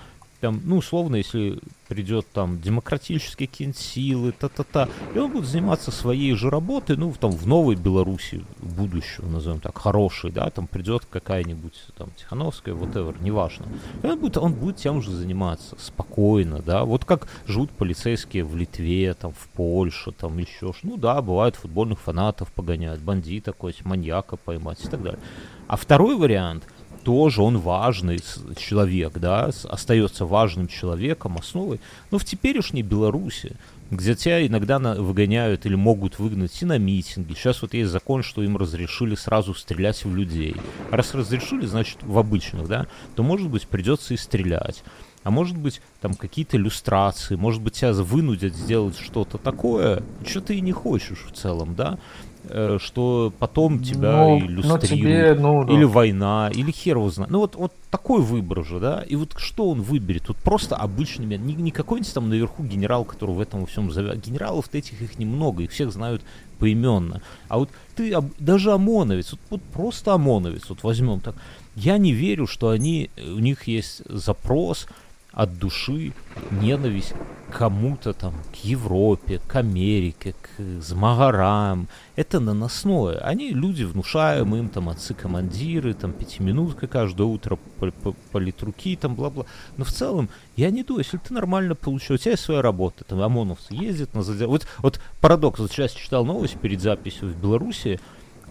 там, 0.42 0.60
ну, 0.64 0.78
условно, 0.78 1.18
если 1.18 1.60
придет 1.88 2.26
там 2.34 2.60
демократические 2.60 3.48
какие-нибудь 3.48 3.80
силы, 3.80 4.32
та-та-та, 4.32 4.90
и 5.14 5.20
он 5.20 5.32
будет 5.32 5.46
заниматься 5.46 5.92
своей 5.92 6.34
же 6.34 6.50
работой, 6.50 6.98
ну, 6.98 7.14
там, 7.14 7.32
в 7.32 7.46
новой 7.46 7.76
Беларуси 7.76 8.44
будущего, 8.60 9.28
назовем 9.28 9.60
так, 9.60 9.78
хорошей, 9.78 10.32
да, 10.32 10.50
там 10.50 10.66
придет 10.66 11.06
какая-нибудь, 11.10 11.76
там, 11.96 12.10
Тихановская, 12.18 12.74
whatever, 12.74 13.16
неважно. 13.22 13.68
И 14.02 14.08
он 14.08 14.20
будет, 14.20 14.38
он 14.38 14.54
будет 14.54 14.78
тем 14.78 15.02
же 15.04 15.12
заниматься, 15.12 15.76
спокойно, 15.78 16.60
да, 16.60 16.86
вот 16.86 17.06
как 17.06 17.28
живут 17.46 17.70
полицейские 17.70 18.44
в 18.44 18.56
Литве, 18.56 19.14
там, 19.14 19.34
в 19.34 19.48
Польше, 19.50 20.12
там, 20.12 20.40
еще, 20.40 20.74
ну, 20.82 20.98
да, 20.98 21.22
бывает 21.22 21.56
футбольных 21.56 22.00
фанатов 22.00 22.52
погонять, 22.52 23.00
бандита 23.00 23.52
какой-то, 23.52 23.88
маньяка 23.88 24.38
поймать 24.38 24.84
и 24.84 24.88
так 24.88 25.04
далее. 25.04 25.20
А 25.68 25.76
второй 25.78 26.16
вариант– 26.16 26.64
тоже 27.04 27.42
он 27.42 27.58
важный 27.58 28.20
человек, 28.58 29.14
да, 29.18 29.52
остается 29.64 30.26
важным 30.26 30.68
человеком, 30.68 31.38
основой. 31.38 31.80
Но 32.12 32.18
в 32.18 32.26
теперешней 32.26 32.82
Беларуси, 32.82 33.56
где 33.92 34.16
тебя 34.16 34.46
иногда 34.46 34.80
выгоняют 34.80 35.66
или 35.66 35.76
могут 35.76 36.18
выгнать 36.18 36.62
и 36.62 36.66
на 36.66 36.78
митинги. 36.78 37.34
Сейчас 37.34 37.62
вот 37.62 37.74
есть 37.74 37.92
закон, 37.92 38.24
что 38.24 38.42
им 38.42 38.56
разрешили 38.56 39.16
сразу 39.16 39.54
стрелять 39.54 40.06
в 40.06 40.16
людей. 40.16 40.56
Раз 40.90 41.14
разрешили, 41.14 41.66
значит, 41.66 41.98
в 42.02 42.18
обычных, 42.18 42.68
да, 42.68 42.88
то, 43.16 43.24
может 43.24 43.50
быть, 43.50 43.68
придется 43.68 44.14
и 44.14 44.18
стрелять. 44.18 44.84
А 45.24 45.30
может 45.30 45.56
быть, 45.56 45.82
там 46.00 46.16
какие-то 46.16 46.58
иллюстрации, 46.58 47.36
может 47.36 47.62
быть, 47.62 47.74
тебя 47.74 47.94
вынудят 47.94 48.56
сделать 48.56 48.98
что-то 48.98 49.38
такое, 49.38 50.04
что 50.26 50.42
ты 50.42 50.56
и 50.56 50.62
не 50.62 50.72
хочешь 50.72 51.26
в 51.28 51.34
целом, 51.34 51.76
да? 51.76 52.00
Э, 52.50 52.78
что 52.82 53.32
потом 53.38 53.84
тебя 53.84 54.26
ну, 54.26 54.40
иллюстрируют, 54.40 54.82
тебе, 54.82 55.36
ну, 55.40 55.64
да. 55.64 55.74
или 55.74 55.84
война, 55.84 56.50
или 56.54 56.72
хер 56.72 56.98
его 56.98 57.10
знает. 57.10 57.32
Ну 57.32 57.40
вот, 57.40 57.56
вот 57.56 57.74
такой 57.90 58.22
выбор 58.22 58.66
же, 58.66 58.80
да, 58.80 59.04
и 59.08 59.16
вот 59.16 59.36
что 59.38 59.70
он 59.70 59.82
выберет? 59.82 60.28
Вот 60.28 60.38
просто 60.38 60.76
обычный, 60.76 61.26
не, 61.38 61.54
не 61.54 61.72
какой-нибудь 61.72 62.14
там 62.14 62.30
наверху 62.30 62.64
генерал, 62.64 63.06
который 63.06 63.36
в 63.36 63.40
этом 63.40 63.62
во 63.62 63.66
всем 63.68 63.92
зовет. 63.92 64.26
Генералов-то 64.26 64.78
этих 64.78 65.02
их 65.02 65.20
немного, 65.20 65.64
их 65.64 65.72
всех 65.72 65.92
знают 65.92 66.24
поименно. 66.58 67.22
А 67.48 67.60
вот 67.60 67.70
ты, 67.96 68.16
даже 68.40 68.72
ОМОНовец, 68.72 69.34
вот, 69.34 69.42
вот 69.50 69.62
просто 69.62 70.14
ОМОНовец, 70.14 70.64
вот 70.70 70.84
возьмем 70.84 71.20
так, 71.20 71.36
я 71.76 71.98
не 71.98 72.12
верю, 72.12 72.48
что 72.48 72.70
они, 72.70 73.12
у 73.18 73.40
них 73.40 73.68
есть 73.68 74.02
запрос 74.10 74.88
от 75.32 75.58
души 75.58 76.14
ненависть 76.52 77.14
к 77.50 77.58
кому-то 77.58 78.14
там, 78.14 78.34
к 78.52 78.64
Европе, 78.64 79.40
к 79.46 79.56
Америке, 79.56 80.34
к 80.42 80.62
змагарам. 80.82 81.88
Это 82.16 82.40
наносное. 82.40 83.18
Они 83.20 83.52
люди 83.52 83.84
внушаемые, 83.84 84.64
им 84.64 84.70
там 84.70 84.90
отцы-командиры, 84.90 85.94
там 85.94 86.14
пятиминутка 86.14 86.88
каждое 86.88 87.28
утро 87.28 87.58
политруки, 88.32 88.96
там 88.96 89.16
бла-бла. 89.16 89.46
Но 89.78 89.84
в 89.84 89.92
целом, 89.92 90.30
я 90.56 90.70
не 90.70 90.84
думаю, 90.84 91.04
если 91.04 91.18
ты 91.18 91.34
нормально 91.34 91.76
получил, 91.76 92.16
у 92.16 92.18
тебя 92.18 92.32
есть 92.32 92.44
своя 92.44 92.62
работа, 92.62 93.04
там 93.04 93.22
ОМОНовцы 93.22 93.74
ездят 93.74 94.14
на 94.14 94.24
задержание. 94.24 94.52
Вот, 94.52 94.68
вот 94.80 95.02
парадокс, 95.20 95.60
вот 95.60 95.72
сейчас 95.72 95.92
читал 95.92 96.26
новость 96.26 96.58
перед 96.58 96.82
записью 96.82 97.30
в 97.30 97.36
Беларуси, 97.36 98.00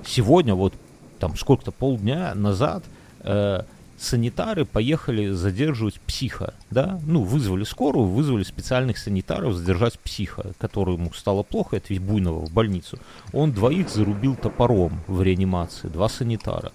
сегодня 0.05 0.55
вот 0.55 0.75
там 1.19 1.37
сколько-то 1.37 1.73
полдня 1.73 2.35
назад 2.35 2.85
э, 3.21 3.63
санитары 4.01 4.65
поехали 4.65 5.31
задерживать 5.31 6.01
психа, 6.01 6.55
да, 6.71 7.01
ну, 7.07 7.23
вызвали 7.23 7.65
скорую, 7.65 8.07
вызвали 8.07 8.43
специальных 8.43 8.99
санитаров 8.99 9.55
задержать 9.55 9.99
психа, 9.99 10.53
которому 10.59 11.13
стало 11.13 11.43
плохо, 11.43 11.77
это 11.77 11.89
ведь 11.91 12.01
Буйного 12.01 12.47
в 12.47 12.53
больницу. 12.53 12.99
Он 13.33 13.53
двоих 13.53 13.91
зарубил 13.91 14.37
топором 14.37 15.01
в 15.07 15.23
реанимации, 15.23 15.89
два 15.89 16.09
санитара. 16.09 16.73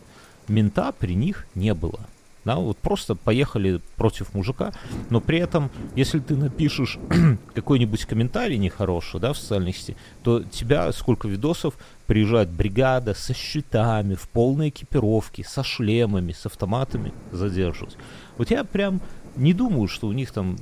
Мента 0.47 0.91
при 0.91 1.15
них 1.15 1.47
не 1.55 1.73
было. 1.73 1.99
Да, 2.45 2.57
вот 2.57 2.77
просто 2.77 3.15
поехали 3.15 3.81
против 3.95 4.35
мужика, 4.35 4.71
но 5.09 5.19
при 5.19 5.39
этом, 5.39 5.71
если 5.95 6.19
ты 6.19 6.35
напишешь 6.35 6.99
какой-нибудь 7.55 8.05
комментарий 8.05 8.57
нехороший, 8.57 9.19
да, 9.19 9.33
в 9.33 9.37
социальной 9.37 9.73
сети, 9.73 9.97
то 10.21 10.43
тебя, 10.43 10.91
сколько 10.91 11.27
видосов, 11.27 11.73
приезжает 12.07 12.49
бригада 12.49 13.13
со 13.13 13.33
щитами, 13.33 14.15
в 14.15 14.27
полной 14.29 14.69
экипировке, 14.69 15.43
со 15.43 15.63
шлемами, 15.63 16.31
с 16.31 16.45
автоматами 16.45 17.13
задерживать. 17.31 17.97
Вот 18.37 18.51
я 18.51 18.63
прям 18.63 19.01
не 19.35 19.53
думаю, 19.53 19.87
что 19.87 20.07
у 20.07 20.13
них 20.13 20.31
там 20.31 20.57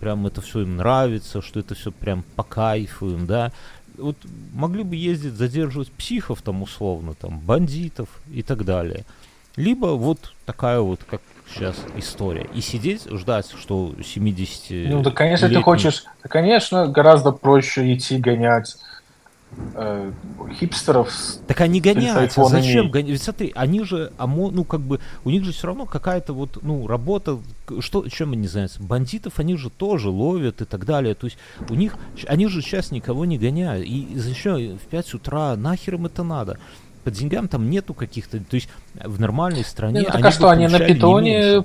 прям 0.00 0.26
это 0.26 0.40
все 0.40 0.60
им 0.60 0.76
нравится, 0.76 1.42
что 1.42 1.60
это 1.60 1.74
все 1.74 1.90
прям 1.90 2.24
по 2.36 2.42
кайфу 2.42 3.10
им, 3.10 3.26
да. 3.26 3.52
Вот 3.96 4.16
могли 4.52 4.82
бы 4.82 4.96
ездить 4.96 5.34
задерживать 5.34 5.90
психов 5.92 6.42
там 6.42 6.62
условно, 6.62 7.14
там, 7.14 7.38
бандитов 7.40 8.08
и 8.32 8.42
так 8.42 8.64
далее. 8.64 9.04
Либо 9.56 9.86
вот 9.86 10.32
такая 10.46 10.80
вот, 10.80 11.00
как 11.04 11.22
сейчас 11.48 11.76
история. 11.96 12.48
И 12.54 12.60
сидеть, 12.60 13.06
ждать, 13.10 13.50
что 13.56 13.94
70 14.04 14.90
Ну, 14.90 15.02
да, 15.02 15.10
конечно, 15.10 15.48
ты 15.48 15.62
хочешь... 15.62 16.04
Да, 16.22 16.28
конечно, 16.28 16.88
гораздо 16.88 17.30
проще 17.30 17.94
идти 17.94 18.18
гонять 18.18 18.76
э, 19.74 20.12
хипстеров. 20.54 21.12
Так 21.46 21.60
они 21.60 21.80
гоняются. 21.80 22.44
Зачем? 22.44 22.90
Ведь 22.90 23.22
смотри, 23.22 23.52
они 23.54 23.84
же, 23.84 24.12
ну, 24.18 24.64
как 24.64 24.80
бы, 24.80 25.00
у 25.24 25.30
них 25.30 25.44
же 25.44 25.52
все 25.52 25.68
равно 25.68 25.86
какая-то 25.86 26.32
вот, 26.32 26.58
ну, 26.62 26.86
работа, 26.86 27.38
что, 27.80 28.08
чем 28.08 28.32
они 28.32 28.46
занимаются? 28.46 28.82
Бандитов 28.82 29.38
они 29.38 29.56
же 29.56 29.70
тоже 29.70 30.10
ловят 30.10 30.60
и 30.62 30.64
так 30.64 30.84
далее. 30.84 31.14
То 31.14 31.26
есть 31.26 31.38
у 31.68 31.74
них, 31.74 31.96
они 32.26 32.46
же 32.48 32.62
сейчас 32.62 32.90
никого 32.90 33.24
не 33.24 33.38
гоняют. 33.38 33.86
И 33.86 34.08
зачем 34.16 34.78
в 34.78 34.86
5 34.90 35.14
утра 35.14 35.56
нахер 35.56 35.94
им 35.94 36.06
это 36.06 36.22
надо? 36.22 36.58
по 37.04 37.10
деньгам 37.10 37.48
там 37.48 37.68
нету 37.68 37.92
каких-то, 37.92 38.38
то 38.38 38.54
есть 38.54 38.68
в 38.94 39.20
нормальной 39.20 39.62
стране. 39.62 40.00
Ну, 40.00 40.06
так 40.06 40.14
они 40.16 40.24
а 40.24 40.30
что, 40.30 40.48
они 40.48 40.66
на 40.68 40.78
питоне 40.78 41.64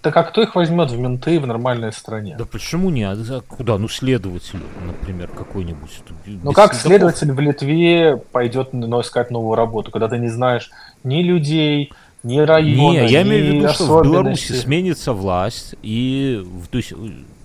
так 0.00 0.16
а 0.16 0.22
кто 0.22 0.42
их 0.42 0.54
возьмет 0.54 0.90
в 0.90 0.98
менты 0.98 1.40
в 1.40 1.46
нормальной 1.46 1.92
стране? 1.92 2.36
Да 2.38 2.44
почему 2.44 2.90
не? 2.90 3.04
А 3.04 3.16
куда? 3.46 3.78
Ну, 3.78 3.88
следователь, 3.88 4.60
например, 4.84 5.28
какой-нибудь. 5.28 5.90
Ну, 6.26 6.52
как 6.52 6.74
следователь 6.74 7.32
в 7.32 7.40
Литве 7.40 8.16
пойдет 8.32 8.72
ну, 8.72 9.00
искать 9.00 9.30
новую 9.30 9.54
работу, 9.54 9.90
когда 9.90 10.08
ты 10.08 10.18
не 10.18 10.28
знаешь 10.28 10.70
ни 11.02 11.22
людей, 11.22 11.92
ни 12.22 12.38
района, 12.38 13.00
Не, 13.00 13.06
я 13.08 13.22
имею 13.22 13.44
в 13.44 13.56
виду, 13.56 13.68
что 13.72 13.98
в 13.98 14.02
Беларуси 14.02 14.52
сменится 14.52 15.12
власть, 15.12 15.74
и, 15.82 16.44
то 16.70 16.78
есть, 16.78 16.92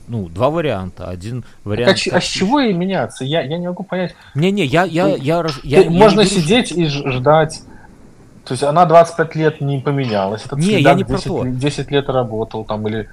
ну, 0.08 0.28
два 0.28 0.50
варианта. 0.50 1.08
Один 1.10 1.44
вариант... 1.64 2.04
Так, 2.04 2.14
а, 2.14 2.18
а 2.18 2.22
с 2.22 2.26
чего 2.26 2.60
ей 2.60 2.74
меняться? 2.74 3.24
Я, 3.24 3.42
я 3.42 3.58
не 3.58 3.68
могу 3.68 3.84
понять. 3.84 4.16
Не-не, 4.34 4.66
я... 4.66 4.84
я, 4.84 5.08
я, 5.08 5.16
я, 5.16 5.46
я, 5.64 5.82
я 5.82 5.90
можно 5.90 6.26
сидеть 6.26 6.70
что... 6.70 6.80
и 6.80 6.86
ждать. 6.88 7.62
То 8.50 8.54
есть 8.54 8.64
она 8.64 8.86
25 8.86 9.36
лет 9.36 9.62
не 9.62 9.78
поменялась. 9.78 10.44
Этот 10.44 10.58
не, 10.58 10.82
я 10.82 10.96
не 10.96 11.04
10, 11.04 11.24
про 11.24 11.30
то. 11.30 11.48
10 11.48 11.92
лет 11.92 12.10
работал 12.10 12.66
там 12.66 12.88
или... 12.88 13.08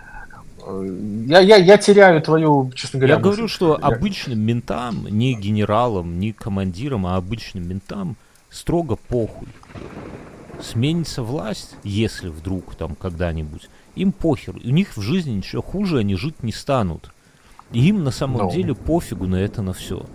Э, 0.66 1.26
я, 1.26 1.40
я, 1.40 1.56
я 1.56 1.76
теряю 1.76 2.22
твою, 2.22 2.72
честно 2.74 3.00
говоря... 3.00 3.16
Я 3.16 3.18
мысль. 3.18 3.28
говорю, 3.28 3.48
что 3.48 3.78
я... 3.78 3.86
обычным 3.86 4.38
ментам, 4.38 5.06
не 5.10 5.34
генералам, 5.34 6.18
не 6.18 6.32
командирам, 6.32 7.06
а 7.06 7.16
обычным 7.16 7.68
ментам 7.68 8.16
строго 8.48 8.96
похуй. 8.96 9.48
Сменится 10.62 11.22
власть, 11.22 11.74
если 11.84 12.28
вдруг 12.28 12.74
там 12.74 12.94
когда-нибудь, 12.94 13.68
им 13.94 14.12
похер. 14.12 14.56
У 14.56 14.70
них 14.70 14.96
в 14.96 15.02
жизни 15.02 15.32
ничего 15.32 15.60
хуже 15.60 15.98
они 15.98 16.16
жить 16.16 16.42
не 16.42 16.52
станут. 16.52 17.10
И 17.72 17.86
им 17.86 18.04
на 18.04 18.10
самом 18.10 18.40
no. 18.40 18.44
Ну. 18.44 18.52
деле 18.52 18.74
пофигу 18.74 19.26
на 19.26 19.36
это 19.36 19.60
на 19.60 19.74
все. 19.74 20.06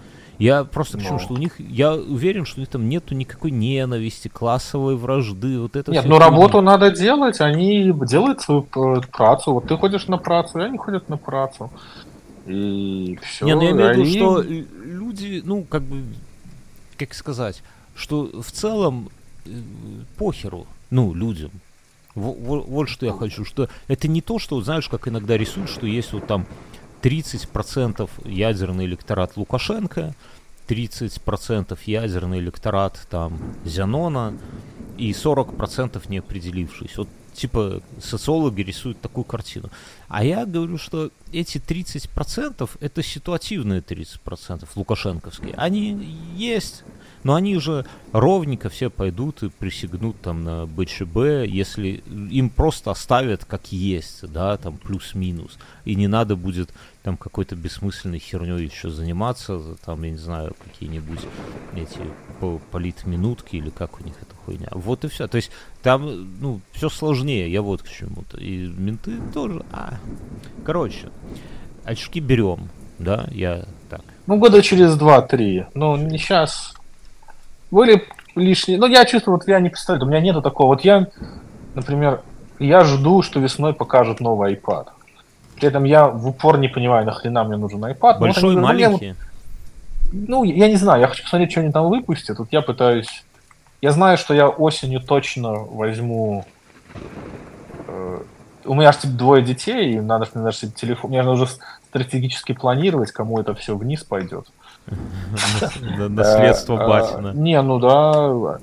Я 0.41 0.63
просто 0.63 0.97
к 0.97 1.03
чему, 1.03 1.19
что 1.19 1.35
у 1.35 1.37
них, 1.37 1.59
я 1.59 1.93
уверен, 1.93 2.45
что 2.45 2.59
у 2.59 2.61
них 2.61 2.69
там 2.69 2.89
нету 2.89 3.13
никакой 3.13 3.51
ненависти, 3.51 4.27
классовой 4.27 4.95
вражды, 4.95 5.59
вот 5.59 5.75
это 5.75 5.91
Нет, 5.91 6.05
ну 6.05 6.17
работу 6.17 6.61
надо 6.61 6.89
делать, 6.89 7.39
они 7.41 7.93
делают 8.07 8.41
свою 8.41 8.63
працу. 8.63 9.53
Вот 9.53 9.67
ты 9.67 9.77
ходишь 9.77 10.07
на 10.07 10.17
працу, 10.17 10.59
и 10.59 10.63
они 10.63 10.79
ходят 10.79 11.09
на 11.09 11.17
працу. 11.17 11.69
И 12.47 13.19
все. 13.21 13.45
Не, 13.45 13.55
ну 13.55 13.61
я 13.61 13.71
имею 13.71 13.93
в 13.93 13.97
виду, 13.97 14.01
они... 14.01 14.15
что 14.15 14.41
люди, 14.83 15.41
ну, 15.45 15.63
как 15.63 15.83
бы, 15.83 16.01
как 16.97 17.13
сказать, 17.13 17.61
что 17.93 18.41
в 18.41 18.51
целом 18.51 19.09
э, 19.45 19.51
похеру, 20.17 20.65
ну, 20.89 21.13
людям. 21.13 21.51
Вот, 22.15 22.65
вот 22.67 22.89
что 22.89 23.05
я 23.05 23.13
хочу, 23.13 23.45
что 23.45 23.69
это 23.87 24.07
не 24.07 24.21
то, 24.21 24.39
что, 24.39 24.59
знаешь, 24.61 24.89
как 24.89 25.07
иногда 25.07 25.37
рисуют, 25.37 25.69
что 25.69 25.85
есть 25.85 26.11
вот 26.13 26.25
там 26.25 26.47
30% 27.01 28.09
ядерный 28.25 28.85
электорат 28.85 29.37
Лукашенко, 29.37 30.13
30% 30.67 31.77
ядерный 31.85 32.39
электорат 32.39 33.07
там 33.09 33.39
Зянона 33.65 34.37
и 34.97 35.11
40% 35.11 36.01
не 36.09 36.19
определившись. 36.19 36.97
Вот 36.97 37.09
типа 37.33 37.81
социологи 38.01 38.61
рисуют 38.61 39.01
такую 39.01 39.23
картину. 39.23 39.69
А 40.13 40.25
я 40.25 40.45
говорю, 40.45 40.77
что 40.77 41.09
эти 41.31 41.57
30% 41.57 42.69
это 42.81 43.01
ситуативные 43.01 43.79
30% 43.79 44.67
лукашенковские. 44.75 45.53
Они 45.55 45.91
есть, 46.35 46.83
Но 47.23 47.35
они 47.35 47.55
уже 47.55 47.85
ровненько 48.11 48.69
все 48.69 48.89
пойдут 48.89 49.43
и 49.43 49.49
присягнут 49.49 50.19
там 50.21 50.43
на 50.43 50.65
БЧБ, 50.65 51.47
если 51.47 52.03
им 52.31 52.49
просто 52.49 52.91
оставят 52.91 53.45
как 53.45 53.71
есть, 53.71 54.29
да, 54.31 54.57
там 54.57 54.77
плюс-минус. 54.77 55.57
И 55.85 55.95
не 55.95 56.07
надо 56.07 56.35
будет 56.35 56.71
там 57.03 57.17
какой-то 57.17 57.55
бессмысленной 57.55 58.19
херней 58.19 58.65
еще 58.65 58.89
заниматься, 58.89 59.59
там, 59.85 60.03
я 60.03 60.11
не 60.11 60.17
знаю, 60.17 60.55
какие-нибудь 60.63 61.21
эти 61.75 61.99
политминутки 62.71 63.55
или 63.55 63.69
как 63.69 63.99
у 63.99 64.03
них 64.03 64.15
эта 64.21 64.35
хуйня. 64.35 64.69
Вот 64.71 65.05
и 65.05 65.07
все. 65.07 65.27
То 65.27 65.37
есть 65.37 65.51
там, 65.83 66.39
ну, 66.39 66.61
все 66.73 66.89
сложнее, 66.89 67.51
я 67.51 67.61
вот 67.61 67.83
к 67.83 67.89
чему-то. 67.89 68.37
И 68.37 68.67
менты 68.67 69.17
тоже. 69.33 69.63
А. 69.71 69.99
Короче, 70.65 71.09
очки 71.83 72.19
берем, 72.19 72.69
да, 72.99 73.27
я 73.31 73.65
так. 73.89 74.01
Ну, 74.27 74.37
года 74.37 74.61
через 74.61 74.95
два-три. 74.95 75.65
Ну, 75.73 75.95
не 75.97 76.17
сейчас. 76.17 76.73
Были 77.71 78.07
лишние. 78.35 78.77
Ну, 78.77 78.87
я 78.87 79.05
чувствую, 79.05 79.37
вот 79.37 79.47
я 79.47 79.59
не 79.59 79.69
представляю, 79.69 80.05
у 80.05 80.09
меня 80.09 80.21
нету 80.21 80.41
такого. 80.41 80.67
Вот 80.67 80.81
я, 80.81 81.07
например, 81.73 82.21
я 82.59 82.83
жду, 82.83 83.21
что 83.21 83.39
весной 83.39 83.73
покажут 83.73 84.19
новый 84.19 84.53
iPad. 84.55 84.87
При 85.55 85.67
этом 85.67 85.83
я 85.83 86.07
в 86.07 86.27
упор 86.27 86.57
не 86.57 86.67
понимаю, 86.67 87.05
нахрена 87.05 87.43
мне 87.43 87.57
нужен 87.57 87.83
iPad. 87.83 88.19
Большой, 88.19 88.55
вот 88.55 88.63
маленький? 88.63 89.15
Ну, 90.11 90.43
я 90.43 90.67
не 90.67 90.75
знаю, 90.75 91.01
я 91.01 91.07
хочу 91.07 91.23
посмотреть, 91.23 91.51
что 91.51 91.61
они 91.61 91.71
там 91.71 91.87
выпустят. 91.87 92.39
Вот 92.39 92.49
я 92.51 92.61
пытаюсь... 92.61 93.23
Я 93.81 93.91
знаю, 93.91 94.17
что 94.17 94.33
я 94.33 94.47
осенью 94.47 95.01
точно 95.01 95.53
возьму... 95.53 96.45
Э, 98.63 98.67
у 98.67 98.75
меня 98.75 98.91
же 98.91 98.99
типа, 98.99 99.13
двое 99.13 99.43
детей, 99.43 99.93
и 99.93 99.99
надо, 99.99 100.27
надо 100.33 100.51
же 100.51 100.69
телефон... 100.69 101.11
Мне 101.11 101.23
нужно 101.23 101.47
стратегически 101.87 102.53
планировать, 102.53 103.11
кому 103.11 103.39
это 103.39 103.53
все 103.53 103.75
вниз 103.75 104.03
пойдет. 104.03 104.47
Наследство 106.09 106.81
э, 106.81 106.87
Батина. 106.87 107.31
Не, 107.33 107.61
ну 107.61 107.79
да. 107.79 108.59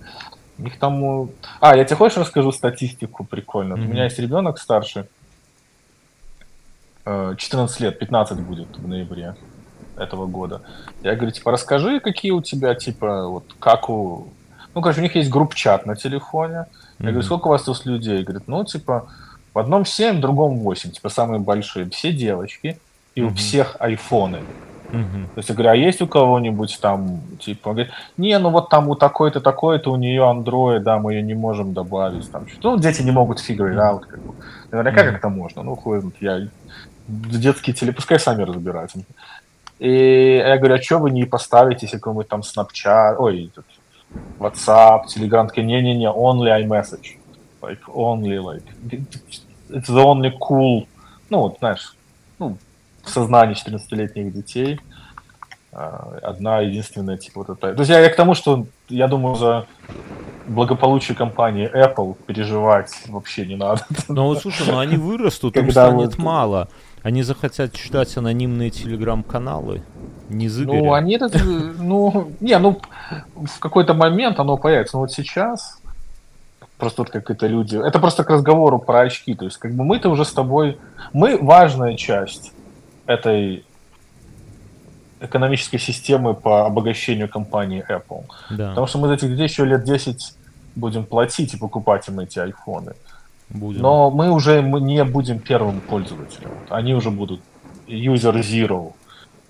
Их 0.58 0.78
там... 0.78 1.30
А, 1.60 1.76
я 1.76 1.84
тебе 1.84 1.96
хочешь 1.96 2.18
расскажу 2.18 2.52
статистику 2.52 3.24
прикольно? 3.24 3.74
У 3.74 3.78
меня 3.78 4.04
есть 4.04 4.18
ребенок 4.18 4.58
старший, 4.58 5.04
14 7.04 7.80
э, 7.80 7.84
лет, 7.84 7.98
15 7.98 8.40
будет 8.40 8.76
в 8.76 8.86
ноябре 8.86 9.34
этого 9.96 10.26
года. 10.26 10.62
Я 11.02 11.14
говорю, 11.14 11.30
типа, 11.30 11.52
расскажи, 11.52 12.00
какие 12.00 12.32
у 12.32 12.42
тебя, 12.42 12.74
типа, 12.74 13.28
вот, 13.28 13.44
как 13.58 13.88
у... 13.88 14.28
Ну, 14.74 14.82
короче, 14.82 15.00
у 15.00 15.02
них 15.02 15.14
есть 15.14 15.30
групп-чат 15.30 15.86
на 15.86 15.96
телефоне. 15.96 16.66
Я 16.98 17.06
говорю, 17.06 17.22
сколько 17.22 17.48
у 17.48 17.50
вас 17.50 17.62
тут 17.62 17.86
людей? 17.86 18.22
Говорит, 18.22 18.48
ну, 18.48 18.64
типа, 18.64 19.08
в 19.58 19.60
одном 19.60 19.84
7, 19.84 20.18
в 20.18 20.20
другом 20.20 20.60
8, 20.60 20.92
типа, 20.92 21.08
самые 21.08 21.40
большие. 21.40 21.90
Все 21.90 22.12
девочки, 22.12 22.78
и 23.16 23.20
mm-hmm. 23.20 23.26
у 23.26 23.34
всех 23.34 23.76
айфоны. 23.80 24.38
Mm-hmm. 24.92 25.24
То 25.34 25.38
есть 25.38 25.48
я 25.48 25.54
говорю, 25.56 25.70
а 25.70 25.76
есть 25.76 26.00
у 26.00 26.06
кого-нибудь 26.06 26.78
там, 26.80 27.20
типа, 27.40 27.70
он 27.70 27.74
говорит, 27.74 27.92
не, 28.16 28.38
ну 28.38 28.50
вот 28.50 28.68
там 28.68 28.88
у 28.88 28.94
такой-то, 28.94 29.40
такой-то, 29.40 29.90
у 29.90 29.96
нее 29.96 30.22
Android, 30.22 30.78
да, 30.78 30.98
мы 31.00 31.14
ее 31.14 31.22
не 31.22 31.34
можем 31.34 31.74
добавить. 31.74 32.30
Там, 32.30 32.46
что 32.46 32.76
ну, 32.76 32.78
дети 32.78 33.02
не 33.02 33.10
могут 33.10 33.38
figure 33.38 33.74
it 33.74 33.78
out. 33.78 34.06
Как 34.06 34.20
бы. 34.20 34.34
Наверняка 34.70 35.00
mm-hmm. 35.00 35.06
как 35.06 35.18
это 35.18 35.28
можно. 35.28 35.62
Ну, 35.64 35.74
хуй, 35.74 36.00
я 36.20 36.46
детские 37.08 37.74
теле, 37.74 37.92
пускай 37.92 38.20
сами 38.20 38.44
разбираются. 38.44 39.00
И 39.80 40.36
я 40.36 40.56
говорю, 40.56 40.76
а 40.76 40.82
что 40.82 40.98
вы 40.98 41.10
не 41.10 41.24
поставите, 41.24 41.86
если 41.86 41.96
какой-нибудь 41.96 42.28
там 42.28 42.42
Snapchat, 42.42 43.16
ой, 43.18 43.50
WhatsApp, 44.38 45.06
Telegram, 45.06 45.50
не-не-не, 45.56 46.06
only 46.06 46.50
iMessage. 46.62 47.16
Like, 47.60 47.80
only, 47.88 48.38
like, 48.38 48.62
it's 49.70 49.88
the 49.88 50.02
only 50.04 50.32
cool, 50.38 50.86
ну, 51.30 51.40
вот, 51.40 51.58
знаешь, 51.58 51.94
ну, 52.38 52.56
в 53.02 53.10
сознании 53.10 53.54
14-летних 53.54 54.32
детей 54.32 54.80
а, 55.72 56.18
одна 56.22 56.60
единственная, 56.60 57.16
типа, 57.16 57.40
вот 57.40 57.50
эта. 57.50 57.74
То 57.74 57.80
есть 57.80 57.90
я, 57.90 58.00
я 58.00 58.10
к 58.10 58.16
тому, 58.16 58.34
что 58.34 58.66
я 58.88 59.08
думаю, 59.08 59.36
за 59.36 59.66
благополучие 60.46 61.16
компании 61.16 61.70
Apple 61.72 62.16
переживать 62.26 62.90
вообще 63.08 63.46
не 63.46 63.56
надо. 63.56 63.82
Ну 64.08 64.24
вот 64.24 64.40
слушай, 64.40 64.66
ну 64.66 64.78
они 64.78 64.96
вырастут, 64.96 65.56
им 65.56 65.70
станет 65.70 66.16
вот... 66.16 66.18
мало. 66.18 66.68
Они 67.02 67.22
захотят 67.22 67.72
читать 67.72 68.16
анонимные 68.16 68.70
телеграм-каналы. 68.70 69.82
Не 70.28 70.48
заберем. 70.48 70.86
Ну, 70.86 70.92
они 70.94 71.14
это, 71.14 71.30
ну, 71.78 72.32
не, 72.40 72.58
ну, 72.58 72.80
в 73.34 73.60
какой-то 73.60 73.94
момент 73.94 74.40
оно 74.40 74.56
появится. 74.56 74.96
Но 74.96 75.02
вот 75.02 75.12
сейчас 75.12 75.80
просто 76.78 77.02
вот 77.02 77.10
как 77.10 77.30
это 77.30 77.46
люди... 77.46 77.76
Это 77.76 77.98
просто 77.98 78.24
к 78.24 78.30
разговору 78.30 78.78
про 78.78 79.00
очки. 79.00 79.34
То 79.34 79.44
есть, 79.44 79.58
как 79.58 79.74
бы 79.74 79.84
мы-то 79.84 80.08
уже 80.08 80.24
с 80.24 80.32
тобой... 80.32 80.78
Мы 81.12 81.38
важная 81.38 81.96
часть 81.96 82.52
этой 83.06 83.64
экономической 85.20 85.78
системы 85.78 86.34
по 86.34 86.66
обогащению 86.66 87.28
компании 87.28 87.84
Apple. 87.88 88.24
Да. 88.50 88.68
Потому 88.70 88.86
что 88.86 88.98
мы 88.98 89.08
за 89.08 89.14
этих 89.14 89.28
людей 89.28 89.44
еще 89.44 89.64
лет 89.64 89.84
10 89.84 90.34
будем 90.76 91.04
платить 91.04 91.54
и 91.54 91.56
покупать 91.56 92.08
им 92.08 92.20
эти 92.20 92.38
айфоны. 92.38 92.92
Будем. 93.50 93.80
Но 93.80 94.10
мы 94.10 94.30
уже 94.30 94.62
не 94.62 95.04
будем 95.04 95.38
первым 95.38 95.80
пользователем. 95.80 96.50
Они 96.68 96.94
уже 96.94 97.10
будут 97.10 97.40
user 97.86 98.40
zero. 98.40 98.92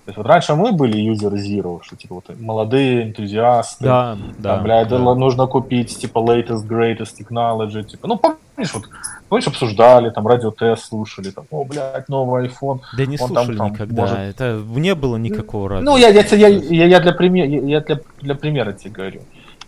То 0.09 0.11
есть 0.11 0.17
вот 0.17 0.25
раньше 0.25 0.55
мы 0.55 0.71
были 0.71 0.97
user 0.99 1.33
zero, 1.33 1.81
что 1.83 1.95
типа 1.95 2.15
вот 2.15 2.39
молодые 2.39 3.03
энтузиасты. 3.03 3.83
Да, 3.83 4.17
да. 4.39 4.55
Там, 4.55 4.63
блядь, 4.63 4.87
да. 4.87 4.97
нужно 4.97 5.45
купить 5.45 5.95
типа 5.99 6.17
latest, 6.17 6.67
greatest 6.67 7.13
technology. 7.19 7.83
Типа, 7.83 8.07
ну, 8.07 8.17
помнишь, 8.17 8.73
вот, 8.73 8.89
помнишь, 9.29 9.45
обсуждали, 9.45 10.09
там, 10.09 10.25
радиотест 10.25 10.85
слушали, 10.85 11.29
там, 11.29 11.45
о, 11.51 11.63
блядь, 11.63 12.09
новый 12.09 12.47
iPhone. 12.47 12.79
Да 12.97 13.05
не 13.05 13.19
слушали 13.19 13.55
там, 13.55 13.71
никогда, 13.71 14.01
может... 14.01 14.17
это 14.17 14.59
не 14.67 14.95
было 14.95 15.17
никакого 15.17 15.69
радио. 15.69 15.85
Ну, 15.85 15.97
я, 15.97 16.07
я, 16.07 16.23
я, 16.23 16.47
я, 16.47 16.85
я, 16.85 16.99
для, 16.99 17.13
пример, 17.13 17.45
я 17.45 17.81
для, 17.81 17.99
для 18.19 18.33
примера 18.33 18.73
тебе 18.73 18.89
говорю. 18.89 19.21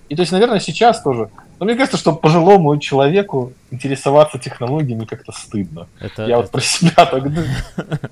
И 0.10 0.16
то 0.16 0.24
есть, 0.24 0.32
наверное, 0.32 0.60
сейчас 0.60 1.04
тоже 1.04 1.30
но 1.62 1.66
мне 1.66 1.76
кажется, 1.76 1.98
что 1.98 2.14
пожилому 2.14 2.76
человеку 2.80 3.54
интересоваться 3.70 4.40
технологиями 4.40 5.06
как-то 5.06 5.32
стыдно. 5.32 5.88
Это, 6.00 6.24
я 6.24 6.30
это... 6.30 6.38
вот 6.38 6.50
про 6.50 6.60
себя 6.60 7.06
так 7.06 7.24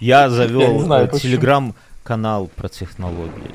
Я 0.00 0.30
завел 0.30 1.08
телеграм-канал 1.18 2.48
про 2.54 2.68
технологии. 2.68 3.50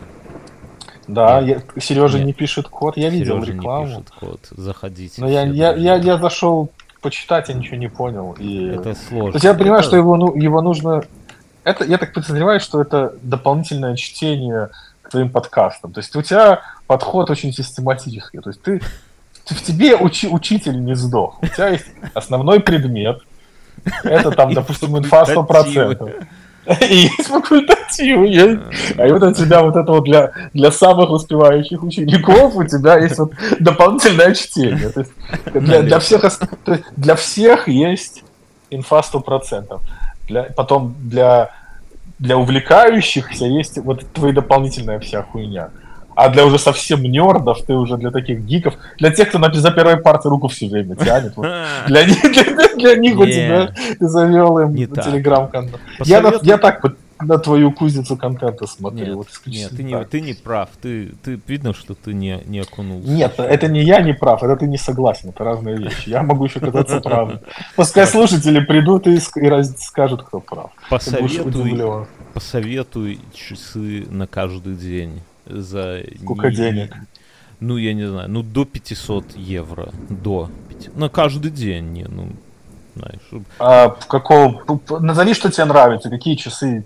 Да, 1.08 1.40
я, 1.40 1.62
Сережа 1.80 2.20
не 2.20 2.34
пишет 2.34 2.68
код, 2.68 2.98
я 2.98 3.10
видел 3.10 3.42
рекламу. 3.42 3.86
не 3.86 3.92
пишет 3.92 4.10
код, 4.20 4.42
заходите. 4.52 5.22
Но 5.22 5.30
я, 5.30 5.44
я, 5.44 5.74
я, 5.76 5.96
я 5.96 6.18
зашел 6.18 6.70
почитать, 7.00 7.48
я 7.48 7.56
ничего 7.56 7.78
не 7.78 7.88
понял. 7.88 8.36
И... 8.38 8.68
Это 8.68 8.96
сложно. 8.96 9.32
То 9.32 9.36
есть 9.38 9.46
я 9.46 9.54
понимаю, 9.54 9.80
это... 9.80 9.88
что 9.88 9.96
его, 9.96 10.18
ну, 10.18 10.36
его 10.36 10.62
нужно... 10.62 11.06
Это, 11.64 11.86
я 11.86 11.98
так 11.98 12.12
подозреваю, 12.12 12.60
что 12.60 12.82
это 12.82 13.16
дополнительное 13.22 13.96
чтение 13.96 14.72
твоим 15.10 15.30
подкастам. 15.30 15.94
То 15.94 16.00
есть 16.00 16.16
у 16.16 16.22
тебя 16.22 16.62
подход 16.88 17.30
очень 17.30 17.54
систематический. 17.54 18.40
То 18.40 18.50
есть 18.50 18.62
ты, 18.62 18.82
ты 19.46 19.56
в 19.56 19.62
тебе 19.62 19.96
учи, 19.96 20.28
учитель 20.28 20.84
не 20.84 20.96
сдох. 20.96 21.42
У 21.42 21.48
тебя 21.48 21.70
есть 21.70 21.86
основной 22.14 22.60
предмет. 22.60 23.22
Это 24.04 24.32
там, 24.32 24.54
допустим, 24.54 24.98
инфа 24.98 25.24
100%. 25.24 26.26
И 26.90 26.96
есть 26.96 27.28
факультативы. 27.28 28.28
Есть. 28.28 28.62
А 28.98 29.08
вот 29.08 29.24
у 29.24 29.34
тебя 29.34 29.62
вот 29.62 29.76
это 29.76 29.92
вот 29.92 30.04
для, 30.06 30.32
для 30.54 30.72
самых 30.72 31.10
успевающих 31.10 31.84
учеников 31.84 32.56
у 32.56 32.64
тебя 32.64 32.98
есть 33.00 33.18
вот 33.20 33.34
дополнительное 33.60 34.34
чтение. 34.34 34.90
То 34.90 35.02
есть 35.02 35.12
для, 35.54 35.82
для, 35.82 36.00
всех, 36.00 36.22
то 36.22 36.72
есть 36.72 36.84
для 36.96 37.16
всех 37.16 37.68
есть 37.68 38.24
инфа 38.70 39.02
100%. 39.02 39.80
Для, 40.28 40.44
потом 40.44 40.96
для, 41.00 41.52
для 42.20 42.38
увлекающихся 42.38 43.46
есть 43.46 43.78
вот 43.78 44.06
твоя 44.14 44.34
дополнительная 44.34 45.00
вся 45.00 45.24
хуйня. 45.24 45.70
А 46.16 46.30
для 46.30 46.46
уже 46.46 46.60
совсем 46.60 47.02
нердов, 47.02 47.64
ты 47.66 47.74
уже 47.74 47.98
для 47.98 48.12
таких 48.12 48.42
гиков, 48.42 48.76
для 49.00 49.10
тех, 49.12 49.30
кто 49.30 49.40
на, 49.40 49.52
за 49.52 49.72
первой 49.72 49.98
парты 49.98 50.30
руку 50.30 50.48
все 50.48 50.68
время 50.70 50.96
тянет. 50.96 51.36
Вот, 51.36 51.48
для, 51.88 52.06
них, 52.06 52.22
для, 52.22 52.76
для 52.76 52.96
них 52.96 53.18
у 53.18 53.26
тебя 53.26 53.74
ты 54.00 54.08
завел 54.08 54.60
им 54.60 54.76
телеграм-канал. 54.76 55.80
Я, 56.06 56.34
я 56.44 56.58
так 56.58 56.82
на 57.26 57.38
твою 57.38 57.72
кузницу 57.72 58.18
контента 58.18 58.68
смотрю. 58.68 59.16
Нет, 59.16 59.28
нет 59.46 59.72
ты, 59.76 59.84
не, 59.84 60.06
ты 60.06 60.22
не 60.22 60.34
прав. 60.34 60.70
Ты, 60.82 61.14
ты 61.24 61.40
видно, 61.48 61.74
что 61.74 61.96
ты 61.96 62.14
не, 62.14 62.42
не 62.46 62.60
окунулся. 62.60 63.10
Нет, 63.10 63.36
это 63.38 63.68
не 63.68 63.84
я 63.84 64.02
не 64.02 64.14
прав, 64.14 64.44
это 64.44 64.56
ты 64.58 64.68
не 64.68 64.78
согласен. 64.78 65.30
Это 65.30 65.44
разные 65.44 65.78
вещи. 65.78 66.10
Я 66.10 66.24
могу 66.24 66.46
еще 66.46 66.60
казаться 66.60 67.00
правым. 67.04 67.40
Пускай 67.76 68.08
слушатели 68.08 68.60
придут 68.60 69.08
и, 69.08 69.16
и 69.16 69.64
скажут, 69.78 70.24
кто 70.24 70.40
прав. 70.40 70.72
Посоветуй, 70.90 72.08
посоветуй 72.34 73.20
часы 73.34 74.06
на 74.10 74.28
каждый 74.28 74.76
день 74.76 75.22
за... 75.46 76.02
Сколько 76.22 76.50
не... 76.50 76.56
денег? 76.56 76.96
Ну, 77.60 77.78
я 77.78 77.94
не 77.94 78.08
знаю, 78.08 78.30
ну, 78.30 78.44
до 78.44 78.66
500 78.66 79.38
евро. 79.38 79.90
До. 80.10 80.50
5... 80.70 80.96
На 80.96 81.10
каждый 81.10 81.52
день, 81.52 81.94
не, 81.94 82.04
ну, 82.04 82.28
знаешь. 82.96 83.46
А 83.60 83.90
какого... 83.90 84.64
Назови, 85.00 85.34
что 85.34 85.52
тебе 85.52 85.66
нравится, 85.66 86.10
какие 86.10 86.36
часы 86.36 86.86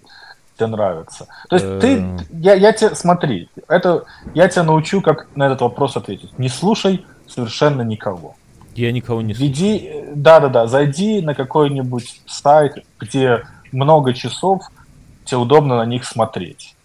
тебе 0.57 0.67
нравятся. 0.67 1.27
То 1.49 1.55
есть 1.55 1.79
ты... 1.79 2.01
Э. 2.01 2.17
Я, 2.31 2.55
я 2.55 2.73
тебе... 2.73 2.95
Смотри, 2.95 3.49
это... 3.67 4.03
Я 4.33 4.47
тебя 4.49 4.63
научу, 4.63 5.01
как 5.01 5.27
на 5.35 5.45
этот 5.45 5.61
вопрос 5.61 5.95
ответить. 5.95 6.37
Не 6.39 6.49
слушай 6.49 7.05
совершенно 7.27 7.83
никого. 7.83 8.35
Я 8.75 8.91
никого 8.91 9.21
не 9.21 9.33
слушаю. 9.33 9.51
Иди, 9.51 9.91
да-да-да, 10.15 10.67
зайди 10.67 11.21
на 11.21 11.33
какой-нибудь 11.33 12.21
сайт, 12.25 12.83
где 12.99 13.43
много 13.71 14.13
часов, 14.13 14.61
тебе 15.25 15.37
удобно 15.37 15.77
на 15.77 15.85
них 15.85 16.05
смотреть. 16.05 16.75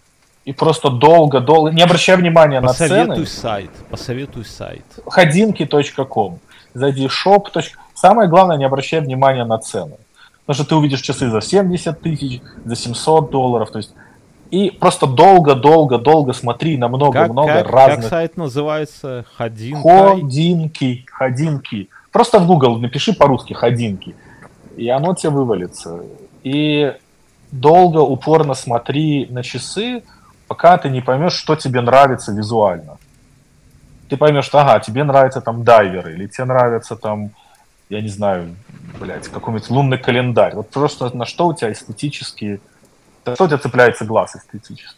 и 0.45 0.51
просто 0.51 0.89
долго-долго, 0.89 1.71
не 1.71 1.81
обращая 1.81 2.17
внимания 2.17 2.61
посоветуй 2.61 3.07
на 3.07 3.15
цены. 3.15 3.27
сайт, 3.27 3.71
посоветуй 3.89 4.45
сайт. 4.45 4.85
Ходинки.ком. 5.05 6.39
Зайди 6.73 7.07
shop. 7.07 7.63
Самое 7.93 8.27
главное, 8.27 8.57
не 8.57 8.65
обращай 8.65 8.99
внимания 8.99 9.45
на 9.45 9.57
цены. 9.59 9.95
Потому 10.45 10.55
что 10.55 10.69
ты 10.69 10.75
увидишь 10.75 11.01
часы 11.01 11.29
за 11.29 11.41
70 11.41 12.01
тысяч, 12.01 12.41
за 12.65 12.75
700 12.75 13.31
долларов. 13.31 13.71
То 13.71 13.79
есть 13.79 13.93
и 14.53 14.69
просто 14.69 15.07
долго-долго-долго 15.07 16.33
смотри 16.33 16.77
на 16.77 16.87
много-много 16.87 17.63
разных... 17.63 18.01
Как 18.01 18.09
сайт 18.09 18.37
называется? 18.37 19.25
Ходинки? 19.35 19.81
Ходинки. 19.81 21.05
Ходинки. 21.11 21.89
Просто 22.11 22.37
в 22.37 22.45
Google 22.45 22.77
напиши 22.77 23.13
по-русски 23.13 23.53
«ходинки», 23.53 24.15
и 24.77 24.87
оно 24.89 25.15
тебе 25.15 25.31
вывалится. 25.31 26.01
И 26.43 26.93
долго, 27.51 27.97
упорно 27.97 28.53
смотри 28.53 29.25
на 29.31 29.41
часы, 29.41 30.03
пока 30.47 30.77
ты 30.77 30.91
не 30.91 31.01
поймешь, 31.01 31.33
что 31.33 31.55
тебе 31.55 31.81
нравится 31.81 32.31
визуально. 32.31 32.97
Ты 34.07 34.17
поймешь, 34.17 34.45
что, 34.45 34.59
ага, 34.59 34.79
тебе 34.79 35.03
нравятся 35.03 35.41
там 35.41 35.63
дайверы, 35.63 36.13
или 36.13 36.27
тебе 36.27 36.45
нравится 36.45 36.95
там, 36.95 37.31
я 37.89 38.01
не 38.01 38.09
знаю, 38.09 38.55
блядь, 38.99 39.27
какой-нибудь 39.27 39.69
лунный 39.69 39.97
календарь. 39.97 40.55
Вот 40.55 40.69
просто 40.69 41.15
на 41.15 41.25
что 41.25 41.47
у 41.47 41.53
тебя 41.53 41.71
эстетические, 41.71 42.59
на 43.25 43.35
что 43.35 43.45
у 43.45 43.47
тебя 43.47 43.57
цепляется 43.57 44.05
глаз 44.05 44.35
эстетически. 44.35 44.97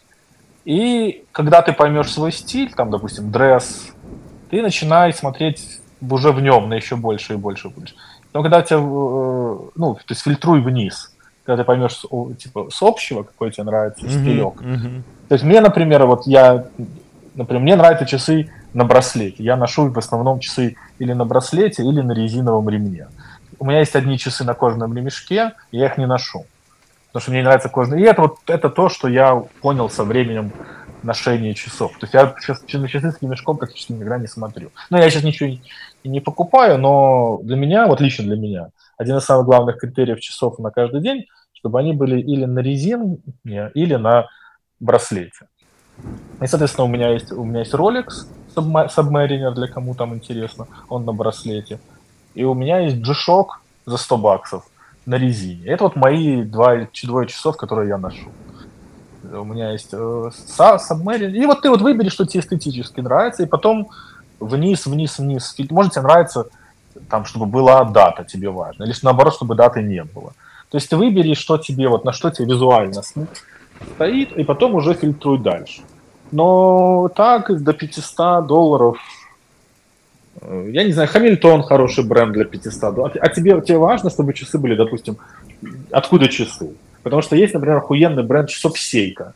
И 0.64 1.24
когда 1.32 1.62
ты 1.62 1.72
поймешь 1.72 2.10
свой 2.10 2.32
стиль, 2.32 2.72
там, 2.72 2.90
допустим, 2.90 3.30
дресс, 3.30 3.92
ты 4.50 4.62
начинаешь 4.62 5.16
смотреть 5.16 5.80
уже 6.00 6.32
в 6.32 6.40
нем 6.40 6.68
на 6.68 6.74
еще 6.74 6.96
больше 6.96 7.34
и 7.34 7.36
больше 7.36 7.68
и 7.68 7.70
больше. 7.70 7.94
Но 8.32 8.42
когда 8.42 8.62
тебя, 8.62 8.78
э, 8.78 8.80
ну, 8.80 9.94
то 9.94 10.00
есть 10.08 10.22
фильтруй 10.22 10.60
вниз, 10.60 11.14
когда 11.44 11.62
ты 11.62 11.66
поймешь, 11.66 12.02
типа, 12.38 12.68
с 12.70 12.82
общего, 12.82 13.22
какой 13.22 13.52
тебе 13.52 13.64
нравится 13.64 14.04
mm-hmm, 14.04 14.10
стилек. 14.10 14.54
Mm-hmm. 14.60 15.02
То 15.28 15.34
есть 15.34 15.44
мне, 15.44 15.60
например, 15.60 16.04
вот 16.06 16.26
я, 16.26 16.66
например, 17.36 17.62
мне 17.62 17.76
нравятся 17.76 18.04
часы 18.04 18.50
на 18.74 18.84
браслете. 18.84 19.44
Я 19.44 19.56
ношу 19.56 19.88
в 19.90 19.98
основном 19.98 20.40
часы 20.40 20.76
или 20.98 21.12
на 21.12 21.24
браслете, 21.24 21.84
или 21.84 22.00
на 22.00 22.12
резиновом 22.12 22.68
ремне. 22.68 23.06
У 23.58 23.64
меня 23.64 23.80
есть 23.80 23.96
одни 23.96 24.18
часы 24.18 24.44
на 24.44 24.54
кожаном 24.54 24.96
ремешке, 24.96 25.54
я 25.70 25.86
их 25.86 25.98
не 25.98 26.06
ношу. 26.06 26.46
Потому 27.08 27.22
что 27.22 27.30
мне 27.30 27.42
нравится 27.42 27.68
кожаный. 27.68 28.02
И 28.02 28.04
это 28.04 28.22
вот 28.22 28.38
это 28.46 28.68
то, 28.68 28.88
что 28.88 29.08
я 29.08 29.42
понял 29.60 29.88
со 29.88 30.04
временем 30.04 30.52
ношения 31.02 31.54
часов. 31.54 31.92
То 31.98 32.04
есть 32.04 32.14
я 32.14 32.34
сейчас 32.40 32.62
на 32.74 32.88
часы 32.88 33.12
с 33.12 33.22
ремешком 33.22 33.56
практически 33.56 33.92
никогда 33.92 34.18
не 34.18 34.26
смотрю. 34.26 34.70
Ну, 34.90 34.98
я 34.98 35.08
сейчас 35.08 35.22
ничего 35.22 35.48
и 36.02 36.08
не 36.08 36.20
покупаю, 36.20 36.78
но 36.78 37.40
для 37.42 37.56
меня, 37.56 37.86
вот 37.86 38.00
лично 38.00 38.24
для 38.24 38.36
меня, 38.36 38.68
один 38.98 39.16
из 39.16 39.24
самых 39.24 39.46
главных 39.46 39.78
критериев 39.78 40.20
часов 40.20 40.58
на 40.58 40.70
каждый 40.70 41.00
день, 41.00 41.26
чтобы 41.52 41.78
они 41.80 41.92
были 41.92 42.20
или 42.20 42.44
на 42.44 42.58
резине, 42.60 43.18
или 43.44 43.94
на 43.94 44.26
браслете. 44.80 45.48
И, 46.42 46.46
соответственно, 46.46 46.84
у 46.84 46.88
меня 46.88 47.10
есть, 47.10 47.32
у 47.32 47.44
меня 47.44 47.60
есть 47.60 47.72
Rolex 47.72 48.26
Submariner, 48.54 49.52
для 49.54 49.68
кому 49.68 49.94
там 49.94 50.14
интересно, 50.14 50.66
он 50.88 51.04
на 51.04 51.12
браслете. 51.12 51.78
И 52.36 52.44
у 52.44 52.54
меня 52.54 52.80
есть 52.80 52.98
G-Shock 52.98 53.46
за 53.86 53.96
100 53.96 54.16
баксов 54.18 54.64
на 55.06 55.16
резине. 55.16 55.66
Это 55.66 55.84
вот 55.84 55.96
мои 55.96 56.42
два, 56.42 56.86
двое 57.02 57.26
часов, 57.26 57.56
которые 57.56 57.88
я 57.88 57.98
ношу. 57.98 58.28
У 59.22 59.44
меня 59.44 59.72
есть 59.72 59.88
э, 59.92 60.30
Submariner. 60.58 61.30
И 61.30 61.46
вот 61.46 61.62
ты 61.62 61.70
вот 61.70 61.80
выбери, 61.80 62.10
что 62.10 62.26
тебе 62.26 62.40
эстетически 62.40 63.00
нравится, 63.00 63.42
и 63.42 63.46
потом 63.46 63.88
вниз, 64.38 64.86
вниз, 64.86 65.18
вниз. 65.18 65.56
Может, 65.70 65.92
тебе 65.92 66.02
нравится, 66.02 66.46
там, 67.08 67.24
чтобы 67.24 67.46
была 67.46 67.84
дата 67.84 68.24
тебе 68.24 68.50
важна, 68.50 68.84
или 68.84 68.94
наоборот, 69.02 69.34
чтобы 69.34 69.54
даты 69.54 69.82
не 69.82 70.04
было. 70.04 70.32
То 70.70 70.76
есть 70.76 70.90
ты 70.90 70.96
выбери, 70.96 71.34
что 71.34 71.56
тебе, 71.56 71.88
вот 71.88 72.04
на 72.04 72.12
что 72.12 72.30
тебе 72.30 72.52
визуально 72.52 73.02
стоит, 73.02 74.32
и 74.32 74.44
потом 74.44 74.74
уже 74.74 74.92
фильтруй 74.94 75.38
дальше. 75.38 75.80
Но 76.32 77.08
так, 77.14 77.62
до 77.62 77.72
500 77.72 78.46
долларов, 78.46 78.98
я 80.42 80.84
не 80.84 80.92
знаю, 80.92 81.08
Хамильтон 81.08 81.62
хороший 81.62 82.04
бренд 82.04 82.32
для 82.32 82.44
500 82.44 82.94
долларов. 82.94 83.16
А 83.20 83.28
тебе, 83.28 83.60
тебе 83.60 83.78
важно, 83.78 84.10
чтобы 84.10 84.34
часы 84.34 84.58
были, 84.58 84.74
допустим, 84.74 85.16
откуда 85.90 86.28
часы? 86.28 86.70
Потому 87.02 87.22
что 87.22 87.36
есть, 87.36 87.54
например, 87.54 87.78
охуенный 87.78 88.22
бренд 88.22 88.48
часов 88.48 88.78
Сейка. 88.78 89.34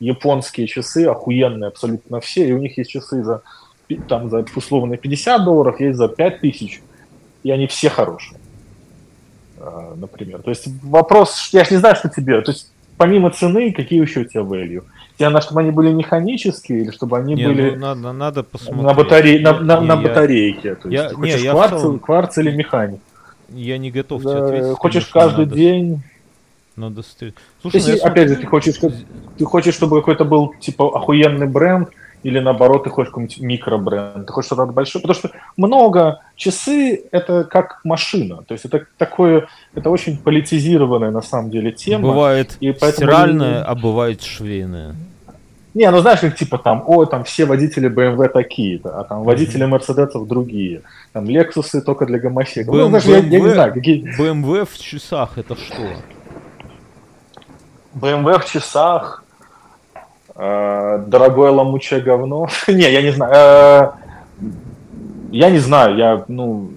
Японские 0.00 0.66
часы 0.66 1.04
охуенные 1.06 1.68
абсолютно 1.68 2.20
все, 2.20 2.48
и 2.48 2.52
у 2.52 2.58
них 2.58 2.78
есть 2.78 2.90
часы 2.90 3.22
за 3.22 3.42
там 4.08 4.30
за 4.30 4.44
условно 4.54 4.96
50 4.96 5.44
долларов, 5.44 5.80
есть 5.80 5.98
за 5.98 6.08
5 6.08 6.40
тысяч, 6.40 6.80
и 7.42 7.50
они 7.50 7.66
все 7.66 7.90
хорошие, 7.90 8.38
а, 9.58 9.94
например. 9.96 10.42
То 10.42 10.50
есть 10.50 10.68
вопрос, 10.82 11.50
я 11.52 11.64
же 11.64 11.72
не 11.72 11.78
знаю, 11.78 11.96
что 11.96 12.08
тебе, 12.08 12.40
то 12.40 12.52
есть 12.52 12.70
помимо 12.96 13.30
цены, 13.30 13.72
какие 13.72 14.00
еще 14.00 14.20
у 14.20 14.24
тебя 14.24 14.42
value? 14.42 14.84
Тебе 15.20 15.28
надо, 15.28 15.44
чтобы 15.44 15.60
они 15.60 15.70
были 15.70 15.92
механические 15.92 16.80
или 16.80 16.90
чтобы 16.92 17.18
они 17.18 17.34
не, 17.34 17.46
были 17.46 17.72
ну, 17.72 17.76
надо, 17.76 18.12
надо 18.12 18.42
посмотреть. 18.42 18.86
на, 18.86 18.94
батарей, 18.94 19.38
на, 19.40 19.60
на, 19.60 19.78
не, 19.78 19.86
на 19.86 19.96
батарейке? 19.96 20.76
То 20.76 20.88
есть 20.88 21.02
я, 21.02 21.14
хочешь 21.14 21.34
не, 21.34 21.44
я 21.44 21.52
кварц, 21.52 21.80
целом... 21.82 21.98
кварц 21.98 22.38
или 22.38 22.50
механик? 22.50 23.00
Я 23.50 23.76
не 23.76 23.90
готов 23.90 24.22
да, 24.22 24.30
тебе 24.30 24.44
ответить. 24.46 24.78
Хочешь 24.78 25.06
каждый 25.08 25.44
надо... 25.44 25.54
день 25.54 26.02
надо 26.74 27.02
Слушай, 27.02 27.34
Если, 27.76 27.90
ну, 27.90 27.98
опять 27.98 28.28
смотрю... 28.28 28.28
же, 28.28 28.36
ты 28.36 28.46
хочешь, 28.46 28.80
ты 29.36 29.44
хочешь, 29.44 29.74
чтобы 29.74 30.00
какой-то 30.00 30.24
был 30.24 30.54
типа 30.58 30.86
охуенный 30.86 31.46
бренд, 31.46 31.90
или 32.22 32.38
наоборот, 32.38 32.84
ты 32.84 32.90
хочешь 32.90 33.10
какой-нибудь 33.10 33.40
микробренд, 33.40 34.26
ты 34.26 34.32
хочешь 34.32 34.46
что-то 34.46 34.72
большое, 34.72 35.02
потому 35.02 35.18
что 35.18 35.30
много 35.58 36.22
часы 36.34 37.04
это 37.12 37.44
как 37.44 37.80
машина, 37.84 38.42
то 38.42 38.54
есть 38.54 38.64
это 38.64 38.86
такое, 38.96 39.48
это 39.74 39.90
очень 39.90 40.16
политизированная 40.16 41.10
на 41.10 41.20
самом 41.20 41.50
деле 41.50 41.72
тема. 41.72 42.08
Бывает 42.08 42.56
и 42.60 42.72
поэтому... 42.72 43.10
стиральная, 43.10 43.62
а 43.62 43.74
бывает 43.74 44.22
швейная. 44.22 44.96
Не, 45.74 45.90
ну 45.90 46.00
знаешь, 46.00 46.20
как 46.20 46.36
типа 46.36 46.58
там, 46.58 46.82
о, 46.86 47.04
там 47.04 47.24
все 47.24 47.44
водители 47.44 47.88
BMW 47.88 48.28
такие-то, 48.28 48.98
а 48.98 49.04
там 49.04 49.22
водители 49.22 49.64
Мерседесов 49.66 50.26
другие, 50.26 50.82
там 51.12 51.26
Лексусы 51.26 51.80
только 51.80 52.06
для 52.06 52.18
гомосеков. 52.18 52.74
BMW, 52.74 52.78
ну, 52.78 52.88
знаешь, 52.88 53.04
я, 53.04 53.18
я 53.18 53.40
не 53.40 53.50
знаю, 53.50 53.72
какие... 53.72 54.20
BMW 54.20 54.66
в 54.70 54.78
часах 54.78 55.38
это 55.38 55.54
что? 55.54 55.82
BMW 57.94 58.40
в 58.40 58.46
часах 58.46 59.24
Э, 60.42 61.04
дорогое 61.06 61.50
ломучее 61.50 62.00
говно. 62.00 62.48
не, 62.68 62.90
я 62.90 63.02
не 63.02 63.10
знаю. 63.10 63.32
Э, 63.34 63.92
я 65.32 65.50
не 65.50 65.58
знаю, 65.58 65.96
я, 65.96 66.24
ну, 66.28 66.70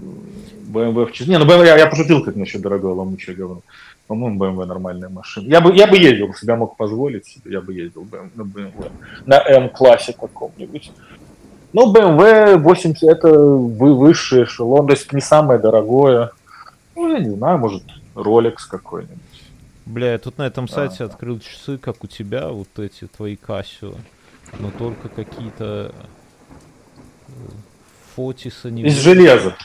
BMW 0.67 1.05
в 1.05 1.27
Не, 1.27 1.39
ну 1.39 1.45
BMW, 1.45 1.65
я, 1.67 1.77
я 1.77 1.87
пошутил 1.87 2.23
как 2.23 2.35
насчет 2.35 2.61
дорогое 2.61 2.93
ломучее 2.93 3.37
говно. 3.37 3.61
По-моему, 4.07 4.43
BMW 4.43 4.65
нормальная 4.65 5.09
машина. 5.09 5.47
Я 5.47 5.61
бы, 5.61 5.73
я 5.73 5.87
бы 5.87 5.97
ездил, 5.97 6.27
если 6.27 6.45
бы 6.45 6.51
я 6.51 6.57
мог 6.57 6.75
позволить 6.75 7.25
себе, 7.25 7.53
я 7.53 7.61
бы 7.61 7.73
ездил 7.73 8.05
на 8.35 8.41
BMW. 8.41 8.91
На 9.25 9.39
M-классе 9.39 10.13
каком-нибудь. 10.13 10.91
Ну, 11.71 11.91
BMW 11.91 12.57
80 12.57 13.03
это 13.03 13.29
высший 13.31 14.43
эшелон, 14.43 14.85
то 14.87 14.93
есть 14.93 15.11
не 15.11 15.21
самое 15.21 15.59
дорогое. 15.59 16.31
Ну, 16.95 17.11
я 17.11 17.19
не 17.19 17.31
знаю, 17.31 17.57
может, 17.57 17.83
Rolex 18.13 18.57
какой-нибудь. 18.69 19.17
Бля, 19.85 20.13
я 20.13 20.19
тут 20.19 20.37
на 20.37 20.47
этом 20.47 20.67
сайте 20.67 21.03
а, 21.03 21.07
открыл 21.07 21.39
часы, 21.39 21.77
как 21.77 22.03
у 22.03 22.07
тебя, 22.07 22.49
вот 22.49 22.67
эти 22.77 23.07
твои 23.07 23.35
Casio. 23.35 23.97
Но 24.59 24.69
только 24.71 25.09
какие-то 25.09 25.93
Фотиса 28.15 28.69
не 28.69 28.83
Из 28.83 28.97
железа. 28.97 29.55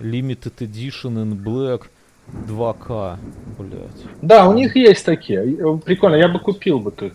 Limited 0.00 0.56
Edition 0.58 1.22
in 1.22 1.34
Black 1.34 1.82
2К, 2.28 3.18
блядь. 3.58 4.04
Да, 4.22 4.48
у 4.48 4.54
них 4.54 4.76
есть 4.76 5.04
такие. 5.04 5.78
Прикольно, 5.78 6.16
я 6.16 6.28
бы 6.28 6.38
купил 6.38 6.78
бы 6.78 6.90
ты. 6.90 7.12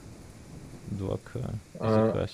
2К. 0.91 1.45
А... 1.79 2.27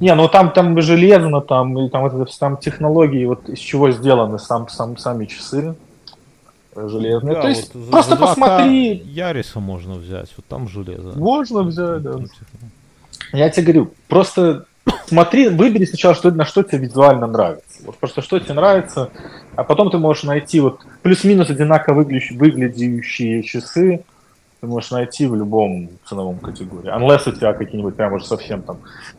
Не, 0.00 0.14
ну 0.14 0.28
там, 0.28 0.52
там 0.52 0.80
железно, 0.80 1.40
там, 1.40 1.78
и 1.78 1.88
там, 1.88 2.06
это, 2.06 2.24
там 2.38 2.56
технологии, 2.56 3.26
вот 3.26 3.48
из 3.48 3.58
чего 3.58 3.90
сделаны 3.90 4.38
сам, 4.38 4.68
сам, 4.68 4.96
сами 4.96 5.26
часы 5.26 5.76
железные. 6.74 7.34
Да, 7.34 7.42
То 7.42 7.48
есть 7.48 7.74
вот 7.74 7.90
просто 7.90 8.16
посмотри. 8.16 9.02
Яриса 9.04 9.60
можно 9.60 9.94
взять, 9.94 10.32
вот 10.36 10.46
там 10.46 10.68
железо. 10.68 11.18
Можно 11.18 11.62
взять, 11.62 12.02
да. 12.02 12.18
Я 13.32 13.50
тебе 13.50 13.72
говорю, 13.72 13.92
просто 14.08 14.66
смотри, 15.06 15.48
выбери 15.48 15.84
сначала, 15.84 16.14
что, 16.14 16.30
на 16.30 16.44
что 16.44 16.62
тебе 16.62 16.86
визуально 16.86 17.26
нравится. 17.26 17.82
Вот 17.84 17.96
просто 17.96 18.22
что 18.22 18.38
тебе 18.38 18.54
нравится, 18.54 19.10
а 19.56 19.64
потом 19.64 19.90
ты 19.90 19.98
можешь 19.98 20.24
найти 20.24 20.60
вот 20.60 20.80
плюс-минус 21.02 21.50
одинаково 21.50 21.96
выглядящие, 21.96 22.38
выглядящие 22.38 23.42
часы, 23.42 24.04
ты 24.60 24.66
можешь 24.68 24.92
найти 24.92 25.26
в 25.26 25.34
любом 25.34 25.90
ценовом 26.04 26.38
категории. 26.38 26.88
Unless 26.96 27.28
у 27.28 27.32
тебя 27.32 27.52
какие-нибудь 27.52 27.96
прям 27.96 28.12
уже 28.12 28.24
совсем 28.26 28.62
там 28.62 28.78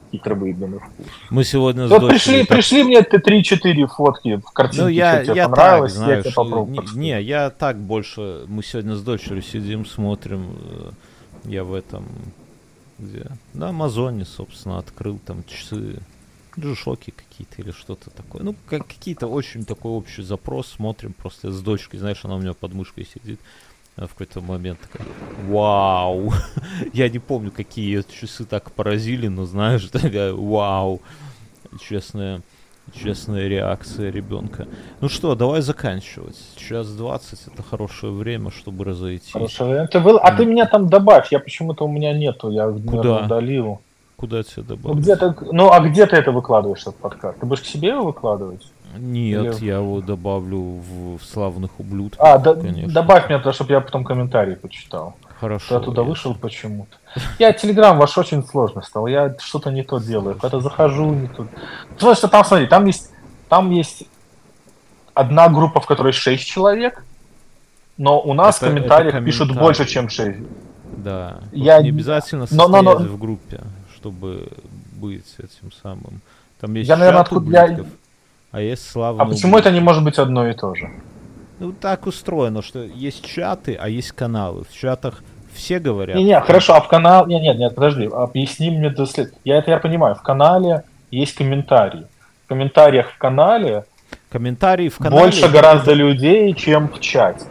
хитро 0.09 0.35
выданный 0.35 0.79
вкус. 0.79 1.05
Мы 1.29 1.43
сегодня 1.43 1.87
вот 1.87 2.07
пришли, 2.07 2.39
так... 2.45 2.49
пришли 2.49 2.83
мне 2.83 3.01
3-4 3.01 3.87
фотки 3.87 4.37
в 4.37 4.51
картинке, 4.51 4.83
ну, 4.83 4.87
я, 4.87 5.23
тебе 5.23 5.35
я 5.35 5.49
понравилось, 5.49 5.93
так, 5.93 6.03
знаешь, 6.03 6.17
я 6.17 6.23
тебе 6.23 6.33
попробую. 6.33 6.85
Не, 6.93 6.99
не, 6.99 7.21
я 7.21 7.49
так 7.49 7.77
больше, 7.77 8.45
мы 8.47 8.63
сегодня 8.63 8.95
с 8.95 9.01
дочерью 9.01 9.41
сидим, 9.41 9.85
смотрим, 9.85 10.55
э, 11.45 11.49
я 11.49 11.63
в 11.63 11.73
этом, 11.73 12.05
где, 12.99 13.27
на 13.53 13.69
Амазоне, 13.69 14.25
собственно, 14.25 14.77
открыл 14.77 15.19
там 15.19 15.43
часы, 15.45 15.99
джишоки 16.59 17.11
какие-то 17.11 17.61
или 17.61 17.71
что-то 17.71 18.09
такое. 18.09 18.43
Ну, 18.43 18.55
как, 18.67 18.87
какие-то 18.87 19.27
очень 19.27 19.65
такой 19.65 19.91
общий 19.91 20.21
запрос, 20.21 20.67
смотрим 20.67 21.13
просто 21.13 21.51
с 21.51 21.61
дочкой, 21.61 21.99
знаешь, 21.99 22.23
она 22.23 22.35
у 22.35 22.39
меня 22.39 22.53
под 22.53 22.73
мышкой 22.73 23.05
сидит 23.05 23.39
Она 23.95 24.07
в 24.07 24.11
какой-то 24.11 24.41
момент 24.41 24.79
такая, 24.79 25.07
вау. 25.47 26.33
Я 26.93 27.09
не 27.09 27.19
помню, 27.19 27.51
какие 27.51 28.03
часы 28.19 28.45
так 28.45 28.71
поразили, 28.71 29.27
но 29.27 29.45
знаешь, 29.45 29.85
такая, 29.91 30.33
вау. 30.33 31.01
Честная, 31.81 32.41
честная 32.91 33.47
реакция 33.47 34.11
ребенка. 34.11 34.67
Ну 35.01 35.09
что, 35.09 35.35
давай 35.35 35.61
заканчивать. 35.61 36.37
Час 36.55 36.91
двадцать 36.93 37.47
это 37.47 37.63
хорошее 37.63 38.13
время, 38.13 38.51
чтобы 38.51 38.83
разойтись. 38.83 39.31
Хорошее 39.31 39.69
время. 39.69 39.87
Ты 39.87 39.99
был... 39.99 40.17
А 40.21 40.31
ты 40.35 40.45
меня 40.45 40.65
там 40.65 40.89
добавь, 40.89 41.31
я 41.31 41.39
почему-то 41.39 41.85
у 41.85 41.87
меня 41.87 42.13
нету, 42.13 42.49
я 42.49 42.67
наверное, 42.67 43.25
удалил. 43.25 43.81
Куда 44.15 44.43
тебя 44.43 44.63
добавить? 44.63 44.95
Ну, 44.95 45.01
где 45.01 45.15
ты, 45.15 45.35
ну 45.51 45.71
а 45.71 45.79
где 45.81 46.05
ты 46.05 46.15
это 46.15 46.31
выкладываешь, 46.31 46.81
этот 46.81 46.97
подкаст? 46.97 47.39
Ты 47.39 47.45
будешь 47.45 47.61
к 47.61 47.65
себе 47.65 47.89
его 47.89 48.03
выкладывать? 48.03 48.71
Нет, 48.97 49.59
Или... 49.59 49.65
я 49.65 49.77
его 49.77 50.01
добавлю 50.01 50.59
в, 50.59 51.17
в 51.17 51.23
славных 51.25 51.79
ублюдков. 51.79 52.25
А, 52.25 52.37
да, 52.37 52.53
добавь 52.53 53.27
меня, 53.27 53.51
чтобы 53.51 53.71
я 53.71 53.81
потом 53.81 54.03
комментарии 54.03 54.55
почитал. 54.55 55.15
Хорошо. 55.39 55.75
Я 55.75 55.81
туда 55.81 56.03
вышел 56.03 56.35
почему-то. 56.35 56.95
Я 57.39 57.53
Телеграм 57.53 57.97
ваш 57.97 58.17
очень 58.17 58.43
сложно 58.45 58.81
стал. 58.81 59.07
Я 59.07 59.35
что-то 59.39 59.71
не 59.71 59.83
то 59.83 59.99
делаю. 59.99 60.35
Когда 60.35 60.59
захожу, 60.59 61.13
не 61.13 61.27
то. 61.27 61.47
Потому 61.89 62.15
что 62.15 62.27
там, 62.27 62.43
смотри, 62.43 62.67
там 62.67 62.85
есть, 62.85 63.11
там 63.49 63.71
есть 63.71 64.03
одна 65.13 65.49
группа, 65.49 65.79
в 65.79 65.85
которой 65.85 66.13
6 66.13 66.45
человек, 66.45 67.03
но 67.97 68.19
у 68.19 68.33
нас 68.33 68.57
это, 68.57 68.65
в 68.65 68.69
комментариях 68.69 69.15
это 69.15 69.23
пишут 69.23 69.55
больше, 69.55 69.85
чем 69.85 70.09
6. 70.09 70.39
Да. 70.97 71.41
Я 71.51 71.81
не 71.81 71.89
обязательно 71.89 72.47
состоять 72.47 72.71
но, 72.71 72.81
но, 72.81 72.99
но... 72.99 73.05
в 73.05 73.19
группе, 73.19 73.61
чтобы 73.95 74.49
быть 74.93 75.25
этим 75.37 75.71
самым. 75.81 76.21
Там 76.59 76.73
есть 76.75 76.87
я, 76.87 76.97
наверное, 76.97 77.21
откуда 77.21 77.51
я, 77.51 77.85
а 78.51 78.61
есть 78.61 78.89
славный... 78.89 79.21
А 79.21 79.25
почему 79.25 79.57
это 79.57 79.71
не 79.71 79.79
может 79.79 80.03
быть 80.03 80.17
одно 80.17 80.47
и 80.47 80.53
то 80.53 80.75
же? 80.75 80.89
Ну, 81.59 81.71
так 81.71 82.07
устроено, 82.07 82.61
что 82.61 82.83
есть 82.83 83.25
чаты, 83.25 83.75
а 83.75 83.89
есть 83.89 84.11
каналы. 84.11 84.63
В 84.63 84.73
чатах 84.73 85.23
все 85.53 85.79
говорят. 85.79 86.15
Не, 86.15 86.23
не, 86.23 86.39
хорошо, 86.41 86.75
а 86.75 86.81
в 86.81 86.87
канал... 86.87 87.27
Не, 87.27 87.39
нет, 87.39 87.57
нет, 87.57 87.75
подожди, 87.75 88.09
объясни 88.11 88.69
мне 88.69 88.89
до 88.89 89.05
след... 89.05 89.33
Я 89.43 89.57
это 89.57 89.71
я 89.71 89.77
понимаю. 89.77 90.15
В 90.15 90.21
канале 90.21 90.83
есть 91.11 91.35
комментарии. 91.35 92.05
В 92.45 92.49
комментариях 92.49 93.11
в 93.11 93.17
канале... 93.17 93.85
Комментарии 94.29 94.89
в 94.89 94.97
канале... 94.97 95.23
Больше 95.23 95.49
гораздо 95.49 95.93
людей, 95.93 96.53
чем 96.53 96.89
в 96.89 96.99
чате. 96.99 97.45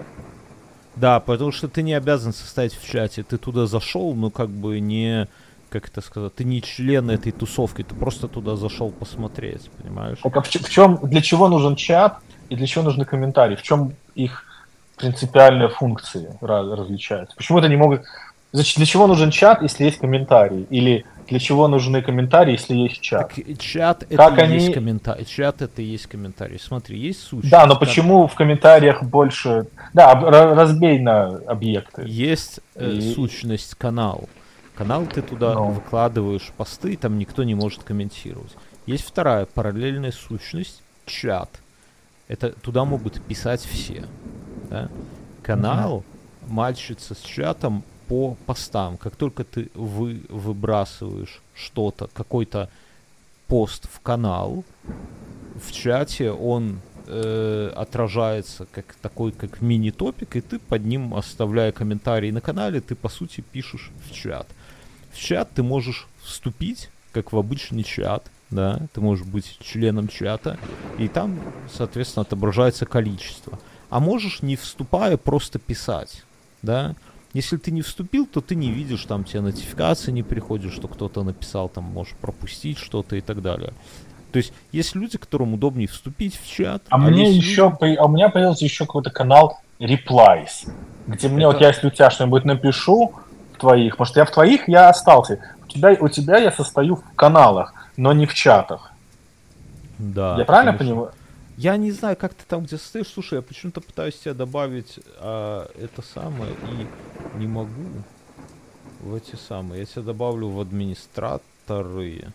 Да, 0.96 1.20
потому 1.20 1.52
что 1.52 1.68
ты 1.68 1.82
не 1.82 1.94
обязан 1.94 2.32
состоять 2.32 2.74
в 2.74 2.88
чате. 2.88 3.22
Ты 3.22 3.38
туда 3.38 3.66
зашел, 3.66 4.14
ну, 4.14 4.30
как 4.30 4.50
бы 4.50 4.78
не 4.80 5.26
как 5.72 5.88
это 5.88 6.02
сказать, 6.02 6.34
ты 6.34 6.44
не 6.44 6.60
член 6.60 7.08
этой 7.08 7.32
тусовки, 7.32 7.82
ты 7.82 7.94
просто 7.94 8.28
туда 8.28 8.56
зашел 8.56 8.90
посмотреть, 8.90 9.70
понимаешь? 9.82 10.18
Так 10.22 10.36
а 10.36 10.42
в, 10.42 10.46
в 10.46 10.70
чем, 10.70 10.98
для 11.02 11.22
чего 11.22 11.48
нужен 11.48 11.76
чат 11.76 12.18
и 12.50 12.56
для 12.56 12.66
чего 12.66 12.84
нужны 12.84 13.06
комментарии? 13.06 13.56
В 13.56 13.62
чем 13.62 13.94
их 14.14 14.44
принципиальные 15.02 15.68
функции 15.68 16.30
различаются? 16.40 17.36
Почему 17.36 17.58
это 17.58 17.68
не 17.68 17.76
могут... 17.76 18.02
Значит, 18.52 18.76
для 18.76 18.86
чего 18.86 19.06
нужен 19.06 19.30
чат, 19.30 19.62
если 19.62 19.84
есть 19.84 19.98
комментарии? 19.98 20.66
Или 20.70 21.06
для 21.26 21.38
чего 21.38 21.68
нужны 21.68 22.02
комментарии, 22.02 22.52
если 22.52 22.74
есть 22.74 23.00
чат? 23.00 23.32
Так, 23.34 23.58
чат 23.58 24.02
это 24.04 24.16
как 24.16 24.38
и 24.38 24.40
они... 24.42 24.54
есть 24.54 24.74
комментарий. 24.74 25.24
Чат 25.24 25.62
это 25.62 25.82
и 25.82 25.84
есть 25.86 26.06
комментарий. 26.06 26.60
Смотри, 26.60 26.98
есть 26.98 27.20
сущность. 27.22 27.50
Да, 27.50 27.66
но 27.66 27.76
почему 27.76 28.26
в 28.26 28.34
комментариях 28.34 29.02
больше... 29.02 29.66
Да, 29.94 30.14
разбей 30.14 30.98
на 31.00 31.38
объекты. 31.46 32.02
Есть 32.06 32.60
э, 32.74 32.92
и... 32.92 33.14
сущность 33.14 33.74
канал. 33.74 34.28
Канал 34.74 35.06
ты 35.06 35.22
туда 35.22 35.54
Но. 35.54 35.68
выкладываешь 35.68 36.52
посты, 36.56 36.96
там 36.96 37.18
никто 37.18 37.42
не 37.44 37.54
может 37.54 37.82
комментировать. 37.82 38.52
Есть 38.86 39.04
вторая 39.04 39.46
параллельная 39.46 40.12
сущность, 40.12 40.82
чат. 41.06 41.48
Это 42.28 42.50
туда 42.50 42.84
могут 42.84 43.20
писать 43.22 43.60
все. 43.60 44.04
Да? 44.72 44.88
Канал 45.42 45.96
угу. 45.96 46.04
мальчится 46.48 47.14
с 47.14 47.20
чатом 47.20 47.84
по 48.08 48.36
постам. 48.46 48.96
Как 48.96 49.16
только 49.16 49.44
ты 49.44 49.70
вы, 49.74 50.22
выбрасываешь 50.28 51.42
что-то, 51.54 52.08
какой-то 52.14 52.70
пост 53.48 53.86
в 53.92 54.00
канал, 54.00 54.64
в 55.62 55.72
чате 55.72 56.30
он 56.30 56.80
э, 57.06 57.72
отражается 57.76 58.66
как 58.72 58.94
такой 59.02 59.32
как 59.32 59.60
мини-топик, 59.60 60.36
и 60.36 60.40
ты 60.40 60.58
под 60.58 60.86
ним, 60.86 61.14
оставляя 61.14 61.70
комментарии 61.70 62.30
на 62.30 62.40
канале, 62.40 62.80
ты 62.80 62.94
по 62.94 63.10
сути 63.10 63.42
пишешь 63.42 63.90
в 64.06 64.12
чат. 64.12 64.46
В 65.12 65.18
чат 65.18 65.50
ты 65.54 65.62
можешь 65.62 66.08
вступить, 66.22 66.88
как 67.12 67.32
в 67.32 67.36
обычный 67.36 67.82
чат, 67.82 68.30
да, 68.50 68.80
ты 68.94 69.02
можешь 69.02 69.26
быть 69.26 69.58
членом 69.60 70.08
чата, 70.08 70.58
и 70.98 71.08
там, 71.08 71.38
соответственно, 71.70 72.22
отображается 72.22 72.86
количество. 72.86 73.58
А 73.92 74.00
можешь, 74.00 74.40
не 74.40 74.56
вступая, 74.56 75.18
просто 75.18 75.58
писать, 75.58 76.22
да. 76.62 76.94
Если 77.34 77.58
ты 77.58 77.70
не 77.70 77.82
вступил, 77.82 78.24
то 78.24 78.40
ты 78.40 78.54
не 78.54 78.70
видишь, 78.70 79.04
там 79.04 79.22
тебе 79.22 79.42
нотификации 79.42 80.10
не 80.10 80.22
приходят, 80.22 80.72
что 80.72 80.88
кто-то 80.88 81.22
написал, 81.22 81.68
там 81.68 81.84
можешь 81.84 82.14
пропустить 82.14 82.78
что-то 82.78 83.16
и 83.16 83.20
так 83.20 83.42
далее. 83.42 83.74
То 84.32 84.38
есть 84.38 84.54
есть 84.72 84.94
люди, 84.94 85.18
которым 85.18 85.52
удобнее 85.52 85.88
вступить 85.88 86.40
в 86.42 86.50
чат. 86.50 86.82
А, 86.88 86.94
а 86.94 86.98
мне 86.98 87.32
еще, 87.32 87.76
люди... 87.82 87.96
а 87.96 88.06
у 88.06 88.08
меня 88.08 88.30
появился 88.30 88.64
еще 88.64 88.86
какой-то 88.86 89.10
канал 89.10 89.60
Replies, 89.78 90.72
где 91.06 91.28
мне 91.28 91.44
Это... 91.44 91.52
вот 91.52 91.60
я, 91.60 91.68
если 91.68 91.88
у 91.88 91.90
тебя 91.90 92.08
что-нибудь 92.08 92.46
напишу, 92.46 93.12
твоих, 93.58 93.98
потому 93.98 94.06
что 94.06 94.20
я 94.20 94.24
в 94.24 94.30
твоих 94.30 94.68
я 94.68 94.88
остался. 94.88 95.38
У 95.66 95.68
тебя, 95.68 95.94
у 96.00 96.08
тебя 96.08 96.38
я 96.38 96.50
состою 96.50 96.96
в 96.96 97.14
каналах, 97.14 97.74
но 97.98 98.14
не 98.14 98.24
в 98.24 98.32
чатах. 98.32 98.90
Да. 99.98 100.36
Я 100.38 100.46
правильно 100.46 100.72
конечно. 100.72 100.94
понимаю? 100.94 101.12
Я 101.62 101.76
не 101.76 101.92
знаю, 101.92 102.16
как 102.16 102.34
ты 102.34 102.42
там 102.44 102.64
где 102.64 102.76
стоишь. 102.76 103.06
Слушай, 103.06 103.34
я 103.34 103.42
почему-то 103.42 103.80
пытаюсь 103.80 104.18
тебя 104.18 104.34
добавить 104.34 104.98
а, 105.20 105.70
это 105.76 106.02
самое 106.02 106.50
и 106.50 107.38
не 107.38 107.46
могу 107.46 107.86
в 109.00 109.14
эти 109.14 109.36
самые. 109.36 109.78
Я 109.80 109.86
тебя 109.86 110.02
добавлю 110.02 110.48
в 110.48 110.60
администраторы. 110.60 112.32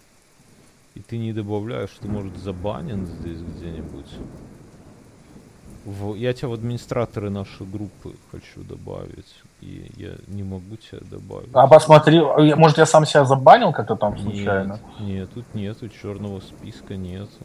И 0.95 1.01
ты 1.01 1.17
не 1.17 1.33
добавляешь, 1.33 1.89
ты, 1.99 2.07
может, 2.07 2.37
забанен 2.37 3.05
здесь 3.05 3.41
где-нибудь. 3.41 4.09
В, 5.83 6.15
я 6.15 6.31
тебя 6.31 6.47
в 6.47 6.53
администраторы 6.53 7.29
нашей 7.29 7.67
группы 7.67 8.15
хочу 8.31 8.63
добавить 8.63 9.35
и 9.59 9.91
я 9.97 10.13
не 10.27 10.43
могу 10.43 10.77
тебя 10.77 11.01
добавить. 11.01 11.49
А 11.51 11.67
посмотри, 11.67 12.21
может 12.55 12.77
я 12.77 12.85
сам 12.85 13.05
себя 13.05 13.25
забанил 13.25 13.73
как-то 13.73 13.97
там 13.97 14.17
случайно? 14.17 14.79
Нет, 14.99 15.09
нет, 15.09 15.29
тут 15.33 15.53
нету 15.53 15.89
черного 15.89 16.39
списка, 16.39 16.95
нету. 16.95 17.43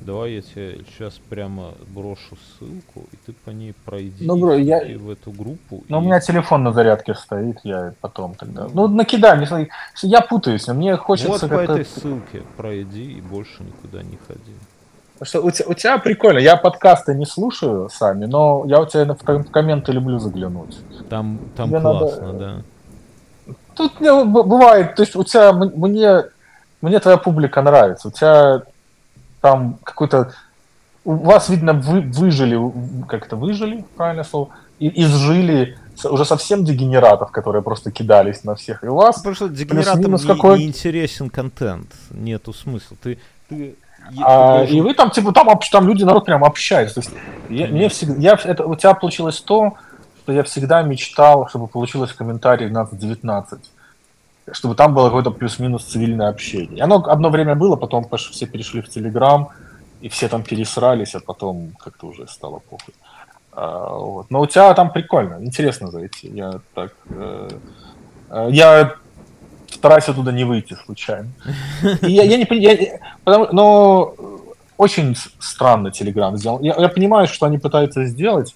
Давай 0.00 0.32
я 0.32 0.42
тебе 0.42 0.78
сейчас 0.88 1.14
прямо 1.28 1.72
брошу 1.88 2.36
ссылку, 2.36 3.06
и 3.12 3.16
ты 3.26 3.32
по 3.32 3.50
ней 3.50 3.74
пройди 3.84 4.26
ну, 4.26 4.36
бро, 4.36 4.54
я... 4.54 4.80
в 4.98 5.10
эту 5.10 5.30
группу. 5.30 5.84
Ну, 5.88 5.98
и... 5.98 6.00
у 6.00 6.04
меня 6.04 6.20
телефон 6.20 6.62
на 6.64 6.72
зарядке 6.72 7.14
стоит, 7.14 7.58
я 7.64 7.92
потом 8.00 8.34
тогда... 8.34 8.64
Ну, 8.64 8.88
ну 8.88 8.88
накидай, 8.88 9.36
мне, 9.36 9.68
я 10.02 10.20
путаюсь, 10.22 10.66
мне 10.68 10.96
хочется... 10.96 11.46
Вот 11.46 11.48
по 11.48 11.60
этой 11.60 11.84
ссылке 11.84 12.42
пройди 12.56 13.12
и 13.12 13.20
больше 13.20 13.62
никуда 13.62 14.02
не 14.02 14.18
ходи. 14.26 14.54
Что 15.22 15.42
у, 15.42 15.50
тебя, 15.50 15.68
у 15.68 15.74
тебя 15.74 15.98
прикольно. 15.98 16.38
Я 16.38 16.56
подкасты 16.56 17.14
не 17.14 17.26
слушаю 17.26 17.90
сами, 17.90 18.24
но 18.24 18.64
я 18.66 18.80
у 18.80 18.86
тебя 18.86 19.14
в, 19.14 19.22
в 19.22 19.50
комменты 19.50 19.92
люблю 19.92 20.18
заглянуть. 20.18 20.78
Там, 21.10 21.38
там 21.56 21.68
классно, 21.68 22.32
надо... 22.32 22.38
да. 22.38 23.54
Тут 23.74 24.00
не, 24.00 24.24
бывает, 24.24 24.94
то 24.94 25.02
есть 25.02 25.14
у 25.16 25.24
тебя 25.24 25.52
мне, 25.52 26.24
мне 26.80 26.98
твоя 27.00 27.18
публика 27.18 27.60
нравится. 27.60 28.08
У 28.08 28.10
тебя 28.10 28.62
там 29.40 29.78
какой-то 29.84 30.32
у 31.04 31.14
вас, 31.14 31.48
видно, 31.48 31.72
вы, 31.72 32.02
выжили, 32.02 32.58
как 33.08 33.26
это, 33.26 33.36
выжили, 33.36 33.84
правильно 33.96 34.24
слово, 34.24 34.50
и 34.78 35.02
изжили 35.02 35.78
уже 36.04 36.24
совсем 36.24 36.64
дегенератов, 36.64 37.30
которые 37.30 37.62
просто 37.62 37.90
кидались 37.90 38.44
на 38.44 38.54
всех. 38.54 38.84
И 38.84 38.86
у 38.86 38.94
вас 38.94 39.16
Потому 39.16 39.34
что 39.34 39.48
дегенератам 39.48 40.14
не, 40.14 40.26
какой... 40.26 40.58
не 40.58 40.66
интересен 40.66 41.30
контент, 41.30 41.88
нету 42.10 42.52
смысла. 42.52 42.96
Ты, 43.02 43.18
ты 43.48 43.76
а, 44.22 44.64
и 44.64 44.80
вы 44.80 44.94
там, 44.94 45.10
типа, 45.10 45.32
там, 45.32 45.58
там 45.70 45.86
люди, 45.86 46.04
народ 46.04 46.24
прям 46.24 46.44
общается. 46.44 46.96
То 46.96 47.00
есть, 47.00 47.12
я, 47.48 47.66
мне 47.68 47.88
всегда, 47.88 48.14
я, 48.20 48.38
это, 48.42 48.64
у 48.64 48.74
тебя 48.74 48.94
получилось 48.94 49.40
то, 49.40 49.74
что 50.22 50.32
я 50.32 50.42
всегда 50.42 50.82
мечтал, 50.82 51.48
чтобы 51.48 51.66
получилось 51.66 52.10
в 52.10 52.16
комментарии 52.16 52.70
12-19. 52.70 53.58
Чтобы 54.52 54.74
там 54.74 54.94
было 54.94 55.06
какое-то 55.06 55.30
плюс-минус 55.30 55.84
цивильное 55.84 56.28
общение. 56.28 56.84
Оно 56.84 56.96
одно 56.96 57.30
время 57.30 57.54
было, 57.54 57.76
потом 57.76 58.06
все 58.16 58.46
перешли 58.46 58.80
в 58.80 58.88
Телеграм, 58.88 59.48
и 60.00 60.08
все 60.08 60.28
там 60.28 60.42
пересрались, 60.42 61.14
а 61.14 61.20
потом 61.20 61.72
как-то 61.78 62.06
уже 62.06 62.26
стало 62.26 62.58
похуй. 62.58 62.94
А, 63.52 63.94
вот. 63.94 64.30
Но 64.30 64.40
у 64.40 64.46
тебя 64.46 64.72
там 64.74 64.90
прикольно, 64.90 65.44
интересно 65.44 65.90
зайти. 65.90 66.28
Я 66.28 66.60
так... 66.74 66.94
Э, 67.10 67.48
я 68.50 68.94
стараюсь 69.68 70.08
оттуда 70.08 70.32
не 70.32 70.44
выйти 70.44 70.74
случайно. 70.84 71.28
Я, 72.02 72.24
я 72.24 72.36
не 72.36 72.46
я, 72.58 72.98
потому, 73.24 73.48
но 73.52 74.14
очень 74.76 75.16
странно 75.38 75.90
Телеграм 75.90 76.36
сделал. 76.36 76.60
Я, 76.60 76.74
я 76.76 76.88
понимаю, 76.88 77.26
что 77.26 77.46
они 77.46 77.58
пытаются 77.58 78.04
сделать, 78.06 78.54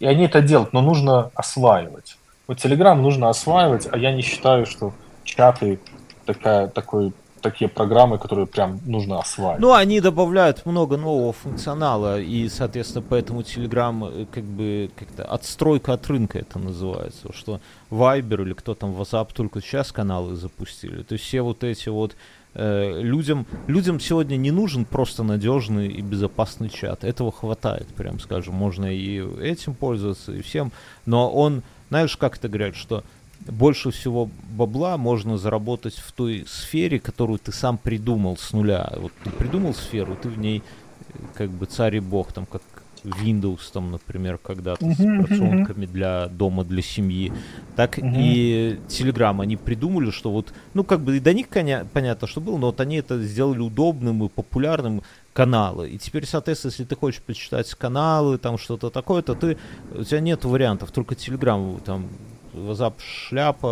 и 0.00 0.06
они 0.06 0.24
это 0.24 0.40
делают, 0.40 0.72
но 0.72 0.80
нужно 0.80 1.30
осваивать. 1.34 2.16
Вот 2.46 2.58
Телеграм 2.58 3.00
нужно 3.00 3.28
осваивать, 3.28 3.88
а 3.90 3.98
я 3.98 4.12
не 4.12 4.22
считаю, 4.22 4.66
что 4.66 4.92
чаты 5.24 5.80
такая, 6.26 6.68
такой 6.68 7.12
такие 7.44 7.68
программы, 7.68 8.18
которые 8.18 8.46
прям 8.46 8.80
нужно 8.86 9.18
осваивать. 9.18 9.60
Ну, 9.60 9.74
они 9.74 10.00
добавляют 10.00 10.64
много 10.64 10.96
нового 10.96 11.34
функционала, 11.34 12.18
и, 12.18 12.48
соответственно, 12.48 13.04
поэтому 13.06 13.42
Telegram 13.42 14.10
э, 14.10 14.26
как 14.32 14.44
бы 14.44 14.90
как-то 14.96 15.24
отстройка 15.24 15.92
от 15.92 16.06
рынка 16.06 16.38
это 16.38 16.58
называется, 16.58 17.32
что 17.34 17.60
Viber 17.90 18.42
или 18.42 18.54
кто 18.54 18.74
там 18.74 18.92
WhatsApp 18.98 19.28
только 19.34 19.60
сейчас 19.60 19.92
каналы 19.92 20.36
запустили. 20.36 21.02
То 21.02 21.12
есть 21.12 21.24
все 21.26 21.42
вот 21.42 21.64
эти 21.64 21.90
вот 21.90 22.16
э, 22.54 23.02
людям, 23.02 23.46
людям 23.66 24.00
сегодня 24.00 24.36
не 24.36 24.50
нужен 24.50 24.86
просто 24.86 25.22
надежный 25.22 25.88
и 25.88 26.00
безопасный 26.00 26.70
чат. 26.70 27.04
Этого 27.04 27.30
хватает, 27.30 27.88
прям 27.88 28.20
скажем. 28.20 28.54
Можно 28.54 28.86
и 28.86 29.22
этим 29.42 29.74
пользоваться, 29.74 30.32
и 30.32 30.40
всем. 30.40 30.72
Но 31.04 31.30
он, 31.30 31.62
знаешь, 31.90 32.16
как 32.16 32.38
это 32.38 32.48
говорят, 32.48 32.74
что 32.74 33.04
больше 33.46 33.90
всего 33.90 34.28
бабла 34.50 34.96
можно 34.96 35.36
заработать 35.38 35.94
в 35.94 36.12
той 36.12 36.44
сфере, 36.46 36.98
которую 36.98 37.38
ты 37.38 37.52
сам 37.52 37.78
придумал 37.78 38.36
с 38.36 38.52
нуля. 38.52 38.92
Вот 38.96 39.12
ты 39.22 39.30
придумал 39.30 39.74
сферу, 39.74 40.16
ты 40.20 40.28
в 40.28 40.38
ней 40.38 40.62
э, 41.08 41.12
как 41.34 41.50
бы 41.50 41.66
царь 41.66 41.96
и 41.96 42.00
бог, 42.00 42.32
там 42.32 42.46
как 42.46 42.62
Windows, 43.04 43.60
там, 43.72 43.90
например, 43.90 44.38
когда-то 44.38 44.90
с 44.90 45.00
операционками 45.00 45.86
для 45.86 46.28
дома, 46.28 46.64
для 46.64 46.82
семьи. 46.82 47.32
Так 47.76 47.98
и 47.98 48.80
Telegram, 48.88 49.40
они 49.42 49.56
придумали, 49.56 50.10
что 50.10 50.30
вот, 50.30 50.52
ну, 50.72 50.84
как 50.84 51.00
бы 51.00 51.18
и 51.18 51.20
до 51.20 51.34
них 51.34 51.48
коня, 51.48 51.86
понятно, 51.92 52.26
что 52.26 52.40
было, 52.40 52.56
но 52.56 52.66
вот 52.68 52.80
они 52.80 52.96
это 52.96 53.22
сделали 53.22 53.60
удобным 53.60 54.24
и 54.24 54.28
популярным 54.28 55.02
каналы. 55.32 55.90
И 55.90 55.98
теперь, 55.98 56.26
соответственно, 56.26 56.70
если 56.70 56.84
ты 56.84 56.96
хочешь 56.96 57.20
почитать 57.20 57.72
каналы, 57.74 58.38
там 58.38 58.56
что-то 58.56 58.90
такое, 58.90 59.22
то 59.22 59.34
ты, 59.34 59.58
у 59.94 60.04
тебя 60.04 60.20
нет 60.20 60.44
вариантов, 60.44 60.90
только 60.90 61.14
Telegram, 61.14 61.80
там, 61.84 62.08
WhatsApp 62.54 62.94
шляпа, 63.28 63.66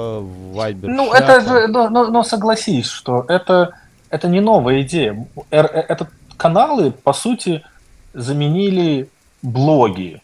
Viber 0.55 0.87
Ну, 0.89 1.11
шляпа. 1.15 1.23
это 1.33 1.41
же, 1.49 1.67
но, 1.69 1.89
но- 1.89 2.09
но 2.09 2.23
согласись, 2.23 2.87
что 2.89 3.25
это, 3.29 3.75
это 4.11 4.29
не 4.29 4.41
новая 4.41 4.83
идея. 4.83 5.27
Э, 5.51 5.61
это 5.61 6.09
каналы, 6.37 6.91
по 6.91 7.13
сути, 7.13 7.63
заменили 8.15 9.09
блоги 9.43 10.21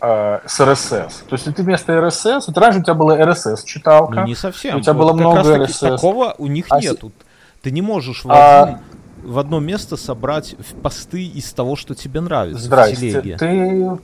э, 0.00 0.40
с 0.46 0.60
RSS. 0.60 1.12
То 1.28 1.36
есть, 1.36 1.44
ты 1.54 1.62
вместо 1.62 1.92
RSS, 1.92 2.42
вот 2.48 2.58
раньше 2.58 2.80
у 2.80 2.82
тебя 2.82 2.94
была 2.94 3.16
RSS-читалка, 3.18 4.20
Ну, 4.20 4.26
не 4.26 4.34
совсем. 4.34 4.78
У 4.78 4.80
тебя 4.80 4.92
Вот 4.94 5.04
было 5.04 5.12
много 5.12 5.40
RSS. 5.64 5.78
Такого 5.96 6.34
у 6.38 6.46
них 6.48 6.66
А 6.70 6.80
нету. 6.80 7.12
Ты 7.62 7.70
не 7.70 7.82
можешь 7.82 8.24
в, 8.24 8.30
А- 8.32 8.62
один- 8.64 8.78
в 9.22 9.38
одно 9.38 9.60
место 9.60 9.96
собрать 9.96 10.56
в- 10.58 10.80
посты 10.82 11.24
из 11.24 11.52
того, 11.52 11.76
что 11.76 11.94
тебе 11.94 12.20
нравится 12.20 12.58
в 12.60 12.64
Здрасте. 12.64 12.96
телеге. 12.96 13.36
Ты... 13.36 13.98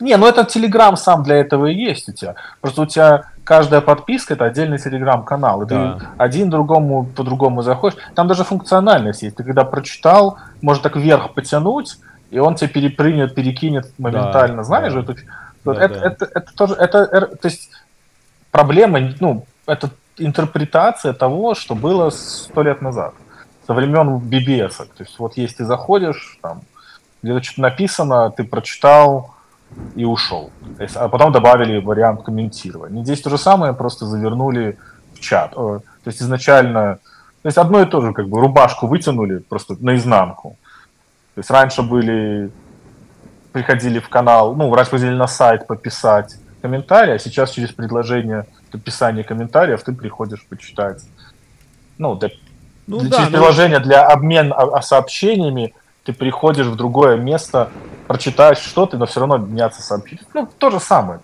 Не, 0.00 0.16
ну 0.16 0.26
это 0.26 0.44
Телеграм 0.44 0.96
сам 0.96 1.22
для 1.22 1.36
этого 1.36 1.66
и 1.66 1.74
есть 1.74 2.08
у 2.08 2.12
тебя. 2.12 2.34
Просто 2.62 2.82
у 2.82 2.86
тебя 2.86 3.24
каждая 3.46 3.80
подписка 3.80 4.34
это 4.34 4.44
отдельный 4.44 4.78
Телеграм-канал. 4.78 5.62
И 5.62 5.66
Да. 5.66 5.98
ты 5.98 6.06
один 6.18 6.50
другому 6.50 7.04
по-другому 7.04 7.62
заходишь. 7.62 7.96
Там 8.16 8.26
даже 8.26 8.42
функциональность 8.42 9.22
есть. 9.22 9.36
Ты 9.36 9.44
когда 9.44 9.64
прочитал, 9.64 10.38
может 10.60 10.82
так 10.82 10.96
вверх 10.96 11.32
потянуть, 11.32 11.96
и 12.30 12.40
он 12.40 12.56
тебе 12.56 12.68
перепрыгнет, 12.68 13.34
перекинет 13.36 13.92
моментально. 13.98 14.56
Да, 14.58 14.62
Знаешь 14.64 14.92
да. 14.94 15.00
эту- 15.00 15.16
Да, 15.64 15.74
это, 15.74 15.94
да. 16.00 16.06
Это, 16.06 16.24
это 16.34 16.54
тоже, 16.56 16.74
это, 16.74 16.98
эр- 17.12 17.36
то 17.36 17.48
есть 17.48 17.70
проблема, 18.50 18.98
ну, 19.20 19.44
это 19.66 19.90
интерпретация 20.18 21.12
того, 21.12 21.54
что 21.54 21.74
было 21.76 22.10
сто 22.10 22.62
лет 22.62 22.82
назад, 22.82 23.14
со 23.66 23.74
времен 23.74 24.18
BBS. 24.18 24.76
То 24.96 25.04
есть 25.04 25.18
вот 25.20 25.36
есть 25.36 25.56
ты 25.58 25.64
заходишь, 25.64 26.38
там, 26.42 26.62
где-то 27.22 27.42
что-то 27.44 27.60
написано, 27.62 28.30
ты 28.30 28.42
прочитал 28.44 29.34
и 29.94 30.04
ушел. 30.04 30.50
А 30.94 31.08
потом 31.08 31.32
добавили 31.32 31.80
вариант 31.80 32.22
комментирования. 32.22 33.04
Здесь 33.04 33.20
то 33.20 33.30
же 33.30 33.38
самое, 33.38 33.72
просто 33.72 34.06
завернули 34.06 34.78
в 35.14 35.20
чат. 35.20 35.52
Э, 35.52 35.80
То 36.04 36.08
есть 36.10 36.22
изначально, 36.22 36.98
то 37.42 37.48
есть 37.48 37.58
одно 37.58 37.80
и 37.82 37.86
то 37.86 38.00
же, 38.00 38.12
как 38.12 38.28
бы 38.28 38.40
рубашку 38.40 38.86
вытянули 38.86 39.38
просто 39.38 39.76
наизнанку. 39.80 40.56
То 41.34 41.40
есть 41.40 41.50
раньше 41.50 41.82
были 41.82 42.50
приходили 43.52 44.00
в 44.00 44.08
канал, 44.10 44.54
ну, 44.54 44.74
раньше 44.74 44.90
приходили 44.90 45.16
на 45.16 45.26
сайт 45.26 45.66
пописать 45.66 46.36
комментарий, 46.60 47.14
а 47.14 47.18
сейчас 47.18 47.50
через 47.52 47.70
предложение 47.72 48.46
написания 48.72 49.24
комментариев 49.24 49.82
ты 49.82 49.92
приходишь 49.92 50.44
почитать. 50.46 51.02
Ну, 51.96 52.16
для, 52.16 52.30
Ну 52.86 53.00
для- 53.00 53.10
да, 53.10 53.16
через 53.16 53.30
ну, 53.32 53.38
приложение 53.38 53.80
для 53.80 54.06
обмена 54.06 54.54
а 54.54 54.82
сообщениями 54.82 55.74
ты 56.06 56.12
приходишь 56.12 56.66
в 56.66 56.76
другое 56.76 57.16
место, 57.16 57.68
прочитаешь 58.06 58.58
что-то, 58.58 58.96
но 58.96 59.06
все 59.06 59.20
равно 59.20 59.34
обменяться 59.34 59.82
сообщениями. 59.82 60.28
Ну, 60.34 60.48
то 60.58 60.70
же 60.70 60.78
самое. 60.80 61.18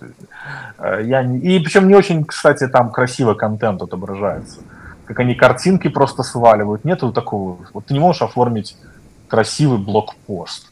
Э, 0.79 1.01
я 1.05 1.23
не- 1.23 1.39
И 1.39 1.59
причем 1.61 1.87
не 1.89 1.95
очень, 1.95 2.25
кстати, 2.25 2.67
там 2.69 2.91
красиво 2.91 3.35
контент 3.35 3.81
отображается. 3.83 4.61
Как 5.07 5.21
они 5.21 5.35
картинки 5.35 5.89
просто 5.89 6.23
сваливают. 6.23 6.85
Нету 6.85 7.13
такого. 7.13 7.59
Вот 7.73 7.87
ты 7.87 7.95
не 7.95 8.01
можешь 8.01 8.23
оформить 8.23 8.77
красивый 9.29 9.79
блокпост 9.79 10.71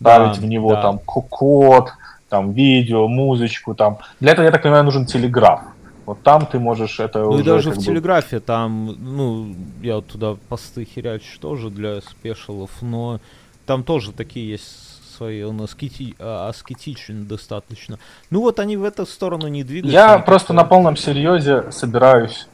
ставить 0.00 0.34
Да, 0.36 0.40
в 0.40 0.44
него 0.44 0.74
да. 0.74 0.82
там 0.82 0.98
ко- 0.98 1.22
код, 1.22 1.92
там 2.28 2.52
видео, 2.52 3.08
музычку, 3.08 3.74
там. 3.74 3.98
Для 4.20 4.32
этого, 4.32 4.44
я 4.44 4.52
так 4.52 4.62
понимаю, 4.62 4.84
нужен 4.84 5.06
телеграф. 5.06 5.60
Вот 6.04 6.22
там 6.22 6.46
ты 6.46 6.58
можешь 6.58 7.00
это 7.00 7.20
Ну 7.20 7.30
уже 7.30 7.40
и 7.40 7.44
даже 7.44 7.70
в 7.72 7.76
бы- 7.76 7.82
Телеграфе 7.82 8.38
там, 8.40 8.94
ну, 8.98 9.54
я 9.82 9.96
вот 9.96 10.06
туда 10.06 10.36
посты 10.48 10.84
херячу 10.84 11.40
тоже 11.40 11.70
для 11.70 12.00
спешалов, 12.00 12.70
но 12.80 13.18
там 13.66 13.82
тоже 13.84 14.12
такие 14.12 14.48
есть 14.50 15.14
свои, 15.16 15.42
он 15.42 15.60
аскети, 15.62 16.14
а, 16.18 16.48
аскетичен 16.48 17.26
достаточно. 17.26 17.98
Ну 18.30 18.40
вот 18.40 18.60
они 18.60 18.76
в 18.76 18.84
эту 18.84 19.06
сторону 19.06 19.48
не 19.48 19.64
двигаются. 19.64 19.98
Я 19.98 20.18
просто 20.18 20.52
на 20.52 20.64
полном 20.64 20.96
серьезе 20.96 21.70
собираюсь. 21.72 22.48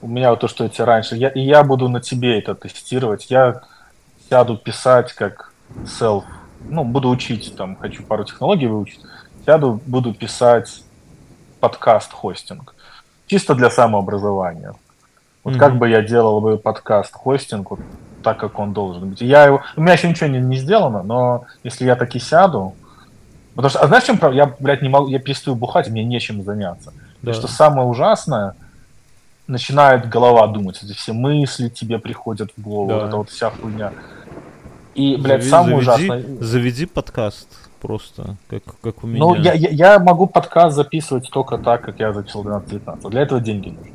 У 0.00 0.08
меня 0.08 0.30
вот 0.30 0.40
то, 0.40 0.48
что 0.48 0.64
я 0.64 0.70
тебе 0.70 0.84
раньше. 0.84 1.16
Я, 1.16 1.28
и 1.28 1.40
я 1.40 1.62
буду 1.64 1.88
на 1.88 2.00
тебе 2.00 2.38
это 2.38 2.54
тестировать. 2.54 3.30
Я 3.30 3.62
сяду 4.30 4.56
писать 4.56 5.12
как 5.12 5.52
self. 5.84 6.24
Ну, 6.68 6.84
буду 6.84 7.08
учить, 7.08 7.54
там, 7.56 7.76
хочу 7.76 8.02
пару 8.02 8.24
технологий 8.24 8.66
выучить. 8.66 9.00
Сяду, 9.44 9.80
буду 9.86 10.14
писать 10.14 10.82
подкаст-хостинг. 11.60 12.74
Чисто 13.26 13.54
для 13.54 13.70
самообразования. 13.70 14.74
Вот 15.44 15.52
Мгм. 15.52 15.60
как 15.60 15.76
бы 15.78 15.88
я 15.88 16.02
делал 16.02 16.40
бы 16.40 16.58
подкаст-хостинг 16.58 17.70
вот 17.70 17.80
так, 18.22 18.38
как 18.38 18.58
он 18.58 18.72
должен 18.72 19.10
быть. 19.10 19.20
Я 19.20 19.44
его... 19.44 19.62
У 19.76 19.80
меня 19.80 19.94
еще 19.94 20.08
ничего 20.08 20.28
не, 20.28 20.38
не 20.38 20.56
сделано, 20.56 21.02
но 21.02 21.44
если 21.64 21.84
я 21.84 21.96
таки 21.96 22.18
сяду... 22.18 22.74
Потому 23.54 23.70
что, 23.70 23.80
а 23.80 23.86
знаешь, 23.88 24.04
в 24.04 24.06
чем? 24.06 24.32
Я, 24.32 24.54
блядь, 24.60 24.82
не 24.82 24.88
могу, 24.88 25.08
я 25.08 25.18
перестаю 25.18 25.56
бухать, 25.56 25.88
мне 25.88 26.04
нечем 26.04 26.42
заняться. 26.42 26.92
Да. 27.22 27.32
И 27.32 27.34
что 27.34 27.48
самое 27.48 27.88
ужасное, 27.88 28.54
начинает 29.48 30.08
голова 30.08 30.46
думать, 30.46 30.80
эти 30.82 30.92
все 30.92 31.12
мысли 31.12 31.68
тебе 31.68 31.98
приходят 31.98 32.50
в 32.56 32.62
голову, 32.62 32.88
Да. 32.88 32.94
вот 32.96 33.06
эта 33.08 33.16
вот 33.16 33.30
вся 33.30 33.50
хуйня. 33.50 33.92
И, 34.94 35.16
блядь, 35.16 35.42
Зави- 35.42 35.48
самое 35.50 35.82
заведи, 35.82 36.04
ужасное... 36.10 36.24
Заведи 36.40 36.86
подкаст 36.86 37.48
просто, 37.80 38.36
как, 38.48 38.62
как 38.80 39.04
у 39.04 39.06
меня. 39.06 39.18
Ну, 39.20 39.34
я, 39.34 39.52
я, 39.54 39.70
я 39.70 39.98
могу 39.98 40.26
подкаст 40.26 40.76
записывать 40.76 41.28
только 41.30 41.58
так, 41.58 41.82
как 41.82 41.98
я 41.98 42.12
записал 42.12 42.44
12-19. 42.44 43.10
Для 43.10 43.22
этого 43.22 43.40
деньги 43.40 43.70
нужны. 43.70 43.92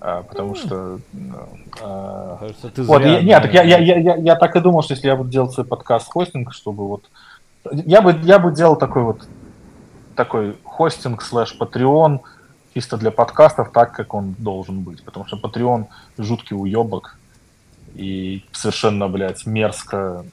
А, 0.00 0.22
потому 0.22 0.54
что... 0.54 0.98
ну, 1.12 1.48
а, 1.82 2.38
Кажется, 2.38 2.70
ты 2.70 2.82
Вот, 2.82 3.02
зря, 3.02 3.18
я- 3.18 3.22
нет, 3.22 3.42
так 3.42 3.52
я, 3.52 3.62
я, 3.62 3.78
я, 3.78 4.16
я, 4.16 4.36
так 4.36 4.56
и 4.56 4.60
думал, 4.60 4.82
что 4.82 4.94
если 4.94 5.08
я 5.08 5.16
буду 5.16 5.28
делать 5.28 5.52
свой 5.52 5.66
подкаст-хостинг, 5.66 6.52
чтобы 6.52 6.88
вот... 6.88 7.04
Я 7.70 8.00
бы, 8.00 8.18
я 8.22 8.38
бы 8.38 8.52
делал 8.52 8.76
такой 8.76 9.02
вот 9.02 9.26
такой 10.14 10.56
хостинг 10.64 11.22
слэш 11.22 11.56
Patreon 11.58 12.20
чисто 12.74 12.96
для 12.96 13.10
подкастов 13.10 13.72
так, 13.72 13.92
как 13.92 14.14
он 14.14 14.34
должен 14.38 14.80
быть. 14.80 15.02
Потому 15.04 15.26
что 15.26 15.36
Patreon 15.36 15.86
жуткий 16.18 16.56
уебок 16.56 17.18
и 17.94 18.44
совершенно, 18.52 19.08
блядь, 19.08 19.46
мерзко, 19.46 20.24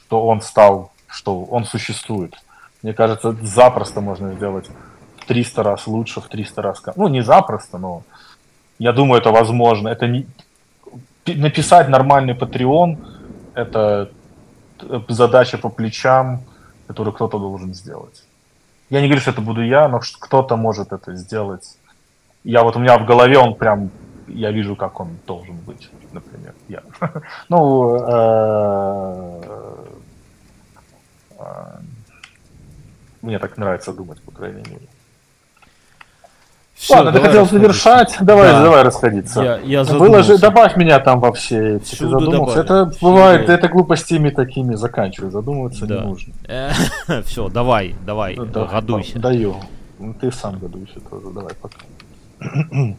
что 0.00 0.26
он 0.26 0.40
стал, 0.40 0.92
что 1.08 1.42
он 1.44 1.64
существует. 1.64 2.34
Мне 2.82 2.92
кажется, 2.92 3.36
запросто 3.42 4.00
можно 4.00 4.34
сделать 4.34 4.68
в 5.18 5.26
300 5.26 5.62
раз 5.62 5.86
лучше, 5.86 6.20
в 6.20 6.28
300 6.28 6.62
раз... 6.62 6.82
Ну, 6.96 7.08
не 7.08 7.22
запросто, 7.22 7.78
но 7.78 8.02
я 8.78 8.92
думаю, 8.92 9.20
это 9.20 9.30
возможно. 9.32 9.88
Это 9.88 10.06
не... 10.06 10.26
пи- 11.24 11.34
Написать 11.34 11.88
нормальный 11.88 12.34
Patreon— 12.34 12.96
это 13.54 14.10
т- 14.78 15.02
задача 15.08 15.58
по 15.58 15.68
плечам, 15.70 16.40
которую 16.88 17.14
кто-то 17.14 17.38
должен 17.38 17.74
сделать. 17.74 18.22
Я 18.90 19.00
не 19.00 19.06
говорю, 19.06 19.20
что 19.20 19.30
это 19.30 19.40
буду 19.40 19.62
я, 19.62 19.88
но 19.88 20.00
кто-то 20.20 20.56
может 20.56 20.92
это 20.92 21.16
сделать. 21.16 21.78
Я 22.44 22.62
вот 22.62 22.76
у 22.76 22.78
меня 22.78 22.98
в 22.98 23.06
голове 23.06 23.38
он 23.38 23.54
прям, 23.54 23.90
я 24.28 24.50
вижу, 24.52 24.76
как 24.76 25.00
он 25.00 25.08
должен 25.26 25.56
быть, 25.66 25.90
например, 26.12 26.54
я. 26.68 26.82
Ну, 27.48 27.96
э, 27.96 29.40
э, 31.38 31.78
мне 33.22 33.38
так 33.38 33.56
нравится 33.56 33.92
думать, 33.92 34.20
по 34.22 34.30
крайней 34.32 34.62
мере. 34.70 34.86
Всё, 36.84 36.96
Ладно, 36.96 37.12
ты 37.12 37.20
хотел 37.20 37.46
завершать, 37.46 38.14
давай, 38.20 38.50
Да. 38.50 38.62
давай 38.62 38.82
расходиться. 38.82 39.42
Я, 39.42 39.56
я 39.64 39.84
Выложи, 39.84 40.24
задумался. 40.34 40.38
добавь 40.38 40.76
меня 40.76 41.00
там 41.00 41.18
во 41.18 41.32
все 41.32 41.76
эти. 41.76 41.90
Ты 41.90 41.96
Всюду 41.96 42.20
задумался. 42.20 42.62
добавлю. 42.62 42.90
Это 42.90 42.98
бывает, 43.00 43.40
Всюду. 43.40 43.52
это 43.54 43.68
глупостями 43.68 44.28
такими 44.28 44.74
заканчиваю. 44.74 45.30
Задумываться 45.30 45.86
Да. 45.86 46.00
не 46.00 46.06
нужно. 46.06 46.34
Все, 47.24 47.48
давай, 47.48 47.94
давай, 48.04 48.36
Да, 48.36 48.66
гадуйся. 48.66 49.18
Даю. 49.18 49.56
Ну, 49.98 50.12
Ты 50.20 50.30
сам 50.30 50.58
гадуйся 50.58 51.00
тоже. 51.08 51.26
Давай, 51.34 51.54
пока. 51.54 51.76